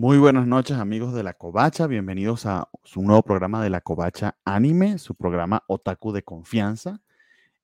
Muy 0.00 0.16
buenas 0.16 0.46
noches 0.46 0.78
amigos 0.78 1.12
de 1.12 1.22
La 1.22 1.34
Covacha, 1.34 1.86
bienvenidos 1.86 2.46
a 2.46 2.70
su 2.84 3.02
nuevo 3.02 3.22
programa 3.22 3.62
de 3.62 3.68
La 3.68 3.82
Covacha 3.82 4.34
Anime, 4.46 4.96
su 4.96 5.14
programa 5.14 5.62
Otaku 5.66 6.12
de 6.12 6.22
confianza. 6.22 7.02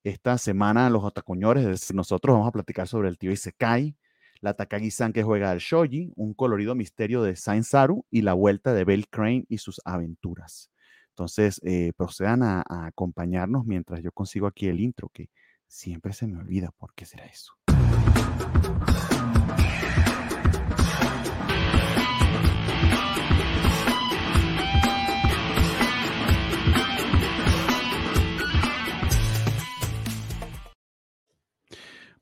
Esta 0.04 0.36
semana 0.36 0.90
los 0.90 1.02
otakuñores, 1.02 1.94
nosotros 1.94 2.34
vamos 2.34 2.48
a 2.48 2.52
platicar 2.52 2.88
sobre 2.88 3.08
el 3.08 3.16
tío 3.16 3.32
Isekai, 3.32 3.96
la 4.42 4.52
Takagi-san 4.52 5.14
que 5.14 5.22
juega 5.22 5.50
al 5.50 5.60
shoji, 5.60 6.12
un 6.14 6.34
colorido 6.34 6.74
misterio 6.74 7.22
de 7.22 7.36
Saint 7.36 7.64
Saru 7.64 8.04
y 8.10 8.20
la 8.20 8.34
vuelta 8.34 8.74
de 8.74 8.84
Bell 8.84 9.08
Crane 9.08 9.46
y 9.48 9.56
sus 9.56 9.80
aventuras. 9.86 10.70
Entonces, 11.12 11.58
eh, 11.64 11.94
procedan 11.96 12.42
a, 12.42 12.62
a 12.68 12.84
acompañarnos 12.84 13.64
mientras 13.64 14.02
yo 14.02 14.12
consigo 14.12 14.46
aquí 14.46 14.68
el 14.68 14.80
intro, 14.80 15.08
que 15.08 15.30
siempre 15.66 16.12
se 16.12 16.27
me 16.27 16.36
olvida 16.36 16.70
por 16.77 16.92
qué 16.92 17.06
será 17.06 17.24
eso. 17.24 17.55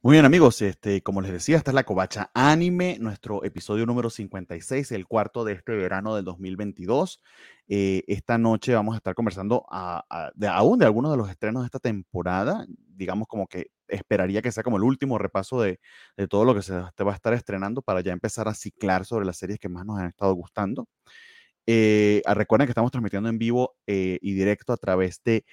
Muy 0.04 0.16
bien 0.16 0.26
amigos, 0.26 0.60
este, 0.60 1.00
como 1.00 1.22
les 1.22 1.32
decía, 1.32 1.56
esta 1.56 1.70
es 1.70 1.74
la 1.74 1.84
Covacha 1.84 2.30
Anime, 2.34 2.98
nuestro 3.00 3.42
episodio 3.42 3.86
número 3.86 4.10
56, 4.10 4.92
el 4.92 5.06
cuarto 5.06 5.44
de 5.44 5.54
este 5.54 5.72
verano 5.72 6.14
del 6.14 6.26
2022. 6.26 7.22
Eh, 7.68 8.04
esta 8.06 8.36
noche 8.36 8.74
vamos 8.74 8.92
a 8.92 8.96
estar 8.98 9.14
conversando 9.14 9.64
de, 10.34 10.46
aún 10.46 10.78
de 10.78 10.84
algunos 10.84 11.10
de 11.10 11.16
los 11.16 11.30
estrenos 11.30 11.62
de 11.62 11.68
esta 11.68 11.78
temporada. 11.78 12.66
Digamos 12.68 13.26
como 13.28 13.46
que 13.46 13.68
esperaría 13.88 14.42
que 14.42 14.52
sea 14.52 14.62
como 14.62 14.76
el 14.76 14.82
último 14.82 15.16
repaso 15.16 15.62
de, 15.62 15.80
todo 16.28 16.44
lo 16.44 16.54
que 16.54 16.60
se 16.60 16.74
va 16.74 16.92
a 16.92 17.14
estar 17.14 17.32
estrenando 17.32 17.80
para 17.80 18.02
ya 18.02 18.12
empezar 18.12 18.46
a 18.46 18.52
ciclar 18.52 19.06
sobre 19.06 19.24
las 19.24 19.38
series 19.38 19.58
que 19.58 19.70
más 19.70 19.86
nos 19.86 19.98
han 19.98 20.08
estado 20.08 20.34
gustando. 20.34 20.86
Eh, 21.66 22.20
recuerden 22.26 22.66
que 22.66 22.72
estamos 22.72 22.90
transmitiendo 22.90 23.30
en 23.30 23.38
vivo 23.38 23.74
eh, 23.86 24.18
y 24.20 24.34
directo 24.34 24.74
a 24.74 24.76
través 24.76 25.22
de 25.24 25.46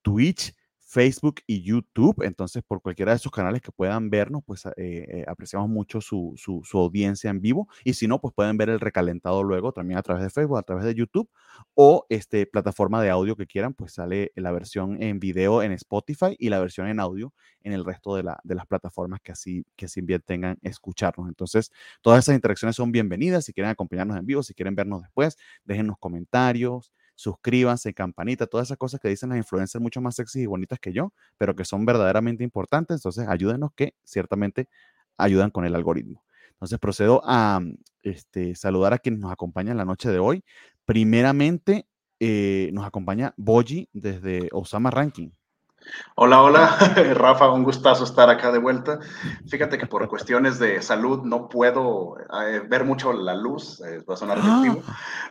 Twitch, 0.00 0.54
Facebook 0.88 1.42
y 1.46 1.62
YouTube. 1.62 2.22
Entonces, 2.22 2.62
por 2.66 2.80
cualquiera 2.80 3.12
de 3.12 3.16
esos 3.16 3.30
canales 3.30 3.60
que 3.60 3.70
puedan 3.70 4.08
vernos, 4.08 4.42
pues 4.46 4.64
eh, 4.64 4.72
eh, 4.76 5.24
apreciamos 5.28 5.68
mucho 5.68 6.00
su, 6.00 6.32
su, 6.36 6.62
audiencia 6.78 7.28
en 7.28 7.42
vivo. 7.42 7.68
Y 7.84 7.92
si 7.92 8.08
no, 8.08 8.20
pues 8.22 8.32
pueden 8.32 8.56
ver 8.56 8.70
el 8.70 8.80
recalentado 8.80 9.42
luego 9.42 9.72
también 9.72 9.98
a 9.98 10.02
través 10.02 10.24
de 10.24 10.30
Facebook, 10.30 10.56
a 10.56 10.62
través 10.62 10.86
de 10.86 10.94
YouTube 10.94 11.28
o 11.74 12.06
este, 12.08 12.46
plataforma 12.46 13.02
de 13.02 13.10
audio 13.10 13.36
que 13.36 13.46
quieran, 13.46 13.74
pues 13.74 13.92
sale 13.92 14.32
la 14.34 14.50
versión 14.50 15.02
en 15.02 15.20
video 15.20 15.62
en 15.62 15.72
Spotify 15.72 16.34
y 16.38 16.48
la 16.48 16.58
versión 16.58 16.88
en 16.88 17.00
audio 17.00 17.34
en 17.62 17.74
el 17.74 17.84
resto 17.84 18.16
de, 18.16 18.22
la, 18.22 18.40
de 18.42 18.54
las 18.54 18.66
plataformas 18.66 19.20
que 19.20 19.32
así, 19.32 19.66
que 19.76 19.84
así 19.84 20.00
bien 20.00 20.22
tengan 20.24 20.58
escucharnos. 20.62 21.28
Entonces, 21.28 21.70
todas 22.00 22.24
esas 22.24 22.34
interacciones 22.34 22.76
son 22.76 22.92
bienvenidas. 22.92 23.44
Si 23.44 23.52
quieren 23.52 23.70
acompañarnos 23.70 24.16
en 24.16 24.24
vivo, 24.24 24.42
si 24.42 24.54
quieren 24.54 24.74
vernos 24.74 25.02
después, 25.02 25.36
déjenos 25.64 25.98
comentarios 25.98 26.92
suscríbanse, 27.18 27.94
campanita, 27.94 28.46
todas 28.46 28.68
esas 28.68 28.78
cosas 28.78 29.00
que 29.00 29.08
dicen 29.08 29.30
las 29.30 29.38
influencers 29.38 29.82
mucho 29.82 30.00
más 30.00 30.14
sexy 30.14 30.42
y 30.42 30.46
bonitas 30.46 30.78
que 30.78 30.92
yo, 30.92 31.12
pero 31.36 31.56
que 31.56 31.64
son 31.64 31.84
verdaderamente 31.84 32.44
importantes. 32.44 32.94
Entonces, 32.98 33.26
ayúdenos 33.26 33.72
que 33.74 33.94
ciertamente 34.04 34.68
ayudan 35.16 35.50
con 35.50 35.64
el 35.64 35.74
algoritmo. 35.74 36.24
Entonces, 36.50 36.78
procedo 36.78 37.20
a 37.24 37.60
este, 38.04 38.54
saludar 38.54 38.92
a 38.92 38.98
quienes 38.98 39.20
nos 39.20 39.32
acompañan 39.32 39.76
la 39.76 39.84
noche 39.84 40.10
de 40.10 40.20
hoy. 40.20 40.44
Primeramente, 40.84 41.88
eh, 42.20 42.70
nos 42.72 42.86
acompaña 42.86 43.34
Boji 43.36 43.88
desde 43.92 44.48
Osama 44.52 44.92
Ranking. 44.92 45.30
Hola, 46.16 46.42
hola, 46.42 46.76
Rafa, 47.14 47.50
un 47.50 47.62
gustazo 47.62 48.04
estar 48.04 48.28
acá 48.28 48.50
de 48.50 48.58
vuelta. 48.58 48.98
Fíjate 49.46 49.78
que 49.78 49.86
por 49.86 50.06
cuestiones 50.08 50.58
de 50.58 50.82
salud 50.82 51.22
no 51.22 51.48
puedo 51.48 52.16
eh, 52.44 52.60
ver 52.68 52.84
mucho 52.84 53.12
la 53.12 53.34
luz, 53.34 53.80
eh, 53.80 54.02
va 54.08 54.14
a 54.14 54.16
sonar 54.16 54.38
ah. 54.42 54.64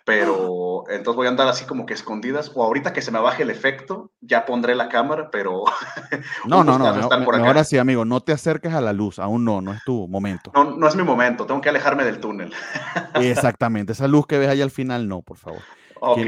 pero 0.06 0.86
entonces 0.90 1.16
voy 1.16 1.28
a 1.28 1.30
andar 1.30 1.48
así 1.48 1.66
como 1.66 1.86
que 1.86 1.94
escondidas, 1.94 2.52
o 2.56 2.64
ahorita 2.64 2.94
que 2.94 3.02
se 3.02 3.12
me 3.12 3.20
baje 3.20 3.44
el 3.44 3.50
efecto, 3.50 4.12
ya 4.22 4.46
pondré 4.46 4.76
la 4.76 4.88
cámara, 4.88 5.30
pero... 5.30 5.66
no, 6.46 6.64
no, 6.64 6.80
no, 6.80 6.88
ahora 6.88 7.64
sí, 7.64 7.78
amigo, 7.78 8.06
no 8.06 8.22
te 8.22 8.32
acerques 8.32 8.74
a 8.74 8.82
la 8.82 8.94
luz, 8.94 9.20
aún 9.20 9.44
no, 9.44 9.62
no 9.62 9.74
es 9.74 9.84
tu 9.84 10.08
momento. 10.08 10.52
No, 10.56 10.64
no 10.64 10.88
es 10.88 10.96
mi 10.96 11.04
momento, 11.04 11.46
tengo 11.46 11.60
que 11.60 11.70
alejarme 11.70 12.06
del 12.06 12.20
túnel. 12.20 12.54
Exactamente, 13.16 13.92
esa 13.92 14.08
luz 14.08 14.26
que 14.26 14.38
ves 14.38 14.50
ahí 14.50 14.62
al 14.62 14.72
final, 14.72 15.08
no, 15.08 15.22
por 15.22 15.38
favor. 15.38 15.62
Ok. 16.02 16.20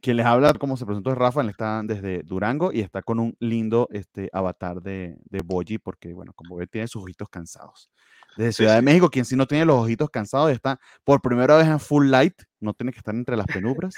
Quien, 0.00 0.16
les 0.16 0.26
habla, 0.26 0.52
como 0.54 0.76
se 0.76 0.86
presentó, 0.86 1.10
es 1.10 1.18
Rafa, 1.18 1.42
está 1.42 1.82
desde 1.84 2.22
Durango 2.22 2.72
y 2.72 2.80
está 2.80 3.02
con 3.02 3.18
un 3.18 3.36
lindo 3.40 3.88
este, 3.90 4.28
avatar 4.32 4.80
de, 4.82 5.16
de 5.24 5.40
Boji, 5.44 5.78
porque, 5.78 6.12
bueno, 6.12 6.32
como 6.34 6.56
ve, 6.56 6.66
tiene 6.66 6.88
sus 6.88 7.02
ojitos 7.02 7.28
cansados. 7.28 7.90
Desde 8.36 8.52
Ciudad 8.52 8.76
de 8.76 8.82
México, 8.82 9.10
quien 9.10 9.24
sí 9.24 9.34
no 9.34 9.46
tiene 9.46 9.64
los 9.64 9.82
ojitos 9.82 10.10
cansados, 10.10 10.52
está 10.52 10.78
por 11.02 11.20
primera 11.20 11.56
vez 11.56 11.66
en 11.66 11.80
full 11.80 12.08
light, 12.08 12.34
no 12.60 12.72
tiene 12.72 12.92
que 12.92 12.98
estar 12.98 13.14
entre 13.14 13.36
las 13.36 13.46
penumbras. 13.46 13.96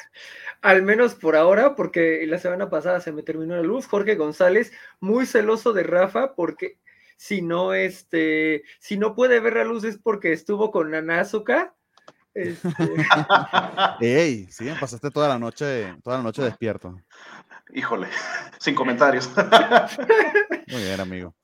Al 0.63 0.83
menos 0.83 1.15
por 1.15 1.37
ahora, 1.37 1.75
porque 1.75 2.25
la 2.27 2.39
semana 2.39 2.71
pasada 2.71 3.01
se 3.01 3.13
me 3.13 3.23
terminó 3.23 3.57
la 3.57 3.63
luz. 3.63 3.87
Jorge 3.87 4.15
González, 4.15 4.73
muy 4.99 5.27
celoso 5.27 5.75
de 5.75 5.83
Rafa, 5.83 6.35
porque 6.35 6.79
si 7.19 7.43
no, 7.43 7.75
este, 7.75 8.63
si 8.79 8.97
no 8.97 9.15
puede 9.15 9.41
ver 9.41 9.57
la 9.57 9.65
luz 9.65 9.85
es 9.85 9.99
porque 9.99 10.33
estuvo 10.33 10.71
con 10.71 10.91
Nanazuka 10.91 11.75
este... 12.35 12.69
Ey, 14.01 14.47
sí, 14.51 14.69
pasaste 14.79 15.11
toda 15.11 15.29
la 15.29 15.39
noche, 15.39 15.95
toda 16.03 16.19
la 16.19 16.23
noche 16.23 16.43
despierto. 16.43 16.97
Híjole, 17.73 18.09
sin 18.59 18.75
comentarios. 18.75 19.31
Muy 20.69 20.83
bien, 20.83 21.01
amigo. 21.01 21.35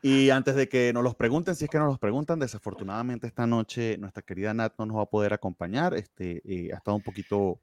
Y 0.00 0.30
antes 0.30 0.56
de 0.56 0.68
que 0.68 0.92
nos 0.92 1.04
los 1.04 1.14
pregunten, 1.14 1.54
si 1.54 1.64
es 1.64 1.70
que 1.70 1.78
nos 1.78 1.88
los 1.88 1.98
preguntan, 1.98 2.40
desafortunadamente 2.40 3.28
esta 3.28 3.46
noche 3.46 3.96
nuestra 3.98 4.22
querida 4.22 4.52
Nat 4.52 4.74
no 4.78 4.86
nos 4.86 4.96
va 4.96 5.02
a 5.02 5.10
poder 5.10 5.32
acompañar. 5.32 5.94
Este, 5.94 6.42
eh, 6.44 6.70
ha 6.72 6.78
estado 6.78 6.96
un 6.96 7.02
poquito 7.02 7.60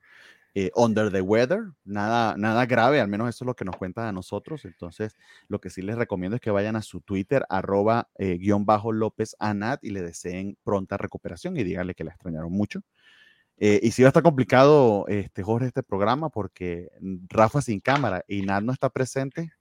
eh, 0.56 0.72
under 0.76 1.12
the 1.12 1.22
weather, 1.22 1.72
nada, 1.84 2.36
nada 2.38 2.66
grave, 2.66 3.00
al 3.00 3.08
menos 3.08 3.30
eso 3.30 3.44
es 3.44 3.48
lo 3.48 3.56
que 3.56 3.66
nos 3.66 3.76
cuenta 3.76 4.08
a 4.08 4.12
nosotros. 4.12 4.66
Entonces, 4.66 5.16
lo 5.48 5.60
que 5.60 5.70
sí 5.70 5.82
les 5.82 5.98
recomiendo 5.98 6.36
es 6.36 6.42
que 6.42 6.52
vayan 6.52 6.76
a 6.76 6.82
su 6.82 7.02
Twitter, 7.02 7.46
arroba 7.50 8.10
eh, 8.18 8.38
guion 8.38 8.66
bajo 8.66 8.92
López 8.92 9.36
Anat 9.40 9.84
y 9.84 9.92
le 9.92 10.02
deseen 10.02 10.58
pronta 10.64 10.98
recuperación 10.98 11.58
y 11.58 11.64
díganle 11.64 11.96
que 11.96 12.04
la 12.04 12.12
extrañaron 12.12 12.52
mucho. 12.52 12.82
Eh, 13.58 13.80
y 13.84 13.92
si 13.92 14.04
va 14.04 14.08
a 14.08 14.10
estar 14.12 14.24
complicado, 14.24 15.06
este, 15.08 15.44
Jorge, 15.44 15.68
este 15.68 15.84
programa 15.84 16.30
porque 16.30 16.90
Rafa 17.30 17.62
sin 17.62 17.80
cámara 17.80 18.24
y 18.28 18.42
Nat 18.42 18.64
no 18.64 18.72
está 18.72 18.90
presente, 18.90 19.52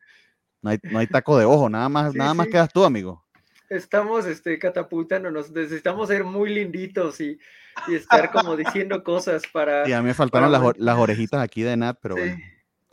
no 0.62 0.70
hay, 0.70 0.78
no 0.84 0.98
hay 1.00 1.06
taco 1.06 1.38
de 1.38 1.44
ojo, 1.44 1.68
nada 1.68 1.88
más, 1.88 2.14
nada 2.14 2.34
más 2.34 2.48
quedas 2.48 2.72
tú, 2.72 2.84
amigo 2.84 3.27
estamos 3.68 4.26
este, 4.26 4.58
catapultándonos, 4.58 5.50
necesitamos 5.50 6.08
ser 6.08 6.24
muy 6.24 6.52
linditos 6.52 7.20
y, 7.20 7.38
y 7.86 7.94
estar 7.94 8.30
como 8.30 8.56
diciendo 8.56 9.02
cosas 9.02 9.42
para... 9.52 9.88
Y 9.88 9.92
a 9.92 10.00
mí 10.00 10.08
me 10.08 10.14
faltaron 10.14 10.50
las, 10.50 10.62
las, 10.78 10.98
orejitas 10.98 11.40
aquí 11.42 11.62
de 11.62 11.76
Nat, 11.76 11.98
pero 12.00 12.16
bueno. 12.16 12.36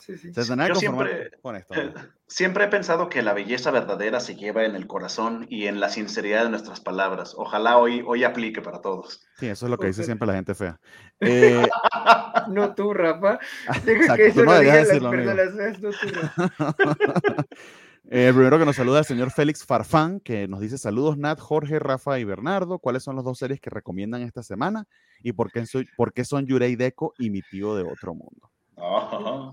Sí, 0.06 0.18
sí. 0.20 0.32
Yo 0.32 0.76
siempre, 0.76 1.32
siempre 2.28 2.66
he 2.66 2.68
pensado 2.68 3.10
que 3.10 3.24
la 3.24 3.34
belleza 3.34 3.72
verdadera 3.72 4.20
se 4.20 4.36
lleva 4.36 4.64
en 4.64 4.76
el 4.76 4.86
corazón 4.86 5.48
y 5.50 5.66
en 5.66 5.80
la 5.80 5.90
sinceridad 5.90 6.44
de 6.44 6.52
nuestras 6.52 6.80
palabras. 6.80 7.34
Ojalá 7.36 7.78
hoy, 7.78 8.04
hoy 8.06 8.24
aplique 8.24 8.62
para 8.62 8.82
todos. 8.82 9.26
Sí, 9.40 9.48
eso 9.48 9.66
es 9.66 9.70
lo 9.72 9.80
que 9.80 9.88
dice 9.88 10.04
siempre 10.04 10.28
la 10.28 10.36
gente 10.36 10.54
fea. 10.54 10.80
Eh... 11.22 11.66
no 12.50 12.76
tú, 12.76 12.94
Rafa. 12.94 13.40
Deja 13.86 14.16
que 14.16 14.28
eso 14.28 14.44
no 14.44 14.52
lo 14.52 14.60
digan 14.60 14.78
las 14.78 14.90
personas 14.90 15.56
feas, 15.56 15.82
no 15.82 15.90
tú, 15.90 16.08
Rafa. 16.14 17.46
Eh, 18.12 18.32
primero 18.34 18.60
que 18.60 18.66
nos 18.66 18.76
saluda 18.76 19.00
el 19.00 19.06
señor 19.06 19.32
Félix 19.32 19.66
Farfán, 19.66 20.20
que 20.20 20.48
nos 20.48 20.60
dice 20.60 20.78
saludos 20.78 21.18
Nat, 21.18 21.40
Jorge, 21.40 21.80
Rafa 21.80 22.20
y 22.20 22.24
Bernardo. 22.24 22.78
¿Cuáles 22.78 23.04
son 23.04 23.16
las 23.16 23.26
dos 23.26 23.40
series 23.40 23.60
que 23.60 23.72
recomiendan 23.72 24.22
esta 24.22 24.44
semana? 24.44 24.88
¿Y 25.24 25.34
por 25.34 25.52
qué, 25.52 25.66
soy, 25.66 25.88
por 25.98 26.14
qué 26.14 26.24
son 26.24 26.46
Yurei 26.46 26.76
Deco 26.76 27.14
y 27.18 27.32
mi 27.32 27.42
tío 27.42 27.76
de 27.76 27.84
otro 27.84 28.14
mundo? 28.14 28.52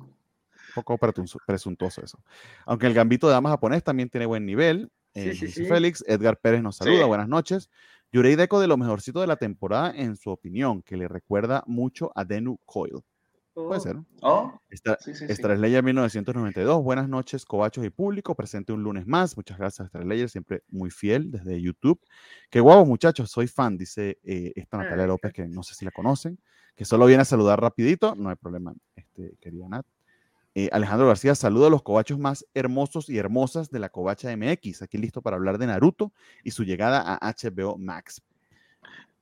Un 0.05 0.75
poco 0.75 0.99
presuntuoso 1.47 2.05
eso. 2.05 2.19
Aunque 2.67 2.87
el 2.87 2.95
gambito 2.95 3.27
de 3.27 3.33
dama 3.33 3.49
japonés 3.49 3.83
también 3.83 4.11
tiene 4.11 4.27
buen 4.27 4.45
nivel. 4.45 4.91
Eh, 5.15 5.35
Félix, 5.35 6.05
Edgar 6.07 6.39
Pérez 6.39 6.63
nos 6.63 6.77
saluda, 6.77 7.07
buenas 7.07 7.29
noches. 7.29 7.71
Yurei 8.13 8.37
Deco 8.37 8.61
de 8.61 8.67
lo 8.67 8.77
mejorcito 8.77 9.23
de 9.23 9.27
la 9.27 9.37
temporada 9.37 9.93
en 9.97 10.17
su 10.17 10.31
opinión, 10.31 10.83
que 10.83 10.99
le 10.99 11.09
recuerda 11.09 11.65
mucho 11.67 12.13
a 12.15 12.25
Denu 12.25 12.59
Coil. 12.67 13.03
Puede 13.55 13.81
ser. 13.81 13.97
Oh, 14.23 14.59
sí, 14.71 15.13
1992. 15.83 16.83
Buenas 16.83 17.09
noches, 17.09 17.45
cobachos 17.45 17.85
y 17.85 17.91
público. 17.91 18.35
Presente 18.35 18.73
un 18.73 18.83
lunes 18.83 19.07
más. 19.07 19.37
Muchas 19.37 19.59
gracias, 19.59 19.87
Star 19.87 20.29
siempre 20.29 20.63
muy 20.69 20.91
fiel 20.91 21.31
desde 21.31 21.61
YouTube. 21.61 22.01
Qué 22.49 22.61
guapo, 22.61 22.87
muchachos. 22.87 23.31
Soy 23.31 23.49
fan, 23.49 23.77
dice 23.77 24.19
eh, 24.25 24.53
esta 24.57 24.79
ah, 24.79 24.85
Natalia 24.85 25.07
López, 25.07 25.35
que 25.35 25.47
no 25.47 25.63
sé 25.63 25.75
si 25.75 25.85
la 25.85 25.91
conocen, 25.91 26.39
que 26.75 26.87
solo 26.87 27.05
viene 27.05 27.23
a 27.23 27.27
saludar 27.27 27.61
rapidito. 27.61 28.15
No 28.15 28.31
hay 28.31 28.37
problema, 28.37 28.73
este, 28.97 29.37
querida 29.39 29.69
Nat. 29.69 29.87
Eh, 30.55 30.71
Alejandro 30.73 31.07
García, 31.07 31.35
saludo 31.35 31.67
a 31.67 31.71
los 31.71 31.83
cobachos 31.83 32.19
más 32.19 32.47
hermosos 32.55 33.11
y 33.11 33.19
hermosas 33.19 33.71
de 33.71 33.81
la 33.81 33.91
covacha 33.91 34.35
MX. 34.35 34.81
Aquí 34.81 34.97
listo 34.97 35.21
para 35.21 35.37
hablar 35.37 35.59
de 35.59 35.67
Naruto 35.67 36.13
y 36.43 36.53
su 36.53 36.65
llegada 36.65 37.03
a 37.03 37.33
HBO 37.33 37.77
Max. 37.77 38.23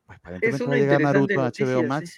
Pues 0.06 0.19
aparentemente 0.19 0.67
va 0.67 0.75
a 0.75 0.76
llegar 0.76 1.00
Naruto 1.00 1.41
a 1.41 1.50
HBO 1.50 1.83
Max. 1.85 2.17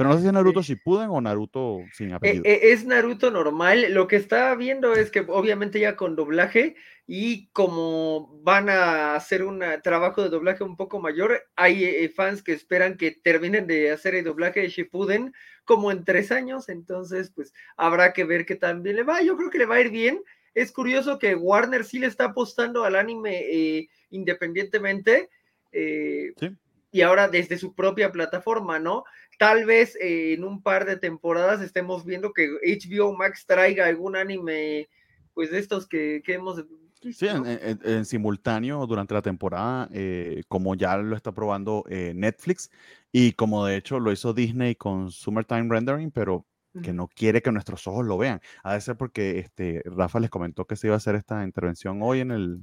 Pero 0.00 0.08
no 0.08 0.16
sé 0.16 0.22
si 0.22 0.28
es 0.28 0.32
Naruto 0.32 0.62
Shippuden 0.62 1.10
o 1.10 1.20
Naruto 1.20 1.84
sin 1.92 2.14
apellido. 2.14 2.42
es 2.46 2.86
Naruto 2.86 3.30
normal. 3.30 3.92
Lo 3.92 4.08
que 4.08 4.16
está 4.16 4.54
viendo 4.54 4.94
es 4.94 5.10
que 5.10 5.20
obviamente 5.28 5.78
ya 5.78 5.94
con 5.94 6.16
doblaje 6.16 6.74
y 7.06 7.48
como 7.48 8.40
van 8.42 8.70
a 8.70 9.14
hacer 9.14 9.44
un 9.44 9.62
trabajo 9.82 10.22
de 10.22 10.30
doblaje 10.30 10.64
un 10.64 10.78
poco 10.78 11.00
mayor, 11.00 11.42
hay 11.54 12.08
fans 12.08 12.42
que 12.42 12.54
esperan 12.54 12.96
que 12.96 13.10
terminen 13.10 13.66
de 13.66 13.90
hacer 13.90 14.14
el 14.14 14.24
doblaje 14.24 14.60
de 14.60 14.70
Shippuden 14.70 15.34
como 15.66 15.92
en 15.92 16.02
tres 16.06 16.32
años. 16.32 16.70
Entonces, 16.70 17.30
pues 17.34 17.52
habrá 17.76 18.14
que 18.14 18.24
ver 18.24 18.46
qué 18.46 18.56
también 18.56 18.96
le 18.96 19.02
va. 19.02 19.20
Yo 19.20 19.36
creo 19.36 19.50
que 19.50 19.58
le 19.58 19.66
va 19.66 19.74
a 19.74 19.80
ir 19.82 19.90
bien. 19.90 20.22
Es 20.54 20.72
curioso 20.72 21.18
que 21.18 21.34
Warner 21.34 21.84
sí 21.84 21.98
le 21.98 22.06
está 22.06 22.24
apostando 22.24 22.84
al 22.84 22.96
anime 22.96 23.86
independientemente. 24.08 25.28
sí 25.70 26.56
y 26.92 27.02
ahora 27.02 27.28
desde 27.28 27.56
su 27.56 27.74
propia 27.74 28.10
plataforma, 28.10 28.78
¿no? 28.78 29.04
Tal 29.40 29.64
vez 29.64 29.96
eh, 29.96 30.34
en 30.34 30.44
un 30.44 30.62
par 30.62 30.84
de 30.84 30.98
temporadas 30.98 31.62
estemos 31.62 32.04
viendo 32.04 32.34
que 32.34 32.46
HBO 32.62 33.16
Max 33.16 33.46
traiga 33.46 33.86
algún 33.86 34.14
anime, 34.14 34.90
pues 35.32 35.50
de 35.50 35.58
estos 35.60 35.86
que, 35.88 36.22
hemos... 36.26 36.62
Sí, 37.10 37.26
en, 37.26 38.04
simultáneo 38.04 38.86
durante 38.86 39.14
la 39.14 39.22
temporada, 39.22 39.88
eh, 39.94 40.42
como 40.46 40.74
ya 40.74 40.98
lo 40.98 41.16
está 41.16 41.32
probando 41.32 41.84
eh, 41.88 42.12
Netflix 42.14 42.70
y 43.12 43.32
como 43.32 43.64
de 43.64 43.76
hecho 43.76 43.98
lo 43.98 44.12
hizo 44.12 44.34
Disney 44.34 44.74
con 44.74 45.10
Summertime 45.10 45.68
Rendering, 45.70 46.10
pero 46.10 46.44
que 46.82 46.92
no 46.92 47.08
quiere 47.08 47.40
que 47.40 47.50
nuestros 47.50 47.86
ojos 47.86 48.04
lo 48.04 48.18
vean. 48.18 48.42
Ha 48.62 48.74
de 48.74 48.82
ser 48.82 48.98
porque 48.98 49.38
este, 49.38 49.80
Rafa 49.86 50.20
les 50.20 50.28
comentó 50.28 50.66
que 50.66 50.76
se 50.76 50.88
iba 50.88 50.96
a 50.96 50.98
hacer 50.98 51.14
esta 51.14 51.44
intervención 51.44 52.00
hoy 52.02 52.20
en 52.20 52.30
el 52.30 52.60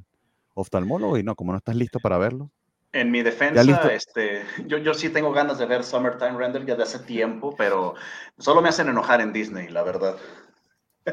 oftalmólogo 0.53 1.17
y 1.17 1.23
no, 1.23 1.35
como 1.35 1.53
no 1.53 1.57
estás 1.57 1.75
listo 1.75 1.99
para 1.99 2.19
verlo. 2.19 2.51
En 2.93 3.11
mi 3.11 3.21
defensa, 3.21 3.91
este, 3.91 4.43
yo, 4.65 4.77
yo 4.77 4.93
sí 4.93 5.09
tengo 5.09 5.31
ganas 5.31 5.59
de 5.59 5.65
ver 5.65 5.83
Summertime 5.83 6.37
Render 6.37 6.65
ya 6.65 6.75
de 6.75 6.83
hace 6.83 6.99
tiempo, 6.99 7.53
pero 7.57 7.95
solo 8.37 8.61
me 8.61 8.69
hacen 8.69 8.87
enojar 8.87 9.19
en 9.21 9.33
Disney, 9.33 9.67
la 9.67 9.83
verdad. 9.83 10.15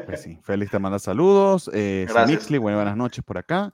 Pues 0.05 0.21
sí, 0.21 0.39
Félix 0.41 0.71
te 0.71 0.79
manda 0.79 0.99
saludos. 0.99 1.69
Eh, 1.73 2.07
Mixley, 2.27 2.59
buenas 2.59 2.97
noches 2.97 3.23
por 3.23 3.37
acá. 3.37 3.73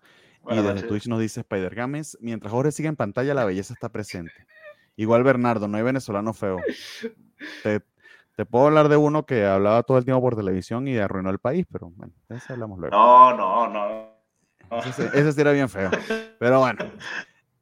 y 0.50 0.56
desde 0.56 0.88
Twitch 0.88 1.08
nos 1.08 1.20
dice 1.20 1.42
Spider 1.42 1.74
Games, 1.76 2.18
mientras 2.22 2.52
Jorge 2.52 2.72
sigue 2.72 2.90
en 2.90 2.96
pantalla, 2.96 3.34
la 3.34 3.46
belleza 3.46 3.74
está 3.74 3.90
presente. 3.90 4.34
Igual 4.96 5.24
Bernardo, 5.24 5.68
no 5.68 5.78
hay 5.78 5.84
venezolano 5.84 6.34
feo. 6.34 6.58
Te, 7.64 7.82
te, 8.36 8.46
puedo 8.46 8.68
hablar 8.68 8.88
de 8.88 8.98
uno 8.98 9.26
que 9.26 9.48
hablaba 9.48 9.82
todo 9.82 9.98
el 9.98 10.06
tiempo 10.06 10.22
por 10.22 10.36
televisión 10.36 10.88
y 10.88 11.00
arruinó 11.00 11.32
el 11.32 11.40
país, 11.40 11.66
pero 11.72 11.90
bueno, 11.90 12.14
eso 12.30 12.54
hablamos 12.54 12.78
luego. 12.78 12.96
No, 12.96 13.36
no, 13.36 13.68
no. 13.68 14.12
Ese, 14.86 15.08
ese 15.08 15.32
sí 15.34 15.42
era 15.42 15.52
bien 15.52 15.68
feo. 15.68 15.90
Pero 16.40 16.60
bueno, 16.60 16.86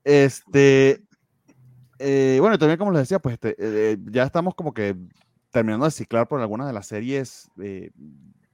este, 0.03 1.03
eh, 1.99 2.37
bueno, 2.39 2.57
también 2.57 2.79
como 2.79 2.91
les 2.91 3.01
decía, 3.01 3.19
pues 3.19 3.33
este, 3.33 3.55
eh, 3.59 3.97
ya 4.09 4.23
estamos 4.23 4.55
como 4.55 4.73
que 4.73 4.95
terminando 5.51 5.85
de 5.85 5.91
ciclar 5.91 6.27
por 6.27 6.39
algunas 6.39 6.67
de 6.67 6.73
las 6.73 6.87
series 6.87 7.49
eh, 7.61 7.91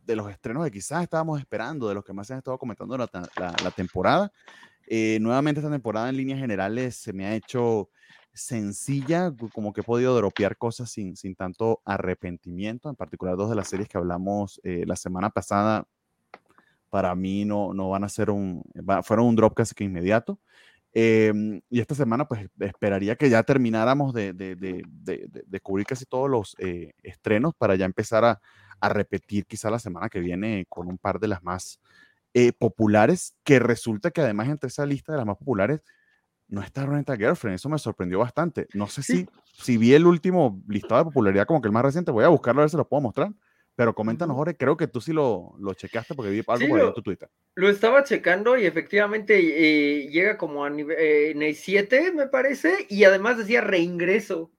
de 0.05 0.15
los 0.15 0.29
estrenos 0.29 0.63
que 0.65 0.71
quizás 0.71 1.03
estábamos 1.03 1.39
esperando, 1.39 1.87
de 1.87 1.93
los 1.93 2.03
que 2.03 2.13
más 2.13 2.27
se 2.27 2.33
han 2.33 2.39
estado 2.39 2.57
comentando 2.57 2.97
la, 2.97 3.09
la, 3.37 3.71
temporada. 3.71 4.31
nuevamente 5.19 5.59
esta 5.59 5.71
temporada 5.71 6.09
en 6.09 6.17
líneas 6.17 6.39
generales 6.39 6.95
se 6.95 7.13
me 7.13 7.25
ha 7.25 7.35
hecho 7.35 7.89
sencilla, 8.33 9.31
como 9.53 9.73
que 9.73 9.81
he 9.81 9.83
podido 9.83 10.15
dropear 10.15 10.57
cosas 10.57 10.91
sin, 10.91 11.15
sin 11.15 11.35
tanto 11.35 11.81
arrepentimiento, 11.85 12.89
en 12.89 12.95
particular 12.95 13.35
dos 13.37 13.49
de 13.49 13.55
las 13.55 13.67
series 13.67 13.87
que 13.87 13.97
hablamos 13.97 14.59
la 14.63 14.95
semana 14.95 15.29
pasada, 15.29 15.87
para 16.89 17.13
mí 17.13 17.45
no, 17.45 17.73
no 17.73 17.89
van 17.89 18.03
a 18.03 18.09
ser 18.09 18.29
un, 18.29 18.63
fueron 19.03 19.25
un 19.27 19.35
drop 19.35 19.53
casi 19.53 19.75
que 19.75 19.83
inmediato. 19.83 20.39
Em, 20.97 21.59
y 21.69 21.81
esta 21.81 21.93
semana, 21.93 22.25
pues 22.25 22.47
esperaría 22.61 23.17
que 23.17 23.29
ya 23.29 23.43
termináramos 23.43 24.13
de, 24.13 24.31
de, 24.31 24.55
de, 24.55 25.59
cubrir 25.59 25.85
casi 25.85 26.05
todos 26.05 26.29
los 26.29 26.55
eh, 26.57 26.93
estrenos 27.03 27.53
para 27.53 27.75
ya 27.75 27.83
empezar 27.83 28.23
a, 28.23 28.39
a, 28.79 28.87
repetir 28.87 29.45
quizá 29.45 29.69
la 29.69 29.79
semana 29.79 30.07
que 30.07 30.21
viene 30.21 30.65
con 30.69 30.87
un 30.87 30.97
par 30.97 31.19
de 31.19 31.27
las 31.27 31.43
más 31.43 31.81
eh, 32.33 32.53
populares, 32.53 33.35
que 33.43 33.59
resulta 33.59 34.09
que 34.11 34.21
además 34.21 34.47
entre 34.47 34.69
esa 34.69 34.85
lista 34.85 35.11
de 35.11 35.17
las 35.17 35.27
más 35.27 35.35
populares 35.35 35.81
no 36.47 36.61
está 36.61 36.85
Renta 36.85 37.17
Girlfriend. 37.17 37.55
Eso 37.55 37.67
me 37.67 37.77
sorprendió 37.77 38.19
bastante. 38.19 38.67
No 38.73 38.87
sé 38.87 39.03
si, 39.03 39.27
si 39.51 39.75
vi 39.75 39.95
el 39.95 40.07
último 40.07 40.63
listado 40.69 40.99
de 40.99 41.05
popularidad 41.05 41.45
como 41.45 41.61
que 41.61 41.67
el 41.67 41.73
más 41.73 41.83
reciente. 41.83 42.11
Voy 42.11 42.23
a 42.23 42.29
buscarlo 42.29 42.61
a 42.61 42.63
ver 42.63 42.69
si 42.69 42.77
lo 42.77 42.87
puedo 42.87 43.01
mostrar. 43.01 43.33
Pero 43.75 43.93
coméntanos, 43.93 44.37
Jorge, 44.37 44.55
creo 44.55 44.77
que 44.77 44.87
tú 44.87 45.01
sí 45.01 45.11
lo, 45.11 45.53
lo 45.59 45.73
checaste 45.73 46.15
porque 46.15 46.31
vi 46.31 46.37
algo 46.47 46.67
por 46.67 46.79
ahí 46.79 46.87
en 46.87 46.93
tu 46.93 47.01
Twitter. 47.01 47.29
Lo 47.55 47.69
estaba 47.69 48.03
checando 48.05 48.57
y 48.57 48.65
efectivamente 48.65 49.37
eh, 49.37 50.07
llega 50.07 50.37
como 50.37 50.63
a 50.63 50.69
nivel, 50.69 50.97
eh, 50.97 51.31
en 51.31 51.41
el 51.41 51.55
7, 51.55 52.13
me 52.13 52.27
parece, 52.27 52.85
y 52.89 53.03
además 53.03 53.37
decía 53.37 53.59
reingreso. 53.59 54.51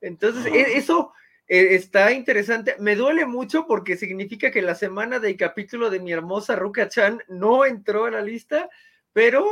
Entonces, 0.00 0.46
e, 0.46 0.78
eso 0.78 1.12
eh, 1.48 1.74
está 1.74 2.12
interesante. 2.12 2.76
Me 2.78 2.94
duele 2.94 3.26
mucho 3.26 3.66
porque 3.66 3.96
significa 3.96 4.52
que 4.52 4.62
la 4.62 4.76
semana 4.76 5.18
del 5.18 5.36
capítulo 5.36 5.90
de 5.90 5.98
mi 5.98 6.12
hermosa 6.12 6.54
Ruka 6.54 6.88
Chan 6.88 7.20
no 7.28 7.64
entró 7.64 8.04
a 8.04 8.12
la 8.12 8.22
lista, 8.22 8.70
pero 9.12 9.44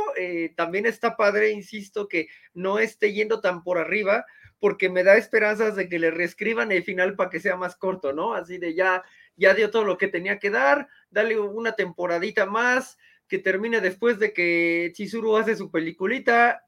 también 0.55 0.85
está 0.85 1.17
padre, 1.17 1.51
insisto, 1.51 2.07
que 2.07 2.29
no 2.53 2.79
esté 2.79 3.11
yendo 3.11 3.41
tan 3.41 3.61
por 3.61 3.77
arriba, 3.77 4.25
porque 4.59 4.89
me 4.89 5.03
da 5.03 5.17
esperanzas 5.17 5.75
de 5.75 5.87
que 5.87 5.99
le 5.99 6.11
reescriban 6.11 6.71
el 6.71 6.83
final 6.83 7.15
para 7.15 7.29
que 7.29 7.39
sea 7.39 7.55
más 7.55 7.75
corto, 7.75 8.13
¿no? 8.13 8.33
Así 8.33 8.57
de 8.57 8.73
ya, 8.73 9.03
ya 9.37 9.53
dio 9.53 9.71
todo 9.71 9.85
lo 9.85 9.97
que 9.97 10.07
tenía 10.07 10.39
que 10.39 10.49
dar, 10.49 10.87
dale 11.09 11.39
una 11.39 11.73
temporadita 11.73 12.45
más, 12.45 12.97
que 13.27 13.39
termine 13.39 13.79
después 13.79 14.19
de 14.19 14.33
que 14.33 14.91
Chizuru 14.93 15.37
hace 15.37 15.55
su 15.55 15.71
peliculita, 15.71 16.65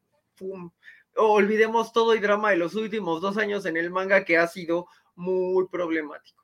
olvidemos 1.15 1.91
todo 1.91 2.13
el 2.13 2.21
drama 2.21 2.51
de 2.51 2.57
los 2.57 2.75
últimos 2.75 3.21
dos 3.21 3.37
años 3.37 3.65
en 3.65 3.77
el 3.77 3.89
manga 3.89 4.23
que 4.23 4.37
ha 4.37 4.47
sido 4.47 4.87
muy 5.15 5.67
problemático. 5.67 6.40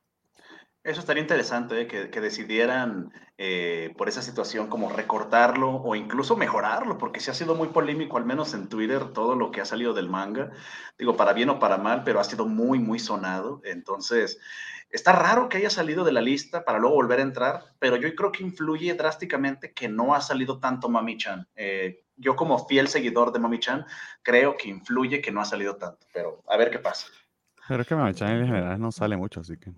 Eso 0.88 1.00
estaría 1.00 1.20
interesante, 1.20 1.82
¿eh? 1.82 1.86
que, 1.86 2.20
decidieran 2.22 3.12
eh, 3.36 3.92
por 3.98 4.08
esa 4.08 4.22
situación 4.22 4.68
como 4.68 4.88
recortarlo 4.88 5.70
o 5.70 5.94
incluso 5.94 6.34
mejorarlo, 6.34 6.96
porque 6.96 7.20
sí 7.20 7.30
ha 7.30 7.34
sido 7.34 7.54
muy 7.54 7.68
polémico, 7.68 8.16
al 8.16 8.24
menos 8.24 8.54
en 8.54 8.70
Twitter, 8.70 9.12
todo 9.12 9.34
lo 9.34 9.50
que 9.50 9.60
ha 9.60 9.66
salido 9.66 9.92
del 9.92 10.08
manga. 10.08 10.50
Digo, 10.98 11.14
para 11.14 11.34
bien 11.34 11.50
o 11.50 11.58
para 11.58 11.76
mal, 11.76 12.04
pero 12.04 12.20
ha 12.20 12.24
sido 12.24 12.46
muy, 12.46 12.78
muy 12.78 12.98
sonado. 12.98 13.60
Entonces, 13.64 14.40
está 14.88 15.12
raro 15.12 15.50
que 15.50 15.58
haya 15.58 15.68
salido 15.68 16.04
de 16.04 16.12
la 16.12 16.22
lista 16.22 16.64
para 16.64 16.78
luego 16.78 16.96
volver 16.96 17.18
a 17.18 17.24
entrar, 17.24 17.64
pero 17.78 17.96
yo 17.96 18.14
creo 18.14 18.32
que 18.32 18.42
influye 18.42 18.94
drásticamente 18.94 19.74
que 19.74 19.90
no 19.90 20.14
ha 20.14 20.22
salido 20.22 20.58
tanto 20.58 20.88
Mami-chan. 20.88 21.46
Eh, 21.54 22.02
yo 22.16 22.34
como 22.34 22.66
fiel 22.66 22.88
seguidor 22.88 23.30
de 23.32 23.40
Mami-chan, 23.40 23.84
creo 24.22 24.56
que 24.56 24.70
influye 24.70 25.20
que 25.20 25.32
no 25.32 25.42
ha 25.42 25.44
salido 25.44 25.76
tanto, 25.76 26.06
pero 26.14 26.42
a 26.48 26.56
ver 26.56 26.70
qué 26.70 26.78
pasa. 26.78 27.08
Pero 27.68 27.82
es 27.82 27.86
que 27.86 27.94
Mami-chan 27.94 28.30
en 28.30 28.46
general 28.46 28.80
no 28.80 28.90
sale 28.90 29.18
mucho, 29.18 29.40
así 29.40 29.58
que... 29.58 29.70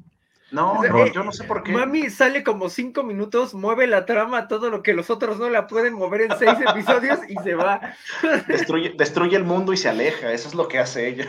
No, 0.51 0.85
eh, 0.85 1.13
yo 1.15 1.23
no 1.23 1.33
sé 1.33 1.45
por 1.45 1.63
qué. 1.63 1.73
Mami 1.73 2.11
sale 2.11 2.43
como 2.43 2.69
cinco 2.69 3.03
minutos, 3.03 3.55
mueve 3.55 3.87
la 3.87 4.07
trama, 4.07 4.49
todo 4.49 4.71
lo 4.71 4.83
que 4.83 4.95
los 4.95 5.11
otros 5.11 5.39
no 5.39 5.49
la 5.49 5.67
pueden 5.67 5.95
mover 5.95 6.23
en 6.23 6.39
seis 6.39 6.59
episodios 6.67 7.21
y 7.29 7.37
se 7.43 7.55
va. 7.55 7.95
Destruye, 8.49 8.95
destruye 8.97 9.37
el 9.37 9.45
mundo 9.45 9.73
y 9.73 9.77
se 9.77 9.89
aleja, 9.89 10.33
eso 10.33 10.49
es 10.49 10.55
lo 10.55 10.69
que 10.69 10.79
hace 10.79 11.09
ella. 11.09 11.29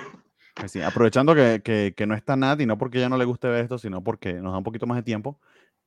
Pues 0.55 0.71
sí, 0.71 0.81
aprovechando 0.81 1.33
que, 1.33 1.61
que, 1.63 1.93
que, 1.95 2.05
no 2.05 2.13
está 2.13 2.35
Nat 2.35 2.59
y 2.59 2.65
no 2.65 2.77
porque 2.77 2.97
ella 2.97 3.09
no 3.09 3.17
le 3.17 3.25
guste 3.25 3.47
ver 3.47 3.63
esto, 3.63 3.77
sino 3.77 4.03
porque 4.03 4.33
nos 4.33 4.51
da 4.51 4.57
un 4.57 4.63
poquito 4.63 4.85
más 4.85 4.97
de 4.97 5.03
tiempo, 5.03 5.39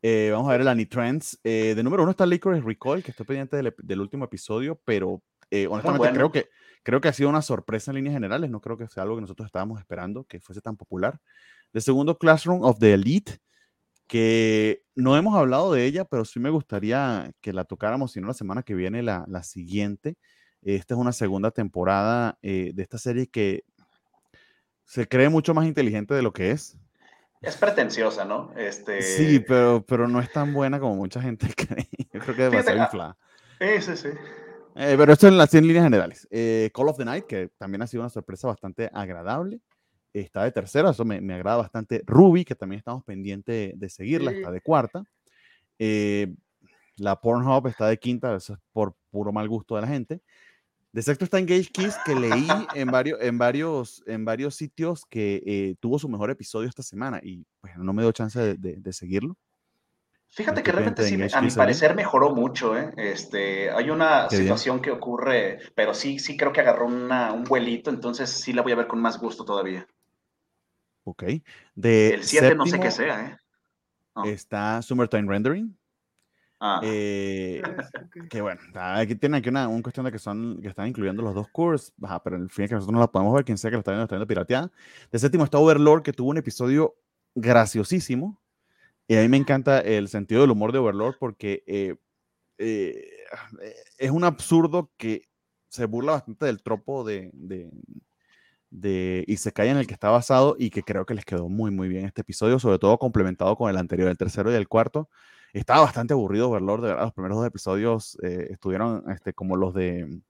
eh, 0.07 0.29
vamos 0.33 0.49
a 0.49 0.53
ver 0.53 0.61
el 0.61 0.69
Anitrends. 0.69 1.41
Eh, 1.43 1.73
de 1.75 1.83
número 1.83 2.03
uno 2.03 2.11
está 2.11 2.27
Licorice 2.27 2.63
Recall, 2.63 3.03
que 3.03 3.11
estoy 3.11 3.25
pendiente 3.25 3.57
del, 3.57 3.75
del 3.79 4.01
último 4.03 4.27
episodio, 4.27 4.79
pero 4.85 5.23
eh, 5.51 5.67
honestamente 5.67 6.13
creo, 6.13 6.31
que, 6.31 6.51
creo 6.83 7.01
que 7.01 7.09
ha 7.09 7.13
sido 7.15 7.31
una 7.31 7.41
sorpresa 7.41 7.91
en 7.91 7.95
líneas 7.95 8.13
generales. 8.13 8.51
No 8.51 8.61
creo 8.61 8.77
que 8.77 8.87
sea 8.87 9.03
algo 9.03 9.15
que 9.15 9.23
nosotros 9.23 9.47
estábamos 9.47 9.79
esperando, 9.79 10.25
que 10.25 10.41
fuese 10.41 10.61
tan 10.61 10.77
popular. 10.77 11.19
De 11.75 11.81
segundo, 11.81 12.17
Classroom 12.17 12.63
of 12.63 12.79
the 12.79 12.95
Elite, 12.95 13.41
que 14.07 14.85
no 14.95 15.17
hemos 15.17 15.35
hablado 15.35 15.73
de 15.73 15.85
ella, 15.85 16.05
pero 16.05 16.25
sí 16.25 16.39
me 16.39 16.49
gustaría 16.49 17.33
que 17.41 17.53
la 17.53 17.65
tocáramos, 17.65 18.13
si 18.13 18.21
no 18.21 18.29
la 18.29 18.35
semana 18.35 18.63
que 18.63 18.77
viene, 18.77 19.03
la, 19.03 19.25
la 19.27 19.43
siguiente. 19.43 20.17
Esta 20.63 20.95
es 20.95 21.01
una 21.01 21.11
segunda 21.11 21.51
temporada 21.51 22.39
eh, 22.43 22.71
de 22.73 22.81
esta 22.81 22.97
serie 22.97 23.27
que 23.27 23.65
se 24.85 25.09
cree 25.09 25.29
mucho 25.29 25.53
más 25.53 25.67
inteligente 25.67 26.15
de 26.15 26.23
lo 26.23 26.33
que 26.33 26.53
es. 26.53 26.79
Es 27.43 27.57
pretenciosa, 27.57 28.25
¿no? 28.25 28.53
Este... 28.57 29.03
Sí, 29.03 29.41
pero, 29.41 29.85
pero 29.85 30.07
no 30.07 30.21
es 30.21 30.31
tan 30.31 30.55
buena 30.55 30.79
como 30.79 30.95
mucha 30.95 31.21
gente 31.21 31.49
cree. 31.57 31.89
Yo 32.13 32.21
creo 32.21 32.37
que 32.37 32.45
es 32.45 32.51
demasiado 32.53 32.81
ah, 32.81 32.85
inflada. 32.85 33.17
Sí, 33.81 33.97
sí, 33.97 34.09
eh, 34.77 34.95
pero 34.97 35.13
esto 35.13 35.27
en 35.27 35.37
las 35.37 35.51
100 35.51 35.67
líneas 35.67 35.85
generales. 35.85 36.29
Eh, 36.31 36.71
Call 36.73 36.89
of 36.89 36.99
the 36.99 37.05
Night, 37.05 37.27
que 37.27 37.51
también 37.59 37.83
ha 37.83 37.89
sido 37.89 38.05
una 38.05 38.11
sorpresa 38.11 38.47
bastante 38.47 38.89
agradable 38.93 39.61
está 40.21 40.45
de 40.45 40.53
tercera, 40.53 40.91
eso 40.91 41.05
me, 41.05 41.21
me, 41.21 41.35
agrada 41.35 41.59
bastante. 41.59 42.03
Ruby, 42.07 42.45
que 42.45 42.55
también 42.55 42.79
estamos 42.79 43.05
pendientes 43.05 43.79
de, 43.79 43.89
seguirla, 43.89 44.31
está 44.31 44.51
de 44.51 44.61
cuarta. 44.61 45.05
Eh, 45.79 46.33
la 46.97 47.21
Pornhub 47.21 47.67
está 47.67 47.89
de 47.89 47.99
quinta, 47.99 48.35
eso 48.35 48.55
es 48.55 48.59
por 48.73 48.95
puro 49.11 49.33
mal 49.33 49.49
gusto 49.49 49.75
de 49.75 49.83
la 49.83 49.89
gente. 49.89 50.21
De 50.93 51.03
sexto 51.03 51.25
está 51.25 51.41
Engage 51.41 51.71
Kiss, 51.73 51.97
que 52.07 52.15
leí 52.15 52.47
en 52.75 52.89
varios, 52.89 53.21
en 53.21 53.37
varios, 53.37 54.05
en 54.07 54.25
varios 54.25 54.55
sitios 54.55 55.05
que 55.07 55.43
eh, 55.45 55.75
tuvo 55.81 55.99
su 55.99 56.09
mejor 56.09 56.31
episodio 56.31 56.69
esta 56.69 56.85
semana 56.85 57.19
y 57.21 57.45
pues 57.61 57.77
no 57.77 57.93
me 57.93 58.03
dio 58.03 58.13
chance 58.13 58.39
de, 58.39 58.77
de, 58.77 58.93
seguirlo. 58.93 59.37
Fíjate 60.29 60.63
que 60.63 60.71
realmente 60.71 61.03
sí, 61.03 61.21
a 61.35 61.41
mi 61.41 61.51
parecer 61.51 61.97
mejoró 61.97 62.31
mucho. 62.31 62.79
¿eh? 62.79 62.93
Este, 62.97 63.73
hay 63.73 63.91
una 63.91 64.31
situación 64.31 64.81
que 64.81 64.93
ocurre, 64.93 65.59
pero 65.75 65.95
sí, 65.95 66.21
sí 66.21 66.37
creo 66.37 66.53
que 66.53 66.61
agarró 66.61 66.87
una, 66.87 67.33
un 67.33 67.43
vuelito, 67.43 67.91
entonces 67.91 68.31
sí 68.31 68.53
la 68.53 68.63
voy 68.63 68.71
a 68.71 68.77
ver 68.77 68.87
con 68.87 69.01
más 69.01 69.19
gusto 69.19 69.45
todavía. 69.45 69.89
Ok. 71.05 71.25
De 71.75 72.15
El 72.15 72.25
7 72.25 72.55
no 72.55 72.67
sé 72.67 72.81
qué 72.81 72.91
sea, 72.91 73.27
¿eh? 73.27 73.39
No. 74.17 74.25
Está 74.25 74.81
Summertime 74.83 75.31
Rendering. 75.31 75.77
Ah, 76.61 76.81
eh, 76.83 77.61
que 78.31 78.41
bueno, 78.41 78.61
aquí 78.75 79.17
tienen 79.17 79.39
aquí 79.39 79.51
una, 79.51 79.69
una 79.69 79.83
cuestión 79.83 80.07
de 80.07 80.13
que 80.13 80.19
son 80.19 80.63
que 80.63 80.69
están 80.69 80.89
incluyendo 80.89 81.23
los 81.23 81.35
dos 81.35 81.49
cursos, 81.49 81.93
ajá, 82.03 82.23
pero 82.23 82.37
en 82.37 82.43
el 82.43 82.51
fin 82.51 82.65
es 82.65 82.69
que 82.71 82.75
nosotros 82.77 82.95
no 82.95 83.01
la 83.01 83.11
podemos 83.11 83.35
ver, 83.35 83.45
quien 83.45 83.59
sea 83.59 83.71
que 83.71 83.77
la 83.77 83.81
está 83.81 83.91
viendo, 83.91 84.05
está 84.05 84.15
viendo 84.15 84.27
pirateada. 84.27 84.73
De 85.13 85.19
séptimo 85.19 85.45
está 85.45 85.59
Overlord, 85.59 86.03
que 86.03 86.13
tuvo 86.13 86.31
un 86.31 86.39
episodio 86.39 86.95
graciosísimo. 87.35 88.41
Y 89.07 89.17
a 89.17 89.21
mí 89.21 89.29
me 89.29 89.37
encanta 89.37 89.81
el 89.81 90.09
sentido 90.09 90.41
del 90.41 90.53
humor 90.53 90.73
de 90.73 90.79
Overlord 90.79 91.17
porque 91.19 91.63
eh, 91.67 91.97
eh, 92.57 93.09
es 93.99 94.11
un 94.11 94.25
absurdo 94.25 94.91
que 94.97 95.29
se 95.69 95.85
burla 95.85 96.13
bastante 96.13 96.47
del 96.47 96.63
tropo 96.63 97.05
de, 97.05 97.31
de, 97.35 97.71
de 98.75 99.25
Isekai 99.29 99.69
en 99.69 99.77
el 99.77 99.87
que 99.87 99.95
está 99.95 100.11
basado 100.11 100.57
y 100.59 100.71
que 100.71 100.83
creo 100.83 101.07
que 101.07 101.15
les 101.15 101.25
quedó 101.25 101.49
muy, 101.49 101.71
muy 101.71 101.89
bien 101.89 102.05
este 102.07 102.23
episodio, 102.23 102.59
sobre 102.59 102.79
todo 102.81 102.99
complementado 102.99 103.57
con 103.57 103.71
el 103.71 103.77
anterior, 103.77 104.09
el 104.09 104.19
tercero 104.19 104.51
y 104.51 104.57
el 104.57 104.69
cuarto. 104.69 105.09
Estaba 105.53 105.83
bastante 105.83 106.13
aburrido 106.13 106.51
Overlord, 106.51 106.83
de 106.83 106.89
verdad. 106.89 107.05
Los 107.05 107.13
primeros 107.13 107.39
dos 107.39 107.47
episodios 107.47 108.19
eh, 108.23 108.49
estuvieron 108.51 109.05
este, 109.13 109.33
como 109.33 109.57
los 109.57 109.73
de. 109.75 110.21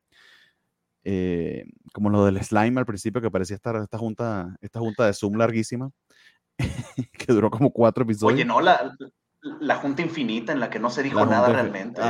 eh, 1.04 1.64
como 1.94 2.10
los 2.10 2.26
del 2.26 2.42
slime 2.44 2.80
al 2.80 2.86
principio, 2.86 3.22
que 3.22 3.30
parecía 3.30 3.56
estar 3.56 3.76
esta 3.76 3.96
junta, 3.96 4.54
esta 4.60 4.78
junta 4.80 5.06
de 5.06 5.14
Zoom 5.14 5.36
larguísima, 5.36 5.90
que 7.12 7.32
duró 7.32 7.50
como 7.50 7.72
cuatro 7.72 8.04
episodios. 8.04 8.34
Oye, 8.34 8.44
no, 8.44 8.60
la, 8.60 8.94
la 9.60 9.76
junta 9.76 10.02
infinita 10.02 10.52
en 10.52 10.60
la 10.60 10.70
que 10.70 10.78
no 10.78 10.88
se 10.90 11.02
dijo 11.02 11.24
nada 11.26 11.48
realmente. 11.48 12.00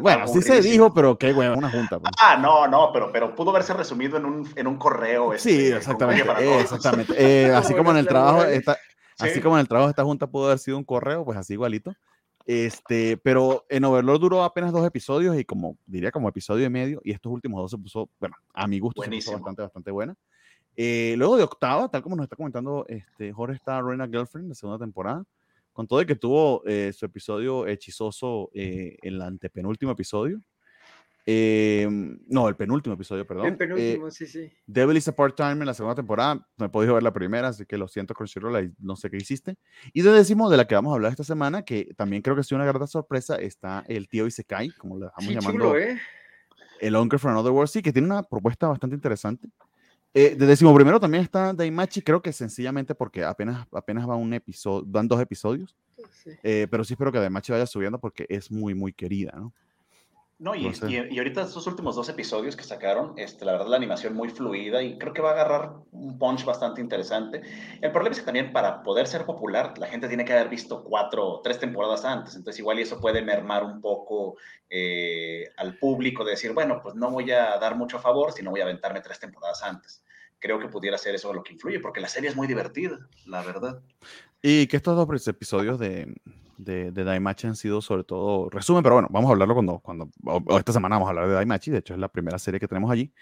Bueno, 0.00 0.26
sí 0.28 0.40
se 0.42 0.60
dijo, 0.60 0.94
pero 0.94 1.18
qué 1.18 1.32
huevo, 1.32 1.56
una 1.58 1.70
junta. 1.70 1.98
pues. 1.98 2.12
Ah, 2.20 2.36
no, 2.36 2.68
no, 2.68 2.90
pero, 2.92 3.10
pero 3.12 3.34
pudo 3.34 3.50
haberse 3.50 3.74
resumido 3.74 4.16
en 4.16 4.24
un, 4.24 4.48
en 4.54 4.66
un 4.66 4.76
correo. 4.76 5.32
Sí, 5.36 5.50
este, 5.50 5.70
con 5.70 5.78
exactamente. 5.78 6.30
eh, 6.40 6.60
exactamente. 6.60 7.14
Eh, 7.16 7.52
así 7.54 7.74
Como 7.74 7.90
en 7.90 7.96
el 7.96 8.06
trabajo, 8.06 8.44
esta- 8.44 8.78
así 9.18 9.34
Sí. 9.34 9.40
como 9.40 9.56
en 9.56 9.62
el 9.62 9.68
trabajo 9.68 9.90
esta 9.90 10.04
junta 10.04 10.26
pudo 10.26 10.46
haber 10.46 10.58
sido 10.58 10.76
un 10.78 10.84
correo, 10.84 11.24
pues 11.24 11.36
así 11.38 11.54
igualito. 11.54 11.92
Este, 12.44 13.16
pero 13.16 13.64
en 13.68 13.84
Overlord 13.84 14.20
duró 14.20 14.44
apenas 14.44 14.70
dos 14.72 14.86
episodios 14.86 15.36
y 15.36 15.44
como 15.44 15.76
diría 15.84 16.12
como 16.12 16.28
episodio 16.28 16.64
y 16.66 16.70
medio 16.70 17.00
y 17.02 17.10
estos 17.10 17.32
últimos 17.32 17.60
dos 17.60 17.72
se 17.72 17.78
puso, 17.78 18.08
bueno, 18.20 18.36
a 18.54 18.68
mi 18.68 18.78
gusto 18.78 19.02
se 19.02 19.10
puso 19.10 19.32
bastante, 19.32 19.62
bastante 19.62 19.90
buena. 19.90 20.14
Eh, 20.76 21.14
luego 21.18 21.36
de 21.36 21.42
octava, 21.42 21.88
tal 21.88 22.02
como 22.02 22.14
nos 22.14 22.24
está 22.24 22.36
comentando 22.36 22.84
este, 22.88 23.32
Jorge, 23.32 23.56
está 23.56 23.82
Reina 23.82 24.06
Girlfriend, 24.06 24.50
la 24.50 24.54
segunda 24.54 24.78
temporada, 24.84 25.24
con 25.76 25.86
todo 25.86 26.00
y 26.00 26.06
que 26.06 26.16
tuvo 26.16 26.62
eh, 26.66 26.90
su 26.94 27.04
episodio 27.04 27.66
hechizoso 27.66 28.50
eh, 28.54 28.96
en 29.02 29.14
el 29.14 29.20
antepenúltimo 29.22 29.92
episodio. 29.92 30.40
Eh, 31.28 31.86
no, 32.28 32.48
el 32.48 32.56
penúltimo 32.56 32.94
episodio, 32.94 33.26
perdón. 33.26 33.46
El 33.48 33.52
Eh, 33.54 33.56
penúltimo, 33.56 34.10
sí, 34.10 34.26
sí. 34.26 34.50
Devil 34.64 34.96
is 34.96 35.06
a 35.08 35.14
Part-Time 35.14 35.52
en 35.60 35.66
la 35.66 35.74
segunda 35.74 35.94
temporada. 35.94 36.48
No 36.56 36.66
he 36.66 36.68
podido 36.70 36.94
ver 36.94 37.02
la 37.02 37.12
primera, 37.12 37.48
así 37.48 37.66
que 37.66 37.76
lo 37.76 37.88
siento, 37.88 38.14
Crunchyroll, 38.14 38.74
no 38.78 38.96
sé 38.96 39.10
qué 39.10 39.18
hiciste. 39.18 39.56
Y 39.92 40.00
de 40.02 40.12
décimo, 40.12 40.48
de 40.48 40.56
la 40.56 40.66
que 40.66 40.76
vamos 40.76 40.92
a 40.92 40.94
hablar 40.94 41.10
esta 41.10 41.24
semana, 41.24 41.62
que 41.62 41.92
también 41.96 42.22
creo 42.22 42.36
que 42.36 42.40
ha 42.40 42.44
sido 42.44 42.56
una 42.56 42.64
grata 42.66 42.86
sorpresa, 42.86 43.36
está 43.36 43.84
el 43.88 44.08
tío 44.08 44.26
Isekai, 44.26 44.70
como 44.70 44.98
le 44.98 45.06
estamos 45.06 45.28
Sí, 45.28 45.34
llamando, 45.34 45.64
chulo, 45.72 45.78
¿eh? 45.78 45.98
el 46.80 46.96
Hunger 46.96 47.18
for 47.18 47.30
Another 47.32 47.52
World, 47.52 47.68
sí, 47.70 47.82
que 47.82 47.92
tiene 47.92 48.06
una 48.06 48.22
propuesta 48.22 48.68
bastante 48.68 48.94
interesante. 48.94 49.48
Eh, 50.18 50.34
de 50.34 50.46
décimo 50.46 50.74
primero 50.74 50.98
también 50.98 51.22
está 51.22 51.52
Daimachi, 51.52 52.00
creo 52.00 52.22
que 52.22 52.32
sencillamente 52.32 52.94
porque 52.94 53.22
apenas, 53.22 53.66
apenas 53.70 54.08
va 54.08 54.16
un 54.16 54.32
episodio, 54.32 54.82
van 54.86 55.06
dos 55.06 55.20
episodios, 55.20 55.76
Sí. 56.10 56.30
eh, 56.42 56.66
pero 56.70 56.84
sí 56.84 56.94
espero 56.94 57.12
que 57.12 57.18
Daimachi 57.18 57.52
vaya 57.52 57.66
subiendo 57.66 57.98
porque 57.98 58.24
es 58.30 58.50
muy, 58.50 58.74
muy 58.74 58.94
querida, 58.94 59.32
¿no? 59.36 59.52
No, 60.38 60.54
y, 60.54 60.66
Entonces- 60.66 60.90
y, 61.10 61.14
y 61.14 61.18
ahorita 61.18 61.42
estos 61.42 61.66
últimos 61.66 61.96
dos 61.96 62.10
episodios 62.10 62.56
que 62.56 62.62
sacaron, 62.62 63.14
este, 63.16 63.46
la 63.46 63.52
verdad 63.52 63.68
la 63.68 63.76
animación 63.78 64.12
muy 64.14 64.28
fluida 64.28 64.82
y 64.82 64.98
creo 64.98 65.14
que 65.14 65.22
va 65.22 65.30
a 65.30 65.32
agarrar 65.32 65.72
un 65.92 66.18
punch 66.18 66.44
bastante 66.44 66.82
interesante. 66.82 67.40
El 67.80 67.90
problema 67.90 68.12
es 68.12 68.20
que 68.20 68.26
también 68.26 68.52
para 68.52 68.82
poder 68.82 69.06
ser 69.06 69.24
popular, 69.24 69.72
la 69.78 69.86
gente 69.86 70.08
tiene 70.08 70.26
que 70.26 70.34
haber 70.34 70.50
visto 70.50 70.84
cuatro 70.84 71.26
o 71.26 71.40
tres 71.40 71.58
temporadas 71.58 72.04
antes, 72.04 72.36
entonces 72.36 72.60
igual 72.60 72.78
y 72.78 72.82
eso 72.82 73.00
puede 73.00 73.22
mermar 73.22 73.64
un 73.64 73.80
poco 73.80 74.36
eh, 74.68 75.48
al 75.56 75.78
público 75.78 76.22
de 76.22 76.32
decir, 76.32 76.52
bueno, 76.52 76.80
pues 76.82 76.94
no 76.94 77.10
voy 77.10 77.30
a 77.30 77.56
dar 77.58 77.74
mucho 77.74 77.98
favor, 77.98 78.32
sino 78.32 78.50
voy 78.50 78.60
a 78.60 78.64
aventarme 78.64 79.00
tres 79.00 79.18
temporadas 79.18 79.62
antes. 79.62 80.02
Creo 80.38 80.58
que 80.58 80.68
pudiera 80.68 80.98
ser 80.98 81.14
eso 81.14 81.32
lo 81.32 81.42
que 81.42 81.54
influye, 81.54 81.80
porque 81.80 82.00
la 82.00 82.08
serie 82.08 82.30
es 82.30 82.36
muy 82.36 82.46
divertida, 82.46 82.98
la 83.26 83.42
verdad. 83.42 83.82
Y 84.42 84.66
que 84.66 84.76
estos 84.76 84.94
dos 84.96 85.28
episodios 85.28 85.78
de, 85.78 86.14
de, 86.58 86.92
de 86.92 87.04
Daimachi 87.04 87.46
han 87.46 87.56
sido 87.56 87.80
sobre 87.80 88.04
todo 88.04 88.48
resumen, 88.50 88.82
pero 88.82 88.96
bueno, 88.96 89.08
vamos 89.10 89.28
a 89.28 89.32
hablarlo 89.32 89.54
cuando, 89.54 89.78
cuando 89.80 90.10
o- 90.24 90.42
o 90.46 90.58
esta 90.58 90.72
semana 90.72 90.96
vamos 90.96 91.06
a 91.08 91.10
hablar 91.10 91.28
de 91.28 91.34
Daimachi, 91.34 91.70
de 91.70 91.78
hecho 91.78 91.94
es 91.94 92.00
la 92.00 92.08
primera 92.08 92.38
serie 92.38 92.60
que 92.60 92.68
tenemos 92.68 92.90
allí. 92.90 93.12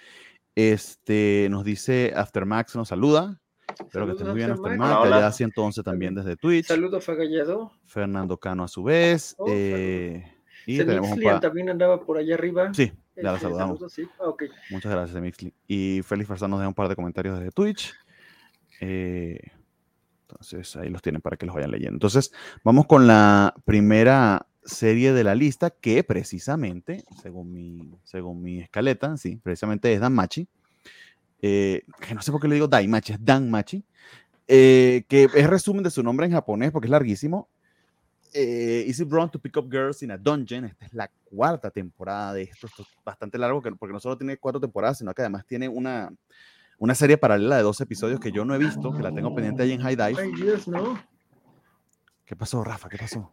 Este, 0.54 1.48
nos 1.50 1.64
dice 1.64 2.12
Aftermax, 2.14 2.76
nos 2.76 2.88
saluda. 2.88 3.40
Espero 3.80 4.06
que 4.06 4.12
estés 4.12 4.26
muy 4.26 4.36
bien, 4.36 4.50
Aftermax. 4.50 4.90
Hola, 4.90 5.00
hola. 5.00 5.16
Allá 5.16 5.32
111 5.32 5.82
también 5.82 6.14
desde 6.14 6.36
Twitch. 6.36 6.66
Saludo 6.66 7.00
Fagallado. 7.00 7.72
Fernando 7.86 8.38
Cano 8.38 8.64
a 8.64 8.68
su 8.68 8.82
vez. 8.84 9.34
Oh, 9.38 9.46
eh, 9.48 10.24
y 10.66 10.78
tenemos 10.78 11.10
un 11.10 11.40
también 11.40 11.70
andaba 11.70 12.00
por 12.04 12.18
allá 12.18 12.34
arriba. 12.34 12.72
Sí, 12.74 12.92
ya 13.16 13.32
la 13.32 13.38
saludamos. 13.40 13.92
sí. 13.92 14.08
Muchas 14.70 14.92
gracias, 14.92 15.20
Mixly. 15.22 15.54
Y 15.68 16.02
Félix 16.02 16.28
Farsán 16.28 16.50
nos 16.50 16.60
deja 16.60 16.68
un 16.68 16.74
par 16.74 16.88
de 16.88 16.96
comentarios 16.96 17.38
desde 17.38 17.50
Twitch. 17.52 17.94
Eh, 18.80 19.38
entonces, 20.22 20.74
ahí 20.76 20.88
los 20.88 21.02
tienen 21.02 21.20
para 21.22 21.36
que 21.36 21.46
los 21.46 21.54
vayan 21.54 21.70
leyendo. 21.70 21.94
Entonces, 21.94 22.32
vamos 22.64 22.86
con 22.86 23.06
la 23.06 23.54
primera 23.64 24.46
serie 24.64 25.12
de 25.12 25.22
la 25.24 25.34
lista, 25.34 25.70
que 25.70 26.02
precisamente, 26.02 27.04
según 27.22 27.52
mi, 27.52 27.90
según 28.02 28.42
mi 28.42 28.60
escaleta, 28.60 29.16
sí, 29.16 29.36
precisamente 29.42 29.92
es 29.92 30.00
Danmachi. 30.00 30.48
Eh, 31.42 31.82
que 32.00 32.14
no 32.14 32.22
sé 32.22 32.32
por 32.32 32.40
qué 32.40 32.48
le 32.48 32.54
digo 32.54 32.68
Daimachi, 32.68 33.12
es 33.12 33.24
Danmachi. 33.24 33.84
eh, 34.48 35.04
que 35.08 35.24
es 35.34 35.46
resumen 35.50 35.82
de 35.84 35.90
su 35.90 36.02
nombre 36.02 36.26
en 36.26 36.32
japonés 36.32 36.70
porque 36.72 36.86
es 36.86 36.90
larguísimo. 36.90 37.48
Eh, 38.36 38.84
Is 38.88 38.98
it 38.98 39.08
wrong 39.10 39.30
to 39.30 39.38
pick 39.38 39.56
up 39.56 39.68
girls 39.70 40.02
in 40.02 40.10
a 40.10 40.18
dungeon? 40.18 40.64
Esta 40.64 40.86
es 40.86 40.92
la 40.92 41.08
cuarta 41.24 41.70
temporada 41.70 42.34
de 42.34 42.42
esto. 42.42 42.66
Esto 42.66 42.82
es 42.82 42.88
bastante 43.04 43.38
largo 43.38 43.62
que- 43.62 43.70
porque 43.72 43.92
no 43.92 44.00
solo 44.00 44.18
tiene 44.18 44.36
cuatro 44.38 44.60
temporadas, 44.60 44.98
sino 44.98 45.14
que 45.14 45.22
además 45.22 45.46
tiene 45.46 45.68
una, 45.68 46.12
una 46.78 46.94
serie 46.96 47.16
paralela 47.16 47.56
de 47.56 47.62
dos 47.62 47.80
episodios 47.80 48.18
que 48.18 48.32
yo 48.32 48.44
no 48.44 48.54
he 48.54 48.58
visto, 48.58 48.92
que 48.92 49.02
la 49.02 49.12
tengo 49.14 49.32
pendiente 49.34 49.62
ahí 49.62 49.72
en 49.72 49.80
High 49.80 49.96
Dive. 49.96 50.32
¿Qué 52.24 52.34
pasó, 52.34 52.64
Rafa? 52.64 52.88
¿Qué 52.88 52.98
pasó? 52.98 53.32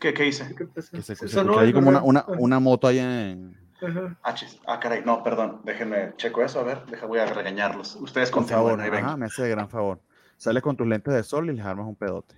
¿Qué, 0.00 0.12
qué 0.14 0.26
hice? 0.26 0.52
¿Qué 0.56 0.66
pasó? 0.66 0.90
Que 0.92 1.02
se, 1.02 1.14
se 1.14 1.38
algo 1.40 1.72
como 1.72 1.90
una, 1.90 2.02
una, 2.02 2.24
una 2.38 2.58
moto 2.58 2.88
ahí 2.88 2.98
en... 2.98 3.54
ajá. 3.82 4.18
Ah. 4.22 4.34
Ah, 4.66 4.80
caray, 4.80 5.02
no, 5.04 5.22
perdón, 5.22 5.60
déjenme 5.64 6.14
checo 6.16 6.42
eso, 6.42 6.58
a 6.58 6.64
ver, 6.64 6.84
deja, 6.86 7.06
voy 7.06 7.18
a 7.18 7.26
regañarlos. 7.26 7.96
Ustedes 7.96 8.30
continúen, 8.30 8.78
favor, 8.78 8.80
ahí 8.80 8.90
ajá, 9.02 9.16
me 9.16 9.26
hace 9.26 9.42
de 9.42 9.50
gran 9.50 9.68
favor. 9.68 10.00
Sales 10.38 10.62
con 10.62 10.74
tus 10.76 10.86
lentes 10.86 11.12
de 11.14 11.22
sol 11.22 11.50
y 11.50 11.54
les 11.54 11.64
armas 11.64 11.86
un 11.86 11.96
pedote. 11.96 12.34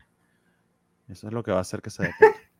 Eso 1.12 1.28
es 1.28 1.32
lo 1.32 1.42
que 1.42 1.52
va 1.52 1.58
a 1.58 1.62
hacer 1.62 1.80
que 1.82 1.90
se 1.90 2.02
detenga. 2.04 2.34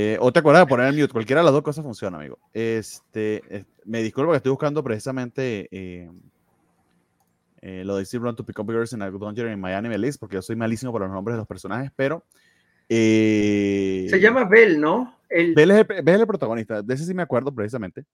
Eh, 0.00 0.16
o 0.20 0.30
te 0.32 0.38
acuerdas 0.38 0.62
de 0.62 0.68
poner 0.68 0.86
el 0.86 0.94
mute, 0.94 1.12
cualquiera 1.12 1.40
de 1.40 1.46
las 1.46 1.52
dos 1.52 1.62
cosas 1.62 1.82
funciona, 1.84 2.18
amigo. 2.18 2.38
Este, 2.52 3.42
eh, 3.48 3.64
me 3.84 4.00
disculpo 4.00 4.30
que 4.30 4.36
estoy 4.36 4.50
buscando 4.50 4.84
precisamente 4.84 5.68
eh, 5.72 6.08
eh, 7.62 7.82
lo 7.84 7.96
de 7.96 8.04
Steve 8.04 8.22
Run 8.24 8.36
to 8.36 8.44
Pick 8.46 8.60
Up 8.60 8.70
Girls 8.70 8.92
in 8.92 9.02
a 9.02 9.10
Dungeon 9.10 9.48
en 9.48 9.60
My 9.60 9.72
Anime 9.72 9.98
List, 9.98 10.20
porque 10.20 10.36
yo 10.36 10.42
soy 10.42 10.54
malísimo 10.54 10.92
para 10.92 11.06
los 11.06 11.14
nombres 11.14 11.34
de 11.34 11.38
los 11.38 11.48
personajes, 11.48 11.90
pero. 11.96 12.22
eh, 12.88 14.06
Se 14.08 14.20
llama 14.20 14.44
Bell, 14.44 14.80
¿no? 14.80 15.16
El, 15.28 15.54
Bell 15.54 15.72
es, 15.72 15.78
el, 15.78 15.84
Bell 15.86 16.14
es 16.14 16.20
el 16.20 16.26
protagonista, 16.28 16.80
de 16.80 16.94
ese 16.94 17.04
sí 17.04 17.12
me 17.12 17.22
acuerdo 17.22 17.52
precisamente. 17.52 18.04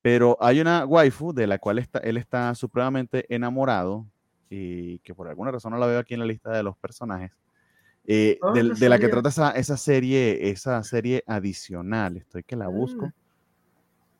Pero 0.00 0.38
hay 0.40 0.60
una 0.60 0.86
waifu 0.86 1.34
de 1.34 1.46
la 1.46 1.58
cual 1.58 1.80
está, 1.80 1.98
él 1.98 2.16
está 2.16 2.54
supremamente 2.54 3.26
enamorado 3.28 4.06
y 4.48 5.00
que 5.00 5.14
por 5.14 5.28
alguna 5.28 5.50
razón 5.50 5.72
no 5.72 5.78
la 5.78 5.86
veo 5.86 5.98
aquí 5.98 6.14
en 6.14 6.20
la 6.20 6.26
lista 6.26 6.50
de 6.50 6.62
los 6.62 6.78
personajes. 6.78 7.30
Eh, 8.06 8.38
Ah, 8.42 8.52
no 8.54 8.74
de 8.74 8.88
la 8.88 8.98
que 8.98 9.08
trata 9.08 9.28
esa, 9.28 9.50
esa 9.52 9.76
serie, 9.76 10.50
esa 10.50 10.82
serie 10.82 11.24
adicional. 11.26 12.16
Estoy 12.16 12.42
que 12.42 12.56
la 12.56 12.68
busco. 12.68 13.06
Mm. 13.06 13.12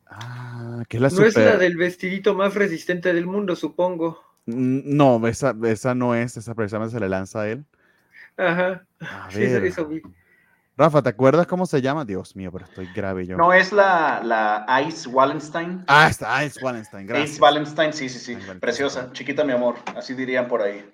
Ah, 0.09 0.83
que 0.87 0.97
es 0.97 1.01
la 1.01 1.09
no 1.09 1.25
es 1.25 1.35
la 1.35 1.57
del 1.57 1.75
vestidito 1.75 2.33
más 2.33 2.55
resistente 2.55 3.13
del 3.13 3.25
mundo, 3.25 3.55
supongo. 3.55 4.23
No, 4.45 5.27
esa, 5.27 5.53
esa 5.65 5.93
no 5.93 6.15
es, 6.15 6.37
esa 6.37 6.55
precisamente 6.55 6.93
se 6.93 6.99
le 7.01 7.09
lanza 7.09 7.41
a 7.41 7.49
él. 7.49 7.65
Ajá. 8.37 8.85
A 9.01 9.29
Sí, 9.29 9.43
eso, 9.43 9.53
ver, 9.55 9.65
eso 9.65 9.85
vi. 9.87 10.01
Rafa, 10.77 11.01
¿te 11.01 11.09
acuerdas 11.09 11.47
cómo 11.47 11.65
se 11.65 11.81
llama? 11.81 12.05
Dios 12.05 12.35
mío, 12.35 12.51
pero 12.51 12.65
estoy 12.65 12.87
grave 12.95 13.25
yo. 13.25 13.35
No 13.35 13.51
es 13.51 13.73
la, 13.73 14.21
la 14.23 14.81
Ice 14.87 15.09
Wallenstein. 15.09 15.83
Ah, 15.87 16.07
está, 16.07 16.43
es 16.43 16.61
Wallenstein, 16.61 17.07
gracias. 17.07 17.31
Ace 17.31 17.41
Wallenstein, 17.41 17.93
sí, 17.93 18.07
sí, 18.07 18.19
sí. 18.19 18.37
Preciosa, 18.61 19.11
chiquita 19.11 19.43
mi 19.43 19.53
amor, 19.53 19.75
así 19.95 20.13
dirían 20.13 20.47
por 20.47 20.61
ahí. 20.61 20.85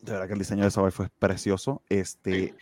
De 0.00 0.12
verdad 0.12 0.26
que 0.26 0.32
el 0.34 0.38
diseño 0.38 0.62
de 0.62 0.68
esa 0.68 0.82
waifu 0.82 1.04
es 1.04 1.10
precioso. 1.10 1.82
Este, 1.88 2.54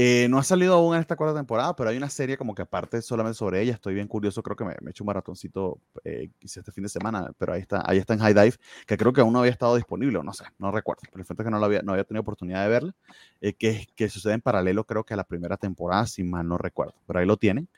eh, 0.00 0.28
no 0.30 0.38
ha 0.38 0.44
salido 0.44 0.74
aún 0.74 0.94
en 0.94 1.00
esta 1.00 1.16
cuarta 1.16 1.36
temporada, 1.36 1.74
pero 1.74 1.90
hay 1.90 1.96
una 1.96 2.08
serie 2.08 2.36
como 2.36 2.54
que 2.54 2.62
aparte 2.62 3.02
solamente 3.02 3.36
sobre 3.36 3.60
ella. 3.60 3.74
Estoy 3.74 3.94
bien 3.94 4.06
curioso, 4.06 4.44
creo 4.44 4.54
que 4.54 4.64
me, 4.64 4.76
me 4.80 4.86
he 4.86 4.90
hecho 4.90 5.02
un 5.02 5.08
maratoncito 5.08 5.80
eh, 6.04 6.30
quizá 6.38 6.60
este 6.60 6.70
fin 6.70 6.84
de 6.84 6.88
semana, 6.88 7.32
pero 7.36 7.52
ahí 7.52 7.60
está, 7.60 7.82
ahí 7.84 7.98
está 7.98 8.14
en 8.14 8.20
High 8.20 8.32
Dive, 8.32 8.54
que 8.86 8.96
creo 8.96 9.12
que 9.12 9.22
aún 9.22 9.32
no 9.32 9.40
había 9.40 9.50
estado 9.50 9.74
disponible, 9.74 10.22
no 10.22 10.32
sé, 10.32 10.44
no 10.58 10.70
recuerdo, 10.70 11.02
pero 11.10 11.20
el 11.20 11.26
frente 11.26 11.42
es 11.42 11.46
que 11.46 11.50
no, 11.50 11.58
la 11.58 11.66
había, 11.66 11.82
no 11.82 11.90
había 11.94 12.04
tenido 12.04 12.20
oportunidad 12.20 12.62
de 12.62 12.68
verla, 12.68 12.94
eh, 13.40 13.54
que, 13.54 13.88
que 13.96 14.08
sucede 14.08 14.34
en 14.34 14.40
paralelo 14.40 14.84
creo 14.84 15.02
que 15.02 15.14
a 15.14 15.16
la 15.16 15.24
primera 15.24 15.56
temporada, 15.56 16.06
si 16.06 16.22
mal 16.22 16.46
no 16.46 16.58
recuerdo, 16.58 16.94
pero 17.04 17.18
ahí 17.18 17.26
lo 17.26 17.36
tienen. 17.36 17.68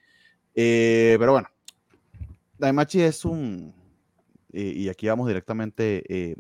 Eh, 0.55 1.17
pero 1.19 1.33
bueno, 1.33 1.49
Daimachi 2.59 3.01
es 3.01 3.25
un, 3.25 3.73
y 4.53 4.91
aquí 4.91 5.09
vamos 5.09 5.27
directamente, 5.27 6.37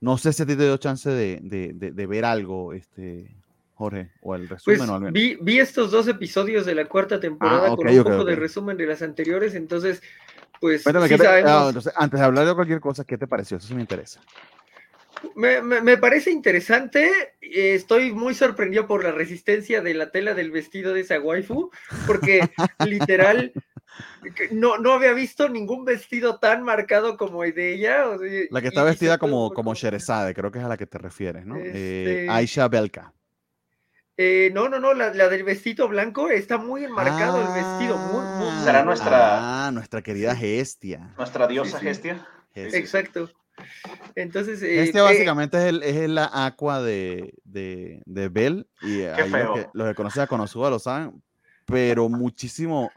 No 0.00 0.16
sé 0.16 0.32
si 0.32 0.42
a 0.42 0.46
ti 0.46 0.56
te 0.56 0.64
dio 0.64 0.76
chance 0.78 1.10
de, 1.10 1.40
de, 1.42 1.72
de, 1.92 2.06
ver 2.06 2.24
algo, 2.24 2.72
este, 2.72 3.34
Jorge, 3.74 4.10
o 4.22 4.34
el 4.34 4.48
resumen 4.48 4.78
pues, 4.78 4.88
o 4.88 4.94
al 4.94 5.00
menos. 5.00 5.12
Vi, 5.12 5.36
vi, 5.40 5.58
estos 5.58 5.90
dos 5.90 6.08
episodios 6.08 6.64
de 6.64 6.74
la 6.74 6.86
cuarta 6.86 7.20
temporada 7.20 7.68
ah, 7.70 7.76
con 7.76 7.86
un 7.86 8.02
poco 8.02 8.24
de 8.24 8.34
resumen 8.34 8.78
de 8.78 8.86
las 8.86 9.02
anteriores, 9.02 9.54
entonces, 9.54 10.02
pues. 10.58 10.82
Sí 10.82 10.90
ah, 10.90 11.66
entonces, 11.68 11.92
antes 11.96 12.18
de 12.18 12.26
hablar 12.26 12.46
de 12.46 12.54
cualquier 12.54 12.80
cosa, 12.80 13.04
¿qué 13.04 13.18
te 13.18 13.26
pareció? 13.26 13.58
Eso 13.58 13.68
sí 13.68 13.74
me 13.74 13.82
interesa. 13.82 14.20
Me, 15.36 15.60
me, 15.60 15.82
me, 15.82 15.98
parece 15.98 16.30
interesante. 16.30 17.34
Estoy 17.42 18.10
muy 18.12 18.34
sorprendido 18.34 18.86
por 18.86 19.04
la 19.04 19.12
resistencia 19.12 19.82
de 19.82 19.92
la 19.92 20.10
tela 20.10 20.32
del 20.32 20.50
vestido 20.50 20.94
de 20.94 21.00
esa 21.00 21.20
waifu, 21.20 21.70
porque 22.06 22.48
literal 22.86 23.52
no, 24.52 24.78
no 24.78 24.92
había 24.92 25.12
visto 25.12 25.48
ningún 25.48 25.84
vestido 25.84 26.38
tan 26.38 26.62
marcado 26.62 27.16
como 27.16 27.44
el 27.44 27.54
de 27.54 27.74
ella. 27.74 28.04
la 28.50 28.60
que 28.60 28.68
está 28.68 28.82
vestida 28.82 29.18
como, 29.18 29.52
como 29.52 29.74
Sherezade, 29.74 30.34
creo 30.34 30.50
que 30.50 30.58
es 30.58 30.64
a 30.64 30.68
la 30.68 30.76
que 30.76 30.86
te 30.86 30.98
refieres, 30.98 31.46
¿no? 31.46 31.56
Eh, 31.56 31.66
este 31.66 32.30
Aisha 32.30 32.68
Belka. 32.68 33.12
Eh, 34.22 34.50
no, 34.52 34.68
no, 34.68 34.78
no, 34.78 34.92
la, 34.92 35.10
del 35.10 35.44
vestido 35.44 35.88
blanco 35.88 36.28
está 36.28 36.58
muy 36.58 36.84
enmarcado 36.84 37.40
el 37.40 37.54
vestido. 37.54 37.96
Muy, 37.96 38.64
Será 38.64 38.84
nuestra. 38.84 39.66
Ah, 39.66 39.70
nuestra 39.72 40.02
querida 40.02 40.36
Gestia. 40.36 41.14
Nuestra 41.16 41.46
diosa 41.46 41.80
Gestia. 41.80 42.26
Exacto. 42.54 43.30
Entonces. 44.14 44.60
Gestia 44.60 45.02
básicamente 45.02 45.56
es, 45.56 45.64
el, 45.64 45.82
es 45.82 46.08
la 46.10 46.30
aqua 46.32 46.82
de, 46.82 47.32
de, 47.44 48.02
de 48.04 48.28
Bell. 48.28 48.66
Y 48.82 48.98
Qué 48.98 49.24
feo. 49.30 49.56
Los, 49.56 49.58
que, 49.58 49.70
los 49.72 49.88
que 49.88 49.94
conocen 49.94 50.22
a 50.22 50.26
Konosuba 50.26 50.68
lo 50.68 50.78
saben, 50.78 51.22
pero 51.64 52.08
muchísimo 52.10 52.90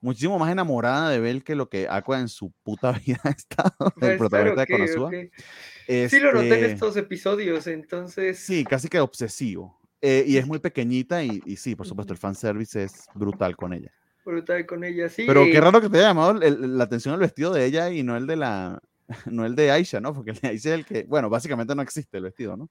muchísimo 0.00 0.38
más 0.38 0.50
enamorada 0.50 1.10
de 1.10 1.20
Bell 1.20 1.44
que 1.44 1.54
lo 1.54 1.68
que 1.68 1.86
Aqua 1.88 2.20
en 2.20 2.28
su 2.28 2.52
puta 2.62 2.92
vida 3.06 3.20
ha 3.24 3.30
estado, 3.30 3.92
el 4.00 4.18
protagonista 4.18 4.60
de 4.62 4.66
Konosuba. 4.66 5.10
sí 5.10 6.20
lo 6.20 6.32
noté 6.32 6.46
en 6.46 6.52
este 6.52 6.72
estos 6.72 6.96
episodios, 6.96 7.66
entonces... 7.66 8.38
Sí, 8.38 8.64
casi 8.64 8.88
que 8.88 9.00
obsesivo. 9.00 9.80
Eh, 10.02 10.24
y 10.26 10.36
es 10.36 10.46
muy 10.46 10.58
pequeñita 10.60 11.22
y, 11.22 11.40
y, 11.44 11.56
sí, 11.56 11.74
por 11.74 11.86
supuesto, 11.86 12.12
el 12.12 12.18
fanservice 12.18 12.84
es 12.84 13.06
brutal 13.14 13.56
con 13.56 13.72
ella. 13.72 13.92
Brutal 14.24 14.66
con 14.66 14.84
ella, 14.84 15.08
sí. 15.08 15.24
Pero 15.26 15.44
qué 15.44 15.60
raro 15.60 15.80
que 15.80 15.88
te 15.88 15.98
haya 15.98 16.08
llamado 16.08 16.34
la 16.34 16.84
atención 16.84 17.14
el 17.14 17.20
vestido 17.20 17.52
de 17.52 17.64
ella 17.64 17.90
y 17.90 18.02
no 18.02 18.16
el 18.16 18.26
de 18.26 18.36
la... 18.36 18.80
No 19.26 19.44
el 19.44 19.56
de 19.56 19.72
Aisha, 19.72 20.00
¿no? 20.00 20.14
Porque 20.14 20.30
el 20.30 20.38
de 20.38 20.48
Aisha 20.48 20.70
es 20.70 20.78
el 20.78 20.86
que, 20.86 21.02
bueno, 21.02 21.28
básicamente 21.28 21.74
no 21.74 21.82
existe 21.82 22.18
el 22.18 22.24
vestido, 22.24 22.56
¿no? 22.56 22.70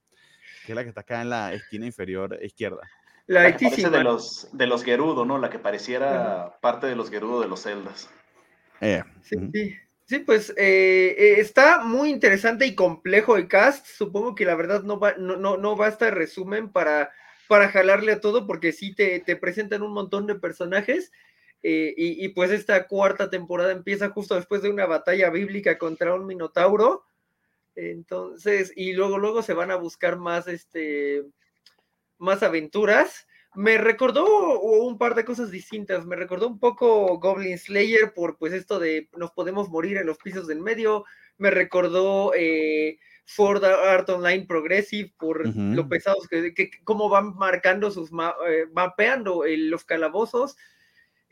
Que 0.66 0.72
es 0.72 0.76
la 0.76 0.84
que 0.84 0.90
está 0.90 1.02
acá 1.02 1.22
en 1.22 1.30
la 1.30 1.54
esquina 1.54 1.86
inferior 1.86 2.40
izquierda. 2.42 2.90
La, 3.30 3.52
de 3.52 4.04
los, 4.04 4.50
de 4.54 4.66
los 4.66 4.84
Gerudo, 4.84 5.24
¿no? 5.24 5.38
La 5.38 5.52
que 5.52 5.60
pareciera 5.60 6.58
parte 6.62 6.88
de 6.88 6.96
los 6.96 7.12
Gerudo 7.12 7.42
de 7.42 7.48
los 7.48 7.62
celdas. 7.62 8.10
Eh, 8.82 9.04
sí, 9.22 9.76
sí, 10.06 10.20
pues 10.20 10.50
eh, 10.58 11.16
eh, 11.16 11.36
está 11.38 11.84
muy 11.84 12.10
interesante 12.10 12.66
y 12.66 12.74
complejo 12.74 13.38
el 13.38 13.48
cast. 13.48 13.86
Supongo 13.86 14.34
que 14.34 14.46
la 14.46 14.56
verdad 14.56 14.82
no, 14.82 15.00
va, 15.00 15.14
no, 15.20 15.38
no, 15.38 15.58
no 15.58 15.76
basta 15.76 16.08
el 16.08 16.16
resumen 16.16 16.72
para, 16.72 17.12
para 17.48 17.70
jalarle 17.70 18.14
a 18.14 18.20
todo, 18.20 18.48
porque 18.48 18.72
sí 18.72 18.96
te, 18.96 19.20
te 19.20 19.36
presentan 19.36 19.84
un 19.84 19.94
montón 19.94 20.26
de 20.26 20.34
personajes. 20.34 21.12
y, 21.62 21.94
y, 22.26 22.30
pues 22.30 22.50
esta 22.50 22.88
cuarta 22.88 23.30
temporada 23.30 23.72
empieza 23.72 24.10
justo 24.10 24.34
después 24.34 24.64
de 24.64 24.72
una 24.72 24.88
batalla 24.88 25.30
bíblica 25.30 25.78
contra 25.78 26.16
un 26.16 26.26
minotauro. 26.26 27.06
Entonces, 27.76 28.74
y 28.76 28.94
luego, 28.94 29.20
luego 29.20 29.44
se 29.44 29.54
van 29.54 29.70
a 29.70 29.76
buscar 29.76 30.18
más 30.18 30.48
este 30.48 31.26
más 32.20 32.44
aventuras. 32.44 33.28
Me 33.56 33.80
recordó 33.80 34.60
un 34.60 34.98
par 35.00 35.16
de 35.16 35.26
cosas 35.26 35.50
distintas. 35.50 36.06
Me 36.06 36.16
recordó 36.16 36.48
un 36.48 36.60
poco 36.60 37.18
Goblin 37.20 37.58
Slayer 37.58 38.14
por 38.14 38.38
pues 38.38 38.54
esto 38.54 38.80
de 38.80 39.10
nos 39.18 39.32
podemos 39.32 39.70
morir 39.70 39.98
en 39.98 40.06
los 40.06 40.20
pisos 40.20 40.46
del 40.48 40.62
medio. 40.62 41.04
Me 41.38 41.50
recordó 41.50 42.32
eh, 42.36 43.00
Ford 43.26 43.64
Art 43.64 44.10
Online 44.10 44.46
Progressive 44.46 45.14
por 45.18 45.48
lo 45.56 45.90
pesados 45.90 46.28
que, 46.28 46.54
que, 46.54 46.70
cómo 46.84 47.10
van 47.10 47.36
marcando 47.36 47.90
sus 47.92 48.12
eh, 48.12 48.66
mapeando 48.74 49.44
los 49.46 49.84
calabozos 49.84 50.58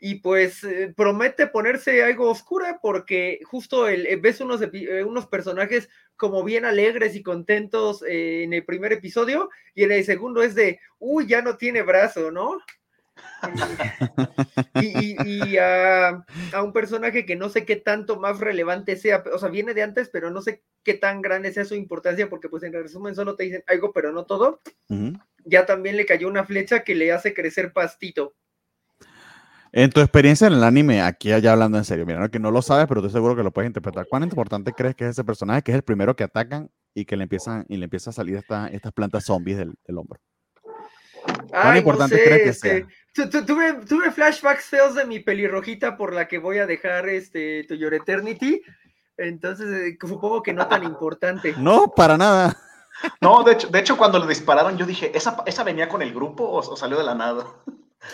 y 0.00 0.16
pues 0.16 0.62
eh, 0.62 0.92
promete 0.96 1.48
ponerse 1.48 2.04
algo 2.04 2.30
oscura 2.30 2.78
porque 2.80 3.40
justo 3.44 3.88
el, 3.88 4.20
ves 4.20 4.40
unos, 4.40 4.60
unos 5.04 5.26
personajes 5.26 5.88
como 6.18 6.44
bien 6.44 6.66
alegres 6.66 7.16
y 7.16 7.22
contentos 7.22 8.02
eh, 8.02 8.42
en 8.42 8.52
el 8.52 8.64
primer 8.64 8.92
episodio 8.92 9.48
y 9.74 9.84
en 9.84 9.92
el 9.92 10.04
segundo 10.04 10.42
es 10.42 10.54
de, 10.54 10.80
uy, 10.98 11.26
ya 11.26 11.40
no 11.40 11.56
tiene 11.56 11.80
brazo, 11.82 12.30
¿no? 12.30 12.58
y, 14.82 15.56
a, 15.56 16.24
un 16.62 16.72
personaje 16.72 17.24
que 17.24 17.36
no 17.36 17.48
sé 17.48 17.64
qué 17.64 17.76
tanto 17.76 18.18
más 18.18 18.40
relevante 18.40 18.96
sea, 18.96 19.24
o 19.32 19.38
sea, 19.38 19.48
viene 19.48 19.74
de 19.74 19.82
antes, 19.82 20.08
pero 20.08 20.30
no 20.30 20.42
sé 20.42 20.62
qué 20.82 20.94
tan 20.94 21.22
grande 21.22 21.52
sea 21.52 21.64
su 21.64 21.74
importancia, 21.74 22.28
porque 22.28 22.48
pues 22.48 22.62
en 22.64 22.72
resumen 22.72 23.14
solo 23.14 23.36
te 23.36 23.44
dicen 23.44 23.64
algo, 23.66 23.92
pero 23.92 24.12
no 24.12 24.24
todo. 24.24 24.60
Ya 25.44 25.66
también 25.66 25.96
le 25.96 26.06
cayó 26.06 26.28
una 26.28 26.44
flecha 26.44 26.84
que 26.84 26.94
le 26.94 27.12
hace 27.12 27.32
crecer 27.32 27.72
pastito. 27.72 28.34
En 29.72 29.90
tu 29.90 30.00
experiencia 30.00 30.46
en 30.46 30.54
el 30.54 30.64
anime, 30.64 31.02
aquí 31.02 31.28
ya 31.28 31.52
hablando 31.52 31.78
en 31.78 31.84
serio, 31.84 32.06
mira, 32.06 32.28
que 32.28 32.38
no 32.38 32.50
lo 32.50 32.62
sabes, 32.62 32.86
pero 32.86 33.00
estoy 33.00 33.12
seguro 33.12 33.36
que 33.36 33.42
lo 33.42 33.50
puedes 33.50 33.68
interpretar. 33.68 34.06
¿Cuán 34.08 34.22
importante 34.22 34.72
crees 34.72 34.94
que 34.94 35.04
es 35.04 35.10
ese 35.10 35.24
personaje 35.24 35.62
que 35.62 35.72
es 35.72 35.76
el 35.76 35.82
primero 35.82 36.16
que 36.16 36.24
atacan 36.24 36.70
y 36.94 37.04
que 37.04 37.16
le 37.16 37.24
empiezan 37.24 37.64
y 37.68 37.76
le 37.76 37.84
empieza 37.84 38.10
a 38.10 38.12
salir 38.12 38.36
esta, 38.36 38.68
estas 38.68 38.92
plantas 38.92 39.24
zombies 39.24 39.58
del, 39.58 39.74
del 39.86 39.98
hombro? 39.98 40.18
¿Cuán 41.50 41.76
importante 41.76 42.22
crees 42.22 42.42
que 42.42 42.52
sea? 42.52 42.86
Este, 43.14 43.42
tuve, 43.42 43.74
tuve, 43.86 44.10
flashbacks 44.10 44.64
feos 44.64 44.94
de 44.94 45.04
mi 45.04 45.20
pelirrojita 45.20 45.96
por 45.96 46.14
la 46.14 46.28
que 46.28 46.38
voy 46.38 46.58
a 46.58 46.66
dejar 46.66 47.08
este 47.08 47.64
To 47.64 47.74
Your 47.74 47.92
Eternity. 47.94 48.62
Entonces, 49.16 49.68
eh, 49.68 49.98
supongo 50.00 50.42
que 50.42 50.52
no 50.52 50.66
tan 50.68 50.84
importante. 50.84 51.54
No, 51.58 51.92
para 51.94 52.16
nada. 52.16 52.56
No, 53.20 53.44
de 53.44 53.52
hecho, 53.52 53.68
de 53.68 53.78
hecho 53.78 53.96
cuando 53.96 54.18
le 54.18 54.26
dispararon, 54.26 54.76
yo 54.76 54.84
dije, 54.84 55.16
¿esa, 55.16 55.44
esa 55.46 55.62
venía 55.62 55.88
con 55.88 56.02
el 56.02 56.12
grupo 56.12 56.42
o, 56.42 56.58
o 56.58 56.76
salió 56.76 56.98
de 56.98 57.04
la 57.04 57.14
nada? 57.14 57.44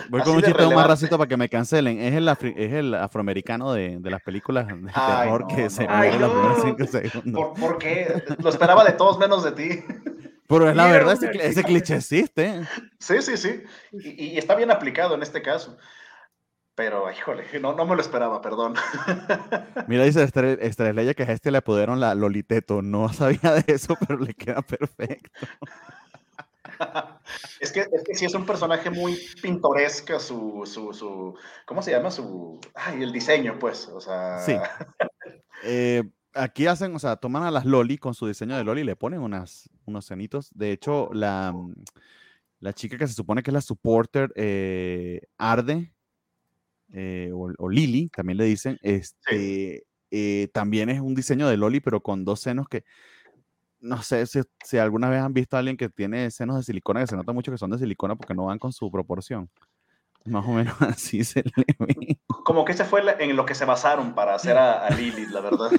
Voy 0.09 0.23
con 0.23 0.37
un 0.37 0.43
chiste 0.43 0.67
más 0.75 0.87
racista 0.87 1.19
para 1.19 1.29
que 1.29 1.37
me 1.37 1.49
cancelen. 1.49 2.01
Es 2.01 2.15
el, 2.15 2.29
es 2.29 2.73
el 2.73 2.95
afroamericano 2.95 3.73
de, 3.73 3.99
de, 3.99 4.11
las 4.11 4.23
películas 4.23 4.67
de 4.67 4.75
terror 4.93 5.47
que 5.47 5.71
se 5.71 5.87
muere 5.87 6.19
no. 6.19 6.29
los 6.29 6.61
primeros 6.61 6.91
segundos. 6.91 7.59
¿Por, 7.59 7.79
qué? 7.79 8.25
Lo 8.39 8.51
esperaba 8.51 8.85
de 8.85 8.93
todos 8.93 9.19
menos 9.19 9.45
de 9.45 9.53
ti. 9.53 9.85
Pero 10.47 10.69
es 10.69 10.77
la 10.77 10.87
verdad, 10.87 11.15
ese, 11.15 11.31
ese, 11.41 11.65
cliché 11.65 11.97
existe. 11.97 12.63
Sí, 12.99 13.23
sí, 13.23 13.37
sí. 13.37 13.63
Y, 13.93 14.25
y, 14.33 14.39
está 14.39 14.55
bien 14.55 14.71
aplicado 14.71 15.15
en 15.15 15.23
este 15.23 15.41
caso. 15.43 15.77
Pero, 16.75 17.11
híjole, 17.11 17.45
no, 17.61 17.75
no 17.75 17.87
me 17.87 17.95
lo 17.95 18.01
esperaba, 18.01 18.41
perdón. 18.41 18.75
Mira, 19.87 20.05
dice 20.05 20.25
Estrella 20.25 21.15
que 21.15 21.23
a 21.23 21.33
este 21.33 21.53
le 21.53 21.63
pudieron 21.63 22.01
la 22.01 22.15
Loliteto. 22.15 22.83
No 22.83 23.13
sabía 23.13 23.53
de 23.53 23.65
eso, 23.73 23.97
pero 24.07 24.19
le 24.19 24.35
queda 24.35 24.61
perfecto. 24.63 25.31
es, 27.61 27.73
que, 27.73 27.81
es 27.81 28.05
que 28.05 28.15
sí 28.15 28.25
es 28.25 28.35
un 28.35 28.47
personaje 28.47 28.91
muy 28.91 29.19
pintoresco 29.43 30.19
su, 30.19 30.63
su, 30.67 30.93
su 30.93 31.37
¿cómo 31.67 31.83
se 31.83 31.91
llama? 31.91 32.11
Su, 32.11 32.61
ay, 32.75 33.03
el 33.03 33.13
diseño, 33.13 33.59
pues, 33.59 33.89
o 33.89 34.01
sea. 34.01 34.39
Sí. 34.41 34.57
Eh, 35.67 36.03
aquí 36.35 36.67
hacen, 36.67 36.95
o 36.95 36.99
sea, 36.99 37.17
toman 37.17 37.45
a 37.45 37.51
las 37.51 37.65
Loli 37.65 37.97
con 37.97 38.13
su 38.13 38.27
diseño 38.27 38.55
de 38.55 38.65
Loli 38.65 38.83
y 38.83 38.85
le 38.85 38.97
ponen 38.97 39.21
unas, 39.21 39.71
unos 39.87 40.05
cenitos. 40.05 40.51
De 40.53 40.73
hecho, 40.73 41.09
la, 41.15 41.55
la 42.61 42.73
chica 42.75 42.99
que 42.99 43.09
se 43.09 43.15
supone 43.15 43.43
que 43.43 43.51
es 43.51 43.55
la 43.55 43.63
supporter, 43.63 44.31
eh, 44.37 45.23
Arde, 45.39 45.91
eh, 46.93 47.31
o, 47.33 47.71
Lili, 47.71 48.11
también 48.11 48.37
le 48.37 48.45
dicen, 48.45 48.79
este, 48.83 49.87
también 50.53 50.91
es 50.91 51.01
un 51.01 51.15
diseño 51.15 51.49
de 51.49 51.57
Loli, 51.57 51.81
pero 51.81 52.03
con 52.03 52.27
dos 52.27 52.41
senos 52.41 52.69
que 52.69 52.85
no 53.85 54.03
sé 54.03 54.27
si, 54.27 54.41
si, 54.65 54.79
alguna 54.79 55.11
vez 55.11 55.21
han 55.21 55.35
visto 55.35 55.57
a 55.57 55.59
alguien 55.59 55.77
que 55.77 55.89
tiene 55.89 56.31
senos 56.31 56.57
de 56.57 56.63
silicona, 56.63 57.01
que 57.01 57.07
se 57.07 57.17
nota 57.17 57.33
mucho 57.33 57.53
que 57.53 57.59
son 57.59 57.71
de 57.71 57.79
silicona 57.79 58.17
porque 58.17 58.35
no 58.35 58.47
van 58.47 58.59
con 58.59 58.73
su 58.73 58.91
proporción. 58.91 59.51
Más 60.25 60.47
o 60.47 60.53
menos 60.53 60.75
así 60.81 61.23
se 61.23 61.43
le 61.43 61.65
ve. 61.79 62.19
Como 62.45 62.65
que 62.65 62.73
ese 62.73 62.85
fue 62.85 63.03
en 63.19 63.37
lo 63.37 63.45
que 63.45 63.55
se 63.55 63.67
basaron 63.67 64.15
para 64.15 64.35
hacer 64.35 64.57
a, 64.57 64.89
Lilith, 64.91 65.29
la 65.29 65.41
verdad. 65.41 65.71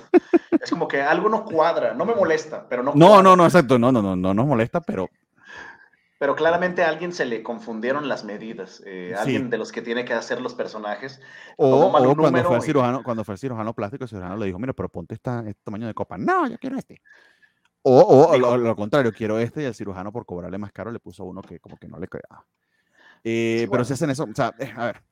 es 0.51 0.69
como 0.69 0.87
que 0.87 1.01
algo 1.01 1.29
no 1.29 1.43
cuadra, 1.45 1.93
no 1.95 2.05
me 2.05 2.13
molesta, 2.13 2.67
pero 2.69 2.83
no. 2.83 2.93
No, 2.95 3.23
no, 3.23 3.35
no, 3.35 3.45
exacto, 3.45 3.79
no, 3.79 3.91
no, 3.91 4.01
no, 4.01 4.15
no 4.15 4.33
nos 4.33 4.45
molesta, 4.45 4.81
pero. 4.81 5.09
Pero 6.17 6.33
claramente 6.35 6.81
a 6.81 6.89
alguien 6.89 7.11
se 7.11 7.25
le 7.25 7.43
confundieron 7.43 8.07
las 8.07 8.23
medidas. 8.23 8.81
Eh, 8.85 9.13
alguien 9.17 9.49
de 9.49 9.57
los 9.57 9.73
que 9.73 9.81
tiene 9.81 10.05
que 10.05 10.13
hacer 10.13 10.39
los 10.39 10.53
personajes. 10.53 11.19
O, 11.57 11.91
cuando, 11.91 12.43
fue 12.45 12.55
el 12.55 12.61
cirujano, 12.61 13.03
cuando 13.03 13.25
fue 13.25 13.33
el 13.33 13.39
cirujano 13.39 13.73
plástico, 13.73 14.05
el 14.05 14.09
cirujano 14.09 14.37
le 14.37 14.45
dijo: 14.45 14.57
Mira, 14.57 14.71
pero 14.71 14.87
ponte 14.87 15.13
esta, 15.13 15.39
este 15.39 15.61
tamaño 15.63 15.87
de 15.87 15.93
copa. 15.93 16.17
No, 16.17 16.47
yo 16.47 16.57
quiero 16.57 16.77
este. 16.77 17.01
O, 17.87 18.31
o 18.31 18.57
lo, 18.57 18.75
contrario, 18.75 19.13
quiero 19.13 19.37
este 19.37 19.61
y 19.61 19.65
el 19.65 19.75
cirujano 19.75 20.11
por 20.11 20.25
cobrarle 20.25 20.57
más 20.57 20.71
caro 20.71 20.91
le 20.91 20.99
puso 20.99 21.23
uno 21.23 21.43
que 21.43 21.59
como 21.59 21.77
que 21.77 21.87
no 21.87 21.99
le 21.99 22.07
quedaba. 22.07 22.43
Eh, 23.23 23.67
pero 23.69 23.85
si 23.85 23.93
hacen 23.93 24.09
eso, 24.09 24.23
o 24.23 24.33
sea, 24.33 24.55
eh, 24.57 24.73
a 24.75 24.85
ver. 24.87 25.03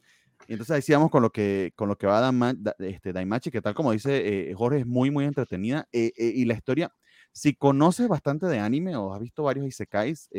entonces 0.48 0.76
ahí 0.76 0.82
sí 0.82 0.92
vamos 0.92 1.12
con 1.12 1.22
lo 1.22 1.30
que, 1.30 1.72
con 1.76 1.88
lo 1.88 1.96
que 1.96 2.08
va 2.08 2.18
a 2.18 2.32
dar 2.32 2.56
este, 2.80 3.14
Daimachi, 3.14 3.52
que 3.52 3.62
tal 3.62 3.76
como 3.76 3.92
dice 3.92 4.50
eh, 4.50 4.54
Jorge, 4.56 4.80
es 4.80 4.88
muy, 4.88 5.12
muy 5.12 5.26
entretenida. 5.26 5.88
y 5.92 6.46
la 6.46 6.56
historia, 6.56 6.92
si 7.32 7.54
conoces 7.54 8.08
bastante 8.08 8.48
de 8.48 8.58
anime 8.58 8.96
o 8.96 9.14
has 9.14 9.22
visto 9.22 9.44
varios 9.44 9.68
isekais, 9.68 10.30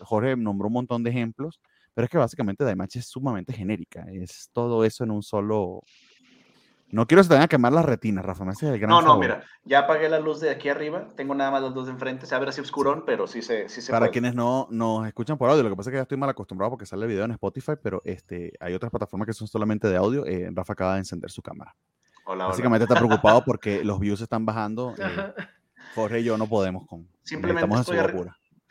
Jorge 0.00 0.36
nombró 0.36 0.68
un 0.68 0.74
montón 0.74 1.02
de 1.02 1.10
ejemplos, 1.10 1.58
pero 1.92 2.04
es 2.04 2.10
que 2.10 2.18
básicamente 2.18 2.62
Daimachi 2.62 3.00
es 3.00 3.06
sumamente 3.06 3.52
genérica. 3.52 4.06
Es 4.12 4.48
todo 4.52 4.84
eso 4.84 5.02
en 5.02 5.10
un 5.10 5.24
solo, 5.24 5.82
No 6.92 7.06
quiero 7.06 7.20
que 7.20 7.24
se 7.24 7.28
te 7.28 7.34
vayan 7.34 7.44
a 7.44 7.48
quemar 7.48 7.72
las 7.72 7.84
retinas, 7.84 8.24
Rafa. 8.24 8.44
Me 8.44 8.52
el 8.60 8.78
gran 8.78 8.90
No, 8.90 9.00
no, 9.00 9.06
favor. 9.08 9.20
mira, 9.20 9.44
ya 9.64 9.80
apagué 9.80 10.08
la 10.08 10.18
luz 10.18 10.40
de 10.40 10.50
aquí 10.50 10.68
arriba. 10.68 11.06
Tengo 11.16 11.34
nada 11.34 11.50
más 11.50 11.62
las 11.62 11.72
dos 11.72 11.86
de 11.86 11.92
enfrente. 11.92 12.26
Se 12.26 12.34
abre 12.34 12.50
así 12.50 12.60
oscurón, 12.60 13.04
pero 13.06 13.26
sí 13.26 13.42
se, 13.42 13.68
sí 13.68 13.80
se 13.80 13.92
Para 13.92 14.06
puede. 14.06 14.12
quienes 14.12 14.34
no 14.34 14.66
nos 14.70 15.06
escuchan 15.06 15.38
por 15.38 15.48
audio, 15.50 15.62
lo 15.62 15.70
que 15.70 15.76
pasa 15.76 15.90
es 15.90 15.92
que 15.92 15.98
ya 15.98 16.02
estoy 16.02 16.18
mal 16.18 16.30
acostumbrado 16.30 16.70
porque 16.70 16.86
sale 16.86 17.02
el 17.04 17.08
video 17.10 17.24
en 17.24 17.30
Spotify, 17.32 17.72
pero 17.82 18.02
este, 18.04 18.52
hay 18.60 18.74
otras 18.74 18.90
plataformas 18.90 19.26
que 19.26 19.32
son 19.32 19.46
solamente 19.46 19.88
de 19.88 19.96
audio. 19.96 20.26
Eh, 20.26 20.50
Rafa 20.52 20.72
acaba 20.72 20.92
de 20.94 20.98
encender 21.00 21.30
su 21.30 21.42
cámara. 21.42 21.74
Hola, 22.24 22.44
hola. 22.44 22.46
Básicamente 22.48 22.84
está 22.84 22.96
preocupado 22.96 23.44
porque 23.44 23.84
los 23.84 23.98
views 24.00 24.20
están 24.20 24.44
bajando. 24.44 24.94
eh. 24.98 25.32
Jorge 25.94 26.20
y 26.20 26.24
yo 26.24 26.38
no 26.38 26.46
podemos 26.46 26.86
con. 26.86 27.08
Simplemente 27.22 27.74
estoy. 27.74 27.98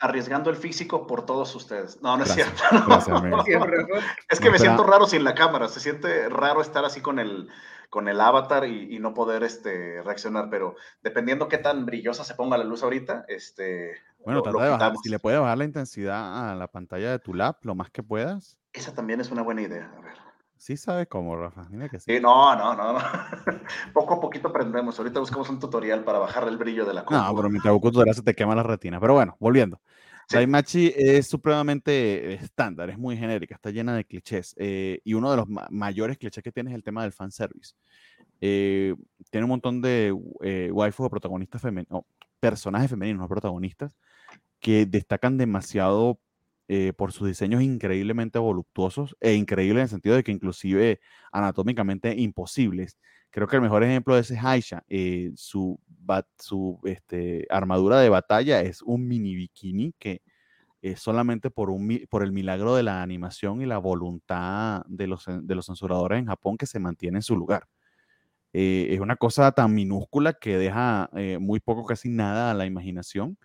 Arriesgando 0.00 0.50
el 0.50 0.56
físico 0.56 1.06
por 1.06 1.26
todos 1.26 1.54
ustedes. 1.54 2.00
No, 2.02 2.16
no 2.16 2.24
es 2.24 2.34
Gracias, 2.34 2.58
cierto. 2.70 2.86
gracias. 2.88 3.22
Es 4.30 4.40
que 4.40 4.46
No, 4.46 4.52
me 4.52 4.58
siento 4.58 4.82
raro 4.84 5.06
sin 5.06 5.22
la 5.24 5.34
cámara. 5.34 5.68
Se 5.68 5.78
siente 5.80 6.28
raro 6.28 6.62
estar 6.62 6.84
así 6.84 7.00
con 7.00 7.18
el, 7.18 7.48
con 7.90 8.08
el 8.08 8.20
avatar 8.20 8.64
y, 8.66 8.94
y 8.96 8.98
no 8.98 9.12
poder 9.14 9.42
este, 9.42 10.02
reaccionar. 10.02 10.48
Pero 10.50 10.74
dependiendo 11.02 11.48
qué 11.48 11.58
tan 11.58 11.84
brillosa 11.86 12.24
se 12.24 12.34
ponga 12.34 12.56
la 12.58 12.64
luz 12.64 12.82
ahorita, 12.82 13.24
este, 13.28 13.92
Bueno, 14.24 14.38
lo- 14.38 14.42
trata 14.42 14.58
lo 14.58 14.64
de 14.64 14.70
bajar. 14.70 14.78
quitamos. 14.88 15.00
Si 15.02 15.08
le 15.10 15.18
puedes 15.18 15.38
bajar 15.40 15.58
la 15.58 15.64
intensidad 15.64 16.50
a 16.50 16.54
la 16.54 16.66
pantalla 16.68 17.10
de 17.10 17.18
tu 17.18 17.34
lap 17.34 17.58
lo 17.64 17.74
más 17.74 17.90
que 17.90 18.02
puedas. 18.02 18.56
Esa 18.72 18.94
también 18.94 19.20
es 19.20 19.30
una 19.30 19.42
buena 19.42 19.62
idea. 19.62 19.92
A 19.96 20.00
ver. 20.00 20.14
Sí 20.60 20.76
sabes 20.76 21.08
cómo, 21.08 21.36
Rafa. 21.36 21.66
Que 21.90 21.98
sí. 21.98 22.16
Sí, 22.16 22.20
no, 22.20 22.54
no, 22.54 22.74
no, 22.74 22.92
no. 22.92 22.98
Poco 23.94 24.14
a 24.14 24.20
poquito 24.20 24.48
aprendemos. 24.48 24.98
Ahorita 24.98 25.18
buscamos 25.18 25.48
un 25.48 25.58
tutorial 25.58 26.04
para 26.04 26.18
bajar 26.18 26.46
el 26.48 26.58
brillo 26.58 26.84
de 26.84 26.92
la 26.92 27.00
No, 27.00 27.06
compu. 27.06 27.36
pero 27.36 27.48
mientras 27.48 27.72
buscas 27.72 27.92
tutorial 27.92 28.14
se 28.14 28.22
te 28.22 28.34
quema 28.34 28.54
la 28.54 28.62
retina. 28.62 29.00
Pero 29.00 29.14
bueno, 29.14 29.38
volviendo. 29.40 29.80
Sí. 30.28 30.36
Daimachi 30.36 30.92
es 30.94 31.26
supremamente 31.28 32.34
estándar, 32.34 32.90
es 32.90 32.98
muy 32.98 33.16
genérica, 33.16 33.54
está 33.54 33.70
llena 33.70 33.96
de 33.96 34.04
clichés. 34.04 34.54
eh, 34.58 35.00
y 35.02 35.14
uno 35.14 35.30
de 35.30 35.38
los 35.38 35.48
ma- 35.48 35.66
mayores 35.70 36.18
clichés 36.18 36.44
que 36.44 36.52
tiene 36.52 36.68
es 36.70 36.76
el 36.76 36.82
tema 36.84 37.04
del 37.04 37.12
fanservice. 37.12 37.72
Eh, 38.42 38.94
tiene 39.30 39.44
un 39.46 39.50
montón 39.50 39.80
de 39.80 40.14
eh, 40.42 40.70
waifus 40.72 41.06
o 41.06 41.10
protagonistas 41.10 41.62
femeninos, 41.62 42.02
personajes 42.38 42.90
femeninos, 42.90 43.20
no 43.22 43.28
protagonistas, 43.28 43.96
que 44.60 44.84
destacan 44.84 45.38
demasiado 45.38 46.18
eh, 46.70 46.92
por 46.94 47.12
sus 47.12 47.28
diseños 47.28 47.62
increíblemente 47.62 48.38
voluptuosos 48.38 49.16
e 49.20 49.34
increíbles 49.34 49.80
en 49.80 49.84
el 49.84 49.88
sentido 49.90 50.16
de 50.16 50.22
que 50.24 50.32
inclusive 50.32 51.00
anatómicamente 51.32 52.14
imposibles. 52.16 52.98
Creo 53.30 53.48
que 53.48 53.56
el 53.56 53.62
mejor 53.62 53.84
ejemplo 53.84 54.14
de 54.14 54.20
ese 54.22 54.34
es 54.34 54.44
Aisha. 54.44 54.84
eh, 54.88 55.32
su 55.36 55.80
su 56.38 56.80
este, 56.84 57.46
armadura 57.50 58.00
de 58.00 58.08
batalla 58.08 58.62
es 58.62 58.82
un 58.82 59.06
mini 59.08 59.34
bikini 59.36 59.94
que 59.98 60.22
eh, 60.82 60.96
solamente 60.96 61.50
por, 61.50 61.70
un, 61.70 62.00
por 62.10 62.22
el 62.24 62.32
milagro 62.32 62.74
de 62.76 62.82
la 62.84 63.02
animación 63.02 63.62
y 63.62 63.66
la 63.66 63.78
voluntad 63.78 64.84
de 64.88 65.06
los, 65.08 65.26
de 65.28 65.54
los 65.56 65.66
censuradores 65.66 66.18
en 66.20 66.26
Japón 66.26 66.56
que 66.58 66.66
se 66.66 66.80
mantiene 66.80 67.18
en 67.18 67.22
su 67.22 67.36
lugar. 67.36 67.68
Eh, 68.52 68.88
es 68.90 69.00
una 69.00 69.16
cosa 69.16 69.52
tan 69.52 69.74
minúscula 69.74 70.34
que 70.34 70.58
deja 70.58 71.10
muy 71.40 71.60
poco, 71.60 71.86
casi 71.86 72.08
nada 72.08 72.50
a 72.50 72.54
la 72.54 72.66
imaginación. 72.66 73.38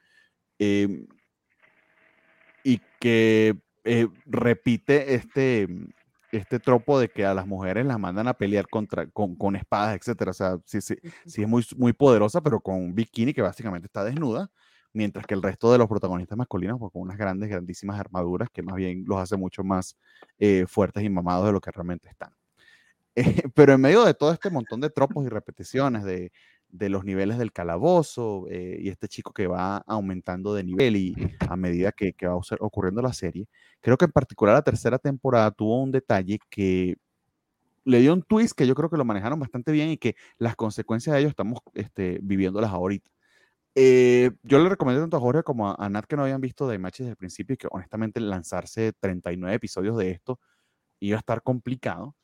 em, 0.60 1.08
y 2.66 2.82
que 3.00 3.56
eh, 3.84 4.08
repite 4.26 5.14
este, 5.14 5.68
este 6.32 6.60
tropo 6.60 7.00
de 7.00 7.10
que 7.10 7.24
a 7.24 7.36
las 7.36 7.46
mujeres 7.46 7.86
las 7.86 8.00
mandan 8.00 8.28
a 8.28 8.34
pelear 8.34 8.68
contra, 8.68 9.06
con, 9.06 9.36
con 9.36 9.56
espadas, 9.56 9.96
etcétera. 9.96 10.32
O 10.32 10.34
sea, 10.34 10.58
sí, 10.66 10.82
sí, 10.82 10.96
sí 11.28 11.44
es 11.44 11.48
muy, 11.48 11.64
muy 11.78 11.94
poderosa, 11.94 12.42
pero 12.42 12.60
con 12.60 12.78
un 12.78 12.96
bikini 12.96 13.36
que 13.36 13.44
básicamente 13.44 13.86
está 13.86 14.04
desnuda, 14.04 14.50
mientras 14.94 15.28
que 15.28 15.36
el 15.36 15.44
resto 15.44 15.72
de 15.72 15.78
los 15.78 15.88
protagonistas 15.88 16.36
masculinos, 16.36 16.80
pues 16.80 16.92
con 16.92 17.04
unas 17.04 17.18
grandes, 17.20 17.52
grandísimas 17.52 18.00
armaduras 18.00 18.50
que 18.52 18.64
más 18.64 18.76
bien 18.76 19.04
los 19.06 19.20
hace 19.20 19.38
mucho 19.38 19.64
más 19.64 19.96
eh, 20.40 20.66
fuertes 20.68 21.04
y 21.04 21.10
mamados 21.10 21.46
de 21.46 21.52
lo 21.52 21.62
que 21.62 21.70
realmente 21.70 22.10
están. 22.10 22.32
Eh, 23.14 23.24
pero 23.54 23.74
en 23.74 23.82
medio 23.82 24.04
de 24.04 24.16
todo 24.16 24.34
este 24.34 24.50
montón 24.50 24.82
de 24.82 24.90
tropos 24.90 25.24
y 25.24 25.30
repeticiones 25.30 26.04
de, 26.04 26.32
de 26.70 26.90
los 26.90 27.06
niveles 27.06 27.38
del 27.38 27.52
calabozo 27.54 28.48
eh, 28.50 28.78
y 28.82 28.90
este 28.90 29.08
chico 29.08 29.34
que 29.34 29.48
va 29.48 29.78
aumentando 29.88 30.54
de 30.54 30.64
nivel 30.64 30.96
y 30.98 31.16
a 31.54 31.56
medida 31.56 31.92
que, 31.92 32.14
que 32.14 32.28
va 32.28 32.36
ocur- 32.36 32.58
ocurriendo 32.60 33.02
la 33.02 33.14
serie, 33.14 33.48
creo 33.82 33.98
que 33.98 34.06
en 34.06 34.12
particular 34.12 34.56
la 34.56 34.62
tercera 34.64 35.00
temporada 35.00 35.52
tuvo 35.52 35.82
un 35.82 35.92
detalle 35.92 36.40
que 36.50 36.96
le 37.84 38.00
dio 38.00 38.14
un 38.14 38.24
twist 38.24 38.56
que 38.58 38.68
yo 38.68 38.76
creo 38.76 38.90
que 38.90 38.98
lo 38.98 39.06
manejaron 39.06 39.40
bastante 39.40 39.72
bien 39.72 39.90
y 39.90 39.98
que 39.98 40.16
las 40.38 40.56
consecuencias 40.56 41.14
de 41.14 41.20
ello 41.22 41.30
estamos 41.30 41.60
este, 41.74 42.20
viviéndolas 42.22 42.72
ahorita. 42.72 43.12
Eh, 43.76 44.32
yo 44.44 44.60
le 44.60 44.70
recomiendo 44.70 45.04
tanto 45.04 45.18
a 45.18 45.20
Jorge 45.20 45.44
como 45.44 45.70
a, 45.70 45.76
a 45.78 45.90
Nat 45.90 46.06
que 46.06 46.16
no 46.16 46.24
habían 46.24 46.42
visto 46.42 46.68
Daimachi 46.68 47.04
desde 47.04 47.12
el 47.12 47.18
principio 47.18 47.56
y 47.56 47.58
que 47.58 47.68
honestamente 47.72 48.20
lanzarse 48.22 48.94
39 49.00 49.56
episodios 49.56 49.98
de 49.98 50.12
esto 50.12 50.40
iba 51.00 51.18
a 51.18 51.20
estar 51.20 51.44
complicado. 51.44 52.16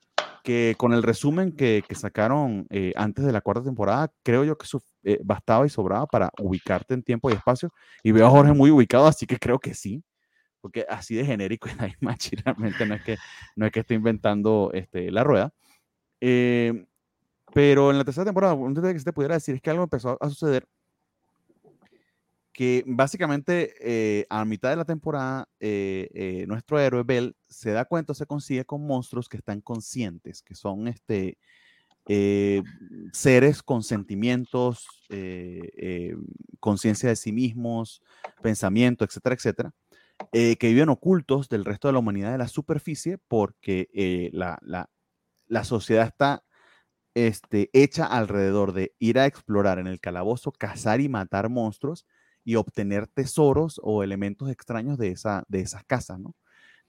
Que 0.44 0.76
con 0.78 0.94
el 0.94 1.04
resumen 1.04 1.52
que, 1.56 1.84
que 1.88 1.96
sacaron 1.96 2.66
eh, 2.70 2.94
antes 2.96 3.24
de 3.26 3.32
la 3.32 3.42
cuarta 3.42 3.64
temporada, 3.64 4.12
creo 4.24 4.44
yo 4.44 4.58
que 4.58 4.66
su- 4.66 4.82
eh, 5.04 5.20
bastaba 5.24 5.66
y 5.66 5.70
sobraba 5.70 6.08
para 6.08 6.32
ubicarte 6.40 6.94
en 6.94 7.04
tiempo 7.04 7.30
y 7.30 7.34
espacio. 7.34 7.72
Y 8.04 8.12
veo 8.12 8.26
a 8.26 8.30
Jorge 8.30 8.54
muy 8.54 8.72
ubicado, 8.72 9.06
así 9.08 9.26
que 9.28 9.38
creo 9.38 9.60
que 9.60 9.74
sí. 9.74 10.04
Porque 10.60 10.86
así 10.90 11.16
de 11.16 11.26
genérico 11.26 11.68
es 11.70 11.78
Daimachi, 11.78 12.36
realmente 12.38 12.86
no 12.86 12.96
es 12.96 13.02
que, 13.04 13.18
no 13.56 13.66
es 13.66 13.72
que 13.72 13.80
esté 13.82 13.94
inventando 13.96 14.70
este, 14.74 15.12
la 15.12 15.24
rueda. 15.24 15.54
Eh, 16.20 16.86
pero 17.54 17.92
en 17.92 17.98
la 17.98 18.04
tercera 18.06 18.26
temporada, 18.26 18.54
un 18.54 18.74
detalle 18.74 18.94
que 18.94 19.00
se 19.00 19.06
te 19.06 19.14
pudiera 19.14 19.36
decir 19.36 19.56
es 19.56 19.62
que 19.62 19.70
algo 19.70 19.84
empezó 19.84 20.18
a 20.22 20.30
suceder 20.30 20.68
que 22.54 22.84
básicamente 22.86 23.74
eh, 23.80 24.26
a 24.30 24.44
mitad 24.46 24.70
de 24.70 24.76
la 24.76 24.86
temporada 24.86 25.48
eh, 25.60 26.10
eh, 26.14 26.46
nuestro 26.48 26.80
héroe 26.80 27.04
Bell 27.04 27.36
se 27.48 27.72
da 27.72 27.86
cuenta, 27.86 28.14
se 28.14 28.26
consigue 28.26 28.66
con 28.66 28.86
monstruos 28.86 29.30
que 29.30 29.38
están 29.38 29.62
conscientes, 29.62 30.42
que 30.44 30.56
son 30.56 30.88
este, 30.88 31.38
seres 33.14 33.64
con 33.64 33.84
sentimientos, 33.84 34.86
conciencia 36.60 37.10
de 37.10 37.16
sí 37.16 37.32
mismos, 37.32 38.02
pensamiento, 38.42 39.06
etcétera, 39.06 39.36
etcétera, 39.36 39.74
que 40.32 40.58
viven 40.62 40.90
ocultos 40.90 41.48
del 41.48 41.64
resto 41.64 41.88
de 41.88 41.94
la 41.94 42.00
humanidad 42.00 42.32
de 42.32 42.38
la 42.38 42.48
superficie 42.48 43.18
porque 43.28 44.30
la, 44.34 44.58
la- 44.62 44.90
la 45.48 45.64
sociedad 45.66 46.08
está 46.08 46.44
este, 47.14 47.70
hecha 47.74 48.06
alrededor 48.06 48.72
de 48.74 48.94
ir 49.00 49.20
a 49.20 49.26
explorar 49.26 49.80
en 49.80 49.88
el 49.88 50.00
calabozo, 50.00 50.52
cazar 50.52 51.02
y 51.02 51.10
matar 51.10 51.50
monstruos 51.50 52.06
y 52.44 52.56
obtener 52.56 53.08
tesoros 53.08 53.80
o 53.84 54.04
elementos 54.04 54.50
extraños 54.50 54.98
de, 54.98 55.10
esa, 55.10 55.44
de 55.48 55.62
esas 55.62 55.84
casas, 55.86 56.20
¿no? 56.20 56.36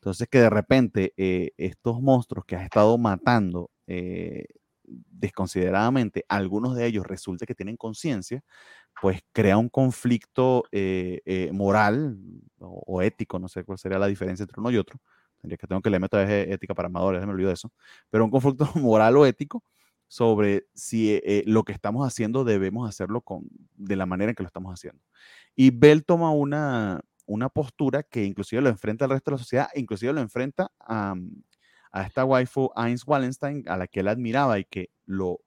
Entonces 0.02 0.26
que 0.28 0.40
de 0.40 0.50
repente 0.50 1.14
eh, 1.16 1.52
estos 1.58 2.02
monstruos 2.02 2.44
que 2.44 2.56
has 2.56 2.64
estado 2.64 2.98
matando 2.98 3.70
eh, 3.86 4.46
desconsideradamente, 4.82 6.24
algunos 6.28 6.74
de 6.74 6.86
ellos 6.86 7.06
resulta 7.06 7.46
que 7.46 7.54
tienen 7.54 7.76
conciencia, 7.76 8.42
pues 9.00 9.20
crea 9.32 9.56
un 9.58 9.68
conflicto 9.68 10.64
eh, 10.72 11.50
moral 11.52 12.18
o, 12.58 13.00
ético, 13.00 13.38
no 13.38 13.46
sé 13.46 13.62
cuál 13.62 13.78
sería 13.78 14.00
la 14.00 14.08
diferencia 14.08 14.42
entre 14.42 14.60
uno 14.60 14.72
y 14.72 14.76
otro. 14.76 14.98
Tendría 15.40 15.56
que 15.56 15.68
tengo 15.68 15.80
que 15.80 15.90
leerme 15.90 16.06
otra 16.06 16.24
vez 16.24 16.48
ética 16.50 16.74
para 16.74 16.86
amadores, 16.86 17.24
me 17.24 17.32
olvido 17.32 17.48
de 17.48 17.54
eso. 17.54 17.70
Pero 18.10 18.24
un 18.24 18.30
conflicto 18.32 18.66
moral 18.74 19.16
o 19.16 19.24
ético 19.24 19.62
sobre 20.08 20.66
si 20.74 21.20
lo 21.46 21.62
que 21.62 21.72
estamos 21.72 22.04
haciendo 22.04 22.42
debemos 22.42 22.88
hacerlo 22.88 23.20
con, 23.20 23.44
de 23.76 23.94
la 23.94 24.06
manera 24.06 24.30
en 24.32 24.34
que 24.34 24.42
lo 24.42 24.48
estamos 24.48 24.74
haciendo. 24.74 25.00
Y 25.54 25.70
Bell 25.70 26.04
toma 26.04 26.32
una, 26.32 27.00
una 27.26 27.48
postura 27.48 28.02
que 28.02 28.24
inclusive 28.24 28.62
lo 28.62 28.68
enfrenta 28.68 29.04
al 29.04 29.10
resto 29.12 29.30
de 29.30 29.36
la 29.36 29.38
sociedad, 29.38 29.68
inclusive 29.74 30.12
lo 30.12 30.20
enfrenta 30.20 30.70
a, 30.80 31.14
a 31.92 32.02
esta 32.02 32.24
waifu 32.24 32.70
Heinz 32.76 33.02
Wallenstein, 33.06 33.64
a 33.68 33.76
la 33.76 33.86
que 33.86 34.00
él 34.00 34.08
admiraba 34.08 34.58
y 34.58 34.64
que 34.64 34.90
lo, 35.04 35.40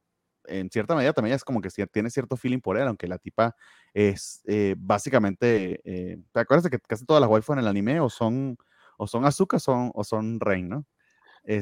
en 0.48 0.70
cierta 0.70 0.96
medida 0.96 1.13
también 1.13 1.36
es 1.36 1.44
como 1.44 1.62
que 1.62 1.70
tiene 1.91 2.10
cierto 2.10 2.38
feeling 2.38 2.60
por 2.60 2.78
él, 2.78 2.88
aunque 2.88 3.08
la 3.08 3.18
tipa 3.18 3.56
es 3.94 4.41
eh, 4.46 4.76
básicamente, 4.78 5.82
eh, 5.84 6.18
¿te 6.32 6.39
acuerdas 6.39 6.70
que 6.70 6.80
casi 6.80 7.06
todas 7.06 7.22
las 7.22 7.30
waifus 7.30 7.54
en 7.54 7.60
el 7.60 7.68
anime 7.68 8.00
o 8.00 8.10
son, 8.10 8.58
o 8.98 9.08
son 9.08 9.26
Azuka 9.26 9.60
son, 9.60 9.91
o 9.94 10.04
son 10.04 10.39
Rein, 10.39 10.70
¿no? 10.70 10.86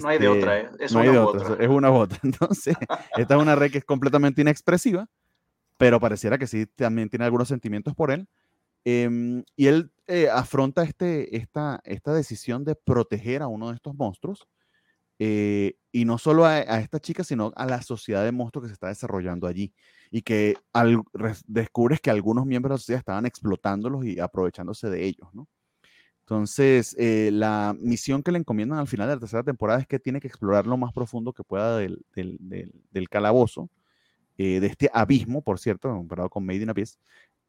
No 0.02 0.08
hay 0.10 0.18
de 0.18 0.28
Este, 0.28 0.28
otra, 0.28 0.60
¿eh? 0.60 0.70
Es 0.80 0.92
no 0.94 1.00
hay 1.00 1.10
una 1.10 1.20
de 1.20 1.26
u 1.26 1.28
otra, 1.28 1.50
otra. 1.50 1.64
es 1.64 1.70
una 1.70 1.92
u 1.92 1.96
otra. 1.96 2.20
Entonces, 2.24 2.76
esta 3.18 3.36
es 3.36 3.42
una 3.42 3.56
red 3.56 3.72
que 3.72 3.80
es 3.80 3.86
completamente 3.86 4.42
inexpresiva, 4.42 5.08
pero 5.78 6.00
pareciera 6.00 6.38
que 6.38 6.48
sí 6.48 6.66
también 6.68 7.10
tiene 7.10 7.26
algunos 7.26 7.48
sentimientos 7.48 7.96
por 7.96 8.12
él. 8.12 8.28
Em, 8.86 9.44
y 9.58 9.68
él 9.68 9.92
eh, 10.08 10.30
afronta 10.30 10.84
este, 10.84 11.38
esta, 11.38 11.82
esta 11.86 12.14
decisión 12.14 12.64
de 12.66 12.76
proteger 12.76 13.42
a 13.44 13.48
uno 13.48 13.70
de 13.70 13.76
estos 13.76 13.96
monstruos, 13.96 14.48
eh, 15.20 15.76
y 15.92 16.06
no 16.06 16.18
solo 16.18 16.46
a, 16.46 16.56
a 16.56 16.80
esta 16.80 17.00
chica, 17.00 17.24
sino 17.24 17.52
a 17.56 17.66
la 17.66 17.82
sociedad 17.82 18.24
de 18.24 18.32
monstruos 18.32 18.64
que 18.66 18.70
se 18.70 18.74
está 18.74 18.88
desarrollando 18.90 19.48
allí, 19.48 19.74
y 20.12 20.22
que 20.24 20.56
al- 20.74 21.04
res- 21.14 21.44
descubres 21.48 22.02
que 22.02 22.10
algunos 22.12 22.46
miembros 22.46 22.72
de 22.72 22.74
la 22.76 22.80
sociedad 22.80 23.00
estaban 23.00 23.26
explotándolos 23.26 24.06
y 24.06 24.20
aprovechándose 24.20 24.90
de 24.90 25.06
ellos, 25.06 25.30
¿no? 25.34 25.48
Entonces, 26.22 26.96
eh, 27.00 27.32
la 27.34 27.76
misión 27.80 28.24
que 28.24 28.32
le 28.32 28.40
encomiendan 28.40 28.80
al 28.80 28.88
final 28.88 29.08
de 29.10 29.16
la 29.16 29.20
tercera 29.20 29.44
temporada 29.44 29.80
es 29.82 29.88
que 29.88 30.00
tiene 30.00 30.22
que 30.22 30.28
explorar 30.28 30.66
lo 30.68 30.78
más 30.78 30.94
profundo 30.94 31.34
que 31.34 31.44
pueda 31.44 31.78
del- 31.78 32.06
del 32.92 33.10
calabozo, 33.10 33.70
eh, 34.44 34.60
de 34.60 34.68
este 34.68 34.90
abismo, 34.94 35.42
por 35.42 35.60
cierto, 35.60 35.90
comparado 35.90 36.30
con 36.30 36.46
Made 36.46 36.64
in 36.64 36.70
Abyss, 36.70 36.98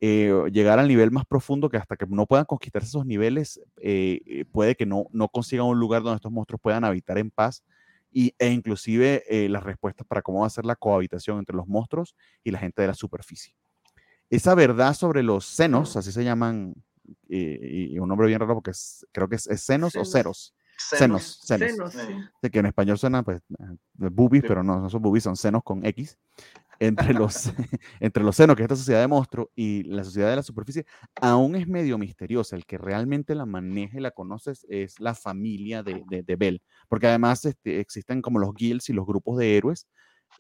eh, 0.00 0.33
llegar 0.52 0.78
al 0.78 0.87
nivel 0.87 1.11
más 1.11 1.24
profundo 1.24 1.70
que 1.70 1.76
hasta 1.76 1.96
que 1.96 2.07
no 2.07 2.26
puedan 2.26 2.44
conquistarse 2.44 2.88
esos 2.88 3.07
niveles, 3.07 3.61
eh, 3.80 4.20
eh, 4.26 4.44
puede 4.44 4.74
que 4.74 4.87
no, 4.87 5.07
no 5.12 5.28
consigan 5.28 5.66
un 5.66 5.78
lugar 5.78 6.02
donde 6.02 6.16
estos 6.16 6.30
monstruos 6.30 6.61
puedan 6.61 6.85
habitar 6.85 7.16
en 7.18 7.30
paz 7.30 7.64
y, 8.12 8.35
e 8.38 8.50
inclusive 8.50 9.24
eh, 9.28 9.48
las 9.48 9.62
respuestas 9.62 10.07
para 10.07 10.22
cómo 10.22 10.40
va 10.40 10.46
a 10.46 10.50
ser 10.50 10.66
la 10.66 10.76
cohabitación 10.76 11.38
entre 11.38 11.57
los 11.57 11.66
monstruos 11.66 12.14
y 12.42 12.50
la 12.50 12.59
gente 12.59 12.83
de 12.83 12.88
la 12.88 12.94
superficie. 12.94 13.54
Esa 14.30 14.54
verdad 14.54 14.94
sobre 14.94 15.22
los 15.22 15.46
senos, 15.46 15.96
así 15.96 16.12
se 16.12 16.22
llaman, 16.22 16.74
y, 17.28 17.98
un 17.98 18.09
nombre 18.09 18.26
bien 18.26 18.40
raro 18.40 18.54
porque 18.54 18.72
creo 19.11 19.28
que 19.28 19.37
es, 19.37 19.48
senos, 19.57 19.96
o 19.96 20.04
ceros. 20.04 20.54
Senos, 20.76 21.40
senos. 21.42 21.94
De 22.42 22.50
que 22.50 22.59
en 22.59 22.66
español 22.66 22.98
suena 22.98 23.22
pues 23.22 23.40
boobies, 23.94 24.42
pero 24.46 24.62
no, 24.62 24.80
no 24.80 24.90
son 24.90 25.00
boobies, 25.00 25.24
son 25.24 25.37
senos 25.37 25.62
con 25.62 25.87
X 25.87 26.18
entre 26.78 27.14
los, 27.14 27.46
entre 28.00 28.22
los 28.22 28.37
senos, 28.37 28.56
que 28.56 28.62
es 28.62 28.64
esta 28.64 28.76
sociedad 28.76 29.00
de 29.00 29.08
monstruos, 29.08 29.48
y 29.54 29.82
la 29.84 30.04
sociedad 30.04 30.30
de 30.30 30.37
la 30.37 30.42
superficie, 30.42 30.87
aún 31.20 31.56
es 31.56 31.66
medio 31.68 31.98
misteriosa. 31.98 32.56
El 32.56 32.66
que 32.66 32.78
realmente 32.78 33.34
la 33.34 33.46
maneja 33.46 33.98
y 33.98 34.00
la 34.00 34.10
conoces 34.10 34.66
es 34.68 35.00
la 35.00 35.14
familia 35.14 35.82
de, 35.82 36.02
de, 36.08 36.37
Bell, 36.37 36.62
porque 36.88 37.06
además 37.06 37.44
este, 37.44 37.80
existen 37.80 38.22
como 38.22 38.38
los 38.38 38.54
guilds 38.54 38.88
y 38.90 38.92
los 38.92 39.06
grupos 39.06 39.38
de 39.38 39.56
héroes 39.56 39.87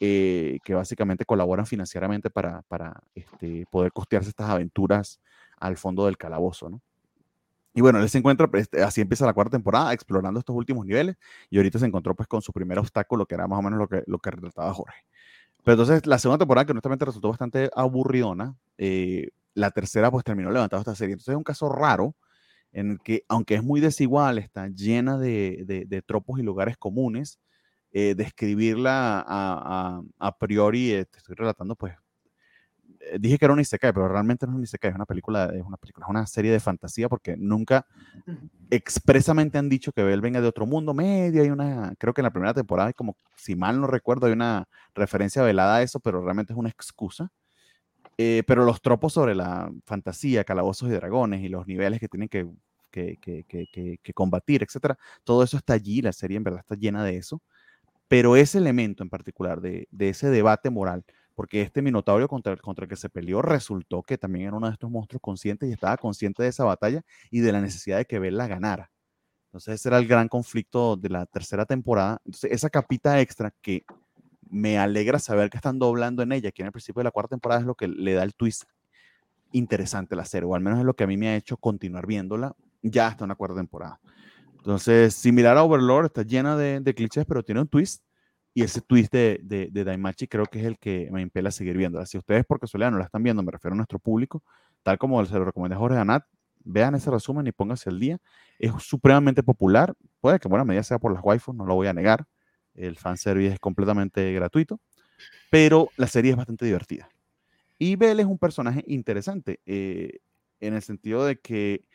eh, 0.00 0.58
que 0.64 0.74
básicamente 0.74 1.24
colaboran 1.24 1.66
financieramente 1.66 2.28
para, 2.30 2.62
para 2.62 3.00
este, 3.14 3.64
poder 3.70 3.92
costearse 3.92 4.30
estas 4.30 4.50
aventuras 4.50 5.20
al 5.58 5.76
fondo 5.76 6.06
del 6.06 6.16
calabozo, 6.16 6.68
¿no? 6.68 6.82
Y 7.76 7.80
bueno, 7.80 8.00
él 8.00 8.08
se 8.08 8.18
encuentra, 8.18 8.48
pues, 8.48 8.62
este, 8.64 8.82
así 8.82 9.00
empieza 9.00 9.26
la 9.26 9.32
cuarta 9.32 9.52
temporada, 9.56 9.92
explorando 9.92 10.38
estos 10.38 10.54
últimos 10.54 10.86
niveles, 10.86 11.16
y 11.50 11.56
ahorita 11.56 11.80
se 11.80 11.86
encontró 11.86 12.14
pues 12.14 12.28
con 12.28 12.40
su 12.40 12.52
primer 12.52 12.78
obstáculo, 12.78 13.26
que 13.26 13.34
era 13.34 13.48
más 13.48 13.58
o 13.58 13.62
menos 13.62 13.78
lo 13.80 13.88
que, 13.88 14.04
lo 14.06 14.18
que 14.20 14.30
relataba 14.30 14.72
Jorge. 14.72 15.04
Pero 15.64 15.74
entonces 15.80 16.06
la 16.06 16.18
segunda 16.18 16.38
temporada, 16.38 16.66
que 16.66 16.72
honestamente 16.72 17.04
resultó 17.06 17.30
bastante 17.30 17.70
aburridona, 17.74 18.54
eh, 18.78 19.30
la 19.54 19.70
tercera 19.70 20.10
pues 20.10 20.24
terminó 20.24 20.50
levantando 20.50 20.80
esta 20.80 20.94
serie. 20.94 21.14
Entonces 21.14 21.32
es 21.32 21.36
un 21.36 21.44
caso 21.44 21.68
raro 21.70 22.14
en 22.72 22.92
el 22.92 23.00
que, 23.00 23.24
aunque 23.28 23.54
es 23.54 23.62
muy 23.62 23.80
desigual, 23.80 24.38
está 24.38 24.68
llena 24.68 25.16
de, 25.18 25.64
de, 25.88 26.02
tropos 26.02 26.40
y 26.40 26.42
lugares 26.42 26.76
comunes, 26.76 27.38
eh, 27.92 28.14
describirla 28.16 29.24
a, 29.26 30.38
priori, 30.38 30.92
eh, 30.92 31.06
te 31.06 31.18
estoy 31.18 31.36
relatando 31.36 31.76
pues 31.76 31.94
dije 33.18 33.38
que 33.38 33.44
era 33.44 33.54
un 33.54 33.60
Isekai, 33.60 33.92
pero 33.92 34.08
realmente 34.08 34.46
no 34.46 34.52
es 34.52 34.56
un 34.56 34.62
Isekai, 34.64 34.90
es 34.90 34.94
una 34.94 35.06
película, 35.06 35.50
es 35.54 35.62
una 35.62 35.76
película, 35.76 36.06
es 36.06 36.10
una 36.10 36.26
serie 36.26 36.50
de 36.50 36.60
fantasía 36.60 37.08
porque 37.08 37.36
nunca 37.36 37.86
expresamente 38.70 39.58
han 39.58 39.68
dicho 39.68 39.92
que 39.92 40.00
él 40.00 40.20
venga 40.20 40.40
de 40.40 40.48
otro 40.48 40.66
mundo 40.66 40.94
medio. 40.94 41.42
Hay 41.42 41.50
una, 41.50 41.94
creo 41.98 42.14
que 42.14 42.20
en 42.20 42.24
la 42.24 42.32
primera 42.32 42.54
temporada, 42.54 42.92
como 42.92 43.16
si 43.36 43.56
mal 43.56 43.80
no 43.80 43.86
recuerdo, 43.86 44.26
hay 44.26 44.32
una 44.32 44.66
referencia 44.94 45.42
velada 45.42 45.76
a 45.76 45.82
eso, 45.82 46.00
pero 46.00 46.22
realmente 46.22 46.52
es 46.52 46.58
una 46.58 46.70
excusa. 46.70 47.30
Eh, 48.16 48.44
pero 48.46 48.64
los 48.64 48.80
tropos 48.80 49.12
sobre 49.12 49.34
la 49.34 49.70
fantasía, 49.86 50.44
calabozos 50.44 50.88
y 50.88 50.92
dragones 50.92 51.42
y 51.42 51.48
los 51.48 51.66
niveles 51.66 51.98
que 51.98 52.08
tienen 52.08 52.28
que, 52.28 52.48
que, 52.90 53.18
que, 53.18 53.98
que 54.00 54.12
combatir, 54.12 54.62
etcétera, 54.62 54.96
todo 55.24 55.42
eso 55.42 55.56
está 55.56 55.74
allí, 55.74 56.00
la 56.00 56.12
serie 56.12 56.36
en 56.36 56.44
verdad 56.44 56.60
está 56.60 56.76
llena 56.76 57.04
de 57.04 57.16
eso. 57.16 57.42
Pero 58.06 58.36
ese 58.36 58.58
elemento 58.58 59.02
en 59.02 59.10
particular, 59.10 59.60
de, 59.60 59.88
de 59.90 60.10
ese 60.10 60.28
debate 60.30 60.70
moral, 60.70 61.04
porque 61.34 61.62
este 61.62 61.82
Minotauro 61.82 62.28
contra 62.28 62.52
el, 62.52 62.60
contra 62.60 62.84
el 62.84 62.88
que 62.88 62.96
se 62.96 63.08
peleó 63.08 63.42
resultó 63.42 64.02
que 64.02 64.18
también 64.18 64.46
era 64.46 64.56
uno 64.56 64.66
de 64.66 64.72
estos 64.72 64.90
monstruos 64.90 65.20
conscientes 65.20 65.68
y 65.68 65.72
estaba 65.72 65.96
consciente 65.96 66.42
de 66.42 66.48
esa 66.48 66.64
batalla 66.64 67.02
y 67.30 67.40
de 67.40 67.52
la 67.52 67.60
necesidad 67.60 67.98
de 67.98 68.04
que 68.04 68.18
Bella 68.18 68.46
ganara. 68.46 68.90
Entonces 69.46 69.74
ese 69.76 69.88
era 69.88 69.98
el 69.98 70.06
gran 70.06 70.28
conflicto 70.28 70.96
de 70.96 71.08
la 71.08 71.26
tercera 71.26 71.64
temporada. 71.64 72.20
Entonces 72.24 72.52
esa 72.52 72.70
capita 72.70 73.20
extra 73.20 73.52
que 73.60 73.84
me 74.48 74.78
alegra 74.78 75.18
saber 75.18 75.50
que 75.50 75.56
están 75.56 75.78
doblando 75.78 76.22
en 76.22 76.32
ella, 76.32 76.52
que 76.52 76.62
en 76.62 76.66
el 76.66 76.72
principio 76.72 77.00
de 77.00 77.04
la 77.04 77.10
cuarta 77.10 77.30
temporada 77.30 77.60
es 77.60 77.66
lo 77.66 77.74
que 77.74 77.88
le 77.88 78.14
da 78.14 78.22
el 78.22 78.34
twist 78.34 78.64
interesante 79.52 80.14
a 80.14 80.16
la 80.16 80.24
serie, 80.24 80.48
o 80.48 80.54
al 80.54 80.60
menos 80.60 80.80
es 80.80 80.84
lo 80.84 80.94
que 80.94 81.04
a 81.04 81.06
mí 81.06 81.16
me 81.16 81.28
ha 81.28 81.36
hecho 81.36 81.56
continuar 81.56 82.06
viéndola 82.06 82.54
ya 82.82 83.06
hasta 83.06 83.24
una 83.24 83.34
cuarta 83.34 83.56
temporada. 83.56 84.00
Entonces, 84.56 85.14
similar 85.14 85.56
a 85.56 85.62
Overlord, 85.62 86.06
está 86.06 86.22
llena 86.22 86.56
de, 86.56 86.80
de 86.80 86.94
clichés, 86.94 87.24
pero 87.26 87.42
tiene 87.42 87.60
un 87.60 87.68
twist 87.68 88.02
y 88.54 88.62
ese 88.62 88.80
twist 88.80 89.12
de, 89.12 89.40
de, 89.42 89.84
Daimachi 89.84 90.28
creo 90.28 90.46
que 90.46 90.60
es 90.60 90.64
el 90.64 90.78
que 90.78 91.08
me 91.10 91.20
impela 91.20 91.48
a 91.48 91.52
seguir 91.52 91.76
viendo. 91.76 92.04
Si 92.06 92.16
ustedes 92.16 92.46
por 92.46 92.60
casualidad 92.60 92.92
no 92.92 92.98
la 92.98 93.04
están 93.04 93.22
viendo, 93.22 93.42
me 93.42 93.50
refiero 93.50 93.74
a 93.74 93.76
nuestro 93.76 93.98
público, 93.98 94.44
tal 94.84 94.96
como 94.96 95.24
se 95.26 95.34
lo 95.34 95.44
recomendé 95.44 95.74
a 95.74 95.78
Jorge 95.78 95.98
Anat, 95.98 96.24
vean 96.62 96.94
ese 96.94 97.10
resumen 97.10 97.48
y 97.48 97.52
pónganse 97.52 97.90
el 97.90 97.98
día. 97.98 98.18
Es 98.60 98.72
supremamente 98.78 99.42
popular. 99.42 99.94
Puede 100.20 100.38
que 100.38 100.46
en 100.46 100.50
buena 100.50 100.64
medida 100.64 100.84
sea 100.84 101.00
por 101.00 101.12
las 101.12 101.22
waifus, 101.24 101.52
no 101.54 101.66
lo 101.66 101.74
voy 101.74 101.88
a 101.88 101.92
negar. 101.92 102.26
El 102.74 102.96
fanservice 102.96 103.54
es 103.54 103.58
completamente 103.58 104.32
gratuito, 104.32 104.80
pero 105.50 105.88
la 105.96 106.06
serie 106.06 106.30
es 106.30 106.36
bastante 106.36 106.64
divertida. 106.64 107.08
Y 107.76 107.96
Bell 107.96 108.20
es 108.20 108.26
un 108.26 108.38
personaje 108.38 108.84
interesante 108.86 109.60
eh, 109.66 110.20
en 110.60 110.74
el 110.74 110.82
sentido 110.82 111.26
de 111.26 111.40
que 111.40 111.88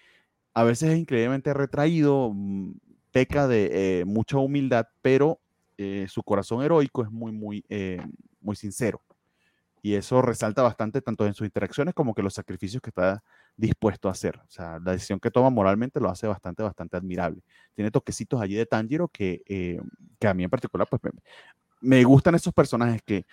a 0.53 0.63
veces 0.63 0.89
es 0.89 0.99
increíblemente 0.99 1.53
retraído, 1.53 2.31
mm, 2.33 2.73
peca 3.11 3.47
de 3.47 4.01
eh, 4.01 4.05
mucha 4.05 4.37
humildad, 4.37 4.87
pero 5.01 5.39
eh, 5.81 6.07
su 6.09 6.23
corazón 6.23 6.61
heroico 6.61 7.03
es 7.03 7.09
muy, 7.09 7.31
muy, 7.31 7.63
eh, 7.69 8.05
muy 8.41 8.57
sincero. 8.57 9.01
Y 9.81 9.93
eso 9.93 10.21
resalta 10.21 10.61
bastante 10.61 11.01
tanto 11.01 11.25
en 11.25 11.33
sus 11.33 11.45
interacciones 11.45 11.93
como 11.93 12.13
que 12.13 12.21
los 12.21 12.33
sacrificios 12.33 12.81
que 12.81 12.89
está 12.89 13.23
dispuesto 13.55 14.09
a 14.09 14.11
hacer. 14.11 14.35
O 14.45 14.49
sea, 14.49 14.77
la 14.83 14.91
decisión 14.91 15.21
que 15.21 15.31
toma 15.31 15.49
moralmente 15.49 16.01
lo 16.01 16.09
hace 16.09 16.27
bastante, 16.27 16.63
bastante 16.63 16.97
admirable. 16.97 17.41
Tiene 17.75 17.91
toquecitos 17.91 18.41
allí 18.41 18.55
de 18.55 18.65
Tanjiro 18.65 19.07
que, 19.07 19.41
eh, 19.45 19.79
que 20.19 20.27
a 20.27 20.33
mí 20.33 20.43
en 20.43 20.49
particular, 20.49 20.85
pues 20.89 21.01
me, 21.79 22.03
gustan 22.03 22.35
esos 22.35 22.53
personajes 22.53 23.01
que 23.01 23.25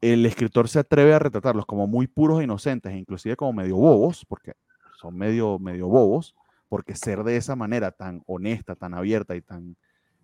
el 0.00 0.24
escritor 0.26 0.68
se 0.68 0.78
atreve 0.78 1.12
a 1.12 1.18
retratarlos 1.18 1.66
como 1.66 1.88
muy 1.88 2.06
puros 2.06 2.40
e 2.40 2.44
inocentes, 2.44 2.94
inclusive 2.94 3.34
como 3.34 3.52
medio 3.52 3.74
bobos, 3.74 4.24
porque 4.26 4.52
son 4.96 5.16
medio, 5.16 5.58
medio 5.58 5.88
bobos, 5.88 6.36
porque 6.68 6.94
ser 6.94 7.24
de 7.24 7.36
esa 7.36 7.56
manera 7.56 7.90
tan 7.90 8.22
honesta, 8.26 8.76
tan 8.76 8.94
abierta 8.94 9.34
y 9.34 9.40
tan 9.40 9.76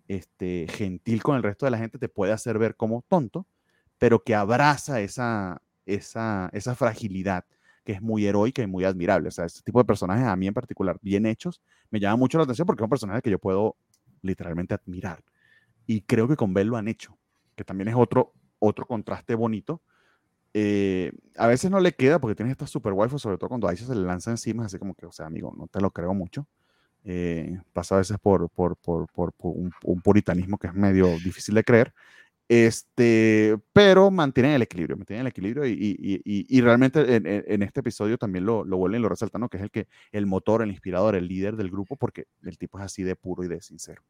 este, 0.07 0.67
gentil 0.69 1.23
con 1.23 1.35
el 1.35 1.43
resto 1.43 1.65
de 1.65 1.71
la 1.71 1.77
gente 1.77 1.97
te 1.97 2.09
puede 2.09 2.31
hacer 2.31 2.57
ver 2.57 2.75
como 2.75 3.03
tonto, 3.07 3.47
pero 3.97 4.23
que 4.23 4.35
abraza 4.35 5.01
esa, 5.01 5.61
esa, 5.85 6.49
esa 6.53 6.75
fragilidad 6.75 7.45
que 7.83 7.93
es 7.93 8.01
muy 8.01 8.25
heroica 8.25 8.61
y 8.61 8.67
muy 8.67 8.83
admirable. 8.83 9.29
O 9.29 9.31
sea, 9.31 9.45
este 9.45 9.61
tipo 9.61 9.79
de 9.79 9.85
personajes, 9.85 10.25
a 10.25 10.35
mí 10.35 10.47
en 10.47 10.53
particular, 10.53 10.99
bien 11.01 11.25
hechos, 11.25 11.61
me 11.89 11.99
llama 11.99 12.17
mucho 12.17 12.37
la 12.37 12.43
atención 12.43 12.65
porque 12.65 12.81
son 12.81 12.89
personajes 12.89 13.23
que 13.23 13.31
yo 13.31 13.39
puedo 13.39 13.77
literalmente 14.21 14.73
admirar. 14.73 15.23
Y 15.85 16.01
creo 16.01 16.27
que 16.27 16.35
con 16.35 16.53
Bell 16.53 16.67
lo 16.67 16.75
han 16.77 16.89
hecho, 16.89 17.17
que 17.55 17.63
también 17.63 17.87
es 17.87 17.95
otro, 17.95 18.33
otro 18.59 18.85
contraste 18.85 19.35
bonito. 19.35 19.81
Eh, 20.53 21.11
a 21.37 21.47
veces 21.47 21.71
no 21.71 21.79
le 21.79 21.93
queda 21.93 22.19
porque 22.19 22.35
tiene 22.35 22.51
esta 22.51 22.67
super 22.67 22.91
wifi, 22.93 23.19
sobre 23.19 23.37
todo 23.37 23.47
cuando 23.47 23.69
a 23.69 23.75
se 23.75 23.95
le 23.95 24.01
lanza 24.01 24.31
encima, 24.31 24.65
así 24.65 24.77
como 24.77 24.93
que, 24.93 25.05
o 25.05 25.11
sea, 25.11 25.27
amigo, 25.27 25.53
no 25.57 25.67
te 25.67 25.79
lo 25.79 25.91
creo 25.91 26.13
mucho. 26.13 26.47
Eh, 27.09 27.57
pasa 27.71 27.95
a 27.95 27.99
veces 27.99 28.17
por, 28.19 28.49
por, 28.49 28.75
por, 28.75 29.07
por 29.07 29.33
un, 29.39 29.71
puritanismo 30.01 30.57
que 30.57 30.67
es 30.67 30.73
medio 30.73 31.07
difícil 31.19 31.55
de 31.55 31.63
creer, 31.63 31.93
este, 32.49 33.57
pero 33.71 34.11
mantienen 34.11 34.51
el 34.51 34.61
equilibrio, 34.61 34.97
mantienen 34.97 35.21
el 35.21 35.27
equilibrio 35.27 35.65
y, 35.65 35.71
y, 35.71 36.21
y, 36.25 36.61
realmente 36.61 37.15
en, 37.15 37.25
en, 37.25 37.63
este 37.63 37.79
episodio 37.79 38.17
también 38.17 38.45
lo, 38.45 38.65
lo 38.65 38.75
vuelven 38.75 38.99
y 38.99 39.03
lo 39.03 39.07
resaltan, 39.07 39.39
¿no? 39.39 39.47
que 39.47 39.55
es 39.55 39.63
el, 39.63 39.71
que, 39.71 39.87
el 40.11 40.25
motor, 40.25 40.61
el 40.61 40.69
inspirador, 40.69 41.15
el 41.15 41.29
líder 41.29 41.55
del 41.55 41.71
grupo, 41.71 41.95
porque 41.95 42.25
el 42.43 42.57
tipo 42.57 42.77
es 42.77 42.83
así 42.83 43.03
de 43.03 43.15
puro 43.15 43.45
y 43.45 43.47
de 43.47 43.61
sincero. 43.61 44.03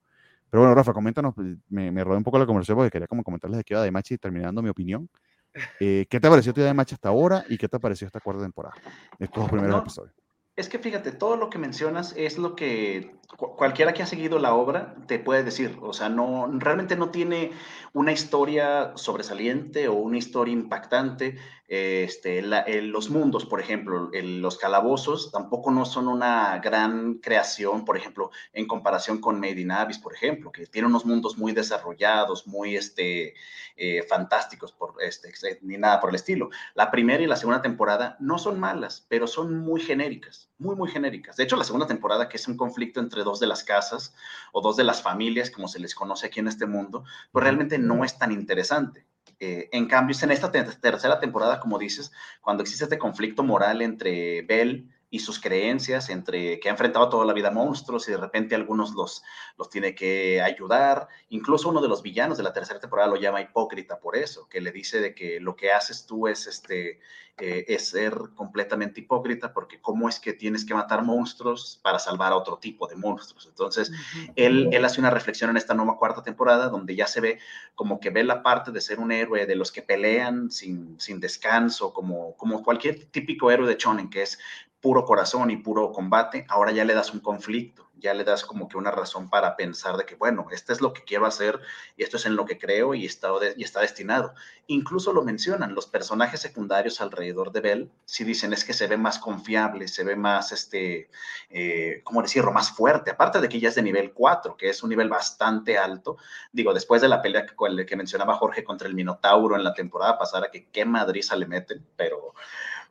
Pero 0.50 0.62
bueno, 0.62 0.74
Rafa, 0.74 0.92
coméntanos, 0.92 1.36
me, 1.70 1.92
me 1.92 2.04
rodé 2.04 2.18
un 2.18 2.24
poco 2.24 2.40
la 2.40 2.48
conversación 2.48 2.78
porque 2.78 2.90
quería 2.90 3.08
como 3.08 3.24
comentarles 3.24 3.60
de 3.60 3.64
qué 3.64 3.76
iba 3.76 3.84
de 3.84 3.92
Machi 3.92 4.18
terminando 4.18 4.64
mi 4.64 4.70
opinión. 4.70 5.08
Eh, 5.80 6.06
¿Qué 6.08 6.20
te 6.20 6.30
pareció 6.30 6.54
tu 6.54 6.62
de 6.62 6.72
Machi 6.72 6.94
hasta 6.94 7.10
ahora 7.10 7.44
y 7.50 7.58
qué 7.58 7.68
te 7.68 7.80
pareció 7.80 8.06
esta 8.06 8.20
cuarta 8.20 8.44
temporada? 8.44 8.76
Estos 9.18 9.42
dos 9.42 9.50
primeros 9.50 9.82
episodios. 9.82 10.14
Es 10.58 10.70
que 10.70 10.80
fíjate, 10.80 11.12
todo 11.12 11.38
lo 11.38 11.52
que 11.52 11.60
mencionas 11.60 12.16
es 12.18 12.40
lo 12.40 12.56
que 12.56 13.16
cualquiera 13.38 13.94
que 13.94 14.02
ha 14.02 14.08
seguido 14.08 14.40
la 14.40 14.56
obra 14.56 14.96
te 15.06 15.20
puede 15.20 15.44
decir. 15.44 15.78
O 15.82 15.94
sea, 15.94 16.10
no, 16.10 16.50
realmente 16.52 16.96
no 16.96 17.12
tiene 17.12 17.52
una 17.94 18.12
historia 18.12 18.94
sobresaliente 18.96 19.88
o 19.88 19.94
una 19.94 20.18
historia 20.18 20.54
impactante. 20.54 21.38
Este, 21.68 22.42
los 22.42 23.10
mundos, 23.12 23.46
por 23.46 23.60
ejemplo, 23.60 24.10
los 24.14 24.58
calabozos 24.58 25.32
tampoco 25.32 25.70
no 25.70 25.86
son 25.86 26.08
una 26.08 26.58
gran 26.60 27.16
creación, 27.16 27.86
por 27.86 27.96
ejemplo, 27.96 28.32
en 28.54 28.66
comparación 28.66 29.20
con 29.20 29.40
Made 29.40 29.62
in 29.62 29.72
Abyss, 29.72 30.00
por 30.00 30.16
ejemplo, 30.16 30.52
que 30.52 30.66
tiene 30.66 30.88
unos 30.88 31.06
mundos 31.06 31.38
muy 31.38 31.52
desarrollados, 31.52 32.48
muy 32.48 32.76
este, 32.78 33.36
eh, 33.76 34.02
fantásticos, 34.10 34.76
este, 35.02 35.34
ni 35.62 35.78
nada 35.78 36.00
por 36.00 36.10
el 36.10 36.16
estilo. 36.16 36.50
La 36.74 36.90
primera 36.90 37.22
y 37.22 37.28
la 37.28 37.36
segunda 37.36 37.62
temporada 37.62 38.18
no 38.20 38.40
son 38.40 38.60
malas, 38.60 39.06
pero 39.10 39.28
son 39.28 39.60
muy 39.60 39.82
genéricas, 39.82 40.47
muy, 40.58 40.76
muy 40.76 40.90
genéricas. 40.90 41.36
De 41.36 41.44
hecho, 41.44 41.56
la 41.56 41.64
segunda 41.64 41.88
temporada, 41.88 42.30
que 42.30 42.38
es 42.38 42.48
un 42.48 42.58
conflicto 42.58 43.00
entre 43.00 43.24
dos 43.24 43.40
de 43.40 43.48
las 43.48 43.64
casas 43.64 44.16
o 44.52 44.62
dos 44.62 44.76
de 44.76 44.84
las 44.84 45.02
familias, 45.02 45.52
como 45.52 45.68
se 45.68 45.80
les 45.80 45.94
conoce 45.94 46.28
aquí 46.28 46.40
en 46.40 46.48
este 46.48 46.66
mundo, 46.66 47.04
pues 47.32 47.44
realmente 47.44 47.78
no 47.78 48.04
es 48.04 48.18
tan 48.18 48.32
interesante. 48.32 49.06
Eh, 49.40 49.70
en 49.72 49.88
cambio, 49.88 50.16
es 50.16 50.24
en 50.24 50.32
esta 50.32 50.52
tercera 50.52 51.20
temporada, 51.20 51.60
como 51.60 51.78
dices, 51.78 52.12
cuando 52.42 52.64
existe 52.64 52.86
este 52.86 52.98
conflicto 52.98 53.44
moral 53.44 53.82
entre 53.82 54.42
Bell 54.42 54.92
y 55.18 55.20
sus 55.20 55.40
creencias, 55.40 56.10
entre 56.10 56.60
que 56.60 56.70
ha 56.70 56.72
enfrentado 56.72 57.10
toda 57.10 57.26
la 57.26 57.34
vida 57.34 57.52
monstruos 57.52 58.08
y 58.08 58.12
de 58.12 58.18
repente 58.18 58.56
algunos 58.56 58.94
los, 58.94 59.24
los 59.58 59.70
tiene 59.70 59.96
que 59.96 60.42
ayudar. 60.42 61.08
Incluso 61.30 61.70
uno 61.70 61.82
de 61.82 61.90
los 61.90 62.02
villanos 62.02 62.38
de 62.38 62.44
la 62.44 62.54
tercera 62.54 62.80
temporada 62.80 63.10
lo 63.10 63.18
llama 63.18 63.42
hipócrita 63.42 64.00
por 64.00 64.16
eso, 64.16 64.48
que 64.48 64.62
le 64.62 64.72
dice 64.72 65.02
de 65.02 65.14
que 65.14 65.40
lo 65.40 65.56
que 65.56 65.72
haces 65.72 66.06
tú 66.06 66.28
es, 66.28 66.46
este, 66.48 67.00
eh, 67.40 67.66
es 67.68 67.90
ser 67.90 68.14
completamente 68.34 69.02
hipócrita 69.02 69.54
porque 69.54 69.80
cómo 69.80 70.10
es 70.10 70.20
que 70.20 70.34
tienes 70.34 70.66
que 70.66 70.74
matar 70.74 71.04
monstruos 71.04 71.80
para 71.84 72.00
salvar 72.00 72.32
a 72.32 72.36
otro 72.36 72.58
tipo 72.58 72.88
de 72.88 72.96
monstruos. 72.96 73.46
Entonces, 73.46 73.92
él, 74.36 74.70
él 74.72 74.86
hace 74.86 75.00
una 75.00 75.12
reflexión 75.12 75.52
en 75.52 75.58
esta 75.58 75.76
nueva 75.76 75.98
cuarta 75.98 76.24
temporada 76.24 76.70
donde 76.70 76.96
ya 76.96 77.06
se 77.06 77.22
ve 77.22 77.40
como 77.76 78.00
que 78.00 78.10
ve 78.10 78.24
la 78.24 78.42
parte 78.42 78.72
de 78.72 78.82
ser 78.82 79.00
un 79.00 79.12
héroe 79.12 79.46
de 79.46 79.56
los 79.56 79.72
que 79.72 79.84
pelean 79.84 80.50
sin, 80.50 81.00
sin 81.00 81.20
descanso, 81.20 81.94
como, 81.94 82.36
como 82.38 82.64
cualquier 82.64 83.06
típico 83.06 83.52
héroe 83.52 83.68
de 83.68 83.78
Chonen, 83.78 84.10
que 84.10 84.24
es 84.24 84.40
puro 84.82 85.06
corazón 85.06 85.50
y 85.50 85.58
puro 85.58 85.92
combate, 85.92 86.46
ahora 86.50 86.72
ya 86.72 86.86
le 86.86 86.94
das 86.94 87.12
un 87.12 87.20
conflicto, 87.20 87.90
ya 87.96 88.14
le 88.14 88.24
das 88.24 88.46
como 88.46 88.68
que 88.68 88.78
una 88.78 88.92
razón 88.92 89.30
para 89.30 89.56
pensar 89.56 89.98
de 89.98 90.06
que, 90.06 90.16
bueno, 90.16 90.48
esto 90.52 90.72
es 90.72 90.82
lo 90.82 90.94
que 90.94 91.04
quiero 91.04 91.26
hacer 91.26 91.60
y 91.96 92.04
esto 92.04 92.18
es 92.18 92.26
en 92.28 92.36
lo 92.36 92.46
que 92.46 92.60
creo 92.60 92.94
y 92.94 93.06
está, 93.06 93.30
y 93.56 93.64
está 93.64 93.82
destinado. 93.82 94.34
Incluso 94.68 95.14
lo 95.14 95.24
mencionan, 95.24 95.74
los 95.74 95.88
personajes 95.88 96.42
secundarios 96.42 97.02
alrededor 97.02 97.52
de 97.52 97.62
Bell, 97.62 97.92
si 98.06 98.24
dicen 98.24 98.54
es 98.54 98.64
que 98.64 98.74
se 98.74 98.88
ve 98.88 98.98
más 98.98 99.18
confiable, 99.18 99.88
se 99.88 100.04
ve 100.04 100.16
más, 100.16 100.52
este, 100.52 101.10
eh, 101.50 102.02
¿cómo 102.04 102.22
decirlo?, 102.22 102.52
más 102.52 102.72
fuerte, 102.72 103.12
aparte 103.12 103.42
de 103.42 103.50
que 103.50 103.60
ya 103.60 103.70
es 103.70 103.76
de 103.76 103.82
nivel 103.82 104.14
4, 104.14 104.58
que 104.58 104.70
es 104.70 104.84
un 104.84 104.90
nivel 104.90 105.10
bastante 105.10 105.78
alto. 105.78 106.18
Digo, 106.52 106.74
después 106.74 107.02
de 107.02 107.08
la 107.08 107.22
pelea 107.22 107.46
que, 107.46 107.86
que 107.86 107.96
mencionaba 107.96 108.36
Jorge 108.36 108.64
contra 108.64 108.88
el 108.88 108.94
Minotauro 108.94 109.56
en 109.56 109.64
la 109.64 109.74
temporada 109.74 110.20
pasada, 110.20 110.52
que 110.52 110.70
qué 110.70 110.86
madriza 110.86 111.36
le 111.36 111.48
meten, 111.48 111.86
pero 111.96 112.36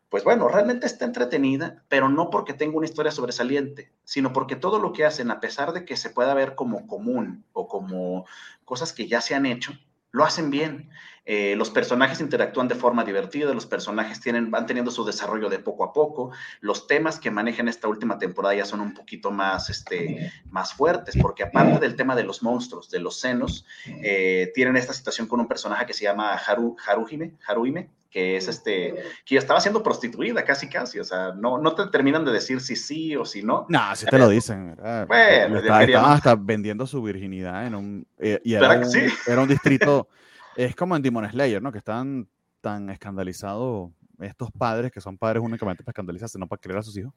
pues 0.09 0.25
bueno, 0.25 0.49
realmente 0.49 0.87
está 0.87 1.05
entretenida, 1.05 1.85
pero 1.89 2.09
no 2.09 2.31
porque 2.31 2.55
tenga 2.55 2.77
una 2.77 2.87
historia 2.87 3.11
sobresaliente, 3.11 3.93
sino 4.05 4.33
porque 4.33 4.57
todo 4.57 4.79
lo 4.79 4.93
que 4.93 5.05
hacen, 5.05 5.31
a 5.31 5.41
pesar 5.41 5.73
de 5.73 5.85
que 5.85 5.97
se 5.97 6.11
pueda 6.11 6.35
ver 6.35 6.55
como 6.55 6.87
común 6.87 7.45
o 7.53 7.67
como 7.67 8.25
cosas 8.65 8.93
que 8.93 9.09
ya 9.09 9.21
se 9.21 9.35
han 9.35 9.47
hecho, 9.47 9.73
lo 10.13 10.25
hacen 10.25 10.51
bien. 10.51 10.91
Eh, 11.29 11.57
los 11.57 11.71
personajes 11.71 12.21
interactúan 12.21 12.69
de 12.69 12.77
forma 12.77 13.05
divertida, 13.05 13.53
los 13.53 13.67
personajes 13.67 14.21
tienen, 14.21 14.49
van 14.53 14.65
teniendo 14.65 14.93
su 14.93 15.05
desarrollo 15.05 15.49
de 15.49 15.59
poco 15.59 15.83
a 15.83 15.93
poco, 15.93 16.31
los 16.61 16.87
temas 16.87 17.19
que 17.19 17.33
manejan 17.33 17.67
esta 17.67 17.89
última 17.89 18.17
temporada 18.17 18.55
ya 18.55 18.65
son 18.65 18.81
un 18.81 18.95
poquito 18.95 19.33
más, 19.33 19.69
este, 19.69 20.33
más 20.51 20.73
fuertes, 20.73 21.17
porque 21.21 21.43
aparte 21.43 21.81
del 21.81 21.97
tema 21.97 22.15
de 22.15 22.23
los 22.23 22.45
monstruos, 22.45 22.89
de 22.91 23.01
los 23.01 23.19
senos, 23.19 23.67
eh, 23.87 24.53
tienen 24.55 24.77
esta 24.77 24.93
situación 24.93 25.27
con 25.27 25.41
un 25.41 25.49
personaje 25.49 25.85
que 25.85 25.95
se 25.95 26.05
llama 26.05 26.33
Haru, 26.35 26.77
Haruhime, 26.87 27.33
Haruhime, 27.45 27.91
que 28.09 28.37
es 28.37 28.47
este, 28.47 28.95
que 29.25 29.35
ya 29.35 29.41
estaba 29.41 29.61
siendo 29.61 29.83
prostituida 29.83 30.45
casi 30.45 30.69
casi, 30.69 31.01
o 31.01 31.05
sea, 31.05 31.33
no, 31.37 31.59
no 31.59 31.75
te 31.75 31.87
terminan 31.89 32.25
de 32.25 32.31
decir 32.31 32.61
si 32.61 32.77
sí 32.77 33.17
o 33.17 33.25
si 33.25 33.43
no. 33.43 33.67
No, 33.69 33.97
si 33.97 34.07
te 34.07 34.17
lo 34.17 34.29
dicen, 34.29 34.77
Bueno, 35.09 35.59
estaba, 35.59 36.15
hasta 36.15 36.37
vendiendo 36.37 36.87
su 36.87 37.03
virginidad 37.03 37.67
en 37.67 37.75
un, 37.75 38.07
eh, 38.19 38.41
y 38.45 38.55
era 38.55 38.79
un, 38.79 39.13
era 39.27 39.41
un 39.43 39.49
distrito, 39.49 40.09
es 40.57 40.75
como 40.75 40.97
en 40.97 41.03
Demon 41.03 41.29
Slayer, 41.29 41.63
¿no? 41.63 41.73
Que 41.73 41.79
están 41.79 42.29
tan 42.61 42.91
escandalizados 42.91 43.91
estos 44.21 44.51
padres, 44.51 44.91
que 44.91 45.01
son 45.01 45.19
padres 45.19 45.43
únicamente 45.43 45.85
para 45.85 45.93
escandalizarse, 45.93 46.39
no 46.39 46.47
para 46.47 46.61
creer 46.61 46.79
a 46.79 46.83
sus 46.83 46.97
hijos, 46.97 47.13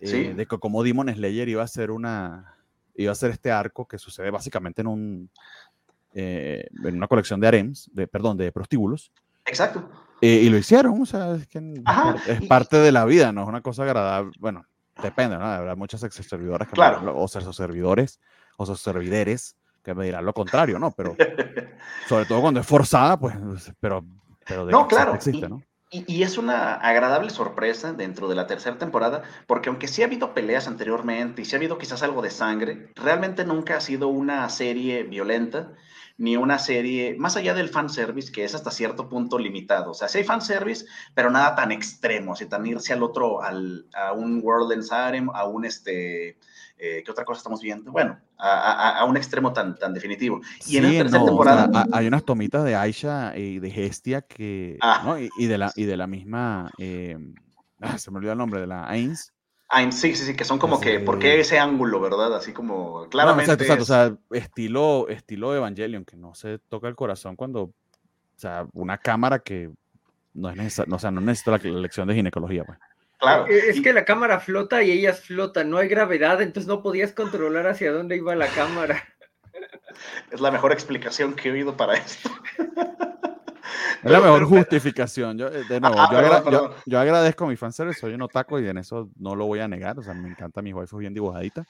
eh, 0.00 0.32
de 0.34 0.46
que 0.46 0.58
como 0.58 0.82
Demon 0.82 1.12
Slayer 1.12 1.48
iba 1.48 1.62
a 1.62 1.68
ser 1.68 1.90
una, 1.90 2.56
iba 2.94 3.12
a 3.12 3.14
ser 3.14 3.30
este 3.30 3.50
arco 3.50 3.86
que 3.86 3.98
sucede 3.98 4.30
básicamente 4.30 4.80
en 4.80 4.86
un, 4.86 5.30
eh, 6.14 6.66
en 6.84 6.96
una 6.96 7.06
colección 7.06 7.40
de 7.40 7.48
harems, 7.48 7.90
de, 7.92 8.06
perdón, 8.06 8.36
de 8.38 8.50
prostíbulos. 8.50 9.12
Exacto. 9.44 9.88
Eh, 10.20 10.42
y 10.44 10.50
lo 10.50 10.56
hicieron, 10.56 11.02
o 11.02 11.06
sea, 11.06 11.34
es, 11.34 11.46
que 11.48 11.82
es 12.28 12.46
parte 12.46 12.76
de 12.76 12.92
la 12.92 13.04
vida, 13.04 13.32
no 13.32 13.42
es 13.42 13.48
una 13.48 13.60
cosa 13.60 13.82
agradable. 13.82 14.32
Bueno, 14.38 14.64
depende, 15.02 15.36
¿no? 15.36 15.44
Habrá 15.44 15.74
muchas 15.74 16.00
servidoras 16.00 16.68
que 16.68 16.74
claro. 16.74 17.18
o 17.18 17.28
ser 17.28 17.42
servidores 17.52 18.20
o 18.56 18.76
servideres 18.76 19.56
que 19.82 19.94
me 19.94 20.04
dirán 20.04 20.24
lo 20.24 20.32
contrario, 20.32 20.78
¿no? 20.78 20.92
Pero 20.92 21.16
sobre 22.08 22.24
todo 22.26 22.40
cuando 22.40 22.60
es 22.60 22.66
forzada, 22.66 23.18
pues, 23.18 23.34
pero, 23.80 24.04
pero 24.46 24.66
de 24.66 24.72
no, 24.72 24.86
claro. 24.86 25.14
Existe, 25.14 25.48
¿no? 25.48 25.62
Y, 25.90 26.04
y, 26.10 26.22
es 26.22 26.38
una 26.38 26.76
agradable 26.76 27.28
sorpresa 27.28 27.92
dentro 27.92 28.26
de 28.26 28.34
la 28.34 28.46
tercera 28.46 28.78
temporada, 28.78 29.24
porque 29.46 29.68
aunque 29.68 29.88
sí 29.88 30.00
ha 30.00 30.06
habido 30.06 30.32
peleas 30.32 30.66
anteriormente 30.66 31.42
y 31.42 31.44
sí 31.44 31.54
ha 31.54 31.58
habido 31.58 31.76
quizás 31.76 32.02
algo 32.02 32.22
de 32.22 32.30
sangre, 32.30 32.90
realmente 32.94 33.44
nunca 33.44 33.76
ha 33.76 33.80
sido 33.80 34.08
una 34.08 34.48
serie 34.48 35.02
violenta 35.02 35.74
ni 36.18 36.36
una 36.36 36.58
serie, 36.58 37.16
más 37.18 37.36
allá 37.36 37.52
del 37.52 37.68
fanservice, 37.68 38.30
que 38.30 38.44
es 38.44 38.54
hasta 38.54 38.70
cierto 38.70 39.08
punto 39.08 39.38
limitado. 39.38 39.90
O 39.90 39.94
sea, 39.94 40.08
sí 40.08 40.18
hay 40.18 40.24
fanservice, 40.24 40.86
pero 41.14 41.30
nada 41.30 41.54
tan 41.54 41.72
extremo, 41.72 42.34
así 42.34 42.46
tan 42.46 42.64
irse 42.66 42.92
al 42.92 43.02
otro, 43.02 43.42
al, 43.42 43.86
a 43.94 44.12
un 44.12 44.40
World 44.42 44.86
Harem, 44.90 45.30
a 45.30 45.46
un 45.46 45.64
este. 45.64 46.38
Eh, 46.84 47.00
¿Qué 47.04 47.10
otra 47.12 47.24
cosa 47.24 47.38
estamos 47.38 47.62
viendo? 47.62 47.92
Bueno, 47.92 48.18
a, 48.36 48.98
a, 48.98 49.04
un 49.04 49.16
extremo 49.16 49.52
tan, 49.52 49.78
tan 49.78 49.94
definitivo. 49.94 50.40
Y 50.66 50.78
en 50.78 50.82
la 50.82 50.90
tercera 50.90 51.24
temporada. 51.24 51.86
hay 51.92 52.08
unas 52.08 52.24
tomitas 52.24 52.64
de 52.64 52.74
Aisha 52.74 53.36
y 53.36 53.60
de 53.60 53.70
Gestia 53.70 54.22
que. 54.22 54.78
Ah. 54.80 55.02
¿no? 55.04 55.16
y, 55.16 55.46
de 55.46 55.58
la, 55.58 55.72
y 55.76 55.84
de 55.84 55.96
la 55.96 56.08
misma. 56.08 56.72
Eh, 56.78 57.16
ah, 57.80 57.98
se 57.98 58.10
me 58.10 58.16
olvidó 58.18 58.32
el 58.32 58.38
nombre, 58.38 58.60
de 58.60 58.66
la 58.66 58.88
Ains 58.88 59.32
sí, 59.90 60.14
sí, 60.14 60.26
sí, 60.26 60.34
que 60.34 60.44
son 60.44 60.58
como 60.58 60.80
que, 60.80 61.00
¿por 61.00 61.18
qué 61.18 61.40
ese 61.40 61.58
ángulo, 61.58 62.00
verdad? 62.00 62.34
Así 62.34 62.52
como, 62.52 63.08
claramente. 63.08 63.52
exacto, 63.52 63.82
o 63.82 63.86
sea, 63.86 64.16
estilo, 64.30 65.08
estilo 65.08 65.54
Evangelion, 65.54 66.04
que 66.04 66.16
no 66.16 66.34
se 66.34 66.58
toca 66.58 66.88
el 66.88 66.94
corazón 66.94 67.36
cuando, 67.36 67.62
o 67.62 67.72
sea, 68.36 68.66
una 68.74 68.98
cámara 68.98 69.38
que 69.38 69.70
no 70.34 70.50
es 70.50 70.56
necesario, 70.56 70.94
o 70.94 70.98
sea, 70.98 71.10
no 71.10 71.20
necesita 71.20 71.52
la, 71.52 71.80
lección 71.80 72.08
de 72.08 72.14
ginecología, 72.14 72.64
pues. 72.64 72.78
Claro. 73.22 73.46
Eh, 73.46 73.68
es 73.68 73.80
que 73.80 73.92
la 73.92 74.04
cámara 74.04 74.40
flota 74.40 74.82
y 74.82 74.90
ellas 74.90 75.20
flotan, 75.20 75.70
no 75.70 75.78
hay 75.78 75.86
gravedad, 75.86 76.42
entonces 76.42 76.66
no 76.66 76.82
podías 76.82 77.12
controlar 77.12 77.68
hacia 77.68 77.92
dónde 77.92 78.16
iba 78.16 78.34
la 78.34 78.48
cámara. 78.48 79.02
Es 80.30 80.40
la 80.40 80.50
mejor 80.50 80.72
explicación 80.72 81.34
que 81.34 81.50
he 81.50 81.52
oído 81.52 81.76
para 81.76 81.94
esto. 81.94 82.30
Es 84.02 84.10
la 84.10 84.20
mejor 84.20 84.44
justificación. 84.48 85.36
Yo, 85.36 85.50
de 85.50 85.80
nuevo, 85.80 85.96
yo, 86.50 86.74
yo, 86.86 86.98
agradezco 86.98 87.44
a 87.44 87.48
mi 87.48 87.56
fanservice, 87.56 88.00
soy 88.00 88.14
un 88.14 88.22
otaku 88.22 88.58
y 88.58 88.68
en 88.68 88.78
eso 88.78 89.10
no 89.16 89.36
lo 89.36 89.44
voy 89.44 89.60
a 89.60 89.68
negar. 89.68 89.98
O 89.98 90.02
sea, 90.02 90.14
me 90.14 90.30
encanta 90.30 90.62
mi 90.62 90.72
waifu 90.72 90.96
bien 90.96 91.12
dibujadita, 91.12 91.66